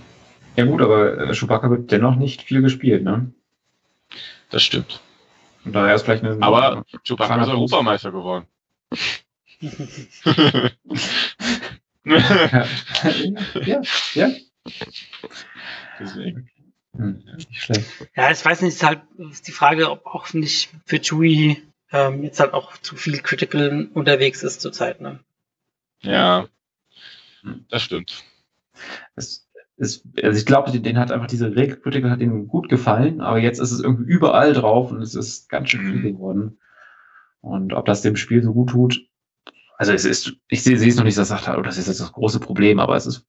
Ja 0.56 0.64
gut, 0.64 0.80
aber 0.80 1.18
äh, 1.18 1.34
Chewbacca 1.34 1.70
wird 1.70 1.90
dennoch 1.92 2.16
nicht 2.16 2.42
viel 2.42 2.62
gespielt, 2.62 3.02
ne? 3.02 3.32
Das 4.50 4.62
stimmt. 4.62 5.00
Und 5.64 5.74
daher 5.74 5.94
ist 5.94 6.02
vielleicht 6.02 6.24
eine. 6.24 6.40
Aber 6.42 6.84
Chewbacca 7.04 7.42
ist 7.42 7.48
Europameister 7.48 8.12
geworden. 8.12 8.46
ja, 12.06 12.66
ja, 13.64 13.82
ja. 14.14 14.30
Deswegen. 15.98 16.50
Hm, 16.96 17.22
nicht 17.36 17.62
schlecht. 17.62 17.84
Ja, 18.14 18.30
ich 18.30 18.44
weiß 18.44 18.62
nicht, 18.62 18.74
ist 18.74 18.82
halt 18.82 19.02
ist 19.30 19.48
die 19.48 19.52
Frage, 19.52 19.90
ob 19.90 20.06
auch 20.06 20.32
nicht 20.32 20.70
für 20.84 21.00
Chewie 21.00 21.62
ähm, 21.92 22.22
jetzt 22.22 22.40
halt 22.40 22.54
auch 22.54 22.76
zu 22.78 22.96
viel 22.96 23.18
Critical 23.18 23.88
unterwegs 23.92 24.42
ist 24.42 24.60
zurzeit. 24.60 25.00
Ne? 25.00 25.20
Ja, 26.02 26.48
das 27.68 27.82
stimmt. 27.82 28.24
Es 29.14 29.48
ist, 29.76 30.06
also 30.22 30.38
ich 30.38 30.46
glaube, 30.46 30.78
den 30.78 30.98
hat 30.98 31.12
einfach 31.12 31.26
diese 31.26 31.54
Regel 31.54 31.76
Critical 31.80 32.10
hat 32.10 32.20
ihm 32.20 32.48
gut 32.48 32.68
gefallen, 32.68 33.20
aber 33.20 33.38
jetzt 33.38 33.58
ist 33.58 33.72
es 33.72 33.80
irgendwie 33.80 34.10
überall 34.10 34.52
drauf 34.52 34.90
und 34.90 35.02
es 35.02 35.14
ist 35.14 35.48
ganz 35.48 35.70
schön 35.70 35.80
viel 35.80 36.00
mhm. 36.00 36.14
geworden. 36.14 36.58
Und 37.40 37.74
ob 37.74 37.84
das 37.86 38.02
dem 38.02 38.16
Spiel 38.16 38.42
so 38.42 38.52
gut 38.52 38.70
tut, 38.70 39.06
also 39.78 39.92
es 39.92 40.04
ist, 40.04 40.32
ich 40.48 40.62
sehe, 40.62 40.78
sehe 40.78 40.88
es 40.88 40.96
noch 40.96 41.04
nicht, 41.04 41.18
dass 41.18 41.30
er 41.30 41.38
sagt, 41.38 41.58
oh, 41.58 41.62
das 41.62 41.78
ist 41.78 41.88
jetzt 41.88 42.00
das 42.00 42.12
große 42.12 42.40
Problem, 42.40 42.78
aber 42.80 42.96
es 42.96 43.06
ist, 43.06 43.26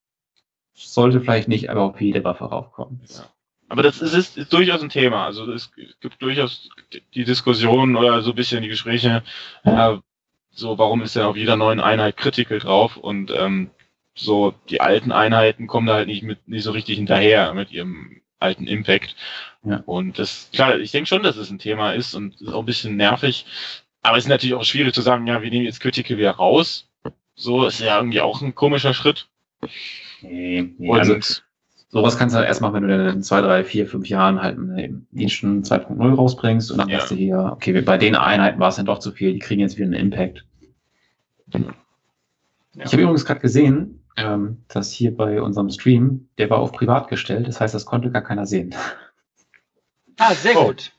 sollte 0.74 1.22
vielleicht 1.22 1.48
nicht 1.48 1.70
aber 1.70 1.82
auf 1.82 2.02
jede 2.02 2.24
Waffe 2.24 2.46
raufkommen. 2.46 3.02
Ja. 3.08 3.26
Aber 3.70 3.84
das 3.84 4.02
ist, 4.02 4.14
ist, 4.14 4.38
ist 4.38 4.54
durchaus 4.54 4.82
ein 4.82 4.90
Thema. 4.90 5.26
Also 5.26 5.52
es 5.52 5.72
gibt 6.00 6.22
durchaus 6.22 6.70
die 7.14 7.26
Diskussion 7.26 7.96
oder 7.96 8.22
so 8.22 8.32
ein 8.32 8.36
bisschen 8.36 8.62
die 8.62 8.70
Gespräche, 8.70 9.24
äh, 9.64 9.98
so 10.52 10.78
warum 10.78 11.02
ist 11.02 11.16
denn 11.16 11.24
auf 11.24 11.36
jeder 11.36 11.56
neuen 11.56 11.80
Einheit 11.80 12.18
Critical 12.18 12.60
drauf 12.60 12.98
und 12.98 13.32
ähm, 13.32 13.70
so 14.16 14.54
die 14.70 14.82
alten 14.82 15.12
Einheiten 15.12 15.68
kommen 15.68 15.86
da 15.86 15.94
halt 15.94 16.08
nicht 16.08 16.24
mit 16.24 16.48
nicht 16.48 16.64
so 16.64 16.72
richtig 16.72 16.98
hinterher 16.98 17.54
mit 17.54 17.72
ihrem 17.72 18.22
alten 18.40 18.68
Impact. 18.68 19.16
Ja. 19.64 19.84
Und 19.86 20.18
das 20.18 20.50
klar, 20.54 20.80
ich 20.80 20.92
denke 20.92 21.08
schon, 21.08 21.24
dass 21.24 21.38
es 21.38 21.52
ein 21.52 21.60
Thema 21.60 21.92
ist 21.94 22.16
und 22.16 22.42
ist 22.42 22.54
auch 22.54 22.62
ein 22.62 22.66
bisschen 22.66 22.96
nervig. 22.96 23.46
Aber 24.08 24.18
es 24.18 24.24
ist 24.24 24.30
natürlich 24.30 24.56
auch 24.56 24.64
schwierig 24.64 24.94
zu 24.94 25.02
sagen, 25.02 25.28
ja, 25.28 25.42
wir 25.42 25.50
nehmen 25.50 25.66
jetzt 25.66 25.82
Critical 25.82 26.18
wieder 26.18 26.32
raus. 26.32 26.88
So 27.36 27.66
ist 27.68 27.82
ja 27.82 27.98
irgendwie 27.98 28.22
auch 28.22 28.42
ein 28.42 28.56
komischer 28.56 28.94
Schritt. 28.94 29.28
Nee, 30.22 30.74
nee, 30.78 30.90
und 30.90 30.98
also 30.98 31.18
Sowas 31.90 32.18
kannst 32.18 32.34
du 32.34 32.40
halt 32.40 32.48
erst 32.48 32.62
machen, 32.62 32.76
wenn 32.76 32.88
du 32.88 33.10
in 33.10 33.22
zwei, 33.22 33.42
drei, 33.42 33.64
vier, 33.64 33.86
fünf 33.86 34.08
Jahren 34.08 34.42
halt 34.42 34.58
einen 34.58 35.08
Diensten 35.12 35.64
2.0 35.64 36.16
rausbringst 36.16 36.72
und 36.72 36.78
dann 36.78 36.90
ja. 36.90 37.00
sagst 37.00 37.12
du 37.12 37.16
hier, 37.16 37.52
okay, 37.54 37.82
bei 37.82 37.98
den 37.98 38.16
Einheiten 38.16 38.60
war 38.60 38.70
es 38.70 38.78
dann 38.78 38.86
doch 38.86 39.00
zu 39.00 39.12
viel, 39.12 39.34
die 39.34 39.40
kriegen 39.40 39.62
jetzt 39.62 39.78
wieder 39.78 39.86
einen 39.86 39.94
Impact. 39.94 40.46
Ja. 41.54 41.62
Ich 42.76 42.94
habe 42.94 43.02
übrigens 43.02 43.26
gerade 43.26 43.40
gesehen, 43.40 44.04
ähm, 44.16 44.64
dass 44.70 44.92
hier 44.92 45.16
bei 45.16 45.42
unserem 45.42 45.70
Stream, 45.70 46.30
der 46.38 46.50
war 46.50 46.60
auf 46.60 46.72
privat 46.72 47.10
gestellt, 47.10 47.48
das 47.48 47.60
heißt, 47.60 47.74
das 47.74 47.86
konnte 47.86 48.12
gar 48.12 48.22
keiner 48.22 48.46
sehen. 48.46 48.74
Ah, 50.18 50.34
sehr 50.34 50.58
oh. 50.58 50.68
gut. 50.68 50.92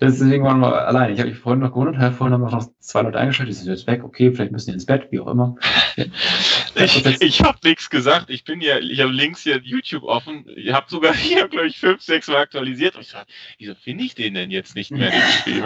Deswegen 0.00 0.44
waren 0.44 0.60
wir 0.60 0.86
allein. 0.86 1.12
Ich 1.12 1.20
habe 1.20 1.30
mich 1.30 1.38
vorhin 1.38 1.60
noch 1.60 1.70
gewundert, 1.70 2.14
vorhin 2.14 2.34
haben 2.34 2.42
wir 2.42 2.50
noch 2.50 2.68
zwei 2.80 3.02
Leute 3.02 3.18
eingeschaltet, 3.18 3.54
die 3.54 3.58
sind 3.58 3.68
jetzt 3.68 3.86
weg, 3.86 4.04
okay, 4.04 4.30
vielleicht 4.30 4.52
müssen 4.52 4.70
die 4.70 4.74
ins 4.74 4.84
Bett, 4.86 5.08
wie 5.10 5.20
auch 5.20 5.28
immer. 5.28 5.56
ich 6.74 7.22
ich 7.22 7.42
habe 7.42 7.58
nichts 7.64 7.88
gesagt. 7.88 8.28
Ich 8.28 8.44
bin 8.44 8.60
ja, 8.60 8.78
ich 8.78 9.00
habe 9.00 9.12
links 9.12 9.42
hier 9.42 9.60
YouTube 9.62 10.02
offen. 10.02 10.44
Ich 10.54 10.72
habe 10.72 10.86
sogar 10.88 11.14
hier, 11.16 11.48
glaube 11.48 11.68
ich, 11.68 11.78
fünf, 11.78 12.02
sechs 12.02 12.28
Mal 12.28 12.36
aktualisiert. 12.36 12.96
Und 12.96 13.02
ich 13.02 13.08
sag, 13.08 13.26
wieso 13.58 13.74
finde 13.74 14.04
ich 14.04 14.14
den 14.14 14.34
denn 14.34 14.50
jetzt 14.50 14.76
nicht 14.76 14.90
mehr, 14.90 15.10
den 15.10 15.20
Stream? 15.40 15.64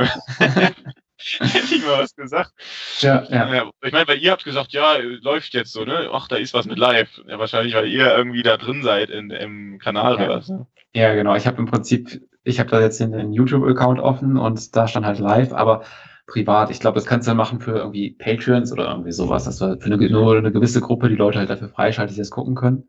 Hätte 1.40 1.74
ich 1.74 1.84
mal 1.84 1.98
was 1.98 2.14
gesagt. 2.14 2.52
Ja, 3.00 3.24
ja. 3.28 3.54
ja 3.54 3.70
ich 3.82 3.92
meine, 3.92 4.08
weil 4.08 4.18
ihr 4.18 4.30
habt 4.30 4.44
gesagt, 4.44 4.72
ja, 4.72 4.96
läuft 4.96 5.52
jetzt 5.54 5.72
so, 5.72 5.84
ne? 5.84 6.08
Ach, 6.12 6.28
da 6.28 6.36
ist 6.36 6.54
was 6.54 6.66
mit 6.66 6.78
live. 6.78 7.20
Ja, 7.26 7.38
wahrscheinlich, 7.38 7.74
weil 7.74 7.88
ihr 7.88 8.16
irgendwie 8.16 8.42
da 8.42 8.56
drin 8.56 8.82
seid 8.82 9.10
in, 9.10 9.30
im 9.30 9.78
Kanal 9.78 10.16
ja. 10.16 10.24
oder 10.24 10.36
was. 10.36 10.48
Ne? 10.48 10.66
Ja, 10.94 11.14
genau. 11.14 11.34
Ich 11.36 11.46
habe 11.46 11.58
im 11.58 11.66
Prinzip, 11.66 12.22
ich 12.42 12.58
habe 12.58 12.70
da 12.70 12.80
jetzt 12.80 13.00
den 13.00 13.32
YouTube-Account 13.32 14.00
offen 14.00 14.36
und 14.36 14.74
da 14.76 14.88
stand 14.88 15.06
halt 15.06 15.18
live, 15.18 15.52
aber 15.52 15.84
privat. 16.26 16.70
Ich 16.70 16.80
glaube, 16.80 16.94
das 16.94 17.06
kannst 17.06 17.26
du 17.26 17.30
dann 17.30 17.36
machen 17.36 17.60
für 17.60 17.76
irgendwie 17.76 18.10
Patreons 18.10 18.72
oder 18.72 18.88
irgendwie 18.88 19.12
sowas, 19.12 19.44
dass 19.44 19.58
du 19.58 19.78
für 19.78 19.86
eine, 19.86 20.10
nur 20.10 20.36
eine 20.36 20.52
gewisse 20.52 20.80
Gruppe 20.80 21.08
die 21.08 21.16
Leute 21.16 21.38
halt 21.38 21.50
dafür 21.50 21.68
freischaltet, 21.68 22.16
die 22.16 22.20
das 22.20 22.30
gucken 22.30 22.54
können. 22.54 22.88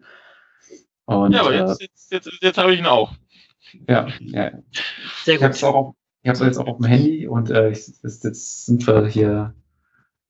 Und, 1.05 1.33
ja, 1.33 1.41
aber 1.41 1.53
jetzt, 1.53 1.81
äh, 1.81 1.85
jetzt, 1.85 2.11
jetzt, 2.11 2.29
jetzt 2.41 2.57
habe 2.57 2.73
ich 2.73 2.79
ihn 2.79 2.85
auch. 2.85 3.13
Ja, 3.87 4.07
ja. 4.19 4.51
Sehr 5.23 5.35
gut. 5.35 5.39
Ich 5.39 5.43
habe 5.43 5.53
es 5.53 5.63
auch 5.63 5.75
auf, 5.75 5.95
Ich 6.21 6.29
habe 6.29 6.39
es 6.39 6.45
jetzt 6.45 6.57
auch 6.57 6.67
auf 6.67 6.77
dem 6.77 6.85
Handy 6.85 7.27
und 7.27 7.49
äh, 7.49 7.69
ich, 7.69 7.87
jetzt, 8.03 8.23
jetzt 8.23 8.65
sind 8.65 8.85
wir 8.87 9.07
hier 9.07 9.55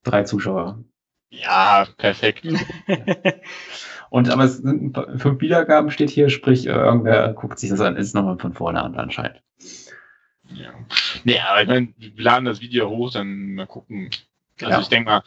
drei 0.04 0.24
Zuschauer. 0.24 0.84
Ja, 1.30 1.88
perfekt. 1.98 2.46
Und 4.12 4.30
aber 4.30 4.44
es 4.44 4.58
sind 4.58 4.98
fünf 5.16 5.40
Wiedergaben 5.40 5.90
steht 5.90 6.10
hier, 6.10 6.30
sprich, 6.30 6.68
äh, 6.68 6.72
irgendwer 6.72 7.32
guckt 7.32 7.58
sich 7.58 7.70
das 7.70 7.80
an, 7.80 7.96
ist 7.96 8.14
nochmal 8.14 8.38
von 8.38 8.52
vorne 8.52 8.84
an 8.84 8.96
anscheinend. 8.96 9.42
Ja. 10.54 10.74
Nee, 11.24 11.40
aber 11.40 11.62
ich 11.62 11.68
meine, 11.70 11.94
wir 11.98 12.12
laden 12.22 12.44
das 12.44 12.60
Video 12.60 12.90
hoch, 12.90 13.14
dann 13.14 13.54
mal 13.56 13.68
gucken. 13.68 14.10
Also 14.60 14.70
Ja. 14.74 14.82
ich 14.82 14.90
denke 14.90 15.10
mal, 15.10 15.24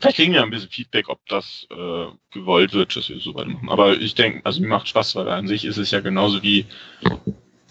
vielleicht 0.00 0.16
kriegen 0.16 0.32
wir 0.32 0.42
ein 0.42 0.50
bisschen 0.50 0.70
Feedback, 0.70 1.08
ob 1.08 1.24
das 1.28 1.68
äh, 1.70 2.06
gewollt 2.32 2.72
wird, 2.72 2.96
dass 2.96 3.08
wir 3.10 3.20
so 3.20 3.32
weitermachen. 3.36 3.68
Aber 3.68 3.92
ich 3.96 4.16
denke, 4.16 4.40
also 4.42 4.60
mir 4.60 4.66
macht 4.66 4.88
Spaß, 4.88 5.14
weil 5.14 5.28
an 5.28 5.46
sich 5.46 5.64
ist 5.64 5.76
es 5.76 5.92
ja 5.92 6.00
genauso 6.00 6.42
wie 6.42 6.66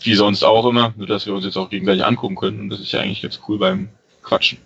wie 0.03 0.13
sonst 0.15 0.41
auch 0.43 0.69
immer, 0.69 0.93
nur 0.95 1.07
dass 1.07 1.25
wir 1.25 1.33
uns 1.33 1.43
jetzt 1.43 1.57
auch 1.57 1.69
gegenseitig 1.69 2.05
angucken 2.05 2.37
können. 2.37 2.61
Und 2.61 2.69
das 2.69 2.79
ist 2.79 2.93
ja 2.93 3.01
eigentlich 3.01 3.23
ganz 3.23 3.41
cool 3.49 3.57
beim 3.57 3.89
Quatschen. 4.23 4.59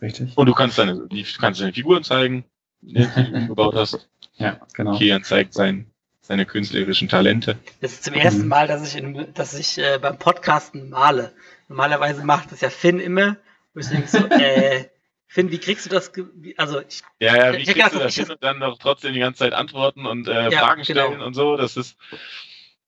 Richtig? 0.00 0.36
Und 0.36 0.46
du 0.46 0.52
kannst 0.52 0.78
deine, 0.78 0.96
du 0.96 1.22
kannst 1.38 1.60
deine 1.60 1.72
Figuren 1.72 2.02
zeigen, 2.02 2.44
die 2.82 2.94
du 2.94 3.36
umgebaut 3.36 3.74
hast. 3.74 4.08
Ja, 4.36 4.60
genau. 4.74 4.96
Kian 4.98 5.24
zeigt 5.24 5.54
sein, 5.54 5.90
seine 6.20 6.46
künstlerischen 6.46 7.08
Talente. 7.08 7.58
Das 7.80 7.92
ist 7.92 8.04
zum 8.04 8.14
ersten 8.14 8.42
Mhm. 8.42 8.48
Mal, 8.48 8.66
dass 8.68 8.86
ich, 8.86 8.96
in, 8.96 9.32
dass 9.34 9.54
ich 9.54 9.78
äh, 9.78 9.98
beim 10.00 10.18
Podcasten 10.18 10.90
male. 10.90 11.32
Normalerweise 11.68 12.24
macht 12.24 12.52
das 12.52 12.60
ja 12.60 12.70
Finn 12.70 12.98
immer. 13.00 13.36
Wo 13.74 13.80
ich 13.80 13.88
denke 13.88 14.08
so, 14.08 14.18
äh, 14.30 14.86
Finn, 15.26 15.50
wie 15.50 15.58
kriegst 15.58 15.86
du 15.86 15.90
das? 15.90 16.12
Also, 16.56 16.80
ich, 16.80 17.02
Ja, 17.20 17.36
ja, 17.36 17.52
wie 17.56 17.62
Ich 17.62 17.68
kriegst 17.72 17.94
du 17.94 17.98
das 17.98 18.16
ich- 18.16 18.22
hin 18.24 18.30
und 18.32 18.42
dann 18.42 18.58
noch 18.58 18.78
trotzdem 18.78 19.14
die 19.14 19.20
ganze 19.20 19.40
Zeit 19.40 19.52
antworten 19.52 20.06
und 20.06 20.28
äh, 20.28 20.50
Ja, 20.50 20.58
Fragen 20.60 20.82
genau. 20.82 21.06
stellen 21.06 21.22
und 21.22 21.34
so, 21.34 21.56
das 21.56 21.76
ist 21.76 21.96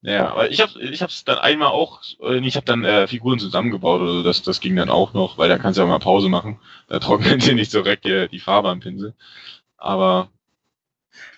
ja, 0.07 0.29
aber 0.29 0.51
ich 0.51 0.61
habe 0.61 0.79
ich 0.83 1.01
hab's 1.01 1.25
dann 1.25 1.39
einmal 1.39 1.69
auch, 1.69 2.03
ich 2.43 2.57
habe 2.57 2.67
dann 2.67 2.85
äh, 2.85 3.07
Figuren 3.07 3.39
zusammengebaut 3.39 4.03
oder 4.03 4.13
so, 4.13 4.23
das, 4.23 4.43
das 4.43 4.61
ging 4.61 4.77
dann 4.77 4.91
auch 4.91 5.15
noch, 5.15 5.39
weil 5.39 5.49
da 5.49 5.57
kannst 5.57 5.79
du 5.79 5.83
ja 5.83 5.89
mal 5.89 5.99
Pause 5.99 6.29
machen, 6.29 6.61
da 6.89 6.99
trocknet 6.99 7.43
dir 7.47 7.55
nicht 7.55 7.71
so 7.71 7.81
direkt 7.83 8.05
die, 8.05 8.29
die 8.29 8.39
Farbe 8.41 8.69
am 8.69 8.81
Pinsel. 8.81 9.15
Aber 9.85 10.31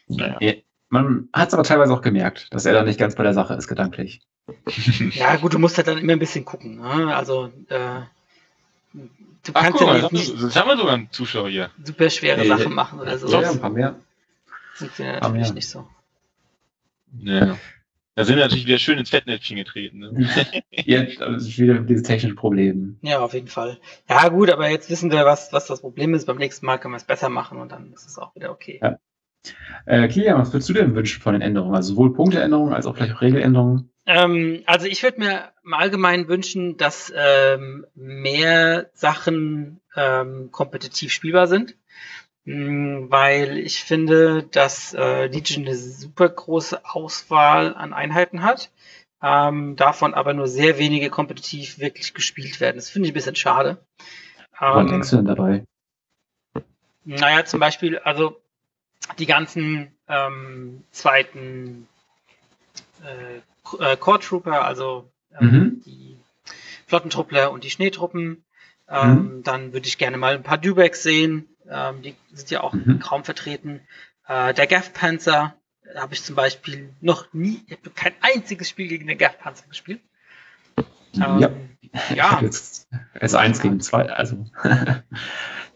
naja. 0.08 0.36
Ja, 0.40 0.52
Man 0.88 1.28
hat 1.32 1.48
es 1.48 1.54
aber 1.54 1.64
teilweise 1.64 1.92
auch 1.92 2.00
gemerkt, 2.00 2.54
dass 2.54 2.64
er 2.64 2.72
da 2.74 2.84
nicht 2.84 2.98
ganz 2.98 3.16
bei 3.16 3.24
der 3.24 3.34
Sache 3.34 3.54
ist, 3.54 3.66
gedanklich. 3.66 4.20
ja 5.14 5.34
gut, 5.36 5.52
du 5.54 5.58
musst 5.58 5.76
halt 5.76 5.88
dann 5.88 5.98
immer 5.98 6.12
ein 6.12 6.20
bisschen 6.20 6.44
gucken. 6.44 6.76
Ne? 6.80 7.14
Also, 7.14 7.46
äh, 7.68 8.02
du 8.92 9.50
Ach 9.52 9.62
kannst 9.62 9.78
guck 9.80 9.88
ja 9.88 9.94
nicht, 9.94 10.12
wir- 10.12 10.44
jetzt 10.44 10.56
haben 10.56 10.68
wir 10.68 10.76
sogar 10.76 10.94
einen 10.94 11.10
Zuschauer 11.10 11.48
hier. 11.48 11.70
super 11.82 12.08
schwere 12.08 12.40
Nee, 12.40 12.46
Sachen 12.48 12.72
machen 12.72 13.00
oder 13.00 13.18
so. 13.18 13.26
Ja, 13.28 13.50
ein 13.50 13.60
paar 13.60 13.70
mehr. 13.70 13.96
funktioniert 14.74 15.20
paar 15.20 15.30
natürlich 15.30 15.54
nicht 15.54 15.68
so. 15.68 15.88
Ja. 17.18 17.58
Da 18.16 18.24
sind 18.24 18.36
wir 18.36 18.44
natürlich 18.44 18.66
wieder 18.66 18.78
schön 18.78 18.98
ins 18.98 19.10
Fettnäpfchen 19.10 19.56
getreten. 19.56 19.98
Ne? 19.98 20.28
Jetzt 20.70 21.20
also 21.20 21.36
es 21.36 21.48
ist 21.48 21.58
wieder 21.58 21.74
dieses 21.74 22.02
technische 22.02 22.34
Problem. 22.34 22.98
Ja, 23.02 23.20
auf 23.20 23.34
jeden 23.34 23.48
Fall. 23.48 23.78
Ja, 24.08 24.28
gut, 24.30 24.50
aber 24.50 24.70
jetzt 24.70 24.88
wissen 24.88 25.12
wir, 25.12 25.26
was, 25.26 25.52
was 25.52 25.66
das 25.66 25.82
Problem 25.82 26.14
ist. 26.14 26.24
Beim 26.24 26.38
nächsten 26.38 26.64
Mal 26.64 26.78
können 26.78 26.94
wir 26.94 26.98
es 26.98 27.04
besser 27.04 27.28
machen 27.28 27.58
und 27.58 27.72
dann 27.72 27.92
ist 27.92 28.06
es 28.06 28.18
auch 28.18 28.34
wieder 28.34 28.50
okay. 28.50 28.80
Ja. 28.82 28.98
Äh, 29.84 30.08
Kilian, 30.08 30.40
was 30.40 30.52
würdest 30.52 30.70
du 30.70 30.72
denn 30.72 30.94
wünschen 30.94 31.20
von 31.20 31.34
den 31.34 31.42
Änderungen? 31.42 31.74
Also 31.74 31.92
sowohl 31.92 32.14
Punkteänderungen 32.14 32.72
als 32.72 32.86
auch 32.86 32.96
vielleicht 32.96 33.16
auch 33.16 33.20
Regeländerungen? 33.20 33.90
Ähm, 34.06 34.62
also 34.64 34.86
ich 34.86 35.02
würde 35.02 35.20
mir 35.20 35.52
im 35.62 35.74
Allgemeinen 35.74 36.26
wünschen, 36.26 36.78
dass 36.78 37.12
ähm, 37.14 37.84
mehr 37.94 38.88
Sachen 38.94 39.80
ähm, 39.94 40.50
kompetitiv 40.52 41.12
spielbar 41.12 41.48
sind, 41.48 41.76
weil 42.46 43.58
ich 43.58 43.82
finde, 43.82 44.44
dass 44.44 44.94
äh, 44.94 45.26
Legion 45.26 45.66
eine 45.66 45.74
super 45.76 46.28
große 46.28 46.84
Auswahl 46.84 47.74
an 47.74 47.92
Einheiten 47.92 48.42
hat, 48.42 48.70
ähm, 49.20 49.74
davon 49.74 50.14
aber 50.14 50.32
nur 50.32 50.46
sehr 50.46 50.78
wenige 50.78 51.10
kompetitiv 51.10 51.80
wirklich 51.80 52.14
gespielt 52.14 52.60
werden. 52.60 52.76
Das 52.76 52.88
finde 52.88 53.08
ich 53.08 53.12
ein 53.12 53.14
bisschen 53.14 53.34
schade. 53.34 53.84
Ähm, 54.60 54.86
denkst 54.86 55.10
du 55.10 55.16
denn 55.16 55.24
dabei? 55.26 55.64
naja, 57.04 57.44
zum 57.44 57.60
Beispiel, 57.60 57.98
also 57.98 58.40
die 59.18 59.26
ganzen 59.26 59.92
ähm, 60.08 60.84
zweiten 60.92 61.88
äh, 63.04 63.38
äh, 63.92 63.96
Core 63.96 64.20
Trooper, 64.20 64.64
also 64.64 65.10
ähm, 65.38 65.46
Mhm. 65.48 65.82
die 65.84 66.16
Flottentruppler 66.86 67.50
und 67.50 67.64
die 67.64 67.70
Schneetruppen. 67.70 68.44
Ähm, 68.88 69.42
Dann 69.42 69.72
würde 69.72 69.88
ich 69.88 69.98
gerne 69.98 70.16
mal 70.16 70.34
ein 70.34 70.44
paar 70.44 70.58
Dubecks 70.58 71.02
sehen. 71.02 71.48
Ähm, 71.70 72.02
die 72.02 72.14
sind 72.32 72.50
ja 72.50 72.62
auch 72.62 72.72
Mhm. 72.72 73.00
kaum 73.00 73.24
vertreten. 73.24 73.80
Äh, 74.28 74.54
der 74.54 74.66
Gaff 74.66 74.92
Panzer 74.92 75.54
da 75.94 76.02
habe 76.02 76.14
ich 76.14 76.22
zum 76.22 76.34
Beispiel 76.34 76.92
noch 77.00 77.32
nie, 77.32 77.62
ich 77.66 77.72
habe 77.78 77.90
kein 77.90 78.12
einziges 78.20 78.68
Spiel 78.68 78.88
gegen 78.88 79.06
den 79.06 79.18
Gaff 79.18 79.38
Panzer 79.38 79.66
gespielt. 79.68 80.00
Ähm, 81.14 81.38
ja. 81.38 81.50
ja. 82.14 82.40
Jetzt 82.42 82.88
ist 83.20 83.34
eins 83.34 83.60
gegen 83.60 83.80
zwei, 83.80 84.10
also. 84.10 84.46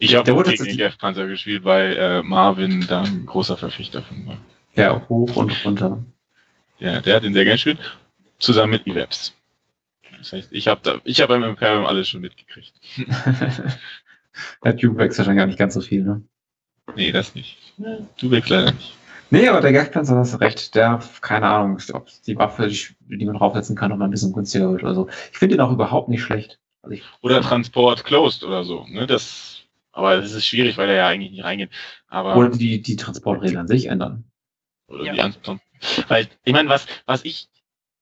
Ich 0.03 0.15
habe 0.15 0.33
auch 0.33 0.43
gegen 0.43 0.63
den 0.63 0.77
Jeff 0.79 0.97
Panzer 0.97 1.27
gespielt, 1.27 1.63
weil 1.63 1.95
äh, 1.95 2.23
Marvin 2.23 2.87
da 2.87 3.03
ein 3.03 3.27
großer 3.27 3.55
Verfechter 3.55 4.01
von 4.01 4.25
war. 4.25 4.37
ja, 4.73 5.07
hoch 5.09 5.35
und 5.35 5.63
runter. 5.63 6.03
Ja, 6.79 7.01
der 7.01 7.17
hat 7.17 7.23
den 7.23 7.35
sehr 7.35 7.45
gern 7.45 7.53
gespielt, 7.53 7.77
zusammen 8.39 8.71
mit 8.71 8.87
Evaps. 8.87 9.35
Das 10.17 10.33
heißt, 10.33 10.51
ich 10.53 10.67
habe 10.67 10.81
da, 10.81 11.01
ich 11.03 11.21
habe 11.21 11.33
beim 11.33 11.43
Imperium 11.43 11.85
alles 11.85 12.09
schon 12.09 12.21
mitgekriegt. 12.21 12.73
Der 14.63 14.73
Dubex 14.73 15.17
wahrscheinlich 15.17 15.41
gar 15.41 15.47
nicht 15.47 15.59
ganz 15.59 15.73
so 15.73 15.81
viel, 15.81 16.03
ne? 16.03 16.23
Nee, 16.95 17.11
das 17.11 17.35
nicht. 17.35 17.57
Du 17.77 18.31
willst 18.31 18.49
leider 18.49 18.71
nicht. 18.71 18.95
Nee, 19.29 19.47
aber 19.47 19.61
der 19.61 19.71
Gagpanzer 19.71 20.17
hast 20.17 20.33
du 20.33 20.37
recht. 20.37 20.75
Der, 20.75 20.99
keine 21.21 21.47
Ahnung, 21.47 21.79
ob 21.93 22.09
die 22.27 22.35
Waffe, 22.37 22.67
die 22.67 23.25
man 23.25 23.37
draufsetzen 23.37 23.77
kann, 23.77 23.89
noch 23.89 23.97
mal 23.97 24.05
ein 24.05 24.11
bisschen 24.11 24.33
günstiger 24.33 24.69
wird 24.71 24.83
oder 24.83 24.93
so. 24.93 25.07
Ich 25.31 25.37
finde 25.37 25.55
den 25.55 25.61
auch 25.61 25.71
überhaupt 25.71 26.09
nicht 26.09 26.21
schlecht. 26.21 26.59
Also 26.81 26.95
ich, 26.95 27.03
Oder 27.21 27.41
Transport 27.41 28.03
Closed 28.03 28.43
oder 28.43 28.65
so. 28.65 28.85
Ne? 28.87 29.07
Das, 29.07 29.61
aber 29.93 30.17
das 30.17 30.33
ist 30.33 30.45
schwierig, 30.45 30.77
weil 30.77 30.89
er 30.89 30.95
ja 30.95 31.07
eigentlich 31.07 31.31
nicht 31.31 31.43
reingeht. 31.45 31.69
Aber 32.07 32.35
oder 32.35 32.49
die, 32.49 32.81
die 32.81 32.95
Transportregeln 32.97 33.57
an 33.57 33.67
sich 33.67 33.85
ändern. 33.85 34.25
oder 34.87 35.05
Ja. 35.05 35.13
die 35.13 35.21
anderen. 35.21 35.61
Weil, 36.09 36.27
ich 36.43 36.53
meine, 36.53 36.67
was, 36.69 36.85
was 37.05 37.23
ich 37.23 37.47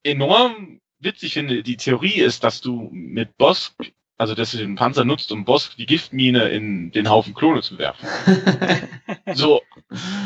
enorm 0.04 0.80
witzig 1.00 1.34
finde, 1.34 1.62
die 1.62 1.78
Theorie 1.78 2.20
ist, 2.20 2.44
dass 2.44 2.62
du 2.62 2.90
mit 2.92 3.38
Bosk, 3.38 3.74
also 4.20 4.36
dass 4.36 4.52
du 4.52 4.58
den 4.58 4.76
Panzer 4.76 5.06
nutzt, 5.06 5.32
um 5.32 5.46
Bosk 5.46 5.78
die 5.78 5.86
Giftmine 5.86 6.50
in 6.50 6.92
den 6.92 7.10
Haufen 7.10 7.34
Klone 7.34 7.62
zu 7.62 7.78
werfen. 7.80 8.08
So, 9.34 9.62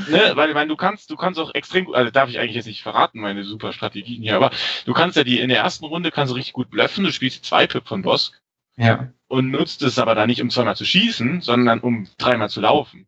ne, 0.09 0.31
weil 0.35 0.49
ich 0.49 0.55
meine, 0.55 0.69
du 0.69 0.77
kannst, 0.77 1.09
du 1.09 1.17
kannst 1.17 1.39
auch 1.39 1.53
extrem 1.53 1.85
gut, 1.85 1.95
also 1.95 2.09
darf 2.09 2.29
ich 2.29 2.39
eigentlich 2.39 2.55
jetzt 2.55 2.67
nicht 2.67 2.83
verraten, 2.83 3.19
meine 3.19 3.43
super 3.43 3.73
Strategien 3.73 4.21
hier, 4.21 4.35
aber 4.35 4.51
du 4.85 4.93
kannst 4.93 5.17
ja 5.17 5.25
die 5.25 5.39
in 5.39 5.49
der 5.49 5.59
ersten 5.59 5.85
Runde 5.85 6.09
kannst 6.09 6.31
du 6.31 6.35
richtig 6.35 6.53
gut 6.53 6.69
bluffen, 6.69 7.03
du 7.03 7.11
spielst 7.11 7.43
zwei 7.43 7.67
Pip 7.67 7.85
von 7.85 8.01
Bosk 8.01 8.41
ja. 8.77 9.11
und 9.27 9.51
nutzt 9.51 9.81
es 9.83 9.99
aber 9.99 10.15
dann 10.15 10.27
nicht, 10.27 10.41
um 10.41 10.49
zweimal 10.49 10.75
zu 10.75 10.85
schießen, 10.85 11.41
sondern 11.41 11.79
um 11.81 12.07
dreimal 12.17 12.49
zu 12.49 12.61
laufen. 12.61 13.07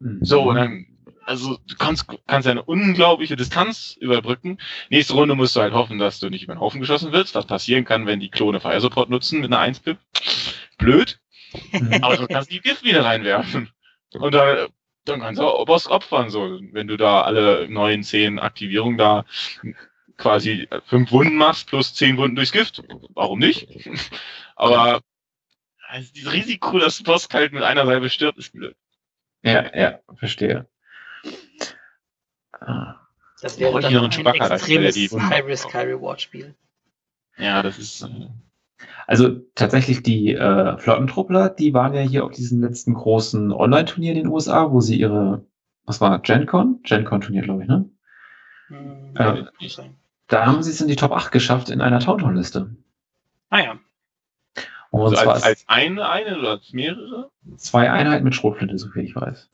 Mhm. 0.00 0.24
So, 0.24 0.42
und 0.42 0.56
dann, 0.56 0.86
also 1.26 1.58
du 1.66 1.76
kannst, 1.76 2.06
kannst 2.26 2.46
ja 2.46 2.52
eine 2.52 2.62
unglaubliche 2.62 3.36
Distanz 3.36 3.96
überbrücken. 4.00 4.58
Nächste 4.90 5.14
Runde 5.14 5.34
musst 5.34 5.56
du 5.56 5.60
halt 5.60 5.72
hoffen, 5.74 5.98
dass 5.98 6.20
du 6.20 6.28
nicht 6.30 6.44
über 6.44 6.54
den 6.54 6.60
Haufen 6.60 6.80
geschossen 6.80 7.12
wirst, 7.12 7.34
was 7.34 7.46
passieren 7.46 7.84
kann, 7.84 8.06
wenn 8.06 8.20
die 8.20 8.30
Klone 8.30 8.60
Fire 8.60 8.80
Support 8.80 9.10
nutzen 9.10 9.40
mit 9.40 9.52
einer 9.52 9.60
1-Pip. 9.62 9.98
Blöd, 10.78 11.20
Mhm. 11.72 11.98
aber 12.02 12.16
du 12.16 12.26
kannst 12.26 12.50
die 12.50 12.60
Gift 12.60 12.82
wieder 12.82 13.04
reinwerfen. 13.04 13.70
Und 14.14 14.32
dann, 14.34 14.68
dann 15.04 15.20
kannst 15.20 15.40
du 15.40 15.46
auch 15.46 15.64
Boss 15.66 15.86
opfern, 15.86 16.30
so. 16.30 16.58
Wenn 16.72 16.86
du 16.88 16.96
da 16.96 17.22
alle 17.22 17.68
neun, 17.68 18.02
zehn 18.02 18.38
Aktivierungen 18.38 18.96
da 18.98 19.24
quasi 20.16 20.68
fünf 20.86 21.10
Wunden 21.12 21.36
machst 21.36 21.68
plus 21.68 21.94
zehn 21.94 22.16
Wunden 22.16 22.36
durchs 22.36 22.52
Gift. 22.52 22.82
Warum 23.14 23.38
nicht? 23.38 23.68
Aber 24.56 25.02
also 25.88 26.12
dieses 26.14 26.32
Risiko, 26.32 26.78
dass 26.78 27.02
Boss 27.02 27.28
halt 27.32 27.52
mit 27.52 27.62
einer 27.62 27.84
Salbe 27.86 28.08
stirbt, 28.10 28.38
ist 28.38 28.52
blöd. 28.52 28.74
Ja, 29.42 29.76
ja, 29.76 29.98
verstehe. 30.14 30.66
Ah. 32.60 32.96
Das 33.40 33.58
wäre 33.58 33.80
dann 33.80 33.96
ein 33.96 34.04
extremes 34.06 34.96
High-Risk, 35.12 35.74
High-Reward-Spiel. 35.74 36.54
Ja, 37.38 37.62
das 37.62 37.78
ist. 37.78 38.02
Äh, 38.02 38.28
Also 39.06 39.40
tatsächlich 39.54 40.02
die 40.02 40.32
äh, 40.34 40.78
Flottentruppler, 40.78 41.48
die 41.50 41.74
waren 41.74 41.94
ja 41.94 42.02
hier 42.02 42.24
auf 42.24 42.32
diesem 42.32 42.60
letzten 42.62 42.94
großen 42.94 43.52
Online-Turnier 43.52 44.12
in 44.12 44.18
den 44.18 44.26
USA, 44.28 44.70
wo 44.70 44.80
sie 44.80 44.98
ihre, 44.98 45.44
was 45.84 46.00
war, 46.00 46.18
GenCon? 46.20 46.80
GenCon-Turnier, 46.82 47.42
glaube 47.42 47.62
ich, 47.62 47.68
ne? 47.68 47.88
Hm, 48.68 49.14
Ja. 49.18 49.48
sein. 49.68 49.96
Da 50.28 50.46
haben 50.46 50.62
sie 50.62 50.70
es 50.70 50.80
in 50.80 50.88
die 50.88 50.96
Top 50.96 51.12
8 51.12 51.32
geschafft 51.32 51.68
in 51.68 51.80
einer 51.80 52.00
Towntown-Liste. 52.00 52.74
Naja, 53.50 53.78
Und 54.90 55.02
also 55.02 55.16
zwar 55.16 55.34
als, 55.34 55.42
als 55.42 55.64
eine, 55.68 56.08
eine 56.08 56.38
oder 56.38 56.50
als 56.52 56.72
mehrere? 56.72 57.30
zwei 57.56 57.90
Einheiten 57.90 58.24
mit 58.24 58.34
Schrotflinte, 58.34 58.78
soviel 58.78 59.04
ich 59.04 59.14
weiß. 59.16 59.50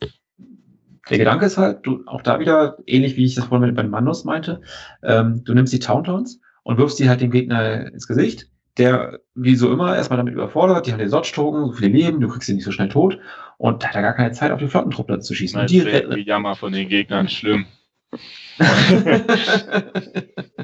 Der 1.11 1.19
Gedanke 1.19 1.47
ist 1.47 1.59
halt, 1.59 1.87
du, 1.87 2.03
auch 2.07 2.23
da 2.23 2.41
wieder, 2.41 2.79
ähnlich 2.87 3.17
wie 3.17 3.25
ich 3.25 3.35
das 3.35 3.47
vorhin 3.47 3.67
mit 3.67 3.77
bei 3.77 3.83
den 3.83 3.91
Mandos 3.91 4.25
meinte, 4.25 4.61
ähm, 5.03 5.43
du 5.45 5.55
nimmst 5.55 5.73
die 5.73 5.79
Towntowns 5.79 6.41
und 6.63 6.79
wirfst 6.79 6.99
die 6.99 7.09
halt 7.09 7.21
dem 7.21 7.31
Gegner 7.31 7.87
ins 7.93 8.07
Gesicht, 8.07 8.51
der, 8.77 9.21
wie 9.35 9.57
so 9.57 9.73
immer, 9.73 9.97
erstmal 9.97 10.19
damit 10.19 10.35
überfordert, 10.35 10.87
die 10.87 10.93
haben 10.93 10.99
den 10.99 11.11
Dodge-Token, 11.11 11.67
so 11.67 11.73
viele 11.73 11.93
Leben, 11.93 12.21
du 12.21 12.29
kriegst 12.29 12.47
sie 12.47 12.55
nicht 12.55 12.65
so 12.65 12.73
schnell 12.73 12.89
tot 12.89 13.19
und 13.57 13.83
da 13.83 13.89
hat 13.89 13.97
er 13.97 14.03
gar 14.03 14.15
keine 14.15 14.33
Zeit, 14.33 14.53
auf 14.53 14.61
die 14.61 14.69
Flottentruppler 14.69 15.21
zu 15.21 15.35
schießen. 15.35 15.57
Nein, 15.57 15.65
Und 15.65 15.71
die 15.71 16.15
die 16.17 16.29
Jammer 16.29 16.55
von 16.55 16.73
den 16.73 16.89
Gegnern, 16.89 17.29
schlimm. 17.29 17.67
ich 18.13 18.67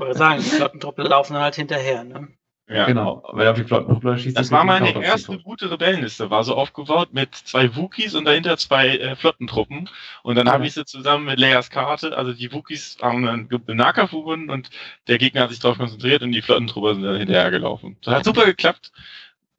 wollte 0.01 0.19
sagen, 0.19 0.43
die 0.43 0.49
Flottentruppe 0.49 1.03
laufen 1.03 1.35
dann 1.35 1.43
halt 1.43 1.57
hinterher. 1.57 2.05
Ne? 2.05 2.29
Ja. 2.67 2.87
Genau. 2.87 3.23
Wenn 3.35 3.45
er 3.45 3.51
auf 3.51 3.59
die 3.59 3.65
Flottentruppler 3.65 4.17
schießt, 4.17 4.39
das 4.39 4.51
war 4.51 4.65
meine 4.65 5.03
erste 5.05 5.39
gute 5.39 5.71
Rebellenliste. 5.71 6.31
War 6.31 6.45
so 6.45 6.55
aufgebaut 6.55 7.11
mit 7.13 7.35
zwei 7.35 7.77
Wookies 7.77 8.15
und 8.15 8.25
dahinter 8.25 8.57
zwei 8.57 8.97
äh, 8.97 9.17
Flottentruppen. 9.17 9.91
Und 10.23 10.37
dann 10.37 10.47
ja. 10.47 10.55
habe 10.55 10.67
ich 10.67 10.73
sie 10.73 10.87
zusammen 10.87 11.27
mit 11.27 11.39
Leias 11.39 11.69
Karte, 11.69 12.17
also 12.17 12.33
die 12.33 12.53
Wookies 12.53 12.97
haben 13.03 13.29
einen 13.29 13.49
Nahkampf 13.67 14.11
verbunden 14.11 14.49
und 14.49 14.71
der 15.09 15.19
Gegner 15.19 15.43
hat 15.43 15.51
sich 15.51 15.59
darauf 15.59 15.77
konzentriert 15.77 16.23
und 16.23 16.33
die 16.33 16.41
Flottentruppe 16.41 16.95
sind 16.95 17.03
dann 17.03 17.19
hinterhergelaufen. 17.19 17.99
Das 18.03 18.15
hat 18.15 18.25
super 18.25 18.47
geklappt. 18.47 18.93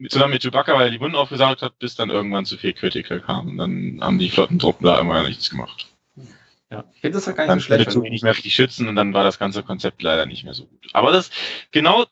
Zusammen 0.10 0.34
mit 0.34 0.42
Chewbacca, 0.42 0.74
weil 0.74 0.88
er 0.88 0.92
die 0.92 1.00
Wunden 1.00 1.16
aufgesaugt 1.16 1.62
hat, 1.62 1.80
bis 1.80 1.96
dann 1.96 2.10
irgendwann 2.10 2.46
zu 2.46 2.58
viel 2.58 2.74
Critical 2.74 3.22
kam. 3.22 3.58
Dann 3.58 4.00
haben 4.02 4.20
die 4.20 4.30
Flottentruppen 4.30 4.86
da 4.86 5.00
immer 5.00 5.24
nichts 5.24 5.50
gemacht. 5.50 5.88
Ja, 6.72 6.84
ich 6.94 7.02
finde 7.02 7.18
das 7.18 7.28
ja 7.28 7.32
gar 7.34 7.46
nicht 7.46 7.64
so 7.64 7.68
schlecht. 7.68 7.92
Zu 7.92 8.02
nicht 8.02 8.24
mehr 8.24 8.34
richtig 8.34 8.56
schützen 8.56 8.90
und 8.90 8.96
dann 8.96 9.14
war 9.14 9.24
das 9.24 9.38
ganze 9.38 9.62
Konzept 9.62 10.02
leider 10.02 10.26
nicht 10.26 10.44
mehr 10.44 10.56
so 10.56 10.66
gut. 10.66 10.90
Aber 10.94 11.12
das, 11.12 11.30
genau 11.72 12.06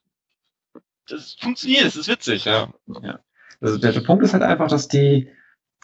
das 1.07 1.35
funktioniert, 1.39 1.85
das 1.85 1.95
ist 1.95 2.07
witzig, 2.07 2.45
ja. 2.45 2.73
ja. 3.01 3.19
Also 3.61 3.77
der, 3.77 3.91
der 3.91 4.01
Punkt 4.01 4.23
ist 4.23 4.33
halt 4.33 4.43
einfach, 4.43 4.67
dass 4.67 4.87
die, 4.87 5.29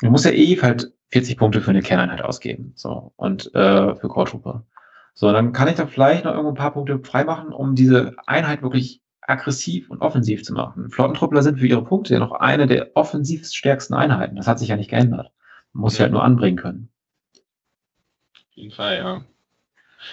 du 0.02 0.10
musst 0.10 0.26
ja 0.26 0.32
eh 0.32 0.62
halt 0.62 0.92
40 1.12 1.38
Punkte 1.38 1.62
für 1.62 1.72
eine 1.72 1.82
Kerneinheit 1.82 2.22
ausgeben. 2.22 2.74
So, 2.76 3.14
und 3.16 3.54
äh, 3.56 3.96
für 3.96 4.08
Core 4.08 4.30
Trooper. 4.30 4.66
So, 5.14 5.32
dann 5.32 5.54
kann 5.54 5.68
ich 5.68 5.76
da 5.76 5.88
vielleicht 5.88 6.26
noch 6.26 6.32
irgendwo 6.32 6.52
ein 6.52 6.56
paar 6.56 6.74
Punkte 6.74 7.00
freimachen, 7.00 7.52
um 7.52 7.76
diese 7.76 8.16
Einheit 8.26 8.62
wirklich 8.62 9.02
aggressiv 9.22 9.90
und 9.90 10.02
offensiv 10.02 10.44
zu 10.44 10.54
machen. 10.54 10.90
Flottentruppler 10.90 11.42
sind 11.42 11.60
für 11.60 11.68
ihre 11.68 11.84
Punkte 11.84 12.14
ja 12.14 12.20
noch 12.20 12.32
eine 12.32 12.68
der 12.68 12.92
offensiv 12.96 13.46
stärksten 13.48 13.94
Einheiten. 13.94 14.36
Das 14.36 14.48
hat 14.48 14.60
sich 14.60 14.70
ja 14.70 14.76
nicht 14.76 14.90
geändert. 14.90 15.32
Man 15.74 15.82
muss 15.82 15.94
ja. 15.94 15.98
sie 15.98 16.04
halt 16.04 16.14
nur 16.14 16.24
anbringen 16.24 16.58
können. 16.58 16.90
Auf 17.34 18.56
jeden 18.56 18.72
Fall, 18.72 18.98
ja. 18.98 19.22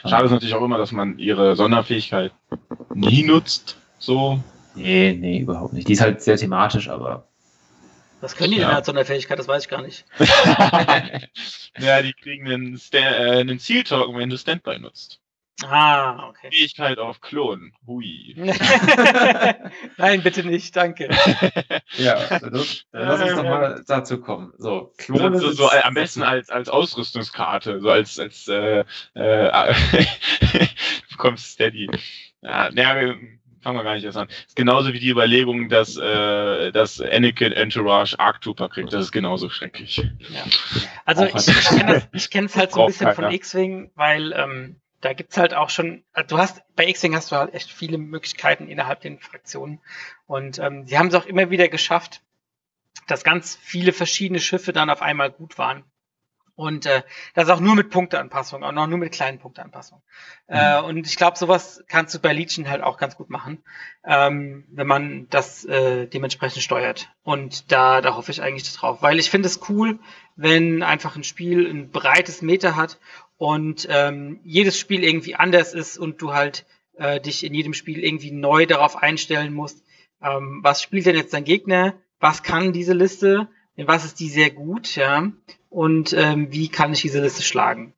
Schade 0.09 0.25
ist 0.25 0.33
natürlich 0.33 0.55
auch 0.55 0.65
immer, 0.65 0.79
dass 0.79 0.93
man 0.93 1.19
ihre 1.19 1.57
Sonderfähigkeit 1.57 2.33
nie 2.93 3.23
nutzt. 3.23 3.79
So, 3.99 4.43
Nee, 4.77 5.17
nee, 5.19 5.39
überhaupt 5.39 5.73
nicht. 5.73 5.89
Die 5.89 5.93
ist 5.93 6.01
halt 6.01 6.23
sehr 6.23 6.37
thematisch, 6.37 6.89
aber. 6.89 7.27
Was 8.21 8.37
können 8.37 8.53
die 8.53 8.59
ja. 8.59 8.69
denn 8.69 8.77
als 8.77 8.87
Sonderfähigkeit? 8.87 9.39
Das 9.39 9.49
weiß 9.49 9.65
ich 9.65 9.69
gar 9.69 9.83
nicht. 9.83 10.05
ja, 11.79 12.03
die 12.03 12.13
kriegen 12.13 12.51
einen, 12.51 12.79
Sta 12.79 12.99
äh, 12.99 13.41
einen 13.41 13.59
Zieltoken, 13.59 14.17
wenn 14.17 14.31
du 14.31 14.39
Standby 14.39 14.79
nutzt. 14.79 15.21
Ah, 15.65 16.29
okay. 16.29 16.51
Fähigkeit 16.51 16.99
auf 16.99 17.23
Klon. 17.23 17.73
Hui. 17.87 18.35
Nein, 19.97 20.23
bitte 20.23 20.45
nicht, 20.45 20.77
danke. 20.77 21.09
ja, 21.97 22.39
das, 22.41 22.85
lass 22.93 23.23
uns 23.23 23.35
doch 23.37 23.43
mal 23.43 23.83
dazu 23.87 24.21
kommen. 24.21 24.53
So, 24.59 24.93
Klone. 24.99 25.39
So, 25.39 25.49
so, 25.49 25.53
so 25.53 25.71
am 25.71 25.95
besten 25.95 26.23
als, 26.23 26.51
als 26.51 26.69
Ausrüstungskarte, 26.69 27.81
so 27.81 27.89
als, 27.89 28.19
als 28.19 28.47
äh, 28.49 28.85
äh, 29.15 29.75
du 30.53 31.09
bekommst 31.11 31.53
Steady. 31.53 31.89
Ja, 32.43 32.71
naja, 32.71 33.15
fangen 33.67 33.79
wir 33.81 33.83
gar 33.83 33.95
nicht 33.97 34.05
erst 34.05 34.17
an. 34.17 34.29
ist 34.29 34.55
genauso 34.55 34.93
wie 34.93 35.01
die 35.01 35.11
Überlegung, 35.11 35.69
dass, 35.69 35.97
äh, 35.97 36.71
dass 36.71 37.01
Anakin 37.01 37.51
Entourage 37.51 38.17
Arc 38.17 38.41
Trooper 38.41 38.69
kriegt. 38.69 38.93
Das 38.93 39.07
ist 39.07 39.11
genauso 39.11 39.51
schrecklich. 39.51 40.09
Ja. 40.31 40.45
Also 41.05 41.25
ich, 41.25 41.49
ich 42.13 42.31
kenne 42.31 42.47
es 42.47 42.55
halt 42.55 42.71
so 42.71 42.83
ein 42.83 42.87
bisschen 42.87 43.13
von 43.13 43.33
X-Wing, 43.33 43.91
weil 43.97 44.33
ähm, 44.35 44.77
da 45.01 45.15
gibt's 45.15 45.37
halt 45.37 45.53
auch 45.53 45.71
schon, 45.71 46.05
also 46.13 46.37
du 46.37 46.39
hast, 46.41 46.63
bei 46.77 46.87
X-Wing 46.87 47.17
hast 47.17 47.33
du 47.33 47.37
halt 47.37 47.55
echt 47.55 47.73
viele 47.73 47.99
Möglichkeiten 47.99 48.69
innerhalb 48.69 49.01
den 49.01 49.19
Fraktionen. 49.19 49.81
Und 50.29 50.61
ähm, 50.61 50.87
sie 50.87 50.97
haben 50.97 51.09
es 51.09 51.15
auch 51.15 51.27
immer 51.27 51.51
wieder 51.51 51.67
geschafft, 51.67 52.23
dass 53.09 53.25
ganz 53.25 53.59
viele 53.61 53.93
verschiedene 53.93 54.39
Schiffe 54.39 54.73
dann 54.73 54.91
auf 54.91 55.03
einmal 55.03 55.33
gut 55.33 55.59
waren. 55.59 55.83
Und 56.57 56.87
äh, 56.87 57.03
das 57.35 57.51
auch 57.51 57.61
nur 57.61 57.75
mit 57.75 57.91
Punkteanpassung, 57.91 58.65
auch 58.65 58.73
noch 58.73 58.87
nur 58.87 58.97
mit 58.97 59.13
kleinen 59.13 59.39
Punkteanpassungen. 59.39 60.03
Mhm. 60.49 60.57
Äh, 60.57 60.81
und 60.81 61.07
ich 61.07 61.17
glaube, 61.17 61.37
sowas 61.37 61.85
kannst 61.87 62.15
du 62.15 62.19
bei 62.19 62.33
Legion 62.33 62.71
halt 62.71 62.83
auch 62.83 62.97
ganz 62.97 63.17
gut 63.17 63.29
machen, 63.29 63.63
ähm, 64.05 64.65
wenn 64.71 64.87
man 64.87 65.29
das 65.29 65.67
äh, 65.67 66.07
dementsprechend 66.07 66.63
steuert. 66.63 67.11
Und 67.23 67.71
da, 67.71 68.01
da 68.01 68.17
hoffe 68.17 68.31
ich 68.31 68.41
eigentlich 68.41 68.73
drauf, 68.73 69.03
weil 69.03 69.19
ich 69.19 69.31
finde 69.31 69.49
es 69.49 69.69
cool, 69.69 69.99
wenn 70.35 70.83
einfach 70.83 71.15
ein 71.15 71.25
Spiel 71.25 71.69
ein 71.69 71.91
breites 71.91 72.41
Meter 72.41 72.75
hat 72.75 72.99
und 73.37 73.87
ähm, 73.91 74.41
jedes 74.43 74.79
Spiel 74.79 75.05
irgendwie 75.05 75.35
anders 75.35 75.75
ist 75.75 75.99
und 75.99 76.23
du 76.23 76.33
halt 76.33 76.65
äh, 76.95 77.21
dich 77.21 77.45
in 77.45 77.53
jedem 77.53 77.75
Spiel 77.75 78.03
irgendwie 78.03 78.31
neu 78.31 78.65
darauf 78.65 78.97
einstellen 78.97 79.53
musst, 79.53 79.85
ähm, 80.23 80.61
was 80.63 80.83
spielt 80.83 81.05
denn 81.05 81.17
jetzt 81.17 81.35
dein 81.35 81.45
Gegner, 81.45 81.95
was 82.19 82.43
kann 82.43 82.73
diese 82.73 82.95
Liste, 82.95 83.49
in 83.77 83.87
was 83.87 84.05
ist 84.05 84.21
die 84.21 84.29
sehr 84.29 84.51
gut, 84.51 84.97
ja, 84.97 85.31
und 85.71 86.13
ähm, 86.15 86.51
wie 86.51 86.69
kann 86.69 86.93
ich 86.93 87.03
diese 87.03 87.23
Liste 87.23 87.43
schlagen. 87.43 87.95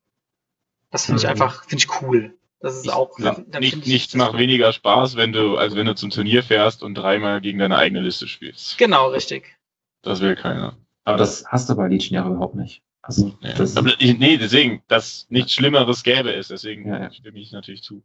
Das 0.90 1.06
finde 1.06 1.20
ich 1.20 1.24
mhm. 1.24 1.30
einfach, 1.30 1.64
finde 1.64 1.84
ich 1.84 2.02
cool. 2.02 2.34
Das 2.60 2.74
ist 2.74 2.92
auch. 2.92 3.16
Ja, 3.20 3.38
nicht, 3.60 3.86
nichts 3.86 4.14
macht 4.14 4.36
weniger 4.36 4.72
Spaß, 4.72 5.16
wenn 5.16 5.32
du, 5.32 5.56
als 5.56 5.76
wenn 5.76 5.86
du 5.86 5.94
zum 5.94 6.10
Turnier 6.10 6.42
fährst 6.42 6.82
und 6.82 6.96
dreimal 6.96 7.40
gegen 7.40 7.58
deine 7.60 7.78
eigene 7.78 8.00
Liste 8.00 8.26
spielst. 8.26 8.78
Genau, 8.78 9.08
richtig. 9.10 9.56
Das 10.02 10.20
will 10.20 10.34
keiner. 10.34 10.76
Aber 11.04 11.18
das 11.18 11.44
hast 11.46 11.70
du 11.70 11.76
bei 11.76 11.86
Legion 11.86 12.14
ja 12.14 12.28
überhaupt 12.28 12.56
nicht. 12.56 12.82
Also, 13.00 13.38
ja. 13.40 13.54
das 13.54 13.76
Aber, 13.76 13.92
nee, 14.00 14.36
deswegen, 14.36 14.82
dass 14.88 15.26
nichts 15.30 15.52
Schlimmeres 15.52 16.02
gäbe 16.02 16.32
es, 16.32 16.48
deswegen 16.48 16.88
ja, 16.88 17.00
ja. 17.00 17.12
stimme 17.12 17.38
ich 17.38 17.52
natürlich 17.52 17.82
zu. 17.82 18.02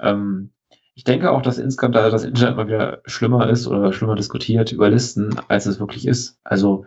Ähm, 0.00 0.50
ich 0.96 1.04
denke 1.04 1.30
auch, 1.30 1.42
dass 1.42 1.58
insgesamt 1.58 1.94
da 1.94 2.08
das 2.08 2.24
Internet 2.24 2.56
mal 2.56 2.68
wieder 2.68 3.02
schlimmer 3.04 3.50
ist 3.50 3.66
oder 3.66 3.92
schlimmer 3.92 4.14
diskutiert 4.14 4.72
über 4.72 4.88
Listen, 4.88 5.36
als 5.46 5.66
es 5.66 5.78
wirklich 5.78 6.06
ist. 6.06 6.40
Also 6.42 6.86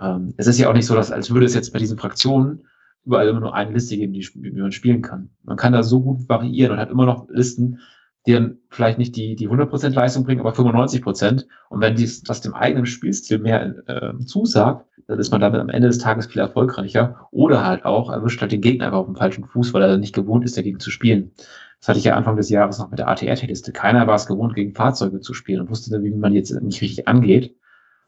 ähm, 0.00 0.32
es 0.36 0.46
ist 0.46 0.60
ja 0.60 0.70
auch 0.70 0.72
nicht 0.72 0.86
so, 0.86 0.94
dass 0.94 1.10
als 1.10 1.32
würde 1.32 1.46
es 1.46 1.54
jetzt 1.54 1.72
bei 1.72 1.80
diesen 1.80 1.98
Fraktionen 1.98 2.62
überall 3.04 3.26
immer 3.26 3.40
nur 3.40 3.54
eine 3.54 3.72
Liste 3.72 3.96
geben, 3.96 4.12
die, 4.12 4.24
die 4.34 4.52
man 4.52 4.70
spielen 4.70 5.02
kann. 5.02 5.30
Man 5.42 5.56
kann 5.56 5.72
da 5.72 5.82
so 5.82 6.00
gut 6.00 6.28
variieren 6.28 6.72
und 6.72 6.78
hat 6.78 6.90
immer 6.90 7.06
noch 7.06 7.28
Listen, 7.28 7.80
die 8.24 8.34
dann 8.34 8.58
vielleicht 8.68 8.98
nicht 8.98 9.16
die, 9.16 9.34
die 9.34 9.48
100% 9.48 9.94
Leistung 9.94 10.22
bringen, 10.22 10.40
aber 10.40 10.52
95%. 10.52 11.46
Und 11.70 11.80
wenn 11.80 11.96
dies, 11.96 12.22
das 12.22 12.42
dem 12.42 12.54
eigenen 12.54 12.86
Spielstil 12.86 13.38
mehr 13.38 13.74
äh, 13.88 14.16
zusagt, 14.26 14.86
dann 15.08 15.18
ist 15.18 15.32
man 15.32 15.40
damit 15.40 15.60
am 15.60 15.70
Ende 15.70 15.88
des 15.88 15.98
Tages 15.98 16.26
viel 16.26 16.40
erfolgreicher. 16.40 17.26
Oder 17.32 17.66
halt 17.66 17.84
auch 17.84 18.12
erwischt 18.12 18.40
halt 18.40 18.52
den 18.52 18.60
Gegner 18.60 18.86
einfach 18.86 18.98
auf 18.98 19.06
dem 19.06 19.16
falschen 19.16 19.44
Fuß, 19.44 19.74
weil 19.74 19.82
er 19.82 19.96
nicht 19.96 20.14
gewohnt 20.14 20.44
ist, 20.44 20.56
dagegen 20.56 20.78
zu 20.78 20.92
spielen. 20.92 21.32
Das 21.80 21.88
hatte 21.88 21.98
ich 21.98 22.04
ja 22.04 22.14
Anfang 22.14 22.36
des 22.36 22.50
Jahres 22.50 22.78
noch 22.78 22.90
mit 22.90 22.98
der 22.98 23.08
ATR-Liste. 23.08 23.72
Keiner 23.72 24.06
war 24.06 24.14
es 24.14 24.26
gewohnt, 24.26 24.54
gegen 24.54 24.74
Fahrzeuge 24.74 25.20
zu 25.20 25.32
spielen 25.32 25.62
und 25.62 25.70
wusste, 25.70 26.02
wie 26.02 26.10
man 26.10 26.34
jetzt 26.34 26.50
nicht 26.50 26.82
richtig 26.82 27.08
angeht 27.08 27.56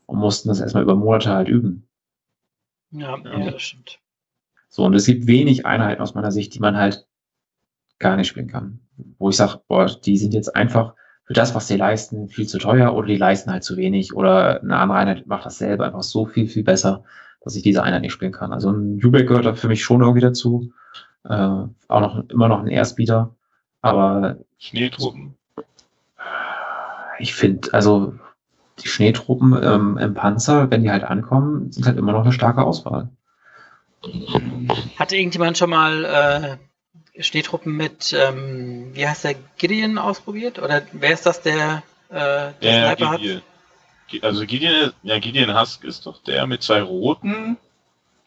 und 0.07 0.19
mussten 0.19 0.49
das 0.49 0.61
erstmal 0.61 0.83
über 0.83 0.95
Monate 0.95 1.31
halt 1.31 1.49
üben. 1.49 1.89
Ja, 2.91 3.17
ja, 3.19 3.51
das 3.51 3.63
stimmt. 3.63 3.99
So, 4.69 4.85
und 4.85 4.95
es 4.95 5.07
gibt 5.07 5.27
wenig 5.27 5.65
Einheiten 5.65 6.03
aus 6.03 6.15
meiner 6.15 6.33
Sicht, 6.33 6.55
die 6.55 6.61
man 6.61 6.77
halt 6.77 7.07
gar 7.99 8.17
nicht 8.17 8.29
spielen 8.29 8.49
kann. 8.49 8.81
Wo 9.19 9.31
ich 9.31 9.37
sage, 9.37 9.61
boah, 9.69 9.87
die 9.87 10.19
sind 10.19 10.35
jetzt 10.35 10.55
einfach 10.55 10.95
für 11.25 11.33
das, 11.33 11.55
was 11.55 11.69
sie 11.69 11.77
leisten, 11.77 12.29
viel 12.29 12.47
zu 12.47 12.59
teuer 12.59 12.95
oder 12.95 13.07
die 13.07 13.17
leisten 13.17 13.51
halt 13.51 13.65
zu 13.65 13.77
wenig 13.77 14.15
oder 14.15 14.61
eine 14.61 14.77
andere 14.77 14.99
Einheit 14.99 15.27
macht 15.27 15.47
dasselbe 15.47 15.85
einfach 15.85 16.03
so 16.03 16.27
viel, 16.27 16.49
viel 16.49 16.65
besser, 16.65 17.05
dass 17.43 17.57
ich 17.57 17.63
diese 17.63 17.83
Einheit 17.83 18.03
nicht 18.03 18.13
spielen 18.13 18.33
kann. 18.33 18.53
Also 18.53 18.71
ein 18.71 18.99
Jubek 18.99 19.29
gehört 19.29 19.47
da 19.47 19.55
für 19.55 19.69
mich 19.69 19.83
schon 19.83 20.03
irgendwie 20.03 20.21
dazu. 20.21 20.73
Äh, 21.25 21.33
auch 21.35 22.01
noch 22.01 22.29
immer 22.29 22.49
noch 22.49 22.61
ein 22.61 22.69
Erstbieter. 22.69 23.35
Aber 23.83 24.37
Schneetruppen. 24.59 25.35
Ich 27.19 27.35
finde, 27.35 27.75
also 27.75 28.15
die 28.79 28.89
Schneetruppen 28.89 29.61
ähm, 29.63 29.99
im 29.99 30.15
Panzer, 30.15 30.71
wenn 30.71 30.83
die 30.83 30.91
halt 30.91 31.05
ankommen, 31.05 31.71
sind 31.71 31.87
halt 31.87 31.99
immer 31.99 32.13
noch 32.13 32.23
eine 32.23 32.33
starke 32.33 32.63
Auswahl. 32.63 33.11
Hatte 34.99 35.17
irgendjemand 35.17 35.59
schon 35.59 35.71
mal 35.71 36.59
äh, 37.15 37.23
Schneetruppen 37.23 37.77
mit, 37.77 38.13
ähm, 38.13 38.91
wie 38.95 39.07
heißt 39.07 39.25
der, 39.25 39.35
Gideon 39.59 39.99
ausprobiert? 39.99 40.59
Oder 40.59 40.83
wer 40.93 41.13
ist 41.13 41.27
das, 41.27 41.43
der, 41.43 41.83
äh, 42.09 42.15
der 42.15 42.55
ja, 42.61 42.97
Sniper 42.97 43.17
Gideon. 43.19 43.37
hat? 43.37 44.25
Also 44.25 44.47
Gideon, 44.47 44.93
ja, 45.03 45.19
Gideon 45.19 45.59
Husk 45.59 45.85
ist 45.85 46.07
doch 46.07 46.23
der 46.23 46.47
mit 46.47 46.63
zwei 46.63 46.83
roten, 46.83 47.57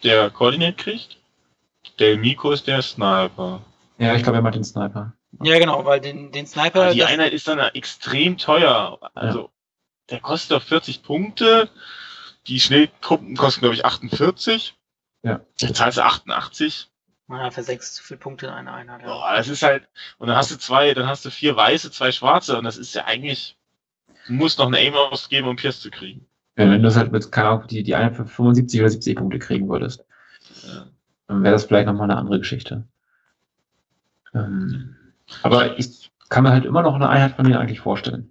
der 0.03 0.29
Koordinat 0.29 0.77
kriegt. 0.77 1.17
Der 1.99 2.17
Miko 2.17 2.51
ist 2.51 2.67
der 2.67 2.81
Sniper. 2.81 3.61
Ja, 3.97 4.15
ich 4.15 4.23
glaube, 4.23 4.39
er 4.39 4.41
macht 4.41 4.55
den 4.55 4.63
Sniper. 4.63 5.13
Ja, 5.43 5.59
genau, 5.59 5.86
weil 5.86 5.99
den, 5.99 6.31
den 6.31 6.47
Sniper. 6.47 6.83
Aber 6.83 6.93
die 6.93 7.03
Einheit 7.03 7.33
ist 7.33 7.47
dann 7.47 7.59
extrem 7.59 8.38
teuer. 8.38 8.99
Also, 9.13 9.51
der 10.09 10.19
kostet 10.19 10.51
doch 10.51 10.63
40 10.63 11.03
Punkte. 11.03 11.69
Die 12.47 12.59
Schneetruppen 12.59 13.36
kosten, 13.36 13.61
glaube 13.61 13.75
ich, 13.75 13.86
48. 13.86 14.75
Ja. 15.23 15.41
Jetzt 15.59 15.77
zahlst 15.77 15.97
du 15.97 16.03
88. 16.03 16.89
Naja, 17.27 17.49
für 17.49 17.63
sechs 17.63 17.95
zu 17.95 18.03
viele 18.03 18.19
Punkte 18.19 18.45
in 18.45 18.51
einer 18.51 18.73
Einheit. 18.73 19.01
Ja. 19.01 19.07
Boah, 19.07 19.33
das 19.36 19.47
ist 19.47 19.63
halt, 19.63 19.88
und 20.19 20.27
dann 20.27 20.38
hast 20.38 20.51
du 20.51 20.57
zwei, 20.57 20.93
dann 20.93 21.07
hast 21.07 21.25
du 21.25 21.31
vier 21.31 21.55
weiße, 21.55 21.89
zwei 21.89 22.11
schwarze, 22.11 22.57
und 22.57 22.65
das 22.65 22.77
ist 22.77 22.93
ja 22.93 23.05
eigentlich, 23.05 23.57
du 24.27 24.33
musst 24.33 24.59
noch 24.59 24.67
eine 24.67 24.77
Aim 24.77 24.93
ausgeben, 24.93 25.47
um 25.47 25.55
Pierce 25.55 25.81
zu 25.81 25.89
kriegen. 25.89 26.27
Ja, 26.55 26.69
wenn 26.69 26.83
du 26.83 26.83
das 26.83 26.95
halt 26.95 27.11
mit, 27.11 27.31
keine 27.31 27.49
Ahnung, 27.49 27.67
die, 27.67 27.81
die 27.81 27.95
eine 27.95 28.13
für 28.13 28.25
75 28.25 28.79
oder 28.79 28.89
70 28.89 29.17
Punkte 29.17 29.39
kriegen 29.39 29.67
würdest, 29.67 30.05
ja. 30.67 30.86
dann 31.27 31.43
wäre 31.43 31.53
das 31.53 31.65
vielleicht 31.65 31.88
nochmal 31.88 32.11
eine 32.11 32.19
andere 32.19 32.38
Geschichte. 32.38 32.88
Ähm, 34.36 34.95
aber 35.43 35.78
ich 35.80 36.11
kann 36.30 36.43
mir 36.43 36.51
halt 36.51 36.65
immer 36.65 36.82
noch 36.82 36.95
eine 36.95 37.09
Einheit 37.09 37.34
von 37.34 37.47
mir 37.47 37.59
eigentlich 37.59 37.80
vorstellen. 37.80 38.30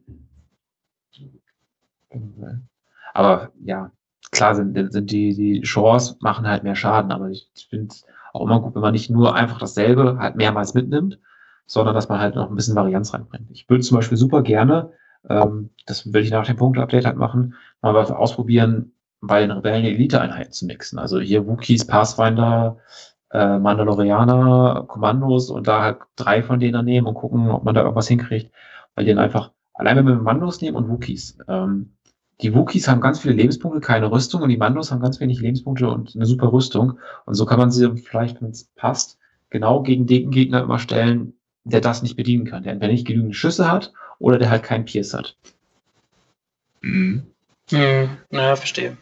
Aber 3.13 3.53
ja, 3.65 3.91
klar 4.31 4.55
sind, 4.55 4.93
sind 4.93 5.11
die, 5.11 5.35
die 5.35 5.61
Chance 5.63 6.17
machen 6.21 6.47
halt 6.47 6.65
mehr 6.65 6.77
Schaden, 6.77 7.13
aber 7.13 7.31
ich 7.31 7.49
finde 7.69 7.89
es 7.89 8.07
auch 8.33 8.43
immer 8.43 8.61
gut, 8.61 8.75
wenn 8.75 8.83
man 8.83 8.93
nicht 8.93 9.11
nur 9.11 9.35
einfach 9.35 9.59
dasselbe 9.59 10.19
halt 10.19 10.37
mehrmals 10.37 10.75
mitnimmt, 10.75 11.19
sondern 11.67 11.95
dass 11.95 12.09
man 12.09 12.21
halt 12.21 12.35
noch 12.35 12.51
ein 12.51 12.57
bisschen 12.57 12.77
Varianz 12.77 13.15
reinbringt. 13.15 13.51
Ich 13.51 13.69
würde 13.69 13.83
zum 13.83 13.97
Beispiel 13.97 14.19
super 14.19 14.43
gerne 14.43 14.93
ähm, 15.29 15.71
das 15.87 16.13
will 16.13 16.23
ich 16.23 16.31
nach 16.31 16.47
dem 16.47 16.57
Punkte-Update 16.57 17.07
halt 17.07 17.17
machen, 17.17 17.55
mal 17.81 17.97
ausprobieren, 17.97 18.93
bei 19.21 19.41
den 19.41 19.51
Rebellen 19.53 19.85
Elite-Einheiten 19.85 20.53
zu 20.53 20.67
mixen. 20.67 20.99
Also 20.99 21.19
hier 21.19 21.47
Wookies, 21.47 21.87
Pathfinder, 21.87 22.79
äh, 23.35 23.59
Mandalorianer, 23.59 24.85
Kommandos 24.87 25.51
und 25.51 25.67
da 25.67 25.83
halt 25.83 25.99
drei 26.17 26.43
von 26.43 26.61
denen 26.61 26.85
nehmen 26.85 27.07
und 27.07 27.15
gucken, 27.15 27.51
ob 27.51 27.65
man 27.65 27.75
da 27.75 27.83
irgendwas 27.83 28.09
hinkriegt. 28.09 28.53
Weil 28.95 29.05
die 29.05 29.11
dann 29.11 29.23
einfach, 29.23 29.51
allein 29.75 29.97
wenn 29.97 30.07
wir 30.07 30.15
Mandos 30.15 30.61
nehmen 30.61 30.77
und 30.77 30.89
Wookies, 30.89 31.37
ähm, 31.49 31.95
die 32.41 32.55
Wookies 32.55 32.89
haben 32.89 33.01
ganz 33.01 33.21
viele 33.21 33.35
Lebenspunkte, 33.35 33.81
keine 33.81 34.11
Rüstung 34.11 34.43
und 34.43 34.49
die 34.49 34.57
Mandos 34.57 34.91
haben 34.91 35.01
ganz 35.01 35.21
wenig 35.21 35.41
Lebenspunkte 35.41 35.89
und 35.89 36.15
eine 36.15 36.27
super 36.27 36.53
Rüstung. 36.53 36.99
Und 37.27 37.35
so 37.35 37.45
kann 37.45 37.59
man 37.59 37.71
sie 37.71 37.97
vielleicht, 37.97 38.41
wenn 38.41 38.51
es 38.51 38.65
passt, 38.77 39.19
genau 39.51 39.83
gegen 39.83 40.07
den 40.07 40.31
Gegner 40.31 40.63
immer 40.63 40.79
stellen, 40.79 41.35
der 41.65 41.81
das 41.81 42.03
nicht 42.03 42.17
bedienen 42.17 42.45
kann. 42.45 42.63
Der 42.63 42.73
entweder 42.73 42.93
nicht 42.93 43.07
genügend 43.07 43.37
Schüsse 43.37 43.71
hat 43.71 43.93
oder 44.19 44.39
der 44.39 44.51
halt 44.51 44.63
keinen 44.63 44.85
Pierce 44.85 45.15
hat. 45.15 45.37
Mhm. 46.83 47.23
Hm, 47.71 48.11
naja, 48.31 48.57
verstehe. 48.57 48.97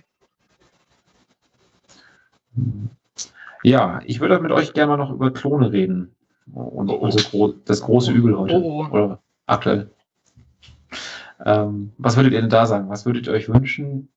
Ja, 3.63 4.01
ich 4.05 4.21
würde 4.21 4.41
mit 4.41 4.53
euch 4.53 4.73
gerne 4.73 4.91
mal 4.91 4.97
noch 4.97 5.13
über 5.13 5.33
Klone 5.33 5.73
reden. 5.73 6.15
Und 6.53 6.91
oh, 6.91 6.99
oh. 7.01 7.17
Gro 7.31 7.55
das 7.65 7.83
große 7.83 8.13
Übel 8.13 8.37
heute. 8.37 8.57
Oh, 8.57 8.85
oh. 8.85 8.93
Oder 8.93 9.19
aktuell. 9.47 9.91
Ähm, 11.45 11.93
was 11.99 12.17
würdet 12.17 12.33
ihr 12.33 12.41
denn 12.41 12.51
da 12.51 12.67
sagen? 12.67 12.89
Was 12.89 13.07
würdet 13.07 13.27
ihr 13.27 13.33
euch 13.33 13.49
wünschen, 13.49 14.09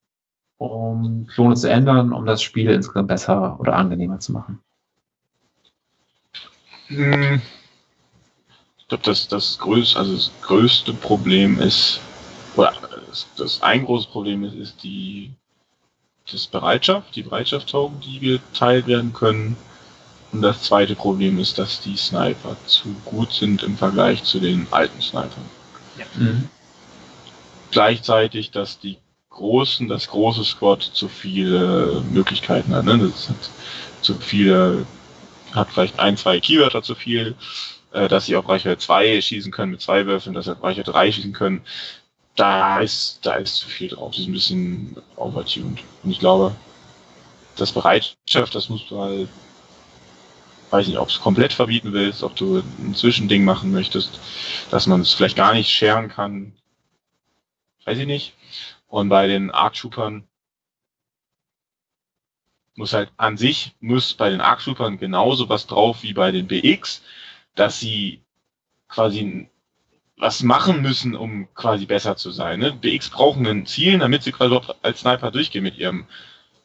um 0.57 1.27
Klone 1.27 1.55
zu 1.55 1.69
ändern, 1.69 2.13
um 2.13 2.25
das 2.25 2.41
Spiel 2.41 2.69
insgesamt 2.69 3.07
besser 3.07 3.59
oder 3.59 3.75
angenehmer 3.75 4.19
zu 4.19 4.31
machen? 4.31 4.59
Hm. 6.87 7.41
Ich 8.77 8.87
glaube, 8.87 9.03
dass 9.03 9.27
das 9.27 9.57
größte, 9.57 9.97
also 9.97 10.13
das 10.13 10.31
größte 10.41 10.93
Problem 10.93 11.59
ist, 11.59 11.99
oder 12.55 12.73
das 13.37 13.61
ein 13.63 13.85
großes 13.85 14.07
Problem 14.07 14.43
ist, 14.43 14.53
ist 14.53 14.83
die 14.83 15.31
das 16.31 16.47
Bereitschaft, 16.47 17.15
die 17.15 17.23
Bereitschaftstoken, 17.23 17.99
die 18.01 18.19
geteilt 18.19 18.87
werden 18.87 19.13
können. 19.13 19.55
Und 20.31 20.41
das 20.41 20.63
zweite 20.63 20.95
Problem 20.95 21.39
ist, 21.39 21.57
dass 21.57 21.81
die 21.81 21.95
Sniper 21.95 22.57
zu 22.65 22.95
gut 23.05 23.31
sind 23.31 23.63
im 23.63 23.77
Vergleich 23.77 24.23
zu 24.23 24.39
den 24.39 24.67
alten 24.71 25.01
Snipern. 25.01 25.45
Ja. 25.97 26.05
Mhm. 26.15 26.49
Gleichzeitig, 27.71 28.51
dass 28.51 28.79
die 28.79 28.97
großen, 29.29 29.87
das 29.87 30.07
große 30.07 30.43
Squad 30.43 30.81
zu 30.81 31.07
viele 31.07 32.03
Möglichkeiten 32.11 32.73
hat. 32.73 32.85
Ne? 32.85 32.97
Das 32.97 33.29
hat 33.29 33.49
zu 34.01 34.15
viele, 34.15 34.85
hat 35.53 35.71
vielleicht 35.71 35.99
ein, 35.99 36.17
zwei 36.17 36.39
Keywörter 36.39 36.81
zu 36.81 36.95
viel, 36.95 37.35
äh, 37.91 38.07
dass 38.07 38.25
sie 38.25 38.35
auf 38.35 38.47
Reichweite 38.47 38.77
2 38.79 39.21
schießen 39.21 39.51
können 39.51 39.71
mit 39.71 39.81
zwei 39.81 40.05
Würfeln, 40.05 40.33
dass 40.33 40.45
sie 40.45 40.53
auf 40.53 40.63
Reichweite 40.63 40.91
3 40.91 41.11
schießen 41.11 41.33
können 41.33 41.61
da 42.35 42.79
ist, 42.79 43.25
da 43.25 43.35
ist 43.35 43.55
zu 43.55 43.67
viel 43.67 43.89
drauf. 43.89 44.11
Das 44.11 44.21
ist 44.21 44.27
ein 44.27 44.33
bisschen 44.33 44.97
overtuned. 45.15 45.81
Und 46.03 46.11
ich 46.11 46.19
glaube, 46.19 46.55
das 47.55 47.71
Bereitschaft, 47.71 48.53
das 48.53 48.69
musst 48.69 48.91
du 48.91 48.99
halt, 48.99 49.29
weiß 50.71 50.87
nicht, 50.87 50.97
ob 50.97 51.09
es 51.09 51.21
komplett 51.21 51.53
verbieten 51.53 51.93
willst, 51.93 52.23
ob 52.23 52.35
du 52.35 52.61
ein 52.79 52.95
Zwischending 52.95 53.45
machen 53.45 53.71
möchtest, 53.71 54.19
dass 54.71 54.87
man 54.87 55.01
es 55.01 55.13
vielleicht 55.13 55.37
gar 55.37 55.53
nicht 55.53 55.69
scheren 55.69 56.09
kann. 56.09 56.53
Weiß 57.85 57.97
ich 57.97 58.07
nicht. 58.07 58.33
Und 58.87 59.09
bei 59.09 59.27
den 59.27 59.51
Arc-Troopern 59.51 60.27
muss 62.75 62.93
halt 62.93 63.11
an 63.15 63.37
sich, 63.37 63.73
muss 63.79 64.13
bei 64.13 64.29
den 64.29 64.41
Arc-Troopern 64.41 64.97
genauso 64.97 65.47
was 65.47 65.67
drauf 65.67 66.03
wie 66.03 66.13
bei 66.13 66.31
den 66.31 66.47
BX, 66.47 67.01
dass 67.55 67.79
sie 67.79 68.21
quasi 68.89 69.49
was 70.17 70.43
machen 70.43 70.81
müssen, 70.81 71.15
um 71.15 71.47
quasi 71.55 71.85
besser 71.85 72.15
zu 72.15 72.31
sein. 72.31 72.59
Ne? 72.59 72.71
BX 72.71 73.09
brauchen 73.09 73.45
ein 73.47 73.65
Ziel, 73.65 73.99
damit 73.99 74.23
sie 74.23 74.31
quasi 74.31 74.59
als 74.81 75.01
Sniper 75.01 75.31
durchgehen 75.31 75.63
mit 75.63 75.77
ihrem, 75.77 76.05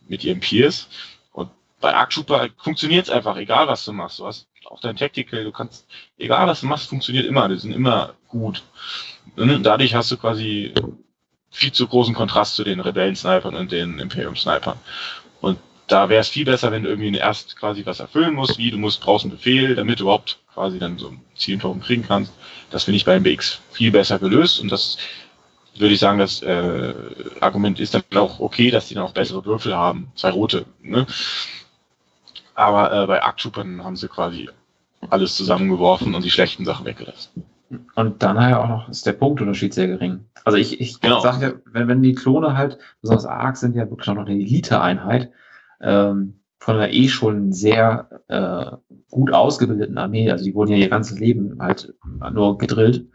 mit 0.09 0.25
ihrem 0.25 0.41
Peers. 0.41 0.89
Und 1.33 1.51
bei 1.81 1.95
Arc 1.95 2.11
Trooper 2.11 2.49
funktioniert 2.59 3.07
es 3.07 3.11
einfach, 3.11 3.37
egal 3.37 3.67
was 3.67 3.85
du 3.85 3.93
machst. 3.93 4.21
Du 4.21 4.27
hast 4.27 4.47
auch 4.67 4.81
dein 4.81 4.97
Tactical, 4.97 5.43
du 5.45 5.51
kannst, 5.51 5.87
egal 6.17 6.47
was 6.47 6.61
du 6.61 6.67
machst, 6.67 6.89
funktioniert 6.89 7.27
immer. 7.27 7.49
Die 7.49 7.59
sind 7.59 7.73
immer 7.73 8.15
gut. 8.29 8.63
Und 9.37 9.63
dadurch 9.65 9.95
hast 9.95 10.11
du 10.13 10.17
quasi 10.17 10.73
viel 11.51 11.73
zu 11.73 11.89
großen 11.89 12.15
Kontrast 12.15 12.55
zu 12.55 12.63
den 12.63 12.79
Rebellen-Snipern 12.79 13.57
und 13.57 13.73
den 13.73 13.99
Imperium-Snipern. 13.99 14.79
Und 15.41 15.59
da 15.91 16.09
wäre 16.09 16.20
es 16.20 16.28
viel 16.28 16.45
besser, 16.45 16.70
wenn 16.72 16.84
du 16.84 16.88
irgendwie 16.88 17.14
erst 17.16 17.57
quasi 17.57 17.84
was 17.84 18.01
erfüllen 18.01 18.34
musst, 18.34 18.59
wie 18.59 18.70
du 18.70 18.78
musst 18.78 19.01
brauchst 19.01 19.24
einen 19.24 19.32
Befehl, 19.32 19.74
damit 19.74 20.01
du 20.01 20.05
überhaupt 20.05 20.38
quasi 20.53 20.78
dann 20.78 20.99
so 20.99 21.09
ein 21.09 21.20
Zieltoken 21.36 21.80
kriegen 21.80 22.05
kannst. 22.07 22.32
Das 22.70 22.84
finde 22.84 22.97
ich 22.97 23.05
bei 23.05 23.18
MBX 23.18 23.61
viel 23.72 23.91
besser 23.91 24.18
gelöst 24.18 24.61
und 24.61 24.70
das 24.70 24.99
würde 25.76 25.95
ich 25.95 26.01
sagen, 26.01 26.18
das 26.18 26.43
äh, 26.43 26.95
Argument 27.41 27.80
ist 27.80 27.95
dann 27.95 28.03
auch 28.14 28.41
okay, 28.41 28.70
dass 28.70 28.88
die 28.88 28.95
dann 28.95 29.05
auch 29.05 29.12
bessere 29.12 29.45
Würfel 29.45 29.74
haben, 29.74 30.12
zwei 30.14 30.30
rote. 30.30 30.66
Ne? 30.82 31.07
Aber 32.55 32.93
äh, 32.93 33.07
bei 33.07 33.22
Arctroopern 33.22 33.82
haben 33.82 33.97
sie 33.97 34.09
quasi 34.09 34.49
alles 35.09 35.36
zusammengeworfen 35.36 36.14
und 36.14 36.24
die 36.24 36.30
schlechten 36.30 36.64
Sachen 36.64 36.84
weggelassen. 36.84 37.45
Und 37.95 38.22
dann 38.22 38.38
halt 38.38 38.57
auch 38.57 38.68
noch 38.68 38.88
ist 38.88 39.07
der 39.07 39.12
Punktunterschied 39.12 39.72
sehr 39.72 39.86
gering. 39.86 40.26
Also 40.45 40.59
ich, 40.59 40.80
ich 40.80 41.01
genau. 41.01 41.20
sage 41.20 41.47
ja, 41.47 41.53
wenn, 41.66 41.88
wenn 41.88 42.03
die 42.03 42.14
Klone 42.14 42.57
halt, 42.57 42.78
besonders 43.01 43.26
Arc 43.26 43.57
sind 43.57 43.76
ja 43.76 43.88
wirklich 43.88 44.09
auch 44.09 44.14
noch 44.14 44.26
eine 44.26 44.34
Elite-Einheit, 44.34 45.30
ähm, 45.81 46.41
von 46.59 46.76
einer 46.76 46.93
eh 46.93 47.09
schon 47.09 47.53
sehr 47.53 48.22
äh, 48.28 48.95
gut 49.11 49.33
ausgebildeten 49.33 49.99
Armee, 49.99 50.31
also 50.31 50.45
die 50.45 50.55
wurden 50.55 50.72
ja 50.72 50.76
ihr 50.76 50.89
ganzes 50.89 51.18
Leben 51.18 51.57
halt 51.59 51.95
nur 52.33 52.59
gedrillt, 52.59 53.07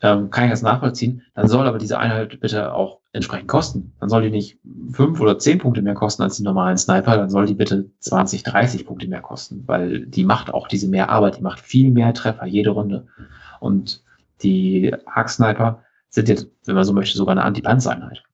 ähm, 0.00 0.30
kann 0.30 0.44
ich 0.44 0.50
das 0.50 0.62
nachvollziehen, 0.62 1.22
dann 1.34 1.48
soll 1.48 1.66
aber 1.66 1.78
diese 1.78 1.98
Einheit 1.98 2.40
bitte 2.40 2.74
auch 2.74 3.00
entsprechend 3.12 3.48
kosten. 3.48 3.92
Dann 4.00 4.08
soll 4.08 4.22
die 4.22 4.30
nicht 4.30 4.58
fünf 4.92 5.20
oder 5.20 5.38
zehn 5.38 5.58
Punkte 5.58 5.82
mehr 5.82 5.94
kosten 5.94 6.22
als 6.22 6.36
die 6.36 6.42
normalen 6.42 6.76
Sniper, 6.76 7.16
dann 7.16 7.30
soll 7.30 7.46
die 7.46 7.54
bitte 7.54 7.90
20, 8.00 8.42
30 8.42 8.86
Punkte 8.86 9.08
mehr 9.08 9.22
kosten, 9.22 9.62
weil 9.66 10.04
die 10.06 10.24
macht 10.24 10.52
auch 10.52 10.68
diese 10.68 10.88
mehr 10.88 11.10
Arbeit, 11.10 11.38
die 11.38 11.42
macht 11.42 11.60
viel 11.60 11.90
mehr 11.90 12.12
Treffer 12.12 12.44
jede 12.44 12.70
Runde. 12.70 13.06
Und 13.60 14.02
die 14.42 14.92
Arc-Sniper 15.06 15.82
sind 16.10 16.28
jetzt, 16.28 16.48
wenn 16.66 16.74
man 16.74 16.84
so 16.84 16.92
möchte, 16.92 17.16
sogar 17.16 17.32
eine 17.32 17.44
Anti-Panzer-Einheit. 17.44 18.24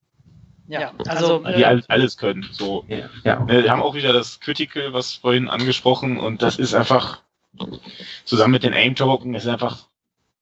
Ja, 0.70 0.92
also, 1.06 1.42
also 1.42 1.56
die 1.56 1.62
äh, 1.62 1.82
alles, 1.88 2.16
können. 2.16 2.48
So, 2.52 2.84
ja, 2.88 3.10
ja. 3.24 3.46
Wir 3.48 3.70
haben 3.70 3.82
auch 3.82 3.94
wieder 3.94 4.12
das 4.12 4.38
Critical, 4.38 4.92
was 4.92 5.14
vorhin 5.14 5.48
angesprochen, 5.48 6.18
und 6.18 6.42
das 6.42 6.58
ist 6.58 6.74
einfach 6.74 7.22
zusammen 8.24 8.52
mit 8.52 8.62
den 8.62 8.72
Aim 8.72 8.94
Token 8.94 9.34
ist 9.34 9.48
einfach 9.48 9.88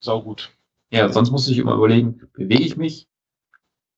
saugut. 0.00 0.50
Ja, 0.90 1.10
sonst 1.10 1.30
muss 1.30 1.48
ich 1.48 1.58
immer 1.58 1.74
überlegen, 1.74 2.28
bewege 2.34 2.64
ich 2.64 2.76
mich 2.76 3.06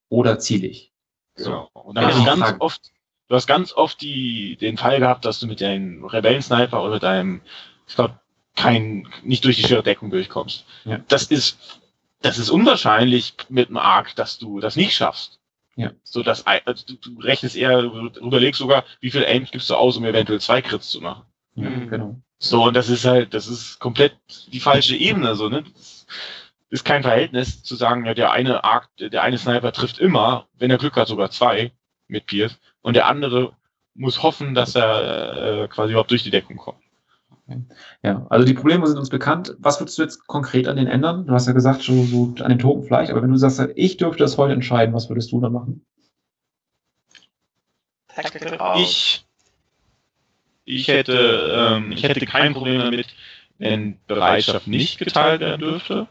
oder 0.09 0.39
ziele 0.39 0.67
ich? 0.67 0.91
So. 1.35 1.49
Genau. 1.49 1.69
Und 1.73 1.95
dann 1.95 2.05
hast 2.05 2.19
du 2.19 2.25
ganz 2.25 2.55
oft, 2.59 2.81
du 3.27 3.35
hast 3.35 3.47
ganz 3.47 3.73
oft 3.73 4.01
die, 4.01 4.57
den 4.57 4.77
Fall 4.77 4.99
gehabt, 4.99 5.25
dass 5.25 5.39
du 5.39 5.47
mit 5.47 5.61
deinem 5.61 6.05
Rebellen-Sniper 6.05 6.83
oder 6.83 6.99
deinem, 6.99 7.41
ich 7.87 7.95
glaube, 7.95 8.19
kein, 8.55 9.07
nicht 9.23 9.43
durch 9.45 9.57
die 9.57 9.63
schwere 9.63 9.83
Deckung 9.83 10.09
durchkommst. 10.09 10.65
Ja. 10.85 10.99
Das 11.07 11.23
ist, 11.25 11.81
das 12.21 12.37
ist 12.37 12.49
unwahrscheinlich 12.49 13.33
mit 13.49 13.69
einem 13.69 13.77
Arc, 13.77 14.15
dass 14.15 14.37
du 14.37 14.59
das 14.59 14.75
nicht 14.75 14.93
schaffst. 14.93 15.40
Ja. 15.75 15.91
So 16.03 16.23
dass 16.23 16.45
also 16.45 16.85
du, 16.85 16.95
du 16.95 17.19
rechnest 17.21 17.55
eher, 17.55 17.81
du 17.81 18.09
überlegst 18.19 18.59
sogar, 18.59 18.83
wie 18.99 19.11
viel 19.11 19.25
Aims 19.25 19.51
gibst 19.51 19.69
du 19.69 19.75
aus, 19.75 19.97
um 19.97 20.05
eventuell 20.05 20.41
zwei 20.41 20.61
Crits 20.61 20.89
zu 20.89 21.01
machen. 21.01 21.23
Ja, 21.55 21.69
mhm. 21.69 21.89
genau. 21.89 22.21
So, 22.39 22.63
und 22.63 22.73
das 22.73 22.89
ist 22.89 23.05
halt, 23.05 23.33
das 23.33 23.47
ist 23.47 23.79
komplett 23.79 24.17
die 24.51 24.59
falsche 24.59 24.95
Ebene, 24.95 25.35
so, 25.35 25.47
ne? 25.47 25.63
Das 25.63 26.05
ist 26.69 26.85
kein 26.85 27.03
Verhältnis 27.03 27.63
zu 27.63 27.75
sagen, 27.75 28.05
ja, 28.05 28.13
der 28.13 28.31
eine 28.31 28.63
Arc, 28.63 28.89
der 28.97 29.21
eine 29.21 29.37
Sniper 29.37 29.71
trifft 29.71 29.99
immer, 29.99 30.47
wenn 30.57 30.71
er 30.71 30.77
Glück 30.77 30.95
hat, 30.95 31.07
sogar 31.07 31.29
zwei 31.29 31.71
mit 32.07 32.25
Pierce, 32.25 32.57
und 32.81 32.95
der 32.95 33.07
andere 33.07 33.55
muss 33.93 34.23
hoffen, 34.23 34.55
dass 34.55 34.75
er 34.75 35.63
äh, 35.63 35.67
quasi 35.67 35.91
überhaupt 35.91 36.11
durch 36.11 36.23
die 36.23 36.31
Deckung 36.31 36.57
kommt. 36.57 36.81
Ja, 38.03 38.25
also 38.29 38.45
die 38.45 38.53
Probleme 38.53 38.85
sind 38.87 38.97
uns 38.97 39.09
bekannt. 39.09 39.55
Was 39.59 39.79
würdest 39.79 39.97
du 39.97 40.03
jetzt 40.03 40.27
konkret 40.27 40.67
an 40.67 40.75
den 40.77 40.87
ändern? 40.87 41.25
Du 41.27 41.33
hast 41.33 41.47
ja 41.47 41.53
gesagt, 41.53 41.81
so, 41.81 42.03
so 42.03 42.33
an 42.39 42.49
den 42.49 42.59
Token 42.59 42.83
vielleicht, 42.83 43.11
aber 43.11 43.21
wenn 43.21 43.31
du 43.31 43.37
sagst, 43.37 43.61
ich 43.75 43.97
dürfte 43.97 44.23
das 44.23 44.37
heute 44.37 44.53
entscheiden, 44.53 44.93
was 44.93 45.09
würdest 45.09 45.31
du 45.31 45.41
dann 45.41 45.53
machen? 45.53 45.85
Ich, 48.77 49.25
ich 50.65 50.87
hätte, 50.87 51.73
ähm, 51.75 51.91
ich 51.91 52.03
hätte 52.03 52.25
kein 52.25 52.53
Problem 52.53 52.79
damit, 52.79 53.07
wenn 53.57 53.97
Bereitschaft 54.07 54.67
nicht 54.67 54.97
geteilt 54.97 55.41
werden 55.41 55.61
dürfte. 55.61 56.07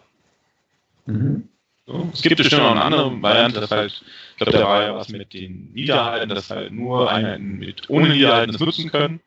Mhm. 1.07 1.49
So. 1.87 2.11
Es 2.13 2.23
gibt 2.23 2.37
bestimmt 2.37 2.63
noch 2.63 2.71
eine 2.71 2.83
andere 2.83 3.21
Variante, 3.21 3.61
dass 3.61 3.71
halt, 3.71 3.91
ich 3.93 4.37
glaube, 4.37 4.53
da 4.53 4.65
war 4.65 4.83
ja 4.83 4.95
was 4.95 5.09
mit 5.09 5.33
den 5.33 5.73
Niederhalten, 5.73 6.29
dass 6.29 6.51
halt 6.51 6.73
nur 6.73 7.11
Einheiten 7.11 7.59
mit 7.59 7.91
ohne 7.91 8.11
Niederhalten 8.11 8.53
das 8.53 8.61
nutzen 8.61 8.91
können. 8.91 9.21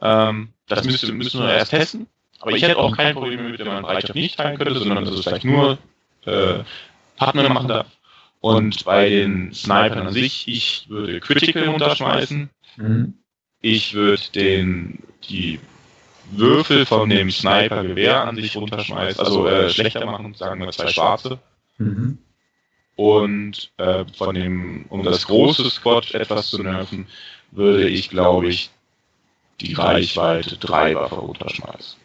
Ähm, 0.00 0.48
das 0.68 0.84
müsste, 0.84 1.12
müssen 1.12 1.40
wir 1.40 1.52
erst 1.52 1.70
testen. 1.70 2.06
Aber 2.40 2.52
ich 2.52 2.62
hätte 2.62 2.78
auch 2.78 2.96
kein 2.96 3.14
Problem 3.14 3.38
damit, 3.38 3.58
wenn 3.58 3.66
man 3.66 3.82
Bereitschaft 3.82 4.14
nicht 4.14 4.36
teilen 4.36 4.56
könnte, 4.56 4.78
sondern 4.78 5.04
dass 5.04 5.14
es 5.14 5.24
vielleicht 5.24 5.44
nur 5.44 5.78
äh, 6.24 6.60
Partner 7.16 7.48
machen 7.50 7.68
darf. 7.68 7.86
Und 8.40 8.84
bei 8.84 9.10
den 9.10 9.52
Snipern 9.52 10.06
an 10.06 10.12
sich, 10.14 10.48
ich 10.48 10.88
würde 10.88 11.20
Critical 11.20 11.68
runterschmeißen. 11.68 12.48
Mhm. 12.76 13.14
Ich 13.60 13.92
würde 13.92 14.22
den, 14.34 15.00
die 15.28 15.60
Würfel 16.30 16.86
von 16.86 17.10
dem 17.10 17.30
Sniper-Gewehr 17.30 18.24
an 18.24 18.36
sich 18.36 18.56
runterschmeißen, 18.56 19.22
also 19.22 19.46
äh, 19.46 19.68
schlechter 19.68 20.06
machen, 20.06 20.32
sagen 20.34 20.60
wir 20.60 20.70
zwei 20.70 20.88
schwarze. 20.88 21.38
Mhm. 21.76 22.18
Und 22.96 23.72
äh, 23.76 24.04
von 24.16 24.34
dem, 24.34 24.86
um 24.88 25.02
das 25.02 25.26
große 25.26 25.68
Squad 25.70 26.14
etwas 26.14 26.48
zu 26.48 26.62
nerven, 26.62 27.06
würde 27.50 27.88
ich, 27.88 28.08
glaube 28.08 28.48
ich, 28.48 28.70
die 29.60 29.74
Reichweite 29.74 30.56
3 30.56 30.94
Waffe 30.94 31.16
runterschmeißen. 31.16 31.98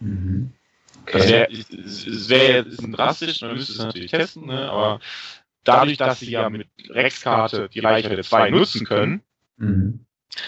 Mhm. 0.00 0.52
Okay. 1.02 1.18
Das 1.18 2.28
wäre 2.28 2.66
wär, 2.66 2.66
wär 2.66 2.88
drastisch, 2.88 3.40
man 3.42 3.54
müsste 3.54 3.72
es 3.72 3.78
natürlich 3.78 4.10
testen, 4.10 4.46
ne? 4.46 4.68
aber 4.68 5.00
dadurch, 5.62 5.98
dass 5.98 6.20
sie 6.20 6.30
ja 6.30 6.50
mit 6.50 6.66
Rex-Karte 6.88 7.68
die 7.72 7.80
Reichweite 7.80 8.22
2 8.22 8.50
nutzen 8.50 8.84
können, 8.84 9.22
mhm. 9.56 10.00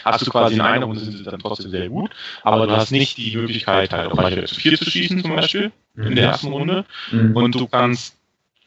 hast 0.05 0.27
du 0.27 0.31
quasi 0.31 0.57
in 0.57 0.61
einer 0.61 0.87
Runde 0.87 1.01
sind 1.01 1.17
sie 1.17 1.23
dann 1.23 1.39
trotzdem 1.39 1.71
sehr 1.71 1.89
gut, 1.89 2.11
aber 2.43 2.67
du 2.67 2.77
hast 2.77 2.91
nicht 2.91 3.19
die 3.19 3.37
Möglichkeit, 3.37 3.93
halt 3.93 4.11
auf 4.11 4.19
Reichweite 4.19 4.53
4 4.53 4.79
zu 4.79 4.91
schießen 4.91 5.23
zum 5.23 5.37
Beispiel 5.37 5.71
mhm. 5.95 6.07
in 6.09 6.17
der 6.17 6.25
ersten 6.25 6.49
Runde 6.49 6.85
mhm. 7.13 7.37
und 7.37 7.55
du 7.55 7.69
kannst 7.69 8.18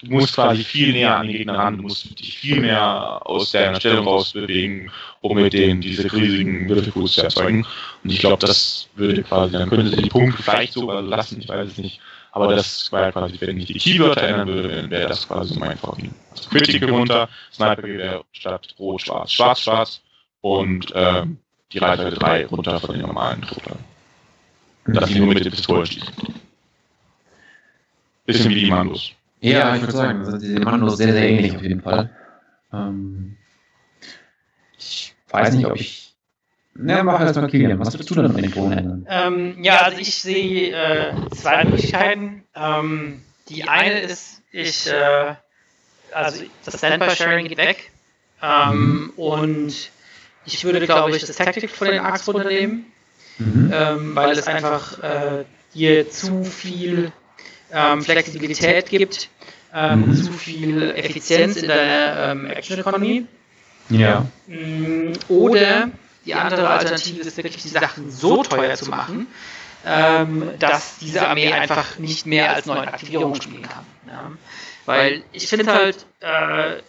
du 0.02 0.12
musst 0.12 0.36
quasi 0.36 0.64
viel 0.64 0.92
näher 0.94 1.16
an 1.18 1.28
den 1.28 1.38
Gegner 1.38 1.58
ran, 1.58 1.78
du 1.78 1.84
musst 1.84 2.20
dich 2.20 2.38
viel 2.38 2.60
mehr 2.60 3.22
aus 3.26 3.52
deiner 3.52 3.80
Stellung 3.80 4.08
rausbewegen, 4.08 4.92
um 5.22 5.36
mit 5.38 5.54
denen 5.54 5.82
diese 5.82 6.12
riesigen 6.12 6.68
Würfelkurs 6.68 7.14
zu 7.14 7.24
erzeugen. 7.24 7.66
Und 8.04 8.10
ich 8.10 8.20
glaube, 8.20 8.46
das 8.46 8.90
würde 8.96 9.24
quasi, 9.24 9.54
dann 9.54 9.70
könnte 9.70 9.90
sie 9.90 10.02
die 10.02 10.10
Punkte 10.10 10.42
vielleicht 10.42 10.74
sogar 10.74 11.02
lassen, 11.02 11.40
ich 11.40 11.48
weiß 11.48 11.70
es 11.70 11.78
nicht. 11.78 12.00
Aber 12.34 12.56
das 12.56 12.92
war 12.92 13.12
quasi, 13.12 13.36
wenn 13.42 13.58
ich 13.58 13.66
die 13.66 13.74
Keywörter 13.74 14.24
ändern 14.24 14.48
würde, 14.48 14.90
wäre 14.90 15.10
das 15.10 15.28
quasi 15.28 15.60
mein 15.60 15.78
Vorgehen. 15.78 16.16
Also 16.32 16.50
Critical 16.50 16.90
runter, 16.90 17.30
Sniper 17.52 18.24
statt 18.32 18.74
Rot, 18.80 19.02
Schwarz, 19.02 19.34
Schwarz, 19.34 19.62
Schwarz 19.62 20.02
und 20.40 20.92
äh, 20.96 21.26
die 21.74 21.78
Reichweite 21.78 22.16
3 22.16 22.46
runter 22.48 22.80
von 22.80 22.96
den 22.96 23.02
normalen 23.02 23.42
Truppern. 23.42 23.80
Dass 24.86 25.10
sie 25.10 25.20
nur 25.20 25.28
mit 25.28 25.44
den 25.44 25.52
Pistolen 25.52 25.86
schießen. 25.86 26.14
Bisschen 28.26 28.50
wie 28.50 28.56
die 28.56 28.70
Mandos. 28.70 29.14
Ja, 29.42 29.76
ich 29.76 29.82
würde 29.82 29.94
sagen, 29.94 30.20
also 30.24 30.38
die 30.38 30.60
Mandos 30.60 30.98
sehr, 30.98 31.14
sehr 31.14 31.28
ähnlich 31.28 31.56
auf 31.56 31.64
jeden 31.64 31.82
Fall. 31.82 32.10
Ähm, 32.72 33.38
ich 34.78 35.16
weiß 35.30 35.54
nicht, 35.56 35.66
ob 35.66 35.76
ich 35.76 36.02
na, 36.74 37.04
mach 37.04 37.20
erst 37.20 37.36
mal 37.36 37.50
Kilian. 37.50 37.80
Was 37.80 37.94
würdest 37.94 38.10
du 38.10 38.16
denn 38.16 38.32
mit 38.32 38.46
den 38.46 38.52
Drohnen 38.52 38.78
ändern? 38.78 39.08
Ähm, 39.10 39.64
ja, 39.64 39.82
also 39.82 39.98
ich 40.00 40.16
sehe 40.16 40.72
äh, 40.74 41.14
zwei 41.36 41.66
Möglichkeiten. 41.66 42.44
Ähm, 42.56 43.22
die 43.50 43.66
eine 43.66 44.00
ist, 44.00 44.42
ich, 44.52 44.88
äh, 44.88 45.36
also 46.14 46.44
das 46.64 46.78
Standby-Sharing 46.78 47.48
geht 47.48 47.58
weg. 47.58 47.92
Ähm, 48.42 48.78
mhm. 48.78 49.10
Und 49.18 49.92
ich 50.46 50.64
würde, 50.64 50.86
glaube 50.86 51.16
ich, 51.16 51.26
das 51.26 51.36
Tactic 51.36 51.70
von 51.70 51.88
den 51.88 52.00
Arcs 52.00 52.28
runternehmen, 52.28 52.86
mhm. 53.38 53.72
ähm, 53.74 54.16
weil 54.16 54.32
es 54.32 54.48
einfach 54.48 55.04
äh, 55.04 55.46
dir 55.74 56.10
zu 56.10 56.44
viel 56.44 57.12
ähm, 57.74 58.02
Flexibilität 58.02 58.90
gibt, 58.90 59.30
ähm, 59.74 60.08
mhm. 60.08 60.16
zu 60.16 60.34
viel 60.34 60.92
Effizienz 60.92 61.58
in 61.58 61.68
deiner 61.68 62.32
ähm, 62.32 62.46
Action 62.48 62.80
Economy. 62.80 63.26
Ja. 63.90 64.26
Mm, 64.48 65.14
oder 65.28 65.90
die 66.26 66.34
andere 66.34 66.70
Alternative 66.70 67.22
ist 67.22 67.38
wirklich, 67.38 67.62
die 67.62 67.70
Sachen 67.70 68.12
so 68.12 68.44
teuer 68.44 68.76
zu 68.76 68.90
machen, 68.90 69.28
ähm, 69.86 70.52
dass 70.60 70.98
diese 71.00 71.28
Armee 71.28 71.52
einfach 71.52 71.98
nicht 71.98 72.26
mehr 72.26 72.54
als 72.54 72.66
neun 72.66 72.88
Aktivierungen 72.88 73.42
spielen 73.42 73.64
kann. 73.64 73.86
Ja. 74.08 74.32
Weil 74.86 75.24
ich 75.32 75.48
finde 75.48 75.74
halt, 75.74 76.06
äh, 76.20 76.82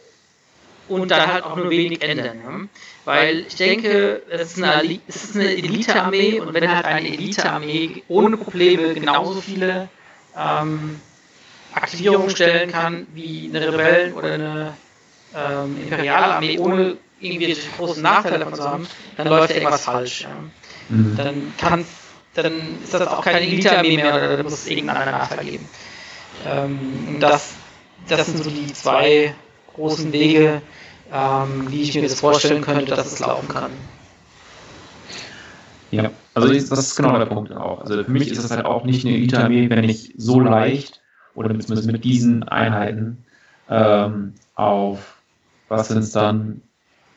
und 0.88 1.10
dann 1.10 1.32
halt 1.32 1.44
auch 1.44 1.56
nur 1.56 1.70
wenig 1.70 2.02
ändern. 2.02 2.40
Ja. 2.44 2.68
Weil 3.04 3.40
ich 3.40 3.56
denke, 3.56 4.22
es 4.28 4.56
ist 4.56 4.62
eine, 4.62 5.00
es 5.08 5.24
ist 5.24 5.36
eine 5.36 5.56
Elite-Armee 5.56 6.40
und 6.40 6.52
wenn 6.54 6.70
halt 6.70 6.84
eine 6.84 7.08
Elite-Armee 7.08 8.02
ohne 8.08 8.36
Probleme 8.36 8.94
genauso 8.94 9.40
viele 9.40 9.88
ähm, 10.36 11.00
Aktivierungen 11.74 12.30
stellen 12.30 12.70
kann 12.70 13.06
wie 13.14 13.50
eine 13.52 13.72
Rebellen- 13.72 14.14
oder 14.14 14.32
eine 14.32 14.76
ähm, 15.34 15.76
Imperialarmee 15.82 16.58
ohne 16.58 16.96
irgendwie 17.20 17.56
großen 17.76 18.02
Nachteile 18.02 18.40
davon 18.40 18.54
zu 18.54 18.64
haben, 18.64 18.88
dann 19.16 19.28
läuft 19.28 19.50
ja 19.50 19.56
irgendwas 19.56 19.84
falsch. 19.84 20.22
Ja. 20.22 20.28
Mhm. 20.88 21.16
Dann 21.16 21.54
kann 21.56 21.84
dann 22.34 22.82
ist 22.82 22.94
das 22.94 23.06
auch 23.06 23.22
keine 23.22 23.42
Elite-Armee 23.42 23.96
mehr 23.96 24.14
oder 24.14 24.36
da 24.36 24.42
muss 24.42 24.52
es 24.54 24.66
irgendeinen 24.66 25.10
Nachteil 25.10 25.44
geben. 25.44 25.68
Ähm, 26.46 27.18
das, 27.20 27.52
das 28.08 28.26
sind 28.26 28.42
so 28.42 28.50
die 28.50 28.72
zwei 28.72 29.34
großen 29.74 30.12
Wege, 30.12 30.62
ähm, 31.12 31.70
wie 31.70 31.82
ich 31.82 31.94
mir 31.94 32.02
das 32.02 32.18
vorstellen 32.20 32.62
könnte, 32.62 32.86
dass 32.86 33.06
es 33.06 33.18
laufen 33.18 33.48
kann. 33.48 33.72
Ja, 35.92 36.10
also 36.34 36.48
das 36.48 36.70
ist 36.70 36.96
genau 36.96 37.18
der 37.18 37.26
Punkt 37.26 37.52
auch. 37.52 37.82
Also 37.82 38.02
für 38.02 38.10
mich 38.10 38.30
ist 38.30 38.42
es 38.42 38.50
halt 38.50 38.64
auch 38.64 38.84
nicht 38.84 39.04
eine 39.04 39.14
Elite-Armee, 39.14 39.68
wenn 39.68 39.84
ich 39.84 40.14
so 40.16 40.40
leicht 40.40 41.00
oder 41.34 41.48
zumindest 41.48 41.86
mit 41.86 42.02
diesen 42.02 42.42
Einheiten 42.44 43.24
ähm, 43.68 44.32
auf, 44.54 45.18
was 45.68 45.88
sind 45.88 45.98
es 45.98 46.12
dann, 46.12 46.62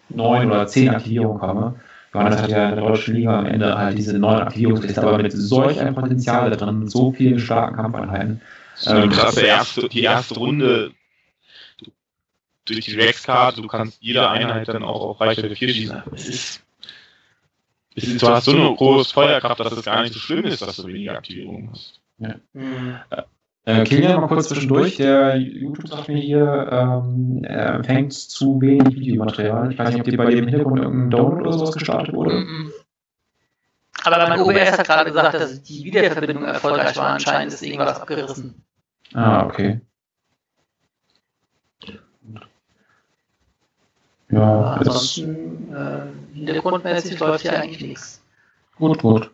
neun 0.10 0.52
oder 0.52 0.68
zehn 0.68 0.90
Aktivierungen 0.90 1.40
komme. 1.40 1.76
Johannes 2.14 2.42
hat 2.42 2.50
ja 2.50 2.70
in 2.70 2.76
der 2.76 2.86
deutschen 2.86 3.16
Liga 3.16 3.40
am 3.40 3.46
Ende 3.46 3.78
halt 3.78 3.98
diese 3.98 4.18
neun 4.18 4.42
Aktivierungsliste, 4.42 5.02
aber 5.02 5.18
mit 5.18 5.32
solch 5.32 5.80
einem 5.80 5.96
Potenzial 5.96 6.50
da 6.50 6.56
drin, 6.56 6.88
so 6.88 7.12
vielen 7.12 7.40
starken 7.40 7.76
Kampfeinheiten. 7.76 8.42
Ähm, 8.88 9.10
krass, 9.10 9.38
erste, 9.38 9.88
die 9.88 10.04
erste 10.04 10.36
Runde 10.36 10.92
durch 12.66 12.86
die 12.86 13.00
Rex-Karte, 13.00 13.62
du 13.62 13.68
kannst 13.68 14.02
jede 14.02 14.30
Einheit 14.30 14.68
dann 14.68 14.84
auch 14.84 15.02
auf 15.02 15.22
Reichweite 15.22 15.56
4 15.56 15.70
schießen. 15.70 16.04
Es 16.14 16.28
ist, 16.28 16.62
es 17.96 18.04
ist, 18.04 18.22
du 18.22 18.28
hast 18.28 18.46
so 18.46 18.52
eine 18.52 18.76
große 18.76 19.14
Feuerkraft, 19.14 19.60
dass 19.60 19.72
es 19.72 19.86
gar 19.86 20.02
nicht 20.02 20.14
so 20.14 20.20
schlimm 20.20 20.46
ist, 20.46 20.62
dass 20.62 20.76
du 20.76 20.88
weniger 20.88 21.14
Aktivierungen 21.14 21.72
hast. 21.72 22.02
Ja. 22.18 22.36
Mhm. 22.54 22.98
Äh, 23.68 23.84
Kilian, 23.84 24.22
mal 24.22 24.28
kurz 24.28 24.50
zwischendurch. 24.50 24.98
Der 24.98 25.38
YouTube 25.38 25.88
sagt 25.88 26.08
mir 26.08 26.18
hier, 26.18 26.70
ähm, 26.72 27.44
er 27.44 27.76
empfängt 27.76 28.14
zu 28.14 28.62
wenig 28.62 28.96
Videomaterial. 28.96 29.72
Ich 29.72 29.80
weiß 29.80 29.90
nicht, 29.90 30.02
ob 30.02 30.06
dir 30.06 30.18
bei 30.18 30.30
dem 30.30 30.48
Hintergrund 30.48 30.82
irgendein 30.82 31.10
Download 31.10 31.42
oder 31.42 31.54
sowas 31.54 31.72
gestartet 31.72 32.14
wurde. 32.14 32.36
Mhm. 32.36 32.72
Aber 34.04 34.30
mein 34.30 34.40
OBS 34.40 34.78
hat 34.78 34.86
gerade 34.86 35.10
gesagt, 35.10 35.34
dass 35.34 35.64
die 35.64 35.84
Wiederverbindung 35.84 36.44
erfolgreich 36.44 36.96
war. 36.96 37.08
Anscheinend 37.08 37.54
ist 37.54 37.64
irgendwas 37.64 38.00
abgerissen. 38.00 38.64
Ah, 39.14 39.46
okay. 39.46 39.82
Ja, 44.30 44.74
ansonsten, 44.80 45.74
äh, 45.74 46.36
hintergrundmäßig 46.36 47.20
läuft 47.20 47.42
hier 47.42 47.60
eigentlich 47.60 47.82
nichts. 47.82 48.22
Gut, 48.78 49.00
gut. 49.02 49.32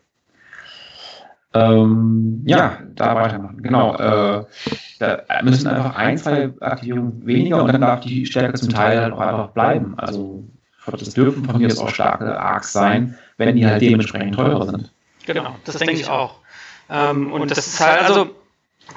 Ähm, 1.54 2.44
ja, 2.46 2.80
da 2.96 3.16
weitermachen. 3.16 3.62
Genau. 3.62 3.96
Äh, 3.96 4.46
da 5.00 5.24
müssen 5.44 5.68
einfach 5.68 5.96
ein, 5.96 6.18
zwei 6.18 6.52
Aktivierungen 6.62 7.26
weniger 7.26 7.62
und 7.62 7.74
dann 7.74 7.82
darf 7.82 8.02
die 8.02 8.26
Stärke 8.26 8.54
zum 8.54 8.70
Teil 8.70 9.02
halt 9.02 9.14
auch 9.14 9.20
einfach 9.20 9.50
bleiben. 9.50 9.96
Also 9.98 10.44
das 10.86 11.14
dürfen 11.14 11.46
von 11.46 11.58
mir 11.58 11.68
aus 11.68 11.80
auch 11.80 11.90
starke 11.90 12.40
Arcs 12.40 12.72
sein, 12.72 13.18
wenn 13.38 13.56
die 13.56 13.66
halt 13.66 13.82
dementsprechend 13.82 14.36
teurer 14.36 14.66
sind. 14.66 14.92
Genau, 15.26 15.56
das 15.66 15.78
denke 15.78 15.94
ich 15.94 16.10
auch. 16.10 16.36
Ähm, 16.90 17.32
und 17.32 17.52
das 17.52 17.68
ist 17.68 17.80
halt, 17.80 18.02
also 18.04 18.30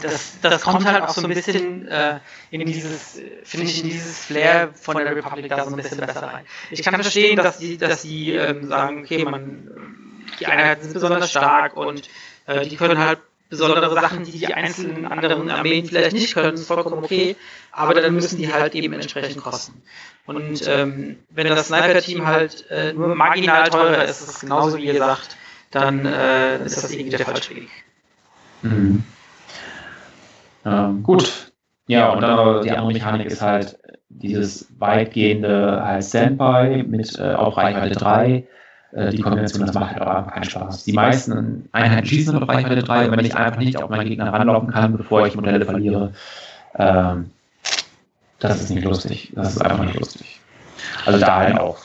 das, 0.00 0.40
das 0.40 0.62
kommt 0.62 0.84
halt 0.84 1.02
auch 1.02 1.10
so 1.10 1.22
ein 1.22 1.32
bisschen 1.32 1.88
äh, 1.88 2.20
in 2.50 2.64
dieses, 2.66 3.20
finde 3.44 3.66
ich, 3.66 3.82
in 3.82 3.90
dieses 3.90 4.24
Flair 4.24 4.70
von 4.74 4.96
der 4.96 5.14
Republic 5.14 5.48
da 5.48 5.64
so 5.64 5.70
ein 5.70 5.76
bisschen 5.76 5.98
besser 5.98 6.22
rein. 6.22 6.44
Ich 6.70 6.82
kann 6.82 6.94
verstehen, 6.94 7.36
dass 7.36 7.58
die, 7.58 7.78
dass 7.78 8.02
die 8.02 8.32
ähm, 8.32 8.68
sagen, 8.68 9.02
okay, 9.02 9.24
man, 9.24 10.22
die 10.40 10.46
Einheiten 10.46 10.82
sind 10.82 10.94
besonders 10.94 11.30
stark 11.30 11.76
und 11.76 12.08
äh, 12.46 12.66
die 12.66 12.76
können 12.76 12.98
halt 12.98 13.18
besondere 13.48 13.94
Sachen, 13.94 14.24
die 14.24 14.32
die 14.32 14.52
einzelnen 14.52 15.06
anderen 15.06 15.50
Armeen 15.50 15.86
vielleicht 15.86 16.12
nicht 16.12 16.34
können, 16.34 16.54
ist 16.54 16.66
vollkommen 16.66 17.04
okay, 17.04 17.36
aber 17.72 17.94
dann 17.94 18.14
müssen 18.14 18.38
die 18.38 18.52
halt 18.52 18.74
eben 18.74 18.92
entsprechend 18.94 19.42
kosten. 19.42 19.82
Und 20.26 20.66
ähm, 20.66 21.18
wenn 21.30 21.46
das 21.46 21.68
Sniper-Team 21.68 22.26
halt 22.26 22.68
äh, 22.70 22.92
nur 22.92 23.14
marginal 23.14 23.68
teurer 23.68 24.04
ist, 24.04 24.22
ist 24.22 24.28
es 24.28 24.40
genauso 24.40 24.78
wie 24.78 24.86
ihr 24.86 24.98
sagt, 24.98 25.36
dann 25.70 26.06
äh, 26.06 26.64
ist 26.64 26.82
das 26.82 26.90
irgendwie 26.90 27.10
der 27.10 27.26
falsche 27.26 27.54
Weg. 27.54 27.68
Mhm. 28.62 29.04
Ähm, 30.64 31.02
gut. 31.02 31.52
Ja, 31.86 32.10
und 32.10 32.22
dann 32.22 32.30
aber 32.30 32.60
die 32.62 32.70
andere 32.70 32.92
Mechanik 32.92 33.26
ist 33.26 33.42
halt 33.42 33.78
dieses 34.08 34.68
weitgehende 34.78 35.82
halt 35.84 36.04
Standby 36.04 36.84
mit 36.84 37.18
äh, 37.18 37.34
auch 37.34 37.56
Reichweite 37.56 37.94
3 37.94 38.44
äh, 38.92 39.10
die 39.10 39.20
Kombination, 39.20 39.66
das 39.66 39.74
macht 39.74 39.92
halt 39.92 40.02
einfach 40.02 40.32
keinen 40.32 40.44
Spaß. 40.44 40.84
Die 40.84 40.92
meisten 40.92 41.68
Einheiten 41.72 42.06
schießen 42.06 42.36
auf 42.40 42.48
Reichweite 42.48 42.82
3 42.82 43.10
wenn 43.10 43.24
ich 43.24 43.36
einfach 43.36 43.58
nicht 43.58 43.82
auf 43.82 43.90
meinen 43.90 44.08
Gegner 44.08 44.32
ranlaufen 44.32 44.70
kann, 44.70 44.96
bevor 44.96 45.26
ich 45.26 45.34
Modelle 45.34 45.64
verliere, 45.64 46.12
ähm, 46.78 47.30
das 48.38 48.60
ist 48.60 48.70
nicht 48.70 48.84
lustig. 48.84 49.32
Das 49.34 49.56
ist 49.56 49.62
einfach 49.62 49.84
nicht 49.84 49.98
lustig. 49.98 50.40
Also 51.06 51.18
da 51.18 51.36
halt 51.36 51.58
auch 51.58 51.78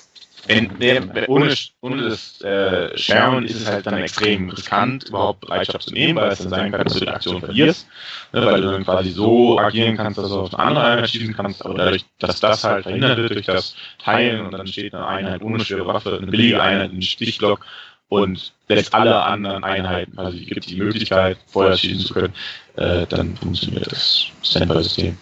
wenn, 0.50 0.80
der, 0.80 1.30
ohne, 1.30 1.54
ohne 1.82 2.10
das 2.10 2.42
äh, 2.42 2.98
Sharon 2.98 3.46
ist 3.46 3.62
es 3.62 3.70
halt 3.70 3.86
dann 3.86 4.00
extrem 4.00 4.50
riskant, 4.50 5.08
überhaupt 5.08 5.42
Bereitschaft 5.42 5.84
zu 5.84 5.94
nehmen, 5.94 6.18
weil 6.18 6.32
es 6.32 6.40
dann 6.40 6.50
sein 6.50 6.72
kann, 6.72 6.84
dass 6.84 6.94
du 6.94 7.02
die 7.02 7.08
Aktion 7.08 7.40
verlierst, 7.40 7.88
ne, 8.34 8.44
weil 8.44 8.60
du 8.60 8.72
dann 8.72 8.84
quasi 8.84 9.12
so 9.12 9.60
agieren 9.60 9.96
kannst, 9.96 10.18
dass 10.18 10.30
du 10.30 10.40
auf 10.40 10.56
eine 10.56 10.64
andere 10.64 10.86
Einheit 10.86 11.10
schießen 11.12 11.36
kannst, 11.36 11.64
aber 11.64 11.76
dadurch, 11.76 12.04
dass 12.18 12.40
das 12.40 12.64
halt 12.64 12.84
verhindert 12.84 13.18
wird 13.20 13.36
durch 13.36 13.46
das 13.46 13.76
Teilen 14.04 14.44
und 14.44 14.52
dann 14.52 14.66
steht 14.66 14.96
eine 14.96 15.06
Einheit 15.06 15.44
ohne 15.44 15.64
schwere 15.64 15.86
Waffe, 15.86 16.18
eine 16.18 16.32
billige 16.32 16.60
Einheit, 16.60 16.92
ein 16.92 17.02
Stichblock 17.04 17.64
und 18.08 18.52
lässt 18.68 18.96
alle 18.96 19.22
anderen 19.22 19.64
Einheiten, 19.64 20.18
also 20.18 20.36
gibt 20.36 20.68
die 20.68 20.78
Möglichkeit, 20.78 21.38
vorher 21.46 21.78
schießen 21.78 22.08
zu 22.08 22.14
können, 22.16 22.34
äh, 22.76 23.06
dann 23.06 23.38
funktioniert 23.38 23.92
das 23.92 24.26
Standby-System. 24.42 25.16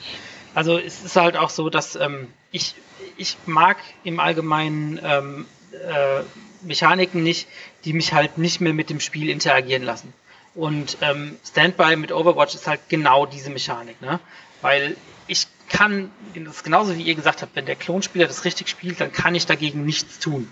Also 0.56 0.80
es 0.80 1.04
ist 1.04 1.18
halt 1.18 1.36
auch 1.38 1.50
so, 1.50 1.70
dass 1.70 1.98
ähm, 1.98 2.30
ich, 2.52 2.74
ich 3.18 3.38
mag 3.46 3.78
im 4.04 4.20
Allgemeinen 4.20 5.00
ähm, 5.04 5.46
äh, 5.74 6.24
Mechaniken 6.62 7.24
nicht, 7.24 7.48
die 7.86 7.94
mich 7.94 8.14
halt 8.14 8.38
nicht 8.38 8.62
mehr 8.62 8.74
mit 8.74 8.90
dem 8.90 9.00
Spiel 9.00 9.30
interagieren 9.30 9.84
lassen. 9.84 10.14
Und 10.56 10.98
ähm, 11.02 11.38
Standby 11.48 11.96
mit 11.98 12.12
Overwatch 12.12 12.56
ist 12.56 12.68
halt 12.68 12.82
genau 12.90 13.26
diese 13.26 13.50
Mechanik, 13.50 14.02
ne? 14.02 14.20
Weil 14.62 14.98
ich 15.28 15.48
kann, 15.70 16.12
das 16.34 16.58
ist 16.58 16.64
genauso 16.64 16.98
wie 16.98 17.04
ihr 17.04 17.16
gesagt 17.16 17.42
habt, 17.42 17.56
wenn 17.56 17.66
der 17.66 17.76
Klonspieler 17.76 18.26
das 18.26 18.46
richtig 18.46 18.68
spielt, 18.70 19.00
dann 19.00 19.12
kann 19.12 19.36
ich 19.36 19.46
dagegen 19.46 19.86
nichts 19.86 20.20
tun. 20.20 20.52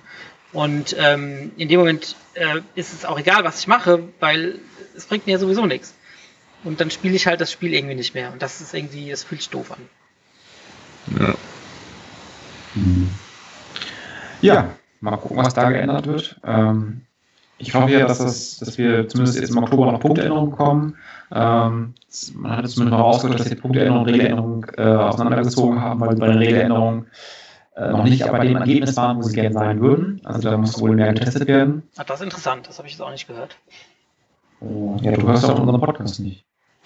Und 0.52 0.96
ähm, 1.00 1.52
in 1.58 1.70
dem 1.70 1.80
Moment 1.80 2.16
äh, 2.36 2.62
ist 2.76 2.94
es 2.94 3.04
auch 3.04 3.20
egal, 3.20 3.44
was 3.44 3.60
ich 3.60 3.68
mache, 3.68 4.08
weil 4.20 4.60
es 4.96 5.06
bringt 5.06 5.26
mir 5.26 5.40
sowieso 5.40 5.66
nichts. 5.66 5.96
Und 6.64 6.82
dann 6.82 6.92
spiele 6.92 7.16
ich 7.16 7.28
halt 7.28 7.42
das 7.42 7.52
Spiel 7.52 7.74
irgendwie 7.74 7.96
nicht 7.96 8.14
mehr. 8.14 8.32
Und 8.32 8.42
das 8.42 8.62
ist 8.62 8.74
irgendwie, 8.74 9.10
das 9.10 9.24
fühlt 9.24 9.42
sich 9.42 9.50
doof 9.50 9.72
an. 9.72 9.90
Ja. 11.20 11.36
Ja, 14.42 14.70
mal 15.02 15.18
gucken, 15.18 15.38
was 15.38 15.54
da 15.54 15.70
geändert 15.70 16.08
wird. 16.08 16.40
Ähm, 16.44 17.02
ich 17.58 17.74
hoffe 17.74 17.92
ja, 17.92 18.06
dass, 18.06 18.18
das, 18.18 18.58
dass 18.58 18.78
wir 18.78 19.08
zumindest 19.08 19.40
jetzt 19.40 19.50
im 19.50 19.58
Oktober 19.58 19.92
noch 19.92 20.00
Punktänderungen 20.02 20.52
bekommen. 20.52 20.98
Ähm, 21.32 21.94
man 22.34 22.58
hat 22.58 22.66
es 22.66 22.76
zumindest 22.76 22.98
noch 22.98 23.00
rausgehört, 23.00 23.40
dass 23.40 23.50
die 23.50 23.56
Punktänderungen 23.56 24.04
und 24.04 24.10
Regeländerungen 24.10 24.66
äh, 24.78 24.84
auseinandergezogen 24.84 25.82
haben, 25.82 26.02
weil 26.02 26.16
bei 26.16 26.28
den 26.28 26.38
Regeländerungen 26.38 27.08
äh, 27.76 27.90
noch 27.90 28.04
nicht 28.04 28.30
bei 28.30 28.46
dem 28.46 28.58
Ergebnis 28.58 28.98
waren, 28.98 29.18
wo 29.18 29.22
sie 29.22 29.36
gerne 29.36 29.54
sein 29.54 29.80
würden. 29.80 30.22
Also 30.26 30.42
da 30.42 30.58
muss 30.58 30.80
wohl 30.82 30.96
mehr 30.96 31.14
getestet 31.14 31.48
werden. 31.48 31.84
Ach, 31.98 32.04
das 32.04 32.20
ist 32.20 32.26
interessant, 32.26 32.68
das 32.68 32.78
habe 32.78 32.88
ich 32.88 32.94
jetzt 32.96 33.02
auch 33.02 33.12
nicht 33.12 33.28
gehört. 33.28 33.56
Oh, 34.60 34.98
ja, 35.02 35.12
du 35.12 35.28
hörst 35.28 35.46
auch 35.46 35.60
unseren 35.60 35.80
Podcast 35.80 36.20
nicht. 36.20 36.46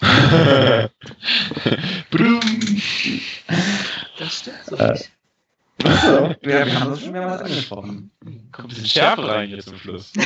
das 4.18 4.38
stimmt 4.38 4.56
so 4.66 4.76
äh, 4.76 4.92
nicht. 4.92 5.10
Also, 5.84 6.34
wir, 6.42 6.66
wir 6.66 6.80
haben 6.80 6.90
das 6.90 7.00
schon 7.02 7.12
mehrmals 7.12 7.42
angesprochen. 7.42 8.10
Kommt 8.52 8.66
ein 8.66 8.68
bisschen 8.68 8.86
Schärfe 8.86 9.28
rein 9.28 9.48
hier 9.48 9.60
zum 9.60 9.76
Schluss. 9.76 10.12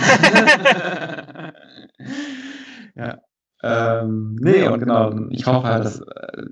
ja. 2.95 3.19
Ähm, 3.63 4.37
nee, 4.41 4.67
und 4.69 4.81
genau, 4.81 5.29
ich 5.31 5.47
hoffe 5.47 5.67
halt, 5.67 5.85
dass 5.85 6.01
äh, 6.01 6.43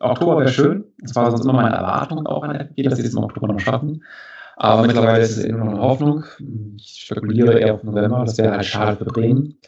Oktober 0.00 0.38
wäre 0.38 0.52
schön. 0.52 0.84
Das 0.98 1.14
war 1.14 1.30
sonst 1.30 1.44
immer 1.44 1.54
meine 1.54 1.76
Erwartung 1.76 2.26
auch 2.26 2.42
an 2.42 2.54
FG, 2.54 2.82
dass 2.82 2.96
sie 2.98 3.06
es 3.06 3.14
im 3.14 3.24
Oktober 3.24 3.48
noch 3.48 3.60
schaffen. 3.60 4.04
Aber 4.56 4.86
mittlerweile 4.86 5.22
ist 5.22 5.38
es 5.38 5.44
immer 5.44 5.64
noch 5.64 5.72
eine 5.72 5.80
Hoffnung. 5.80 6.24
Ich 6.76 7.04
spekuliere 7.06 7.58
eher 7.58 7.74
auf 7.74 7.82
November. 7.82 8.24
Das 8.26 8.36
wäre 8.36 8.52
halt 8.52 8.66
schade 8.66 8.96
für 8.96 9.06
Bremen 9.06 9.58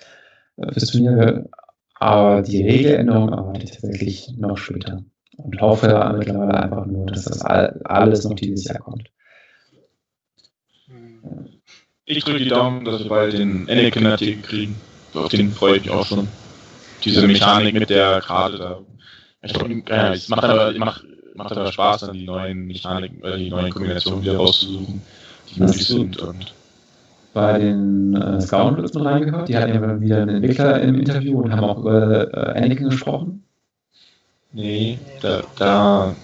äh, 0.56 0.70
fürs 0.70 0.90
Turnier. 0.90 1.48
Aber 1.94 2.42
die 2.42 2.62
Regeländerung 2.62 3.30
erwarte 3.30 3.62
ich 3.62 3.70
tatsächlich 3.70 4.34
noch 4.36 4.58
später 4.58 5.02
und 5.36 5.60
hoffe 5.60 6.14
mittlerweile 6.18 6.54
einfach 6.54 6.86
nur, 6.86 7.06
dass 7.06 7.24
das 7.24 7.42
alles 7.42 8.24
noch 8.24 8.34
dieses 8.34 8.64
Jahr 8.64 8.78
kommt. 8.78 9.08
Ich 12.04 12.24
drücke 12.24 12.40
die 12.40 12.48
Daumen, 12.48 12.84
dass 12.84 13.02
wir 13.02 13.08
bald 13.08 13.32
den 13.32 13.68
Anakin-Artikel 13.68 14.42
kriegen. 14.42 14.76
Auf 15.14 15.28
den 15.28 15.52
freue 15.52 15.76
ich 15.76 15.84
mich 15.84 15.90
auch 15.92 16.04
schon. 16.04 16.28
Diese 17.04 17.26
Mechanik 17.26 17.74
mit 17.74 17.90
der 17.90 18.20
Karte 18.20 18.58
da. 18.58 18.80
Ich 19.42 19.52
glaub, 19.52 19.68
äh, 19.68 20.12
es 20.12 20.28
macht 20.28 20.44
aber, 20.44 20.72
macht, 20.78 21.04
macht 21.34 21.52
aber 21.52 21.72
Spaß, 21.72 22.02
dann 22.02 22.12
die 22.12 22.24
neuen 22.24 22.66
Mechaniken, 22.66 23.22
äh, 23.24 23.38
die 23.38 23.50
neuen 23.50 23.72
Kombinationen 23.72 24.22
wieder 24.22 24.36
rauszusuchen, 24.36 25.02
die 25.50 25.60
möglich 25.60 25.86
sind. 25.86 26.18
Und 26.18 26.54
bei 27.32 27.58
den 27.58 28.14
äh, 28.14 28.40
Scoundrels 28.40 28.94
mit 28.94 29.04
reingehört. 29.04 29.48
Die 29.48 29.56
hatten 29.56 29.74
ja 29.74 30.00
wieder 30.00 30.22
einen 30.22 30.36
Entwickler 30.36 30.80
im 30.80 30.96
Interview 30.96 31.40
und 31.40 31.52
haben 31.52 31.64
auch 31.64 31.78
über 31.78 32.32
äh, 32.32 32.62
Anakin 32.62 32.90
gesprochen. 32.90 33.44
Nee, 34.52 34.98
da, 35.22 35.42
da, 35.56 36.14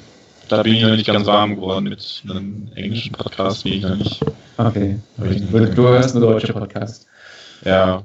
da 0.49 0.63
bin 0.63 0.75
ich 0.75 0.83
noch 0.83 0.91
nicht 0.91 1.07
ganz 1.07 1.27
warm 1.27 1.57
geworden 1.57 1.85
mit 1.85 2.23
einem 2.29 2.71
englischen 2.75 3.13
Podcast, 3.13 3.65
wie 3.65 3.75
ich 3.75 3.83
noch 3.83 3.97
nicht. 3.97 4.21
Okay. 4.59 4.99
Du, 5.17 5.67
du 5.67 5.89
hörst 5.89 6.15
einen 6.15 6.25
deutschen 6.25 6.55
Podcast. 6.55 7.07
Ja, 7.65 8.05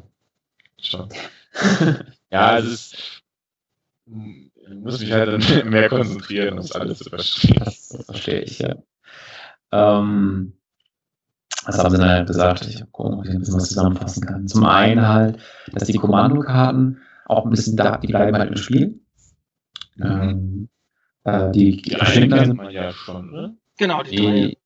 schon. 0.82 1.10
ja, 2.32 2.58
es 2.58 2.66
ist. 2.66 2.96
Ich 4.06 4.76
muss 4.76 5.02
mich 5.02 5.12
halt 5.12 5.28
dann 5.28 5.70
mehr 5.70 5.90
konzentrieren, 5.90 6.54
um 6.54 6.58
das 6.58 6.72
alles 6.72 7.00
zu 7.00 7.10
verstehen. 7.10 7.62
Das, 7.64 7.90
das 7.90 8.06
verstehe 8.06 8.42
ich, 8.42 8.60
ja. 8.60 8.76
Ähm, 9.74 10.54
was 11.66 11.78
haben 11.78 11.92
sie 11.92 11.98
dann 11.98 12.10
halt 12.10 12.28
gesagt? 12.28 12.66
Ich 12.68 12.82
gucken, 12.94 13.20
ob 13.20 13.26
ich 13.26 13.32
ein 13.32 13.40
bisschen 13.40 13.56
was 13.56 13.68
zusammenfassen 13.68 14.26
kann. 14.26 14.48
Zum 14.48 14.64
einen 14.66 15.06
halt, 15.06 15.38
dass 15.74 15.88
die 15.88 15.98
Kommandokarten 15.98 17.02
auch 17.26 17.44
ein 17.44 17.52
bisschen 17.52 17.76
da, 17.76 17.98
die 17.98 18.08
bleiben 18.08 18.38
halt 18.38 18.52
im 18.52 18.58
Spiel. 18.58 19.03
Ähm, 20.02 20.70
äh, 21.24 21.52
die 21.52 21.82
die 21.82 21.96
Schindler 22.06 22.46
sind 22.46 22.58
man 22.58 22.72
ja 22.72 22.92
schon, 22.92 23.32
ne? 23.32 23.58
Genau, 23.78 24.04
die, 24.04 24.16
die 24.16 24.58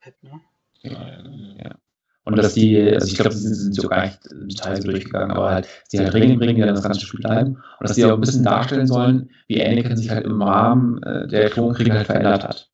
drei. 0.90 1.22
Ne? 1.22 1.58
Ja, 1.64 1.76
Und 2.24 2.38
dass 2.38 2.54
die, 2.54 2.80
also 2.80 3.08
ich 3.08 3.16
glaube, 3.16 3.36
sie 3.36 3.54
sind 3.54 3.74
sogar 3.74 4.06
nicht 4.06 4.20
im 4.28 4.48
Detail 4.48 4.82
so 4.82 4.90
durchgegangen, 4.90 5.32
aber 5.32 5.52
halt, 5.52 5.68
sie 5.88 5.99
halt 5.99 6.14
Regeln 6.14 6.40
bringen, 6.40 6.56
die 6.56 6.62
dann 6.62 6.76
das 6.76 6.84
ganze 6.84 7.02
Spiel 7.02 7.22
bleiben. 7.22 7.56
Und 7.80 7.90
dass 7.90 7.95
sie 7.95 8.06
auch 8.06 8.14
ein 8.14 8.22
bisschen 8.22 8.44
darstellen 8.44 8.88
sollen, 8.88 9.30
wie 9.48 9.64
Anakin 9.64 9.98
sich 9.98 10.10
halt 10.10 10.26
im 10.26 10.41
Rahmen 10.41 11.02
äh, 11.04 11.28
der 11.28 11.49
Klonkriege 11.49 11.94
halt 11.94 12.06
verändert 12.06 12.44
hat. 12.44 12.70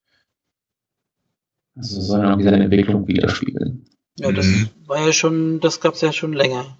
Also 1.76 2.02
sollen 2.02 2.26
auch 2.26 2.42
seine 2.42 2.64
Entwicklung 2.64 3.08
widerspiegeln. 3.08 3.86
Ja, 4.18 4.32
das 4.32 4.46
mhm. 4.46 4.70
war 4.86 5.06
ja 5.06 5.14
schon, 5.14 5.60
das 5.60 5.82
gab 5.82 5.96
es 5.96 6.02
ja 6.02 6.12
schon 6.12 6.34
länger. 6.34 6.78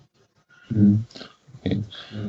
Mhm. 0.70 1.06
Okay. 1.66 1.82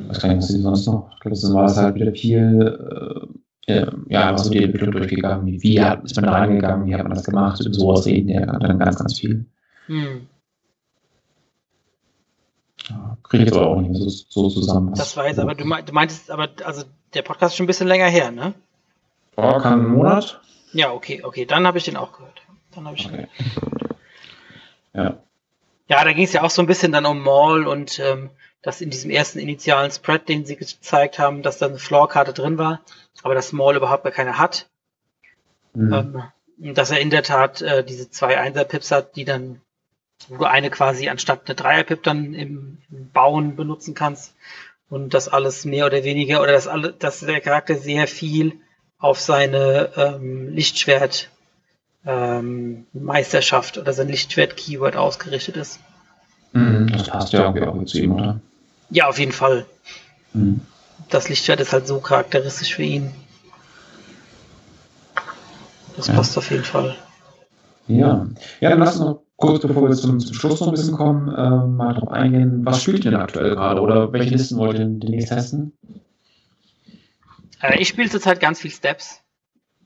Was 0.07 0.19
kann 0.19 0.37
ich 0.37 0.45
sonst 0.45 0.87
noch? 0.87 1.11
Ich 1.13 1.19
glaube, 1.19 1.35
das 1.35 1.53
war 1.53 1.65
es 1.65 1.77
halt 1.77 1.95
wieder 1.95 2.11
viel, 2.13 3.27
äh, 3.67 3.85
ja, 4.07 4.33
was 4.33 4.45
so 4.45 4.49
die 4.49 4.63
Entwicklung 4.63 4.91
durchgegangen. 4.91 5.45
Wie, 5.45 5.61
wie 5.61 5.81
hat, 5.81 6.03
ist 6.03 6.15
man 6.15 6.25
da 6.25 6.31
reingegangen? 6.31 6.85
Wie 6.85 6.93
hat 6.95 7.03
man 7.03 7.15
das 7.15 7.23
gemacht? 7.23 7.59
Über 7.65 7.73
sowas 7.73 8.05
reden 8.05 8.29
ja 8.29 8.45
dann 8.45 8.79
ganz, 8.79 8.97
ganz 8.97 9.19
viel. 9.19 9.45
Hm. 9.87 10.27
Ja, 12.89 13.17
Kriege 13.23 13.43
ich 13.43 13.49
jetzt 13.49 13.57
aber 13.57 13.67
auch 13.67 13.81
nicht 13.81 13.95
so, 13.95 14.09
so 14.09 14.49
zusammen. 14.49 14.93
Das 14.93 15.17
weiß, 15.17 15.39
aber 15.39 15.55
du, 15.55 15.65
meintest, 15.65 16.31
aber 16.31 16.49
also 16.63 16.83
der 17.13 17.23
Podcast 17.23 17.53
ist 17.53 17.57
schon 17.57 17.65
ein 17.65 17.67
bisschen 17.67 17.87
länger 17.87 18.07
her, 18.07 18.31
ne? 18.31 18.53
Kann 19.35 19.63
einen 19.63 19.87
Monat? 19.87 20.39
Ja, 20.71 20.91
okay, 20.91 21.23
okay, 21.23 21.45
dann 21.45 21.67
habe 21.67 21.77
ich 21.77 21.85
den 21.85 21.97
auch 21.97 22.13
gehört. 22.13 22.41
Dann 22.73 22.85
habe 22.85 22.95
ich 22.95 23.05
okay. 23.05 23.27
Ja. 24.93 25.17
Ja, 25.87 26.03
da 26.03 26.13
ging 26.13 26.23
es 26.23 26.33
ja 26.33 26.41
auch 26.43 26.49
so 26.49 26.61
ein 26.61 26.67
bisschen 26.67 26.91
dann 26.91 27.05
um 27.05 27.21
Maul 27.21 27.67
und 27.67 27.99
ähm, 27.99 28.29
dass 28.65 28.81
in 28.81 28.89
diesem 28.89 29.11
ersten 29.11 29.37
initialen 29.37 29.91
Spread, 29.91 30.27
den 30.27 30.43
sie 30.43 30.55
gezeigt 30.55 31.19
haben, 31.19 31.43
dass 31.43 31.59
da 31.59 31.67
eine 31.67 31.77
Floor-Karte 31.77 32.33
drin 32.33 32.57
war, 32.57 32.81
aber 33.21 33.35
dass 33.35 33.53
Maul 33.53 33.75
überhaupt 33.75 34.03
gar 34.03 34.11
keine 34.11 34.39
hat. 34.39 34.67
Mhm. 35.75 36.23
Ähm, 36.57 36.73
dass 36.73 36.89
er 36.89 36.99
in 36.99 37.11
der 37.11 37.21
Tat 37.21 37.61
äh, 37.61 37.83
diese 37.83 38.09
zwei 38.09 38.39
Einser-Pips 38.39 38.89
hat, 38.89 39.15
die 39.17 39.23
dann, 39.23 39.61
wo 40.29 40.37
du 40.37 40.45
eine 40.45 40.71
quasi 40.71 41.09
anstatt 41.09 41.41
eine 41.45 41.53
Dreier-Pip 41.53 42.01
dann 42.01 42.33
im, 42.33 42.79
im, 42.89 43.11
Bauen 43.11 43.55
benutzen 43.55 43.93
kannst. 43.93 44.33
Und 44.89 45.13
das 45.13 45.27
alles 45.27 45.65
mehr 45.65 45.85
oder 45.85 46.03
weniger, 46.03 46.41
oder 46.41 46.53
dass, 46.53 46.67
alle, 46.67 46.91
dass 46.91 47.19
der 47.19 47.41
Charakter 47.41 47.75
sehr 47.75 48.07
viel 48.07 48.53
auf 48.97 49.19
seine 49.19 49.91
ähm, 49.95 50.49
Lichtschwert 50.49 51.29
ähm, 52.03 52.87
Meisterschaft 52.93 53.77
oder 53.77 53.93
sein 53.93 54.07
Lichtschwert-Keyword 54.07 54.95
ausgerichtet 54.95 55.55
ist. 55.55 55.79
Mhm, 56.53 56.91
das 56.91 57.09
passt 57.09 57.33
ja 57.33 57.43
irgendwie 57.43 57.67
auch 57.67 57.85
zu 57.85 57.99
ihm, 57.99 58.13
oder? 58.13 58.41
Ja, 58.89 59.07
auf 59.07 59.19
jeden 59.19 59.31
Fall. 59.31 59.65
Mhm. 60.33 60.61
Das 61.09 61.29
Lichtschwert 61.29 61.59
ist 61.59 61.73
halt 61.73 61.87
so 61.87 61.99
charakteristisch 61.99 62.75
für 62.75 62.83
ihn. 62.83 63.11
Das 65.95 66.07
ja. 66.07 66.13
passt 66.13 66.37
auf 66.37 66.49
jeden 66.51 66.63
Fall. 66.63 66.95
Ja, 67.87 68.27
ja 68.59 68.69
dann 68.69 68.79
lass 68.79 68.97
uns 68.97 69.05
noch 69.05 69.21
kurz, 69.37 69.61
bevor 69.61 69.87
wir 69.87 69.95
zum, 69.95 70.19
zum 70.19 70.33
Schluss 70.33 70.59
noch 70.59 70.67
ein 70.67 70.73
bisschen 70.73 70.95
kommen, 70.95 71.29
äh, 71.29 71.67
mal 71.67 71.93
drauf 71.93 72.09
eingehen, 72.09 72.65
was 72.65 72.81
spielt 72.81 73.05
ihr 73.05 73.11
denn 73.11 73.19
aktuell 73.19 73.51
gerade 73.51 73.81
oder 73.81 74.11
welche 74.11 74.31
Listen 74.31 74.57
wollt 74.57 74.79
ihr 74.79 74.85
demnächst 74.85 75.29
testen? 75.29 75.73
Äh, 77.61 77.79
ich 77.79 77.87
spiele 77.87 78.09
zurzeit 78.09 78.39
ganz 78.39 78.59
viel 78.59 78.71
Steps. 78.71 79.21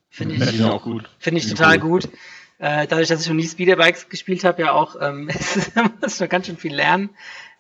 Finde 0.09 0.35
ich, 0.35 0.59
ja, 0.59 0.71
auch 0.71 0.83
gut. 0.83 1.09
Finde 1.19 1.39
ich 1.39 1.47
total 1.47 1.79
gut. 1.79 2.03
gut. 2.03 2.11
Äh, 2.59 2.87
dadurch, 2.87 3.07
dass 3.07 3.21
ich 3.21 3.27
noch 3.27 3.35
nie 3.35 3.47
Speederbikes 3.47 4.09
gespielt 4.09 4.43
habe, 4.43 4.63
ja 4.63 4.73
auch, 4.73 4.97
ähm, 4.99 5.29
ist 6.01 6.19
noch 6.19 6.29
ganz 6.29 6.45
schön 6.45 6.57
viel 6.57 6.75
lernen. 6.75 7.09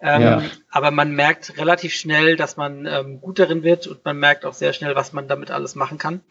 Ähm, 0.01 0.21
ja. 0.21 0.43
Aber 0.69 0.91
man 0.91 1.13
merkt 1.13 1.57
relativ 1.57 1.93
schnell, 1.93 2.35
dass 2.35 2.57
man 2.57 2.85
ähm, 2.85 3.21
gut 3.21 3.39
darin 3.39 3.63
wird 3.63 3.87
und 3.87 4.03
man 4.03 4.17
merkt 4.17 4.45
auch 4.45 4.53
sehr 4.53 4.73
schnell, 4.73 4.95
was 4.95 5.13
man 5.13 5.29
damit 5.29 5.51
alles 5.51 5.75
machen 5.75 5.97
kann. 5.97 6.21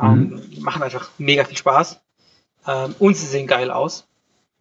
Ähm, 0.00 0.40
mhm. 0.54 0.62
machen 0.62 0.82
einfach 0.84 1.10
mega 1.18 1.44
viel 1.44 1.56
Spaß. 1.56 2.00
Ähm, 2.66 2.94
und 3.00 3.16
sie 3.16 3.26
sehen 3.26 3.48
geil 3.48 3.72
aus. 3.72 4.06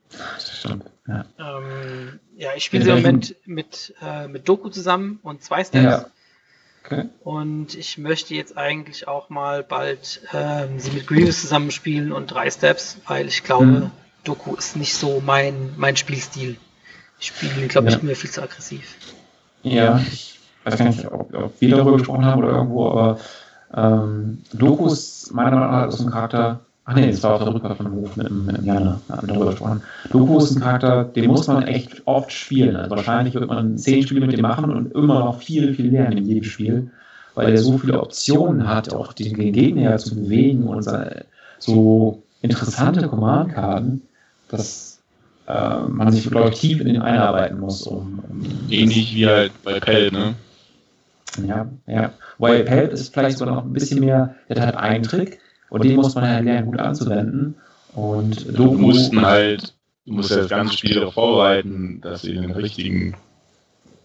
Das 0.09 0.57
stimmt. 0.59 0.85
Ja, 1.07 1.25
ähm, 1.39 2.19
ja 2.35 2.49
ich 2.55 2.65
spiele 2.65 2.85
ja, 2.85 2.95
im 2.95 3.03
Moment 3.03 3.35
mit, 3.45 3.93
äh, 4.01 4.27
mit 4.27 4.49
Doku 4.49 4.69
zusammen 4.69 5.19
und 5.21 5.43
zwei 5.43 5.63
Steps. 5.63 5.83
Ja. 5.83 6.05
Okay. 6.85 7.09
Und 7.23 7.75
ich 7.75 7.97
möchte 7.97 8.35
jetzt 8.35 8.57
eigentlich 8.57 9.07
auch 9.07 9.29
mal 9.29 9.63
bald 9.63 10.21
ähm, 10.33 10.79
sie 10.79 10.91
mit 10.91 11.07
Grievous 11.07 11.41
zusammenspielen 11.41 12.11
und 12.11 12.27
drei 12.27 12.49
Steps, 12.51 12.97
weil 13.07 13.27
ich 13.27 13.43
glaube, 13.43 13.65
mhm. 13.65 13.91
Doku 14.23 14.55
ist 14.55 14.75
nicht 14.75 14.93
so 14.93 15.21
mein, 15.25 15.73
mein 15.77 15.97
Spielstil. 15.97 16.57
Ich 17.19 17.27
spiele, 17.27 17.67
glaube 17.67 17.89
ja. 17.89 17.97
ich, 17.97 18.03
mir 18.03 18.15
viel 18.15 18.29
zu 18.29 18.41
aggressiv. 18.41 18.95
Ja, 19.63 19.99
ich 19.99 20.39
weiß 20.63 20.77
gar 20.77 20.85
nicht, 20.85 21.05
ob, 21.05 21.33
ob 21.33 21.59
wir 21.59 21.69
darüber 21.69 21.93
gesprochen 21.93 22.25
haben 22.25 22.43
oder 22.43 22.53
irgendwo, 22.53 22.89
aber 22.89 23.19
Ähm, 23.75 24.43
Doku 24.53 24.87
ist 24.87 25.33
meiner 25.33 25.51
Meinung 25.51 25.71
nach 25.71 25.87
aus 25.87 25.97
dem 25.97 26.11
Charakter. 26.11 26.61
Ach 26.87 26.93
nee, 26.93 27.09
das 27.09 27.23
war 27.23 27.33
auf 27.33 27.43
der 27.43 27.51
Rückfahrt 27.51 27.77
von 27.77 27.91
Hof 27.91 28.15
mit, 28.15 28.29
mit, 28.29 28.45
mit 28.45 28.63
Jana, 28.63 29.01
da 29.07 29.17
haben 29.17 29.27
wir 29.27 29.33
darüber 29.33 29.51
gesprochen. 29.51 29.81
Doku 30.11 30.37
ist 30.37 30.55
ein 30.55 30.61
Charakter, 30.61 31.03
den 31.03 31.25
muss 31.25 31.47
man 31.47 31.63
echt 31.63 32.03
oft 32.05 32.31
spielen. 32.31 32.75
Also 32.75 32.95
wahrscheinlich 32.95 33.33
wird 33.33 33.49
man 33.49 33.75
zehn 33.79 34.03
Spiele 34.03 34.21
mit 34.21 34.33
dem 34.33 34.41
machen 34.41 34.71
und 34.71 34.93
immer 34.93 35.19
noch 35.19 35.41
viel, 35.41 35.73
viel 35.73 35.89
lernen 35.89 36.19
in 36.19 36.25
jedem 36.25 36.43
Spiel, 36.43 36.91
weil 37.33 37.49
er 37.49 37.57
so 37.57 37.79
viele 37.79 37.99
Optionen 37.99 38.67
hat, 38.67 38.93
auch 38.93 39.13
den 39.13 39.33
Gegner 39.51 39.97
zu 39.97 40.13
bewegen 40.13 40.67
und 40.67 40.87
so 41.57 42.21
interessante 42.41 43.07
Command-Karten, 43.07 44.03
dass 44.49 44.99
äh, 45.47 45.79
man 45.87 46.11
sich, 46.11 46.29
glaube 46.29 46.49
ich, 46.49 46.59
tief 46.59 46.81
in 46.81 46.87
den 46.87 47.01
einarbeiten 47.01 47.59
muss. 47.59 47.81
Um, 47.87 48.19
um 48.29 48.41
Ähnlich 48.69 49.15
wie 49.15 49.25
halt 49.25 49.51
bei 49.63 49.79
Pell, 49.79 50.11
ne? 50.11 50.35
Ja, 51.47 51.67
ja. 51.87 52.11
Weil 52.37 52.63
Pelp 52.63 52.93
ist 52.93 53.13
vielleicht 53.13 53.39
sogar 53.39 53.55
noch 53.55 53.65
ein 53.65 53.73
bisschen 53.73 53.99
mehr, 53.99 54.35
der 54.49 54.67
hat 54.67 54.77
einen 54.77 55.03
Trick 55.03 55.39
und 55.75 55.83
den 55.83 55.95
muss 55.97 56.15
man 56.15 56.25
halt 56.25 56.45
lernen, 56.45 56.67
gut 56.67 56.79
anzuwenden. 56.79 57.55
Und 57.93 58.57
du 58.57 58.73
musst 58.73 59.13
halt, 59.13 59.73
du 60.05 60.13
musst 60.13 60.31
ja 60.31 60.37
das 60.37 60.47
ganze 60.47 60.77
Spiel 60.77 60.95
darauf 60.95 61.15
vorbereiten, 61.15 61.99
dass 62.01 62.21
du 62.21 62.29
in 62.29 62.43
den 62.43 62.51
richtigen 62.51 63.15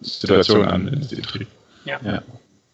Situationen 0.00 0.66
anwendest, 0.66 1.12
den 1.12 1.22
Trick. 1.22 1.46
Ja. 1.84 2.00
ja. 2.04 2.22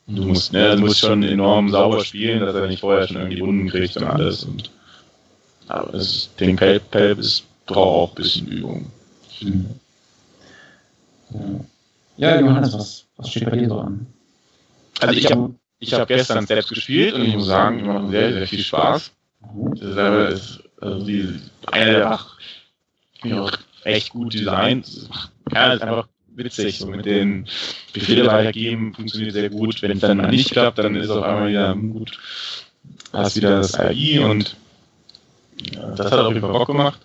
Du 0.07 0.23
musst, 0.23 0.53
ne, 0.53 0.77
du 0.77 0.83
musst 0.83 1.01
schon 1.01 1.23
enorm 1.23 1.69
sauber 1.69 2.03
spielen, 2.05 2.41
dass 2.41 2.55
er 2.55 2.69
nicht 2.69 2.81
vorher 2.81 3.07
schon 3.07 3.17
irgendwie 3.17 3.41
Wunden 3.41 3.69
kriegt 3.69 3.97
und 3.99 4.05
alles. 4.05 4.45
Und, 4.45 4.71
aber 5.69 5.93
das, 5.93 6.31
den 6.41 6.57
Pelp, 6.57 6.91
Pelp 6.91 7.19
ist, 7.19 7.45
braucht 7.67 7.79
auch 7.79 8.11
ein 8.13 8.23
bisschen 8.23 8.47
Übung. 8.47 8.87
Mhm. 9.43 9.67
Ja, 12.17 12.41
Johannes, 12.41 12.73
was, 12.73 13.05
was 13.19 13.29
steht 13.29 13.45
bei 13.45 13.57
dir 13.57 13.69
so 13.69 13.79
an? 13.79 14.07
Also 15.01 15.15
ich 15.15 15.31
habe 15.31 15.55
ich 15.79 15.95
hab 15.95 16.09
gestern 16.09 16.47
selbst 16.47 16.69
gespielt 16.71 17.15
und 17.15 17.25
ich 17.25 17.35
muss 17.35 17.47
sagen, 17.47 17.81
ich 17.81 17.85
mache 17.85 18.09
sehr, 18.09 18.33
sehr 18.33 18.47
viel 18.47 18.61
Spaß. 18.61 19.13
Das 19.75 20.35
ist, 20.35 20.63
also 20.81 21.07
die, 21.07 21.41
eine 21.71 21.93
der 21.93 22.11
Ach, 22.11 22.37
auch 23.33 23.53
echt 23.85 24.11
gut 24.11 24.35
designt. 24.35 25.09
Ja, 25.53 25.73
ist 25.73 25.83
einfach 25.83 26.09
witzig. 26.35 26.79
So 26.79 26.87
mit 26.87 27.05
den 27.05 27.47
Befehle 27.93 28.27
weitergeben 28.27 28.95
funktioniert 28.95 29.33
sehr 29.33 29.51
gut. 29.51 29.81
Wenn 29.83 29.93
es 29.93 30.01
dann 30.01 30.19
mal 30.19 30.31
nicht 30.31 30.51
klappt, 30.51 30.79
dann 30.79 30.97
ist 30.97 31.11
auf 31.11 31.23
einmal 31.23 31.49
wieder 31.49 31.75
gut. 31.75 32.19
Hast 33.13 33.37
wieder 33.37 33.59
das 33.59 33.75
AI 33.79 34.21
und 34.25 34.57
ja, 35.73 35.91
das 35.93 36.11
hat 36.11 36.19
auf 36.19 36.29
jeden 36.29 36.41
Fall 36.41 36.53
Bock 36.53 36.67
gemacht. 36.67 37.01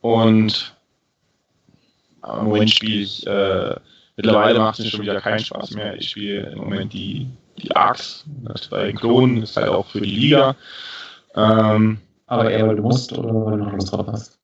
Und 0.00 0.74
im 2.22 2.44
Moment 2.44 2.70
spiele 2.70 3.02
ich 3.02 3.26
äh, 3.26 3.76
Mittlerweile 4.16 4.58
macht 4.58 4.78
es 4.78 4.88
schon 4.88 5.02
wieder 5.02 5.20
keinen 5.20 5.44
Spaß 5.44 5.72
mehr. 5.72 5.94
Ich 5.96 6.10
spiele 6.10 6.50
im 6.50 6.58
Moment 6.58 6.92
die, 6.92 7.28
die 7.62 7.74
Arcs. 7.74 8.24
Das 8.44 8.68
bei 8.68 8.92
Klonen 8.92 9.42
ist 9.42 9.56
halt 9.56 9.68
auch 9.68 9.86
für 9.86 10.00
die 10.00 10.10
Liga. 10.10 10.56
Ähm, 11.34 11.98
aber 12.26 12.50
eher, 12.50 12.66
weil 12.66 12.76
du 12.76 12.82
musst 12.82 13.12
oder 13.12 13.32
weil 13.32 13.58
du 13.58 13.64
noch 13.64 13.72
Lust 13.72 13.92
drauf 13.92 14.06
hast? 14.08 14.38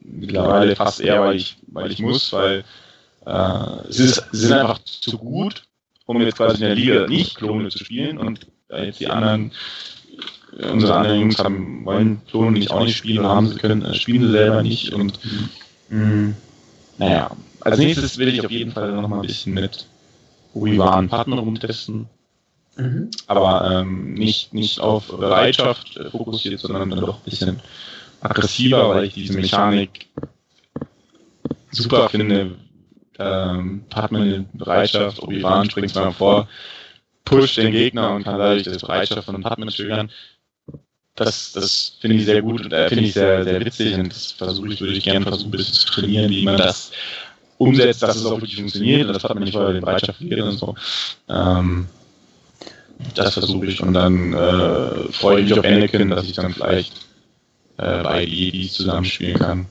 Mittlerweile 0.00 0.76
fast 0.76 1.00
eher, 1.00 1.20
weil 1.20 1.36
ich, 1.36 1.56
weil 1.68 1.90
ich 1.90 1.98
muss, 2.00 2.32
weil 2.32 2.64
äh, 3.26 3.88
es, 3.88 3.98
ist, 3.98 4.24
sie 4.32 4.46
sind 4.46 4.52
einfach 4.52 4.78
zu 4.84 5.18
gut, 5.18 5.62
um 6.06 6.20
jetzt 6.20 6.36
quasi 6.36 6.56
in 6.56 6.68
der 6.68 6.74
Liga 6.74 7.06
nicht 7.06 7.36
Klone 7.36 7.68
zu 7.68 7.78
spielen 7.78 8.18
und 8.18 8.46
äh, 8.68 8.86
jetzt 8.86 9.00
die 9.00 9.08
anderen 9.08 9.52
unsere 10.72 10.94
anderen 10.94 11.20
Jungs 11.20 11.38
haben, 11.38 11.84
wollen 11.84 12.20
Klone 12.26 12.52
nicht 12.52 12.70
auch 12.70 12.84
nicht 12.84 12.96
spielen 12.96 13.18
oder 13.20 13.30
haben 13.30 13.48
sie 13.48 13.56
können, 13.56 13.84
äh, 13.84 13.94
spielen 13.94 14.22
sie 14.22 14.30
selber 14.30 14.62
nicht 14.62 14.92
und 14.92 15.18
mh, 15.88 15.98
mm, 15.98 16.36
naja, 16.98 17.30
als 17.60 17.78
nächstes 17.78 18.18
will 18.18 18.28
ich 18.28 18.44
auf 18.44 18.50
jeden 18.50 18.70
Fall 18.70 18.92
noch 18.92 19.08
mal 19.08 19.20
ein 19.20 19.26
bisschen 19.26 19.54
mit 19.54 19.86
Obi-Wan 20.54 21.08
Partner 21.08 21.38
rumtesten. 21.38 22.06
Mhm. 22.76 23.10
Aber 23.26 23.70
ähm, 23.70 24.14
nicht, 24.14 24.52
nicht 24.52 24.80
auf 24.80 25.08
Bereitschaft 25.08 25.98
fokussiert, 26.10 26.60
sondern 26.60 26.90
dann 26.90 27.00
doch 27.00 27.18
ein 27.18 27.24
bisschen 27.24 27.60
aggressiver, 28.20 28.88
weil 28.90 29.04
ich 29.04 29.14
diese 29.14 29.34
Mechanik 29.34 30.06
super 31.70 32.08
finde. 32.08 32.56
Ähm, 33.16 33.84
Partner 33.90 34.24
in 34.24 34.48
Bereitschaft, 34.54 35.22
Obi-Wan 35.22 35.70
springt 35.70 35.94
mal 35.94 36.10
vor, 36.10 36.48
pusht 37.24 37.56
den 37.58 37.70
Gegner 37.70 38.12
und 38.12 38.24
kann 38.24 38.38
dadurch 38.38 38.64
das 38.64 38.78
Bereitschaft 38.78 39.24
von 39.24 39.40
Partner 39.40 39.66
triggern. 39.66 40.10
Das, 41.14 41.52
das 41.52 41.96
finde 42.00 42.16
ich 42.16 42.24
sehr 42.24 42.42
gut 42.42 42.64
und 42.64 42.72
äh, 42.72 42.88
finde 42.88 43.04
ich 43.04 43.14
sehr, 43.14 43.44
sehr 43.44 43.64
witzig 43.64 43.94
und 43.94 44.12
das 44.12 44.32
versuche 44.32 44.72
ich, 44.72 44.80
würde 44.80 44.94
ich 44.94 45.04
gerne 45.04 45.24
versuchen, 45.24 45.46
ein 45.46 45.50
bisschen 45.52 45.74
zu 45.74 45.86
trainieren, 45.86 46.28
wie 46.28 46.44
man 46.44 46.56
das 46.56 46.90
umsetzt, 47.58 48.02
dass 48.02 48.16
es 48.16 48.26
auch 48.26 48.32
wirklich 48.40 48.56
funktioniert. 48.56 49.08
Das 49.08 49.22
hat 49.22 49.34
man 49.34 49.44
nicht 49.44 49.52
vorher 49.52 49.74
den 49.74 49.84
Bereitschaft 49.84 50.18
gegeben 50.18 50.48
und 50.48 50.58
so. 50.58 50.74
Ähm, 51.28 51.86
das 53.14 53.34
versuche 53.34 53.66
ich 53.66 53.82
und 53.82 53.94
dann 53.94 54.32
äh, 54.32 55.12
freue 55.12 55.40
ich 55.40 55.50
mich 55.50 55.58
auf 55.58 55.64
Anakin, 55.64 56.10
dass 56.10 56.24
ich 56.24 56.32
dann 56.32 56.52
vielleicht 56.52 56.92
äh, 57.78 58.02
bei 58.02 58.22
Jedis 58.22 58.74
zusammenspielen 58.74 59.38
kann. 59.38 59.66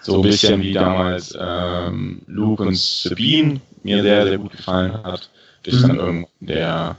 So 0.00 0.16
ein 0.16 0.22
bisschen 0.22 0.60
wie 0.60 0.72
damals 0.72 1.36
ähm, 1.38 2.22
Luke 2.26 2.62
und 2.62 2.76
Sabine 2.76 3.60
mir 3.82 4.02
sehr, 4.02 4.26
sehr 4.26 4.38
gut 4.38 4.52
gefallen 4.52 5.02
hat, 5.02 5.30
bis 5.62 5.80
dann 5.80 5.92
mhm. 5.92 5.98
irgendwann 5.98 6.28
der 6.40 6.96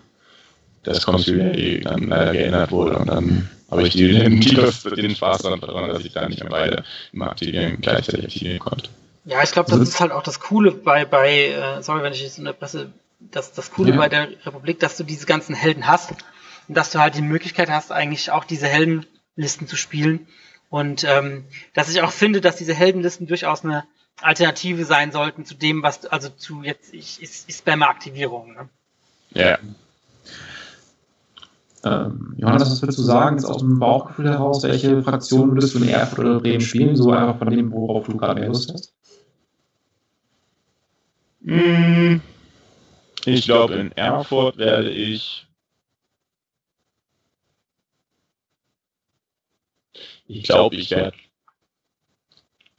das 0.84 1.06
Konsul 1.06 1.81
dann 1.84 2.07
leider 2.07 2.31
geändert 2.31 2.72
wurde 2.72 2.97
und 2.97 3.07
dann 3.07 3.49
habe 3.72 3.88
ich 3.88 3.93
den, 3.95 4.39
den 4.39 5.15
Spaß 5.15 5.41
daran 5.41 5.60
dass 5.60 6.06
ich 6.06 6.14
da 6.14 6.27
nicht 6.27 6.41
mehr 6.41 6.49
beide 6.49 6.84
immer 7.11 7.31
aktivieren, 7.31 7.77
gleichzeitig 7.81 8.26
aktivieren 8.26 8.60
konnte. 8.60 8.89
Ja, 9.26 9.41
ich 9.41 9.52
glaube, 9.52 9.72
das 9.72 9.80
ist 9.80 9.99
halt 9.99 10.11
auch 10.11 10.22
das 10.22 10.39
Coole 10.39 10.72
bei, 10.72 11.06
bei 11.06 11.47
äh, 11.47 11.81
sorry, 11.81 12.03
wenn 12.03 12.14
ich 12.14 12.22
jetzt 12.22 12.38
in 12.38 12.45
der 12.45 12.53
Presse, 12.53 12.91
das, 13.19 13.53
das 13.53 13.71
Coole 13.71 13.91
ja. 13.91 13.97
bei 13.97 14.09
der 14.09 14.29
Republik, 14.45 14.79
dass 14.79 14.97
du 14.97 15.03
diese 15.03 15.25
ganzen 15.25 15.55
Helden 15.55 15.87
hast 15.87 16.11
und 16.67 16.75
dass 16.75 16.91
du 16.91 16.99
halt 16.99 17.15
die 17.15 17.21
Möglichkeit 17.21 17.69
hast, 17.69 17.91
eigentlich 17.91 18.31
auch 18.31 18.43
diese 18.43 18.67
Heldenlisten 18.67 19.67
zu 19.67 19.75
spielen. 19.75 20.27
Und 20.69 21.03
ähm, 21.03 21.45
dass 21.73 21.89
ich 21.89 22.01
auch 22.01 22.11
finde, 22.11 22.41
dass 22.41 22.55
diese 22.55 22.73
Heldenlisten 22.73 23.27
durchaus 23.27 23.63
eine 23.63 23.85
Alternative 24.21 24.85
sein 24.85 25.11
sollten 25.11 25.45
zu 25.45 25.55
dem, 25.55 25.83
was, 25.83 26.05
also 26.05 26.29
zu 26.29 26.63
jetzt, 26.63 26.93
ich, 26.93 27.21
ich, 27.21 27.43
ich 27.47 27.55
Spammer-Aktivierung. 27.55 28.53
Ne? 28.53 28.69
Ja. 29.31 29.57
Ähm, 31.83 32.33
Johannes, 32.37 32.71
was 32.71 32.81
würdest 32.81 32.97
du 32.97 33.03
sagen, 33.03 33.35
jetzt 33.35 33.45
aus 33.45 33.59
dem 33.59 33.77
Bauchgefühl 33.77 34.29
heraus, 34.29 34.63
welche 34.63 35.03
Fraktion 35.03 35.51
würdest 35.51 35.75
du 35.75 35.79
in 35.79 35.89
Erfurt 35.89 36.19
oder 36.19 36.39
Bremen 36.39 36.61
spielen, 36.61 36.95
so 36.95 37.11
einfach 37.11 37.37
von 37.37 37.49
dem, 37.51 37.71
worauf 37.71 38.07
du 38.07 38.17
gerade 38.17 38.39
mehr 38.39 38.49
Lust 38.49 38.73
hast? 38.73 38.93
Hm, 41.45 42.21
ich 43.34 43.45
glaube, 43.45 43.76
in 43.76 43.91
Erfurt 43.93 44.57
werde 44.57 44.91
ich. 44.91 45.45
Ich 50.27 50.43
glaube, 50.43 50.76
ich 50.76 50.91
werde. 50.91 51.14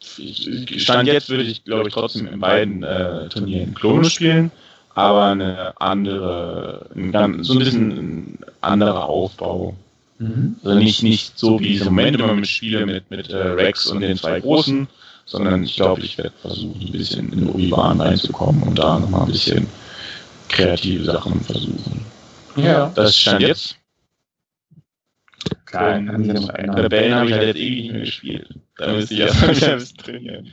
Stand 0.01 1.09
jetzt 1.09 1.29
würde 1.29 1.43
ich, 1.43 1.65
glaube 1.65 1.89
ich, 1.89 1.95
trotzdem 1.95 2.27
in 2.27 2.41
beiden 2.41 2.83
äh, 2.83 3.29
Turnieren 3.29 3.75
Klone 3.75 4.09
spielen, 4.09 4.51
aber 4.95 5.27
eine 5.27 5.81
andere, 5.81 6.89
ein 6.95 7.43
so 7.43 7.55
ein 7.55 7.59
bisschen 7.59 7.91
ein 7.91 8.39
anderer 8.61 9.09
Aufbau. 9.09 9.77
Mhm. 10.19 10.57
Also 10.65 10.79
nicht, 10.79 11.03
nicht 11.03 11.39
so 11.39 11.61
wie 11.61 11.77
im 11.77 11.85
Moment 11.85 12.17
immer 12.17 12.35
mit 12.35 12.47
spiele 12.47 12.87
mit, 12.87 13.11
mit 13.11 13.31
äh, 13.31 13.37
Rex 13.37 13.87
und 13.87 14.01
den 14.01 14.17
zwei 14.17 14.41
Großen, 14.41 14.89
sondern 15.27 15.65
ich 15.65 15.77
glaube, 15.77 16.03
ich 16.03 16.17
werde 16.17 16.33
versuchen, 16.41 16.81
ein 16.81 16.93
bisschen 16.93 17.33
in 17.33 17.41
den 17.41 17.49
Obi-Wan 17.49 18.01
reinzukommen 18.01 18.63
und 18.63 18.79
da 18.79 18.99
nochmal 18.99 19.23
ein 19.23 19.33
bisschen 19.33 19.67
kreative 20.49 21.05
Sachen 21.05 21.41
versuchen. 21.41 22.05
Ja. 22.57 22.91
Das 22.95 23.17
stand 23.17 23.43
jetzt. 23.43 23.77
Klar, 25.65 26.03
kann 26.03 26.25
ich 26.25 26.33
noch 26.33 26.49
Rebellen 26.77 27.15
habe 27.15 27.27
ich 27.27 27.33
halt 27.33 27.47
jetzt 27.49 27.57
ewig 27.57 27.83
nicht 27.83 27.93
mehr 27.93 28.01
gespielt. 28.01 28.49
Da 28.77 28.93
müsste 28.93 29.15
ich 29.15 29.21
erstmal 29.21 29.57
wieder 29.57 29.73
ein 29.73 29.79
bisschen 29.79 29.97
trainieren. 29.99 30.53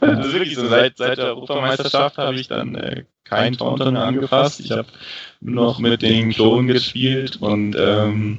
das 0.00 0.26
ist 0.26 0.32
wirklich 0.32 0.54
so, 0.54 0.68
seit, 0.68 0.96
seit 0.96 1.18
der 1.18 1.26
Europameisterschaft 1.26 2.18
habe 2.18 2.36
ich 2.36 2.48
dann 2.48 2.74
äh, 2.74 3.04
kein 3.24 3.56
Taunter 3.56 3.90
mehr 3.90 4.04
angefasst. 4.04 4.60
Ich 4.60 4.70
habe 4.70 4.86
nur 5.40 5.66
noch 5.66 5.78
mit 5.78 6.02
den 6.02 6.30
Klonen 6.30 6.68
gespielt 6.68 7.38
und 7.40 7.76
ähm, 7.78 8.38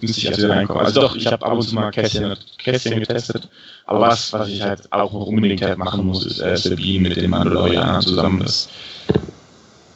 müsste 0.00 0.18
ich 0.18 0.26
erst 0.26 0.38
wieder 0.38 0.50
reinkommen. 0.50 0.84
Also 0.84 1.00
doch, 1.00 1.16
ich 1.16 1.26
habe 1.26 1.44
ab 1.44 1.52
und 1.52 1.62
zu 1.62 1.74
mal 1.74 1.90
Kästchen, 1.90 2.36
Kästchen 2.58 3.00
getestet. 3.00 3.48
Aber 3.86 4.00
was, 4.00 4.32
was 4.32 4.48
ich 4.48 4.62
halt 4.62 4.92
auch 4.92 5.12
noch 5.12 5.26
unbedingt 5.26 5.62
halt 5.62 5.78
machen 5.78 6.06
muss, 6.06 6.24
ist 6.26 6.40
äh, 6.40 6.56
Sabine 6.56 7.08
mit 7.08 7.16
den 7.16 7.30
Mandalorianern 7.30 8.02
zusammen. 8.02 8.40
Das, 8.40 8.68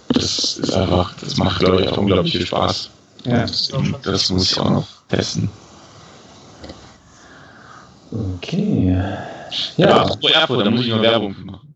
das 0.09 0.59
ist 0.59 0.73
einfach, 0.73 1.15
das 1.21 1.37
macht, 1.37 1.61
glaube 1.61 1.83
ich, 1.83 1.89
auch 1.89 1.99
unglaublich 1.99 2.33
viel 2.33 2.47
Spaß. 2.47 2.91
Ja. 3.25 3.41
Das, 3.41 3.73
das 4.03 4.31
muss 4.31 4.53
ich 4.53 4.59
auch 4.59 4.71
noch 4.71 4.89
testen. 5.09 5.49
Okay. 8.11 8.93
Ja, 8.93 9.29
ja 9.77 10.03
apropos 10.03 10.31
Erfurt, 10.31 10.67
da 10.67 10.71
muss 10.71 10.83
ich 10.83 10.91
noch 10.91 11.03
Werbung 11.03 11.35
machen. 11.45 11.75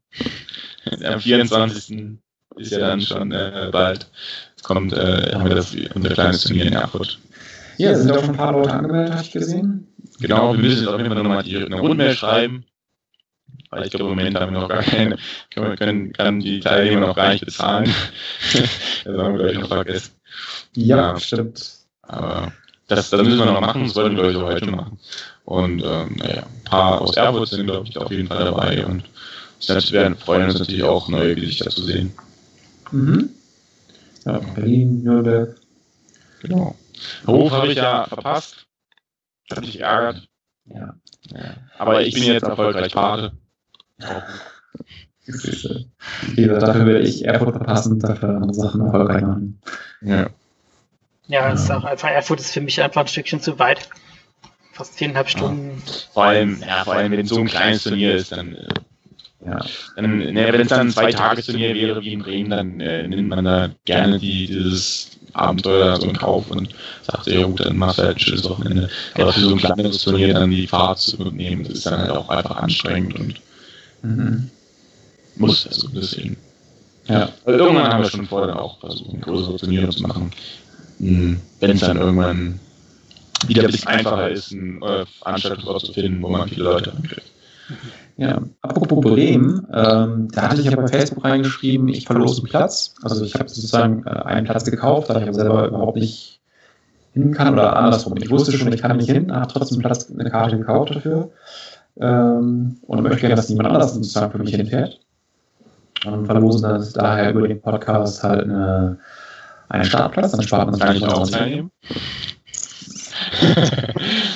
Am 1.05 1.20
24. 1.20 2.18
ist 2.56 2.72
ja 2.72 2.78
dann 2.78 3.00
schon 3.00 3.32
äh, 3.32 3.68
bald. 3.72 4.09
Jetzt 4.50 4.62
kommt, 4.64 4.92
äh, 4.92 5.32
haben 5.32 5.48
wir 5.48 5.55
das, 5.55 5.74
unser 5.94 6.10
kleines 6.10 6.42
Turnier 6.42 6.66
in 6.66 6.72
Erfurt. 6.74 7.18
Ja, 7.76 7.94
sind 7.94 8.10
auch 8.10 8.20
schon 8.20 8.30
ein 8.30 8.36
paar 8.36 8.52
Leute 8.52 8.72
angemeldet, 8.72 9.12
habe 9.12 9.22
ich 9.22 9.30
gesehen. 9.30 9.86
Genau, 10.20 10.52
wir 10.52 10.60
müssen 10.60 10.80
jetzt 10.80 10.88
auf 10.88 10.98
jeden 10.98 11.12
Fall 11.12 11.22
nochmal 11.22 11.42
die, 11.42 11.56
eine 11.56 11.78
Rundmail 11.78 12.14
schreiben. 12.14 12.64
Weil 13.70 13.85
ich 13.85 13.90
glaube, 13.90 14.05
im 14.11 14.16
Moment 14.16 14.39
haben 14.39 14.53
wir 14.53 14.61
noch 14.61 14.69
gar 14.69 14.82
keine, 14.82 15.16
können, 15.55 15.77
können 15.77 16.12
kann 16.12 16.40
die 16.40 16.61
Teilnehmer 16.61 17.09
noch 17.09 17.16
gar 17.16 17.31
nicht 17.31 17.45
bezahlen. 17.45 17.85
das 18.53 18.66
haben 19.07 19.32
wir, 19.35 19.39
glaube 19.39 19.53
ich, 19.53 19.59
noch 19.59 19.69
vergessen. 19.69 20.12
Ja, 20.74 20.97
Ja. 20.97 21.20
stimmt. 21.20 21.70
Aber 22.03 22.53
das, 22.86 23.11
das 23.11 23.23
müssen 23.23 23.39
wir 23.39 23.47
noch 23.47 23.61
machen, 23.61 23.85
das 23.85 23.95
wollten 23.97 24.16
wir, 24.16 24.31
glaube 24.31 24.32
ich, 24.32 24.39
auch 24.39 24.49
heute 24.55 24.70
machen. 24.70 24.99
Und 25.45 25.82
ähm, 25.82 26.16
naja, 26.16 26.43
ein 26.43 26.65
paar 26.65 27.01
aus 27.03 27.16
Erfurt 27.16 27.49
sind, 27.49 27.66
glaube 27.66 27.86
ich, 27.89 27.97
auf 27.99 28.11
jeden 28.11 28.28
Fall 28.28 28.45
dabei. 28.45 28.86
Und 28.86 29.05
das 29.66 29.93
werden 29.93 30.16
freuen 30.16 30.45
uns 30.45 30.59
natürlich 30.59 30.85
auch, 30.85 31.09
neue 31.09 31.35
Gesichter 31.35 31.70
zu 31.70 31.82
sehen. 31.82 32.12
Mhm. 32.90 33.31
Ja, 34.24 34.39
Berlin, 34.39 35.03
Nürnberg. 35.03 35.57
Genau. 36.40 36.74
Hof 37.27 37.53
habe 37.53 37.69
ich 37.69 37.77
ja 37.77 38.07
verpasst. 38.07 38.66
Hat 39.51 39.61
mich 39.61 39.81
ärgert. 39.81 40.28
Ja. 40.66 40.95
Ja. 41.32 41.55
Aber 41.78 42.03
ich 42.03 42.15
bin 42.15 42.24
jetzt 42.24 42.43
erfolgreich 42.43 42.93
Pate. 42.93 43.32
Süße. 45.26 45.84
Wie 46.34 46.42
gesagt, 46.42 46.62
dafür 46.62 46.86
werde 46.86 47.06
ich 47.06 47.24
Erfurt 47.24 47.56
verpassen, 47.56 47.98
dafür 47.98 48.30
andere 48.30 48.54
Sachen 48.54 48.80
erfolgreich 48.80 49.22
machen. 49.22 49.60
Ja. 50.00 50.30
Ja, 51.26 51.52
es 51.52 51.62
ist 51.62 51.70
auch 51.70 51.84
einfach, 51.84 52.08
Erfurt 52.08 52.40
ist 52.40 52.52
für 52.52 52.62
mich 52.62 52.80
einfach 52.82 53.02
ein 53.02 53.08
Stückchen 53.08 53.40
zu 53.40 53.58
weit. 53.58 53.88
Fast 54.72 54.96
viereinhalb 54.96 55.28
Stunden. 55.28 55.82
Vor 56.14 56.24
allem, 56.24 56.62
ja, 56.66 56.84
vor 56.84 56.94
allem, 56.94 57.12
wenn 57.12 57.20
es 57.20 57.28
so 57.28 57.38
ein 57.40 57.46
kleines 57.46 57.82
Turnier 57.82 58.14
ist, 58.14 58.32
dann, 58.32 58.54
äh, 58.54 58.68
Ja. 59.44 59.60
dann 59.96 60.18
ne, 60.18 60.52
wenn 60.52 60.60
es 60.60 60.68
dann 60.68 60.86
ein 60.86 60.90
Zwei-Tages-Turnier 60.90 61.74
wäre 61.74 62.00
wie 62.00 62.12
in 62.12 62.22
Bremen, 62.22 62.50
dann 62.50 62.80
äh, 62.80 63.06
nimmt 63.06 63.28
man 63.28 63.44
da 63.44 63.68
gerne 63.84 64.18
die, 64.18 64.46
dieses 64.46 65.18
Abenteuer 65.34 66.00
so 66.00 66.06
in 66.06 66.16
Kauf 66.16 66.50
und 66.50 66.74
sagt, 67.02 67.26
ja 67.26 67.44
gut, 67.44 67.60
dann 67.60 67.76
machst 67.76 67.98
du 67.98 68.04
halt 68.04 68.16
ein 68.16 68.20
schönes 68.20 68.48
Wochenende. 68.48 68.88
Aber 69.14 69.32
für 69.32 69.40
so 69.40 69.50
ein 69.50 69.58
kleineres 69.58 70.02
Turnier 70.02 70.32
dann 70.32 70.50
die 70.50 70.66
Fahrt 70.66 71.00
zu 71.00 71.22
nehmen, 71.24 71.64
das 71.64 71.74
ist 71.74 71.86
dann 71.86 71.98
halt 72.00 72.10
auch 72.10 72.28
einfach 72.30 72.56
anstrengend 72.56 73.14
und 73.18 73.40
Mhm. 74.02 74.50
muss 75.36 75.66
also 75.66 75.88
deswegen. 75.88 76.36
Ja. 77.06 77.30
Also 77.44 77.58
irgendwann 77.58 77.92
haben 77.92 78.02
wir 78.02 78.10
schon 78.10 78.26
vor, 78.26 78.46
dann 78.46 78.56
auch 78.56 78.78
versuchen, 78.80 79.20
größere 79.20 79.56
Turniere 79.56 79.88
zu 79.88 80.02
machen. 80.02 80.30
Hm, 80.98 81.40
Wenn 81.60 81.70
es 81.70 81.80
dann 81.80 81.96
irgendwann 81.96 82.60
wieder 83.46 83.62
ein 83.62 83.70
bisschen 83.70 83.88
einfacher 83.88 84.28
ist, 84.28 84.52
einen 84.52 84.82
äh, 84.82 85.06
Veranstaltungsort 85.06 85.86
zu 85.86 85.92
finden, 85.92 86.22
wo 86.22 86.28
man 86.28 86.48
viele 86.48 86.64
Leute 86.64 86.92
ankriegt. 86.92 87.22
Ja, 88.16 88.42
apropos 88.62 89.00
Bremen, 89.00 89.66
ähm, 89.72 90.28
da 90.32 90.50
hatte 90.50 90.60
ich 90.60 90.66
ja 90.66 90.74
bei 90.74 90.88
Facebook 90.88 91.24
reingeschrieben, 91.24 91.88
ich 91.88 92.04
verlose 92.04 92.40
einen 92.40 92.48
Platz. 92.48 92.94
Also 93.02 93.24
ich 93.24 93.34
habe 93.34 93.48
sozusagen 93.48 94.04
äh, 94.06 94.10
einen 94.10 94.46
Platz 94.46 94.64
gekauft, 94.64 95.08
da 95.08 95.16
ich 95.16 95.22
aber 95.22 95.34
selber 95.34 95.68
überhaupt 95.68 95.96
nicht 95.96 96.40
hin 97.12 97.32
kann 97.32 97.52
oder 97.52 97.76
andersrum. 97.76 98.16
Ich 98.16 98.28
wusste 98.28 98.52
schon, 98.52 98.72
ich 98.72 98.82
kann 98.82 98.96
nicht 98.96 99.10
hin, 99.10 99.32
habe 99.32 99.52
trotzdem 99.52 99.76
einen 99.76 99.82
Platz, 99.82 100.10
eine 100.10 100.30
Karte 100.30 100.58
gekauft 100.58 100.94
dafür 100.94 101.30
ähm, 102.00 102.78
und 102.82 103.02
möchte 103.02 103.20
gerne, 103.20 103.34
dass 103.34 103.48
jemand 103.48 103.68
anders 103.68 103.94
sozusagen 103.94 104.32
für 104.32 104.38
mich 104.38 104.54
hinfährt. 104.54 105.00
Und 106.06 106.26
verlosen 106.26 106.62
dann 106.62 106.86
daher 106.94 107.30
über 107.30 107.48
den 107.48 107.60
Podcast 107.60 108.22
halt 108.22 108.44
eine, 108.44 108.98
einen 109.68 109.84
Startplatz, 109.84 110.32
dann 110.32 110.42
spart 110.42 110.70
man 110.70 110.78
Kann 110.78 110.96
ich 110.96 111.04
auch 111.04 111.26
20 111.26 111.34
Euro. 111.34 111.38
teilnehmen? 111.44 111.70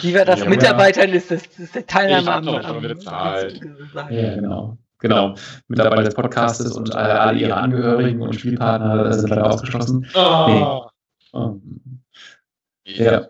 Wie 0.02 0.14
wir 0.14 0.24
das 0.24 0.40
Ja, 0.40 0.48
Mitarbeitern 0.48 1.10
ist, 1.10 1.30
das, 1.30 1.42
das 1.42 1.58
ist 1.58 1.74
der 1.74 1.86
Teilnahme 1.86 2.62
schon 2.62 2.82
bezahlt. 2.82 3.60
Ja, 4.10 4.34
genau. 4.34 4.78
Genau. 4.98 5.34
Mitarbeiter 5.66 6.04
des 6.04 6.14
Podcasts 6.14 6.70
und 6.76 6.90
äh, 6.90 6.96
alle 6.96 7.38
ihre 7.38 7.54
Angehörigen 7.54 8.22
und 8.22 8.34
Spielpartner 8.34 9.06
äh, 9.06 9.12
sind 9.12 9.30
leider 9.30 9.46
ausgeschlossen. 9.46 10.06
Oh. 10.14 10.84
Ähm, 11.34 12.02
ja. 12.84 13.26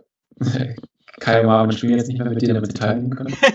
Kai 1.23 1.47
war 1.47 1.67
mit 1.67 1.77
Spiel 1.77 1.97
jetzt 1.97 2.09
nicht 2.09 2.19
mehr 2.19 2.29
mit 2.29 2.43
dir, 2.43 2.55
damit 2.55 2.73
sie 2.73 2.79
teilnehmen 2.79 3.11
können. 3.11 3.35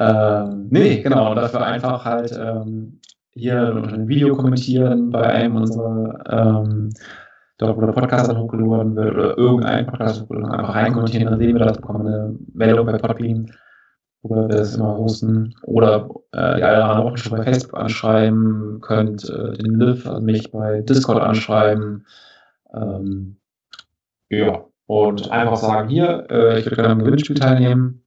Ähm, 0.00 0.68
nee, 0.70 1.02
genau. 1.02 1.30
Und 1.30 1.36
dafür 1.36 1.62
einfach 1.62 2.06
halt 2.06 2.32
ähm, 2.32 3.00
hier 3.32 3.70
unter 3.74 3.92
ein 3.92 4.08
Video 4.08 4.34
kommentieren 4.34 5.10
bei 5.10 5.24
einem 5.24 5.56
unserer 5.56 6.24
ähm, 6.30 6.90
dort, 7.58 7.76
wo 7.76 7.82
der 7.82 7.92
Podcast 7.92 8.34
hochgeladen 8.34 8.96
wird 8.96 9.14
oder 9.14 9.36
irgendein 9.36 9.86
Podcast 9.86 10.22
hochgeladen 10.22 10.52
einfach 10.52 10.74
reinkommentieren, 10.74 11.26
dann 11.26 11.38
sehen 11.38 11.54
wir 11.54 11.66
das, 11.66 11.76
bekommen 11.76 12.06
eine 12.06 12.34
Meldung 12.54 12.86
bei 12.86 12.96
Podbean, 12.96 13.52
wo 14.22 14.34
wir 14.34 14.48
das 14.48 14.74
immer 14.74 14.96
hosten. 14.96 15.54
Oder 15.64 16.08
äh, 16.32 16.56
die 16.56 16.62
alle 16.62 16.82
anderen 16.82 17.04
Wochen 17.04 17.16
schon 17.18 17.36
bei 17.36 17.44
Facebook 17.44 17.78
anschreiben, 17.78 18.80
könnt 18.80 19.28
äh, 19.28 19.52
den 19.58 19.78
Liv, 19.78 20.06
also 20.08 20.22
mich 20.22 20.50
bei 20.50 20.80
Discord 20.80 21.22
anschreiben. 21.22 22.06
Ähm, 22.72 23.36
ja, 24.30 24.64
und 24.90 25.30
einfach 25.30 25.56
sagen, 25.56 25.88
hier, 25.88 26.26
äh, 26.30 26.58
ich 26.58 26.64
würde 26.66 26.74
gerne 26.74 26.90
am 26.90 26.98
Gewinnspiel 26.98 27.36
teilnehmen. 27.36 28.04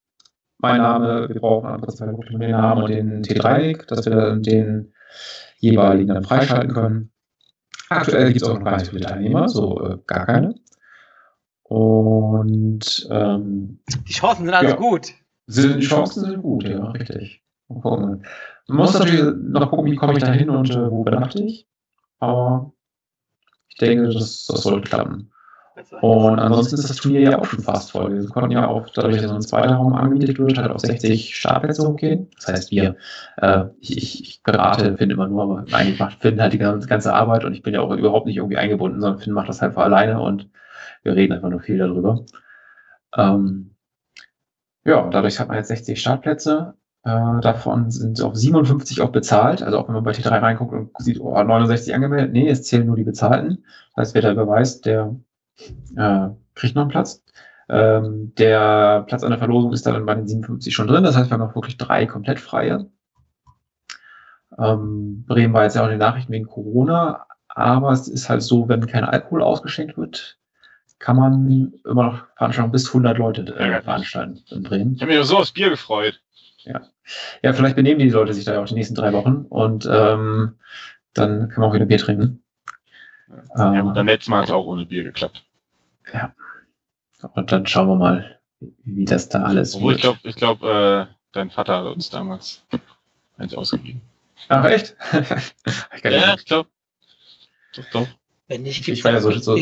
Mein 0.57 0.81
Name, 0.81 1.29
wir 1.29 1.39
brauchen 1.39 1.69
einfach 1.69 1.93
zwei 1.93 2.07
Punkte 2.07 2.37
den 2.37 2.51
Namen 2.51 2.83
und 2.83 2.89
den 2.89 3.23
T3-Link, 3.23 3.87
dass 3.87 4.05
wir 4.05 4.13
dann 4.17 4.43
den 4.43 4.93
jeweiligen 5.59 6.13
dann 6.13 6.25
freischalten 6.25 6.73
können. 6.73 7.11
Aktuell 7.87 8.33
gibt 8.33 8.41
es 8.43 8.49
auch 8.49 8.59
noch 8.59 8.65
gar 8.65 8.77
nicht 8.79 8.89
viele 8.89 9.05
Teilnehmer, 9.05 9.47
so 9.47 9.81
äh, 9.81 9.97
gar 10.07 10.25
keine. 10.25 10.55
Und 11.63 13.07
ähm, 13.09 13.79
Die 14.05 14.13
Chancen 14.13 14.43
sind 14.45 14.53
also 14.53 14.71
Ja. 14.71 14.75
gut. 14.75 15.07
sind, 15.47 15.77
die 15.77 15.85
Chancen 15.87 16.25
sind 16.25 16.41
gut, 16.41 16.63
ja, 16.67 16.83
richtig. 16.91 17.43
Mal 17.69 17.79
gucken. 17.79 18.25
Man 18.67 18.77
muss 18.77 18.93
natürlich 18.93 19.23
noch 19.41 19.69
gucken, 19.69 19.89
wie 19.89 19.95
komme 19.95 20.13
ich 20.13 20.19
da 20.19 20.33
hin 20.33 20.49
und 20.49 20.69
äh, 20.69 20.91
wo 20.91 21.01
übernachte 21.03 21.41
ich. 21.43 21.65
Aber 22.19 22.73
ich 23.69 23.77
denke, 23.77 24.09
das, 24.09 24.47
das 24.47 24.63
sollte 24.63 24.89
klappen. 24.89 25.29
Und 26.01 26.39
ansonsten 26.39 26.75
ist 26.75 26.89
das 26.89 26.97
Turnier 26.97 27.21
ja 27.21 27.39
auch 27.39 27.45
schon 27.45 27.63
fast 27.63 27.91
voll. 27.91 28.13
Wir 28.13 28.29
konnten 28.29 28.51
ja 28.51 28.67
auch, 28.67 28.89
dadurch, 28.89 29.21
dass 29.21 29.31
ein 29.31 29.41
zweiter 29.41 29.75
Raum 29.75 29.93
angemietet 29.93 30.37
wird, 30.37 30.57
halt 30.57 30.71
auf 30.71 30.81
60 30.81 31.35
Startplätze 31.35 31.87
hochgehen. 31.87 32.29
Das 32.35 32.47
heißt, 32.47 32.71
wir, 32.71 32.95
äh, 33.37 33.65
ich, 33.79 34.21
ich, 34.21 34.43
berate 34.43 34.97
Finn 34.97 35.09
immer 35.09 35.27
nur, 35.27 35.43
aber 35.43 35.65
eigentlich 35.71 35.99
macht 35.99 36.21
Finn 36.21 36.39
halt 36.39 36.53
die 36.53 36.59
ganze, 36.59 36.87
ganze 36.87 37.13
Arbeit 37.13 37.43
und 37.43 37.53
ich 37.53 37.63
bin 37.63 37.73
ja 37.73 37.81
auch 37.81 37.91
überhaupt 37.95 38.27
nicht 38.27 38.37
irgendwie 38.37 38.57
eingebunden, 38.57 39.01
sondern 39.01 39.19
Finn 39.19 39.33
macht 39.33 39.49
das 39.49 39.61
halt 39.61 39.73
für 39.73 39.81
alleine 39.81 40.21
und 40.21 40.49
wir 41.01 41.15
reden 41.15 41.33
einfach 41.33 41.49
nur 41.49 41.61
viel 41.61 41.79
darüber. 41.79 42.23
Ähm, 43.15 43.75
ja, 44.85 45.09
dadurch 45.09 45.39
hat 45.39 45.47
man 45.47 45.57
jetzt 45.57 45.69
60 45.69 45.99
Startplätze. 45.99 46.75
Äh, 47.03 47.41
davon 47.41 47.89
sind 47.89 48.21
auch 48.21 48.35
57 48.35 49.01
auch 49.01 49.11
bezahlt. 49.11 49.63
Also 49.63 49.79
auch 49.79 49.87
wenn 49.87 49.95
man 49.95 50.03
bei 50.03 50.11
T3 50.11 50.41
reinguckt 50.41 50.73
und 50.73 50.91
sieht, 50.99 51.19
oh, 51.19 51.41
69 51.41 51.95
angemeldet. 51.95 52.31
Nee, 52.31 52.49
es 52.49 52.63
zählen 52.63 52.85
nur 52.85 52.95
die 52.95 53.03
Bezahlten. 53.03 53.63
Das 53.95 54.07
heißt, 54.07 54.15
wer 54.15 54.21
da 54.21 54.31
überweist, 54.31 54.85
der 54.85 55.15
äh, 55.97 56.29
kriegt 56.55 56.75
noch 56.75 56.83
einen 56.83 56.91
Platz. 56.91 57.23
Ähm, 57.69 58.33
der 58.37 59.03
Platz 59.07 59.23
an 59.23 59.31
der 59.31 59.39
Verlosung 59.39 59.73
ist 59.73 59.85
dann 59.85 60.05
bei 60.05 60.15
den 60.15 60.27
57 60.27 60.73
schon 60.73 60.87
drin. 60.87 61.03
Das 61.03 61.15
heißt, 61.15 61.29
wir 61.29 61.37
haben 61.37 61.49
auch 61.49 61.55
wirklich 61.55 61.77
drei 61.77 62.05
komplett 62.05 62.39
freie. 62.39 62.89
Ähm, 64.57 65.23
Bremen 65.25 65.53
war 65.53 65.63
jetzt 65.63 65.75
ja 65.75 65.81
auch 65.81 65.85
in 65.85 65.91
den 65.91 65.99
Nachrichten 65.99 66.31
wegen 66.31 66.45
Corona, 66.45 67.25
aber 67.47 67.91
es 67.91 68.07
ist 68.07 68.29
halt 68.29 68.43
so, 68.43 68.67
wenn 68.67 68.85
kein 68.87 69.03
Alkohol 69.03 69.41
ausgeschenkt 69.41 69.97
wird, 69.97 70.37
kann 70.99 71.15
man 71.15 71.73
immer 71.85 72.03
noch 72.03 72.25
Veranstaltungen 72.37 72.71
bis 72.71 72.87
100 72.87 73.17
Leute 73.17 73.41
äh, 73.55 73.81
veranstalten 73.81 74.41
in 74.51 74.63
Bremen. 74.63 74.93
Ich 74.95 75.01
habe 75.01 75.15
mich 75.15 75.25
so 75.25 75.37
aufs 75.37 75.51
Bier 75.51 75.69
gefreut. 75.69 76.21
Ja, 77.41 77.53
vielleicht 77.53 77.75
benehmen 77.75 77.99
die 77.99 78.09
Leute 78.09 78.33
sich 78.33 78.45
da 78.45 78.53
ja 78.53 78.61
auch 78.61 78.67
die 78.67 78.75
nächsten 78.75 78.95
drei 78.95 79.11
Wochen 79.11 79.45
und 79.49 79.87
ähm, 79.91 80.59
dann 81.13 81.49
kann 81.49 81.61
man 81.61 81.69
auch 81.69 81.73
wieder 81.73 81.85
Bier 81.85 81.97
trinken. 81.97 82.42
Ja, 83.55 83.79
Ähm, 83.79 83.85
gut, 83.87 83.97
dann 83.97 84.05
letztes 84.07 84.29
Mal 84.29 84.37
hat 84.39 84.45
es 84.45 84.51
auch 84.51 84.65
ohne 84.65 84.85
Bier 84.85 85.03
geklappt. 85.03 85.43
und 87.33 87.51
dann 87.51 87.65
schauen 87.67 87.87
wir 87.87 87.95
mal, 87.95 88.39
wie 88.83 89.05
das 89.05 89.29
da 89.29 89.43
alles 89.43 89.75
Obwohl 89.75 89.95
ich 89.95 90.03
wird. 90.03 90.19
glaube, 90.19 90.29
ich 90.29 90.35
glaub, 90.35 90.63
äh, 90.63 91.07
dein 91.31 91.49
Vater 91.49 91.77
hat 91.77 91.85
uns 91.95 92.09
damals 92.09 92.63
eins 93.37 93.53
ausgegeben. 93.55 94.01
Ach, 94.49 94.65
echt? 94.65 94.95
ich 95.95 96.03
Ja, 96.03 96.11
ja, 96.11 96.35
ich 96.35 96.45
glaube. 96.45 96.69
Doch, 97.75 97.85
doch. 97.91 98.07
wenn 98.47 98.63
nicht, 98.63 98.87
war 99.03 99.11
ja 99.13 99.17
auch, 99.17 99.21
so- 99.21 99.31
so- 99.39 99.55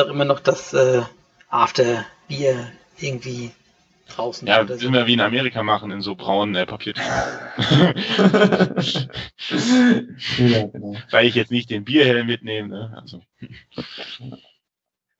auch 0.00 0.08
immer 0.08 0.24
noch 0.24 0.40
das 0.40 0.72
äh, 0.74 1.02
After-Bier 1.48 2.70
irgendwie 2.98 3.50
draußen. 4.10 4.46
Ja, 4.46 4.66
sind 4.66 4.92
wir 4.92 5.06
wie 5.06 5.14
in 5.14 5.20
Amerika 5.20 5.62
machen, 5.62 5.90
in 5.90 6.00
so 6.00 6.14
braunen 6.14 6.54
äh, 6.54 6.66
Papiertüten. 6.66 7.10
ja, 10.38 10.66
genau. 10.66 10.96
Weil 11.10 11.26
ich 11.26 11.34
jetzt 11.34 11.50
nicht 11.50 11.70
den 11.70 11.84
Bierhelm 11.84 12.26
mitnehme. 12.26 12.68
Ne? 12.68 12.98
Also, 13.00 13.22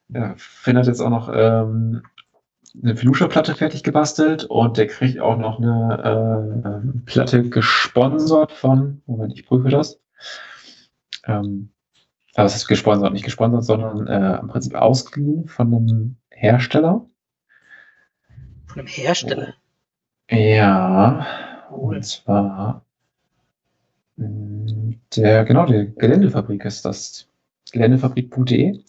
Ja, 0.08 0.34
Finn 0.36 0.76
hat 0.76 0.86
jetzt 0.86 1.00
auch 1.00 1.10
noch 1.10 1.30
ähm, 1.32 2.02
eine 2.82 2.96
Filusha-Platte 2.96 3.54
fertig 3.54 3.82
gebastelt 3.82 4.44
und 4.44 4.76
der 4.76 4.86
kriegt 4.86 5.18
auch 5.18 5.36
noch 5.36 5.58
eine 5.58 6.62
äh, 6.64 6.68
ähm, 6.68 7.02
Platte 7.04 7.48
gesponsert 7.48 8.52
von, 8.52 9.02
Moment, 9.06 9.32
ich 9.34 9.46
prüfe 9.46 9.68
das. 9.68 10.00
Ähm, 11.24 11.70
also 12.34 12.54
es 12.54 12.62
ist 12.62 12.68
gesponsert, 12.68 13.12
nicht 13.12 13.24
gesponsert, 13.24 13.64
sondern 13.64 14.06
äh, 14.06 14.38
im 14.38 14.48
Prinzip 14.48 14.74
ausgeliehen 14.74 15.48
von 15.48 15.74
einem 15.74 16.16
Hersteller. 16.30 17.06
Von 18.70 18.80
einem 18.80 18.88
Hersteller. 18.88 19.54
Ja, 20.30 21.26
und 21.72 22.04
zwar 22.04 22.84
mh, 24.14 24.94
der, 25.16 25.44
genau, 25.44 25.66
der 25.66 25.86
Geländefabrik 25.86 26.64
ist 26.64 26.84
das. 26.84 27.26
Geländefabrik.de. 27.72 28.80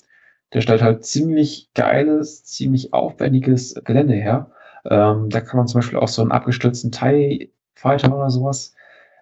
Der 0.53 0.61
stellt 0.61 0.83
halt 0.83 1.03
ziemlich 1.03 1.71
geiles, 1.73 2.43
ziemlich 2.43 2.93
aufwendiges 2.93 3.73
Gelände 3.83 4.13
her. 4.13 4.51
Ähm, 4.85 5.31
da 5.31 5.41
kann 5.41 5.57
man 5.57 5.67
zum 5.67 5.79
Beispiel 5.79 5.97
auch 5.97 6.07
so 6.07 6.21
einen 6.21 6.31
abgestürzten 6.31 6.91
TIE 6.91 7.51
Fighter 7.73 8.15
oder 8.15 8.29
sowas 8.29 8.75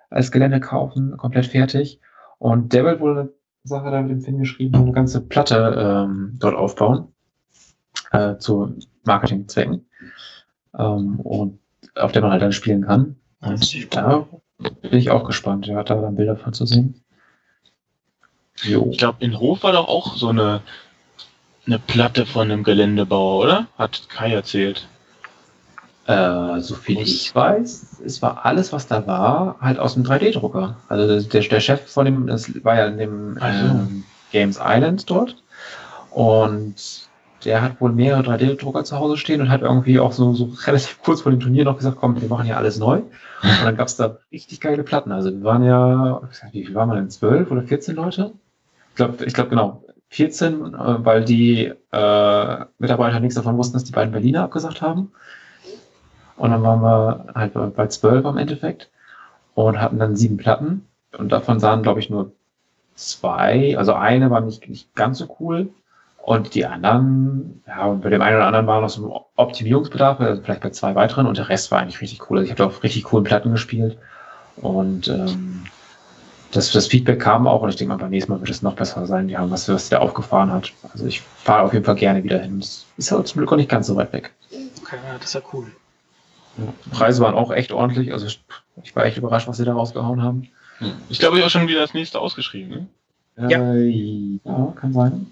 als 0.10 0.30
Gelände 0.30 0.60
kaufen, 0.60 1.15
komplett 1.15 1.45
fertig. 1.45 2.02
Und 2.38 2.73
der 2.73 2.84
wird 2.84 2.99
wohl 2.99 3.34
Sache 3.64 3.91
da 3.91 4.02
mit 4.02 4.11
dem 4.11 4.22
Film 4.22 4.40
geschrieben, 4.40 4.76
eine 4.76 4.91
ganze 4.91 5.22
Platte 5.22 6.06
ähm, 6.10 6.36
dort 6.38 6.56
aufbauen 6.56 7.14
äh, 8.11 8.36
zu 8.38 8.76
Marketingzwecken 9.06 9.88
ähm, 10.77 11.19
und 11.19 11.59
auf 11.95 12.11
der 12.11 12.21
man 12.21 12.31
halt 12.31 12.41
dann 12.41 12.53
spielen 12.53 12.85
kann. 12.85 13.15
Und 13.41 13.95
da 13.95 14.27
bin 14.81 14.99
ich 14.99 15.09
auch 15.09 15.23
gespannt, 15.23 15.67
ja, 15.67 15.83
da 15.83 15.95
dann 15.95 16.15
Bilder 16.15 16.35
von 16.35 16.53
zu 16.53 16.65
sehen. 16.65 17.01
Jo. 18.63 18.89
Ich 18.91 18.97
glaube, 18.97 19.23
in 19.23 19.39
Hof 19.39 19.63
war 19.63 19.71
doch 19.71 19.87
auch 19.87 20.15
so 20.17 20.29
eine, 20.29 20.61
eine 21.65 21.79
Platte 21.79 22.25
von 22.25 22.51
einem 22.51 22.63
Geländebauer, 22.63 23.43
oder? 23.43 23.67
Hat 23.77 24.09
Kai 24.09 24.33
erzählt. 24.33 24.87
Äh, 26.07 26.59
so 26.59 26.75
viel 26.75 26.99
ich 26.99 27.33
weiß, 27.33 28.01
es 28.03 28.21
war 28.21 28.43
alles, 28.45 28.73
was 28.73 28.87
da 28.87 29.05
war, 29.05 29.57
halt 29.61 29.77
aus 29.79 29.93
dem 29.93 30.03
3D-Drucker. 30.03 30.75
Also 30.87 31.21
der, 31.29 31.41
der 31.41 31.59
Chef 31.59 31.87
von 31.87 32.05
dem, 32.05 32.27
das 32.27 32.51
war 32.65 32.75
ja 32.75 32.87
in 32.87 32.97
dem 32.97 33.37
ähm, 33.41 34.03
Games 34.31 34.59
Island 34.61 35.09
dort. 35.09 35.41
Und 36.09 37.09
der 37.45 37.61
hat 37.61 37.79
wohl 37.79 37.91
mehrere 37.91 38.21
3D-Drucker 38.21 38.83
zu 38.83 38.97
Hause 38.97 39.17
stehen 39.17 39.41
und 39.41 39.49
hat 39.49 39.61
irgendwie 39.61 39.99
auch 39.99 40.11
so, 40.11 40.33
so 40.33 40.51
relativ 40.65 41.01
kurz 41.01 41.21
vor 41.21 41.31
dem 41.31 41.39
Turnier 41.39 41.63
noch 41.65 41.77
gesagt, 41.77 41.97
komm, 41.99 42.19
wir 42.21 42.27
machen 42.27 42.45
hier 42.45 42.57
alles 42.57 42.79
neu. 42.79 42.97
Und 43.41 43.63
dann 43.63 43.77
gab's 43.77 43.95
da 43.95 44.17
richtig 44.31 44.59
geile 44.59 44.83
Platten. 44.83 45.11
Also 45.11 45.31
wir 45.31 45.43
waren 45.43 45.63
ja, 45.63 46.21
wie 46.51 46.65
viel 46.65 46.75
waren 46.75 46.89
wir 46.89 46.95
denn? 46.95 47.09
12 47.09 47.49
oder 47.51 47.63
14 47.63 47.95
Leute? 47.95 48.33
Ich 48.89 48.95
glaube, 48.95 49.25
ich 49.25 49.33
glaube 49.33 49.49
genau. 49.49 49.83
14, 50.09 50.73
äh, 50.73 51.05
weil 51.05 51.23
die 51.23 51.71
äh, 51.91 52.65
Mitarbeiter 52.79 53.19
nichts 53.19 53.35
davon 53.35 53.57
wussten, 53.57 53.73
dass 53.73 53.83
die 53.83 53.91
beiden 53.91 54.11
Berliner 54.11 54.43
abgesagt 54.43 54.81
haben. 54.81 55.11
Und 56.35 56.51
dann 56.51 56.63
waren 56.63 56.81
wir 56.81 57.25
halt 57.35 57.75
bei- 57.75 57.87
12 57.87 58.25
am 58.25 58.37
Endeffekt 58.37 58.89
und 59.53 59.79
hatten 59.79 59.99
dann 59.99 60.15
sieben 60.15 60.37
Platten. 60.37 60.85
Und 61.17 61.31
davon 61.31 61.59
sahen, 61.59 61.83
glaube 61.83 61.99
ich, 61.99 62.09
nur 62.09 62.31
zwei. 62.95 63.77
Also 63.77 63.93
eine 63.93 64.29
war 64.29 64.41
nicht, 64.41 64.67
nicht 64.67 64.93
ganz 64.95 65.19
so 65.19 65.37
cool. 65.39 65.69
Und 66.23 66.53
die 66.53 66.65
anderen, 66.65 67.63
ja, 67.65 67.85
und 67.85 68.01
bei 68.01 68.09
dem 68.09 68.21
einen 68.21 68.35
oder 68.35 68.45
anderen 68.45 68.67
war 68.67 68.81
noch 68.81 68.89
so 68.89 69.05
ein 69.05 69.21
Optimierungsbedarf, 69.35 70.19
also 70.19 70.41
vielleicht 70.41 70.61
bei 70.61 70.69
zwei 70.69 70.93
weiteren. 70.95 71.25
Und 71.25 71.37
der 71.37 71.49
Rest 71.49 71.71
war 71.71 71.79
eigentlich 71.79 72.01
richtig 72.01 72.29
cool. 72.29 72.37
Also 72.37 72.45
ich 72.45 72.51
habe 72.51 72.59
da 72.59 72.65
auf 72.65 72.83
richtig 72.83 73.05
coolen 73.05 73.23
Platten 73.23 73.51
gespielt. 73.51 73.97
Und 74.57 75.07
ähm, 75.07 75.63
das, 76.51 76.71
das 76.71 76.87
Feedback 76.87 77.19
kam 77.19 77.47
auch 77.47 77.61
und 77.61 77.69
ich 77.69 77.75
denke 77.75 77.93
mal, 77.93 77.99
beim 77.99 78.09
nächsten 78.09 78.31
Mal 78.31 78.39
wird 78.39 78.49
es 78.49 78.61
noch 78.61 78.75
besser 78.75 79.05
sein. 79.05 79.27
Die 79.27 79.37
haben 79.37 79.51
was, 79.51 79.69
was 79.69 79.89
der 79.89 80.01
aufgefahren 80.01 80.51
hat. 80.51 80.71
Also 80.91 81.05
ich 81.05 81.21
fahre 81.21 81.63
auf 81.63 81.73
jeden 81.73 81.85
Fall 81.85 81.95
gerne 81.95 82.23
wieder 82.23 82.39
hin. 82.39 82.59
Es 82.59 82.85
ist 82.97 83.11
halt 83.11 83.27
zum 83.27 83.39
Glück 83.39 83.51
auch 83.51 83.57
nicht 83.57 83.69
ganz 83.69 83.87
so 83.87 83.95
weit 83.95 84.11
weg. 84.13 84.33
Okay, 84.81 84.97
ja, 85.07 85.15
das 85.17 85.25
ist 85.25 85.33
ja 85.33 85.41
cool. 85.53 85.67
Ja. 86.57 86.73
Preise 86.91 87.21
waren 87.21 87.35
auch 87.35 87.51
echt 87.51 87.71
ordentlich. 87.71 88.11
Also 88.11 88.25
ich, 88.25 88.95
war 88.95 89.05
echt 89.05 89.17
überrascht, 89.17 89.47
was 89.47 89.57
sie 89.57 89.65
da 89.65 89.73
rausgehauen 89.73 90.23
haben. 90.23 90.47
Ich 91.09 91.19
glaube, 91.19 91.37
ich 91.37 91.45
auch 91.45 91.49
schon 91.49 91.67
wieder 91.67 91.81
das 91.81 91.93
nächste 91.93 92.19
ausgeschrieben. 92.19 92.87
Ne? 93.35 93.49
Ja. 93.49 93.73
Äh, 93.73 94.39
ja, 94.43 94.73
kann 94.75 94.93
sein. 94.93 95.31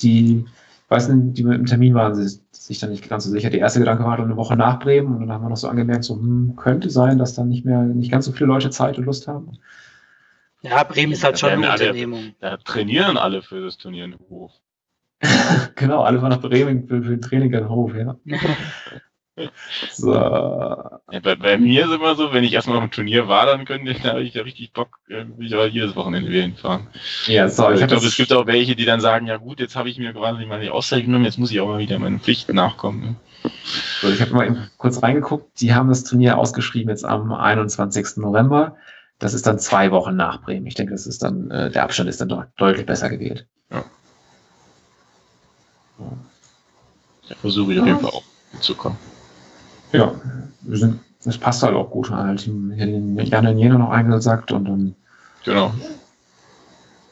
Die, 0.00 0.44
ich 0.46 0.90
weiß 0.90 1.08
nicht, 1.08 1.38
die 1.38 1.44
mit 1.44 1.58
dem 1.58 1.66
Termin 1.66 1.94
waren 1.94 2.14
sie 2.14 2.40
sich 2.52 2.78
dann 2.78 2.90
nicht 2.90 3.08
ganz 3.08 3.24
so 3.24 3.30
sicher. 3.30 3.50
Der 3.50 3.60
erste 3.60 3.80
Gedanke 3.80 4.04
war 4.04 4.16
dann 4.16 4.26
eine 4.26 4.36
Woche 4.36 4.56
nach 4.56 4.78
Bremen 4.78 5.14
und 5.14 5.20
dann 5.20 5.32
haben 5.32 5.44
wir 5.44 5.48
noch 5.48 5.56
so 5.56 5.68
angemerkt, 5.68 6.04
so 6.04 6.16
hm, 6.16 6.54
könnte 6.56 6.90
sein, 6.90 7.18
dass 7.18 7.34
dann 7.34 7.48
nicht 7.48 7.64
mehr 7.64 7.82
nicht 7.82 8.10
ganz 8.10 8.26
so 8.26 8.32
viele 8.32 8.46
Leute 8.46 8.70
Zeit 8.70 8.98
und 8.98 9.04
Lust 9.04 9.28
haben. 9.28 9.58
Ja, 10.62 10.82
Bremen 10.82 11.12
ist 11.12 11.22
halt 11.22 11.38
schon 11.38 11.50
Ja, 11.50 11.56
eine 11.56 11.72
Unternehmung. 11.72 12.34
Da 12.40 12.56
trainieren 12.56 13.16
alle 13.16 13.42
für 13.42 13.62
das 13.62 13.76
Turnier 13.76 14.04
in 14.04 14.16
Hof. 14.28 14.52
genau, 15.76 16.02
alle 16.02 16.18
fahren 16.20 16.30
nach 16.30 16.40
Bremen 16.40 16.86
für, 16.88 17.02
für 17.02 17.12
ein 17.12 17.20
Training 17.20 17.52
in 17.52 17.60
den 17.60 17.68
Hof, 17.68 17.94
ja. 17.94 18.16
So, 19.92 20.14
Ja, 20.14 21.00
bei, 21.22 21.36
bei 21.36 21.58
mir 21.58 21.84
ist 21.84 21.92
immer 21.92 22.14
so, 22.14 22.32
wenn 22.32 22.44
ich 22.44 22.52
erstmal 22.52 22.78
auf 22.78 22.84
dem 22.84 22.90
Turnier 22.90 23.28
war, 23.28 23.46
dann 23.46 23.64
könnte 23.66 23.90
ich, 23.90 24.00
da 24.00 24.10
habe 24.10 24.22
ich 24.22 24.34
ja 24.34 24.42
richtig 24.42 24.72
Bock, 24.72 24.98
äh, 25.08 25.24
will 25.36 25.46
ich 25.46 25.54
aber 25.54 25.66
jedes 25.66 25.94
Wochenende 25.94 26.30
wieder 26.30 26.42
hinfahren. 26.42 26.86
ja, 27.26 27.48
so, 27.48 27.64
ich 27.64 27.82
habe 27.82 27.88
glaube, 27.88 27.94
das, 27.96 28.04
es 28.04 28.16
gibt 28.16 28.32
auch 28.32 28.46
welche, 28.46 28.76
die 28.76 28.86
dann 28.86 29.00
sagen, 29.00 29.26
ja 29.26 29.36
gut, 29.36 29.60
jetzt 29.60 29.76
habe 29.76 29.90
ich 29.90 29.98
mir 29.98 30.12
quasi 30.14 30.46
mal 30.46 30.60
die 30.60 30.70
Auszeit 30.70 31.04
genommen, 31.04 31.24
jetzt 31.24 31.38
muss 31.38 31.50
ich 31.50 31.60
auch 31.60 31.68
mal 31.68 31.78
wieder 31.78 31.98
meinen 31.98 32.20
Pflichten 32.20 32.56
nachkommen. 32.56 33.00
Ne? 33.00 33.16
so, 34.00 34.08
ich 34.08 34.20
habe 34.20 34.32
mal 34.32 34.46
eben 34.46 34.70
kurz 34.78 35.02
reingeguckt. 35.02 35.60
Die 35.60 35.74
haben 35.74 35.88
das 35.88 36.04
Turnier 36.04 36.38
ausgeschrieben 36.38 36.90
jetzt 36.90 37.04
am 37.04 37.32
21. 37.32 38.16
November. 38.16 38.76
Das 39.18 39.34
ist 39.34 39.46
dann 39.46 39.58
zwei 39.58 39.90
Wochen 39.90 40.16
nach 40.16 40.42
Bremen. 40.42 40.66
Ich 40.66 40.74
denke, 40.74 40.92
das 40.92 41.06
ist 41.06 41.22
dann, 41.22 41.50
äh, 41.50 41.70
der 41.70 41.84
Abstand 41.84 42.08
ist 42.08 42.20
dann 42.20 42.28
doch 42.28 42.44
deutlich 42.56 42.86
besser 42.86 43.08
gewählt. 43.08 43.46
Da 47.28 47.34
versuche 47.34 47.72
ich 47.72 47.80
auf 47.80 47.86
jeden 47.86 48.00
Fall 48.00 48.10
auch 48.10 48.22
hinzukommen. 48.52 48.98
Ja, 49.92 50.12
wir 50.62 50.78
sind, 50.78 51.00
das 51.24 51.38
passt 51.38 51.62
halt 51.62 51.74
auch 51.74 51.90
gut. 51.90 52.10
Halt, 52.10 52.46
Jan 52.46 53.46
und 53.46 53.58
Jena 53.58 53.78
noch 53.78 53.90
eingesagt 53.90 54.52
und 54.52 54.64
dann 54.64 54.94
Genau. 55.44 55.72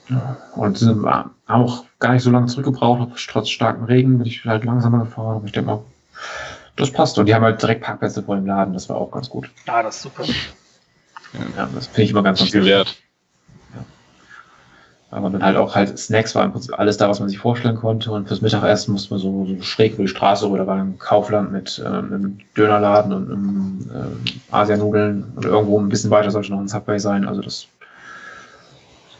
ja, 0.09 0.37
und 0.57 0.77
sind, 0.77 1.07
haben 1.07 1.35
auch 1.47 1.85
gar 2.01 2.15
nicht 2.15 2.23
so 2.23 2.31
lange 2.31 2.47
zurückgebraucht, 2.47 3.29
trotz 3.31 3.49
starken 3.49 3.85
Regen 3.85 4.19
bin 4.19 4.27
ich 4.27 4.45
halt 4.45 4.65
langsamer 4.65 5.05
gefahren. 5.05 5.37
Aber 5.37 5.47
ich 5.47 5.53
denke 5.53 5.71
mal, 5.71 5.83
das 6.77 6.91
passt. 6.91 7.17
Und 7.19 7.27
die 7.27 7.35
haben 7.35 7.45
halt 7.45 7.63
direkt 7.63 7.83
Parkplätze 7.83 8.23
vor 8.23 8.35
dem 8.35 8.47
Laden, 8.47 8.75
das 8.75 8.89
war 8.89 8.97
auch 8.97 9.13
ganz 9.13 9.31
gut. 9.31 9.51
Ja, 9.67 9.83
das 9.83 9.97
ist 9.97 10.03
super. 10.03 10.25
Ja, 11.57 11.69
das 11.73 11.87
finde 11.87 12.03
ich 12.03 12.11
immer 12.11 12.23
ganz, 12.23 12.41
ganz 12.41 12.51
Viel 12.51 12.65
wert. 12.65 12.97
Aber 15.15 15.31
dann 15.31 15.45
halt 15.45 15.57
auch 15.57 15.77
halt 15.77 15.97
Snacks 15.97 16.35
war 16.35 16.45
im 16.45 16.51
Prinzip 16.51 16.77
alles 16.77 16.97
da, 16.97 17.09
was 17.09 17.21
man 17.21 17.29
sich 17.29 17.39
vorstellen 17.39 17.77
konnte. 17.77 18.11
Und 18.11 18.27
fürs 18.27 18.41
Mittagessen 18.41 18.91
musste 18.91 19.15
man 19.15 19.21
so, 19.21 19.47
so 19.47 19.63
schräg 19.63 19.95
über 19.95 20.03
die 20.03 20.09
Straße. 20.09 20.51
Da 20.51 20.67
war 20.67 20.77
ein 20.77 20.99
Kaufland 20.99 21.53
mit 21.53 21.81
ähm, 21.87 21.93
einem 21.93 22.39
Dönerladen 22.57 23.13
und 23.13 23.31
einem 23.31 23.91
ähm, 23.95 24.25
Asianudeln. 24.51 25.33
Und 25.37 25.45
irgendwo 25.45 25.79
ein 25.79 25.89
bisschen 25.89 26.11
weiter 26.11 26.33
sollte 26.33 26.51
noch 26.51 26.59
ein 26.59 26.67
Subway 26.67 26.99
sein. 26.99 27.29
Also 27.29 27.43
das 27.43 27.55
ist 27.55 27.69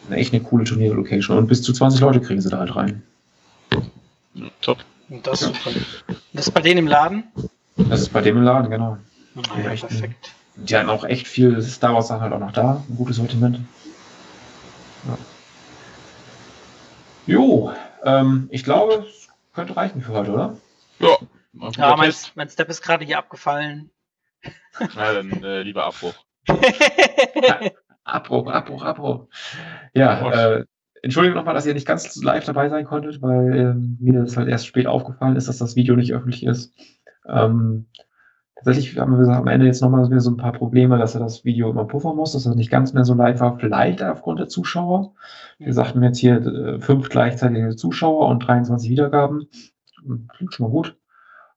eine 0.09 0.17
echt 0.17 0.35
eine 0.35 0.43
coole 0.43 0.65
Turnierlocation. 0.65 1.39
Und 1.39 1.47
bis 1.47 1.63
zu 1.63 1.73
20 1.73 2.01
Leute 2.01 2.21
kriegen 2.21 2.41
sie 2.41 2.51
da 2.51 2.59
halt 2.59 2.75
rein. 2.75 3.05
Top. 4.63 4.79
Und 5.09 5.25
das 5.25 5.43
ist 5.43 5.55
super. 5.55 5.71
Das 6.33 6.49
ist 6.49 6.53
bei 6.53 6.61
denen 6.61 6.79
im 6.79 6.89
Laden? 6.89 7.23
Das 7.77 8.01
ist 8.01 8.13
bei 8.13 8.21
dem 8.21 8.37
im 8.39 8.43
Laden, 8.43 8.69
genau. 8.69 8.99
Naja, 9.37 9.71
echt, 9.71 9.87
perfekt. 9.87 10.33
Die 10.57 10.75
hatten 10.77 10.91
auch 10.91 11.05
echt 11.05 11.29
viel 11.29 11.63
Star 11.63 11.95
Wars 11.95 12.09
Sachen 12.09 12.23
halt 12.23 12.33
auch 12.33 12.41
noch 12.41 12.53
da. 12.53 12.83
Ein 12.89 12.97
gutes 12.97 13.17
Sortiment. 13.17 13.61
Ja. 15.07 15.19
Jo, 17.27 17.73
ähm, 18.05 18.49
ich 18.51 18.65
glaube, 18.65 19.07
es 19.09 19.29
könnte 19.55 19.77
reichen 19.77 20.03
für 20.03 20.13
heute, 20.13 20.33
oder? 20.33 20.57
Ja, 20.99 21.17
Ja, 21.77 21.97
mein, 21.97 22.13
mein 22.35 22.49
Step 22.49 22.69
ist 22.69 22.83
gerade 22.83 23.05
hier 23.05 23.19
abgefallen. 23.19 23.91
Na, 24.95 25.13
dann 25.15 25.31
äh, 25.43 25.63
lieber 25.63 25.85
Abbruch. 25.85 26.15
Abbruch, 28.05 28.49
Abbruch, 28.49 28.83
Abbruch. 28.83 29.27
Ja, 29.95 30.23
Was? 30.25 30.37
äh, 30.37 30.65
Entschuldigung 31.03 31.37
nochmal, 31.37 31.55
dass 31.55 31.67
ihr 31.67 31.75
nicht 31.75 31.87
ganz 31.87 32.17
live 32.23 32.45
dabei 32.45 32.69
sein 32.69 32.85
konntet, 32.85 33.21
weil 33.23 33.55
ähm, 33.57 33.99
mir 34.01 34.21
das 34.21 34.37
halt 34.37 34.49
erst 34.49 34.67
spät 34.67 34.87
aufgefallen 34.87 35.37
ist, 35.37 35.49
dass 35.49 35.59
das 35.59 35.77
Video 35.77 35.97
nicht 35.97 36.13
öffentlich 36.13 36.45
ist. 36.45 36.73
Ähm, 37.27 37.87
tatsächlich 38.57 38.99
haben 38.99 39.19
wir 39.19 39.29
am 39.29 39.47
Ende 39.47 39.67
jetzt 39.67 39.83
nochmal 39.83 40.09
so 40.21 40.31
ein 40.31 40.37
paar 40.37 40.53
Probleme, 40.53 40.99
dass 40.99 41.15
er 41.15 41.21
das 41.21 41.45
Video 41.45 41.71
immer 41.71 41.85
puffern 41.85 42.17
muss, 42.17 42.33
dass 42.33 42.47
er 42.47 42.55
nicht 42.55 42.71
ganz 42.71 42.93
mehr 42.93 43.05
so 43.05 43.15
live 43.15 43.41
war, 43.41 43.59
vielleicht 43.59 44.03
aufgrund 44.03 44.41
der 44.41 44.49
Zuschauer. 44.49 45.15
Wir 45.59 45.73
sagten 45.73 46.03
jetzt 46.03 46.19
hier 46.19 46.45
äh, 46.45 46.81
fünf 46.81 47.09
gleichzeitige 47.09 47.77
Zuschauer 47.77 48.29
und 48.29 48.41
23 48.41 48.91
Wiedergaben. 48.91 49.49
Hm, 50.05 50.29
Klingt 50.35 50.55
schon 50.55 50.67
mal 50.67 50.73
gut. 50.73 50.97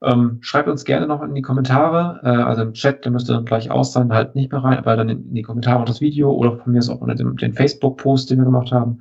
Ähm, 0.02 0.38
schreibt 0.42 0.70
uns 0.70 0.86
gerne 0.86 1.08
noch 1.08 1.24
in 1.24 1.34
die 1.34 1.42
Kommentare, 1.42 2.20
äh, 2.24 2.30
also 2.30 2.62
im 2.62 2.74
Chat, 2.74 3.04
der 3.04 3.12
müsste 3.12 3.34
dann 3.34 3.46
gleich 3.46 3.72
aus 3.72 3.94
sein, 3.94 4.14
halt 4.14 4.36
nicht 4.36 4.52
mehr 4.52 4.64
rein, 4.64 4.78
aber 4.78 4.96
dann 4.96 5.10
in, 5.10 5.34
die 5.34 5.42
Kommentare 5.42 5.80
unter 5.80 5.92
das 5.92 6.02
Video 6.02 6.32
oder 6.32 6.56
von 6.58 6.72
mir 6.72 6.80
ist 6.80 6.90
auch 6.90 7.02
unter 7.02 7.16
dem, 7.16 7.36
den 7.36 7.54
Facebook-Post, 7.54 8.30
den 8.30 8.38
wir 8.38 8.46
gemacht 8.46 8.72
haben, 8.72 9.00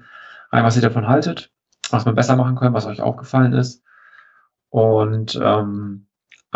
rein, 0.52 0.64
was 0.64 0.76
ihr 0.76 0.82
davon 0.82 1.06
haltet, 1.06 1.52
was 1.90 2.06
wir 2.06 2.14
besser 2.14 2.36
machen 2.36 2.56
können, 2.56 2.72
was 2.74 2.86
euch 2.86 3.02
aufgefallen 3.02 3.52
ist. 3.52 3.84
Und 4.70 5.38
ähm, 5.42 6.05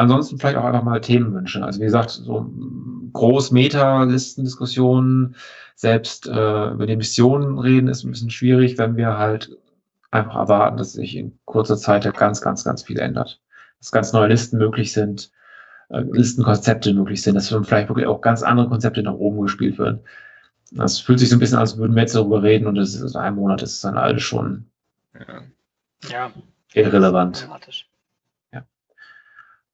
ansonsten 0.00 0.38
vielleicht 0.38 0.56
auch 0.56 0.64
einfach 0.64 0.82
mal 0.82 1.00
Themenwünsche. 1.00 1.62
Also 1.64 1.80
wie 1.80 1.84
gesagt, 1.84 2.10
so 2.10 2.40
mm, 2.42 3.10
groß 3.12 3.50
Meta-Listendiskussionen, 3.52 5.36
selbst 5.74 6.26
äh, 6.26 6.70
über 6.70 6.86
die 6.86 6.96
Missionen 6.96 7.58
reden, 7.58 7.88
ist 7.88 8.04
ein 8.04 8.10
bisschen 8.10 8.30
schwierig, 8.30 8.78
wenn 8.78 8.96
wir 8.96 9.18
halt 9.18 9.56
einfach 10.10 10.36
erwarten, 10.36 10.76
dass 10.76 10.92
sich 10.94 11.16
in 11.16 11.38
kurzer 11.44 11.76
Zeit 11.76 12.04
ja 12.04 12.10
ganz, 12.10 12.40
ganz, 12.40 12.64
ganz 12.64 12.82
viel 12.82 12.98
ändert. 12.98 13.40
Dass 13.78 13.92
ganz 13.92 14.12
neue 14.12 14.28
Listen 14.28 14.58
möglich 14.58 14.92
sind, 14.92 15.30
äh, 15.90 16.00
Listenkonzepte 16.00 16.92
möglich 16.94 17.22
sind, 17.22 17.34
dass 17.34 17.48
dann 17.48 17.64
vielleicht 17.64 17.88
wirklich 17.88 18.06
auch 18.06 18.20
ganz 18.20 18.42
andere 18.42 18.68
Konzepte 18.68 19.02
nach 19.02 19.14
oben 19.14 19.42
gespielt 19.42 19.78
werden. 19.78 20.00
Das 20.72 21.00
fühlt 21.00 21.18
sich 21.18 21.28
so 21.28 21.36
ein 21.36 21.40
bisschen 21.40 21.56
an, 21.56 21.62
als 21.62 21.76
würden 21.78 21.94
wir 21.94 22.02
jetzt 22.02 22.14
darüber 22.14 22.42
reden 22.42 22.66
und 22.66 22.78
es 22.78 22.94
ist 22.94 23.14
in 23.14 23.20
einem 23.20 23.36
Monat 23.36 23.62
ist 23.62 23.72
es 23.74 23.80
dann 23.80 23.98
alles 23.98 24.22
schon 24.22 24.66
Ja. 25.14 25.42
ja, 26.08 26.32
irrelevant. 26.74 27.42
dramatisch. 27.44 27.89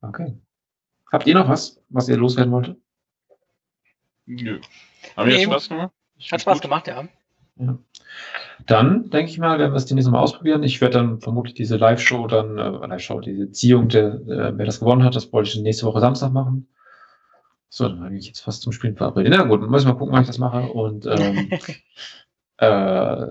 Okay. 0.09 0.39
Habt 1.12 1.27
ihr 1.27 1.35
noch 1.35 1.49
was, 1.49 1.81
was 1.89 2.09
ihr 2.09 2.16
loswerden 2.16 2.53
wolltet? 2.53 2.77
Nö. 4.27 4.61
Haben 5.16 5.28
wir 5.31 5.37
Nee. 5.37 5.45
Spaß 5.45 5.69
gemacht? 5.69 5.93
Hat 6.33 6.41
Spaß 6.41 6.55
gut. 6.55 6.62
gemacht, 6.62 6.89
ja. 6.89 7.07
Dann 8.66 9.09
denke 9.11 9.31
ich 9.31 9.39
mal, 9.39 9.59
werden 9.59 9.73
wir 9.73 9.77
es 9.77 9.87
demnächst 9.87 10.11
mal 10.11 10.19
ausprobieren. 10.20 10.62
Ich 10.62 10.81
werde 10.81 10.99
dann 10.99 11.20
vermutlich 11.20 11.55
diese 11.55 11.77
Live-Show 11.77 12.27
dann, 12.27 12.59
äh, 12.59 12.69
Live-Show, 12.87 13.20
diese 13.20 13.51
Ziehung, 13.51 13.89
der, 13.89 14.15
äh, 14.15 14.53
wer 14.59 14.66
das 14.66 14.81
gewonnen 14.81 15.05
hat, 15.05 15.15
das 15.16 15.33
wollte 15.33 15.49
ich 15.51 15.57
nächste 15.61 15.87
Woche 15.87 16.01
Samstag 16.01 16.33
machen. 16.33 16.69
So, 17.69 17.89
dann 17.89 18.03
habe 18.03 18.16
ich 18.16 18.27
jetzt 18.27 18.41
fast 18.41 18.62
zum 18.62 18.73
Spielen 18.73 18.97
verabredet. 18.97 19.33
Na 19.37 19.45
gut, 19.45 19.61
muss 19.69 19.83
ich 19.83 19.89
mal 19.89 19.95
gucken, 19.95 20.12
wann 20.15 20.23
ich 20.23 20.27
das 20.28 20.39
mache. 20.39 20.62
Und 20.73 21.07
ähm, 21.07 21.51
äh, 22.59 23.27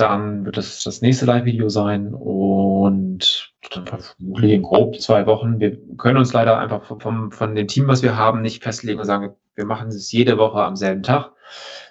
dann 0.00 0.44
wird 0.44 0.56
das 0.56 0.84
das 0.84 1.02
nächste 1.02 1.26
Live-Video 1.26 1.68
sein 1.68 2.14
und 2.14 3.52
dann 3.70 3.86
vermutlich 3.86 4.52
in 4.52 4.62
grob 4.62 5.00
zwei 5.00 5.26
Wochen. 5.26 5.60
Wir 5.60 5.76
können 5.96 6.18
uns 6.18 6.32
leider 6.32 6.58
einfach 6.58 6.84
vom, 6.84 7.00
vom, 7.00 7.32
von 7.32 7.54
dem 7.54 7.68
Team, 7.68 7.88
was 7.88 8.02
wir 8.02 8.16
haben, 8.16 8.40
nicht 8.40 8.62
festlegen 8.62 9.00
und 9.00 9.06
sagen, 9.06 9.34
wir 9.54 9.64
machen 9.64 9.88
es 9.88 10.12
jede 10.12 10.38
Woche 10.38 10.62
am 10.62 10.76
selben 10.76 11.02
Tag. 11.02 11.32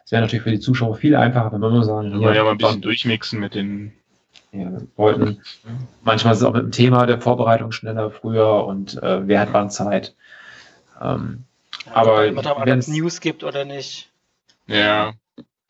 Es 0.05 0.11
wäre 0.11 0.21
natürlich 0.21 0.43
für 0.43 0.51
die 0.51 0.59
Zuschauer 0.59 0.95
viel 0.95 1.15
einfacher, 1.15 1.51
wenn 1.51 1.61
wir 1.61 1.69
nur 1.69 1.83
sagen, 1.83 2.19
wir 2.19 2.33
ja 2.33 2.43
mal 2.43 2.51
ein 2.51 2.57
bisschen 2.57 2.81
durchmixen 2.81 3.39
mit 3.39 3.55
den 3.55 3.93
ja, 4.53 4.71
wir 4.71 4.87
wollten. 4.95 5.41
Manchmal 6.03 6.33
ist 6.33 6.39
es 6.39 6.45
auch 6.45 6.53
mit 6.53 6.63
dem 6.63 6.71
Thema 6.71 7.05
der 7.05 7.19
Vorbereitung 7.19 7.71
schneller 7.73 8.09
früher 8.11 8.65
und 8.65 9.01
äh, 9.03 9.27
wer 9.27 9.41
hat 9.41 9.49
wann 9.51 9.69
Zeit. 9.69 10.15
Ähm, 11.01 11.43
Ja, 11.85 11.93
aber 11.93 12.27
ob 12.29 12.67
es 12.67 12.87
News 12.87 13.19
gibt 13.19 13.43
oder 13.43 13.65
nicht. 13.65 14.09
Ja. 14.67 15.13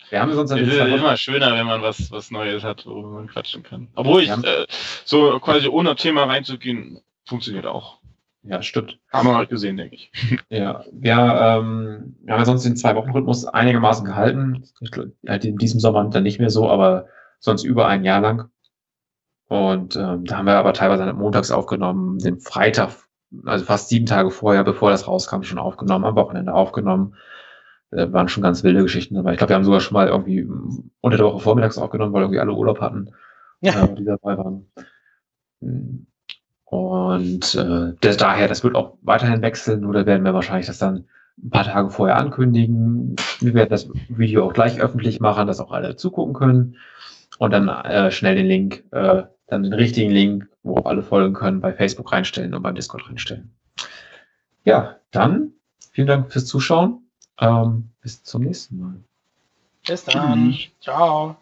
Wir 0.10 0.22
haben 0.22 0.34
sonst 0.34 0.52
Es 0.52 0.68
ist 0.68 0.78
immer 0.78 1.18
schöner, 1.18 1.54
wenn 1.54 1.66
man 1.66 1.82
was, 1.82 2.12
was 2.12 2.32
Neues 2.32 2.64
hat, 2.64 2.86
worüber 2.86 3.10
man 3.10 3.28
quatschen 3.28 3.64
kann. 3.64 3.88
Obwohl 3.96 4.24
ich 4.24 4.30
äh, 4.30 4.66
so 5.06 5.40
quasi 5.40 5.68
ohne 5.68 5.96
Thema 5.96 6.24
reinzugehen, 6.24 7.00
funktioniert 7.26 7.66
auch. 7.66 8.00
Ja, 8.44 8.62
stimmt. 8.62 8.98
Haben 9.12 9.28
wir 9.28 9.38
heute 9.38 9.50
gesehen, 9.50 9.78
denke 9.78 9.96
ich. 9.96 10.12
Ja, 10.50 10.84
wir, 10.92 11.14
ähm, 11.14 12.16
wir 12.24 12.34
haben 12.34 12.40
ja 12.40 12.46
sonst 12.46 12.64
den 12.64 12.78
Zwei-Wochen-Rhythmus 12.78 13.46
einigermaßen 13.46 14.06
gehalten. 14.06 14.64
Halt 15.28 15.46
in 15.46 15.58
diesem 15.58 15.80
Sommer 15.80 16.06
dann 16.06 16.24
nicht 16.24 16.40
mehr 16.40 16.50
so, 16.50 16.70
aber 16.70 17.08
sonst 17.40 17.64
über 17.64 17.88
ein 17.88 18.06
Jahr 18.06 18.22
lang. 18.22 18.50
Und 19.50 19.96
ähm, 19.96 20.26
da 20.26 20.38
haben 20.38 20.46
wir 20.46 20.58
aber 20.58 20.74
teilweise 20.74 21.12
montags 21.14 21.52
aufgenommen, 21.52 22.20
den 22.20 22.40
Freitag, 22.40 22.92
also 23.46 23.66
fast 23.66 23.90
sieben 23.90 24.06
Tage 24.06 24.32
vorher, 24.32 24.64
bevor 24.64 24.92
das 24.92 25.08
rauskam, 25.08 25.44
schon 25.44 25.60
aufgenommen, 25.60 26.06
am 26.06 26.16
Wochenende 26.16 26.54
aufgenommen. 26.54 27.16
Äh, 27.98 28.14
waren 28.14 28.28
schon 28.28 28.44
ganz 28.44 28.64
wilde 28.64 28.84
Geschichten 28.84 29.16
dabei. 29.16 29.32
Ich 29.32 29.38
glaube, 29.40 29.50
wir 29.50 29.56
haben 29.56 29.64
sogar 29.64 29.80
schon 29.80 29.96
mal 29.96 30.08
irgendwie 30.08 30.48
unter 31.02 31.18
der 31.18 31.26
Woche 31.26 31.40
vormittags 31.40 31.80
aufgenommen, 31.80 32.14
weil 32.14 32.22
irgendwie 32.22 32.40
alle 32.40 32.54
Urlaub 32.54 32.80
hatten, 32.80 33.10
Ja. 33.62 33.84
äh, 33.84 33.96
die 33.96 34.06
dabei 34.06 34.38
waren. 34.38 34.68
Mm. 35.62 36.06
Und 36.66 37.56
äh, 37.56 37.94
das, 38.02 38.18
daher, 38.18 38.48
das 38.48 38.64
wird 38.64 38.76
auch 38.76 38.98
weiterhin 39.02 39.42
wechseln, 39.42 39.82
nur 39.82 39.94
da 39.94 40.06
werden 40.06 40.24
wir 40.26 40.34
wahrscheinlich 40.34 40.68
das 40.68 40.78
dann 40.78 41.06
ein 41.42 41.50
paar 41.50 41.64
Tage 41.64 41.90
vorher 41.90 42.18
ankündigen. 42.18 43.16
Wir 43.40 43.54
werden 43.54 43.70
das 43.70 43.90
Video 44.10 44.46
auch 44.46 44.54
gleich 44.54 44.80
öffentlich 44.80 45.20
machen, 45.20 45.48
dass 45.48 45.60
auch 45.60 45.72
alle 45.72 45.96
zugucken 45.96 46.34
können. 46.34 46.76
Und 47.40 47.52
dann 47.52 47.68
äh, 47.70 48.12
schnell 48.12 48.36
den 48.36 48.48
Link, 48.48 48.84
äh, 48.92 49.24
dann 49.48 49.64
den 49.64 49.74
richtigen 49.74 50.12
Link, 50.12 50.50
wo 50.64 50.78
auch 50.78 50.86
alle 50.86 51.04
folgen 51.04 51.34
können, 51.34 51.62
bei 51.62 51.74
Facebook 51.74 52.12
reinstellen 52.12 52.54
und 52.54 52.62
beim 52.62 52.76
Discord 52.76 53.08
reinstellen. 53.08 53.56
Ja, 54.66 54.98
dann 55.12 55.54
vielen 55.92 56.08
Dank 56.08 56.32
fürs 56.32 56.46
Zuschauen. 56.46 57.07
Ähm, 57.40 57.90
bis 58.02 58.24
zum 58.24 58.44
nächsten 58.44 58.80
Mal. 58.80 59.04
Bis 59.86 60.04
dann. 60.06 60.58
Ciao. 60.82 61.38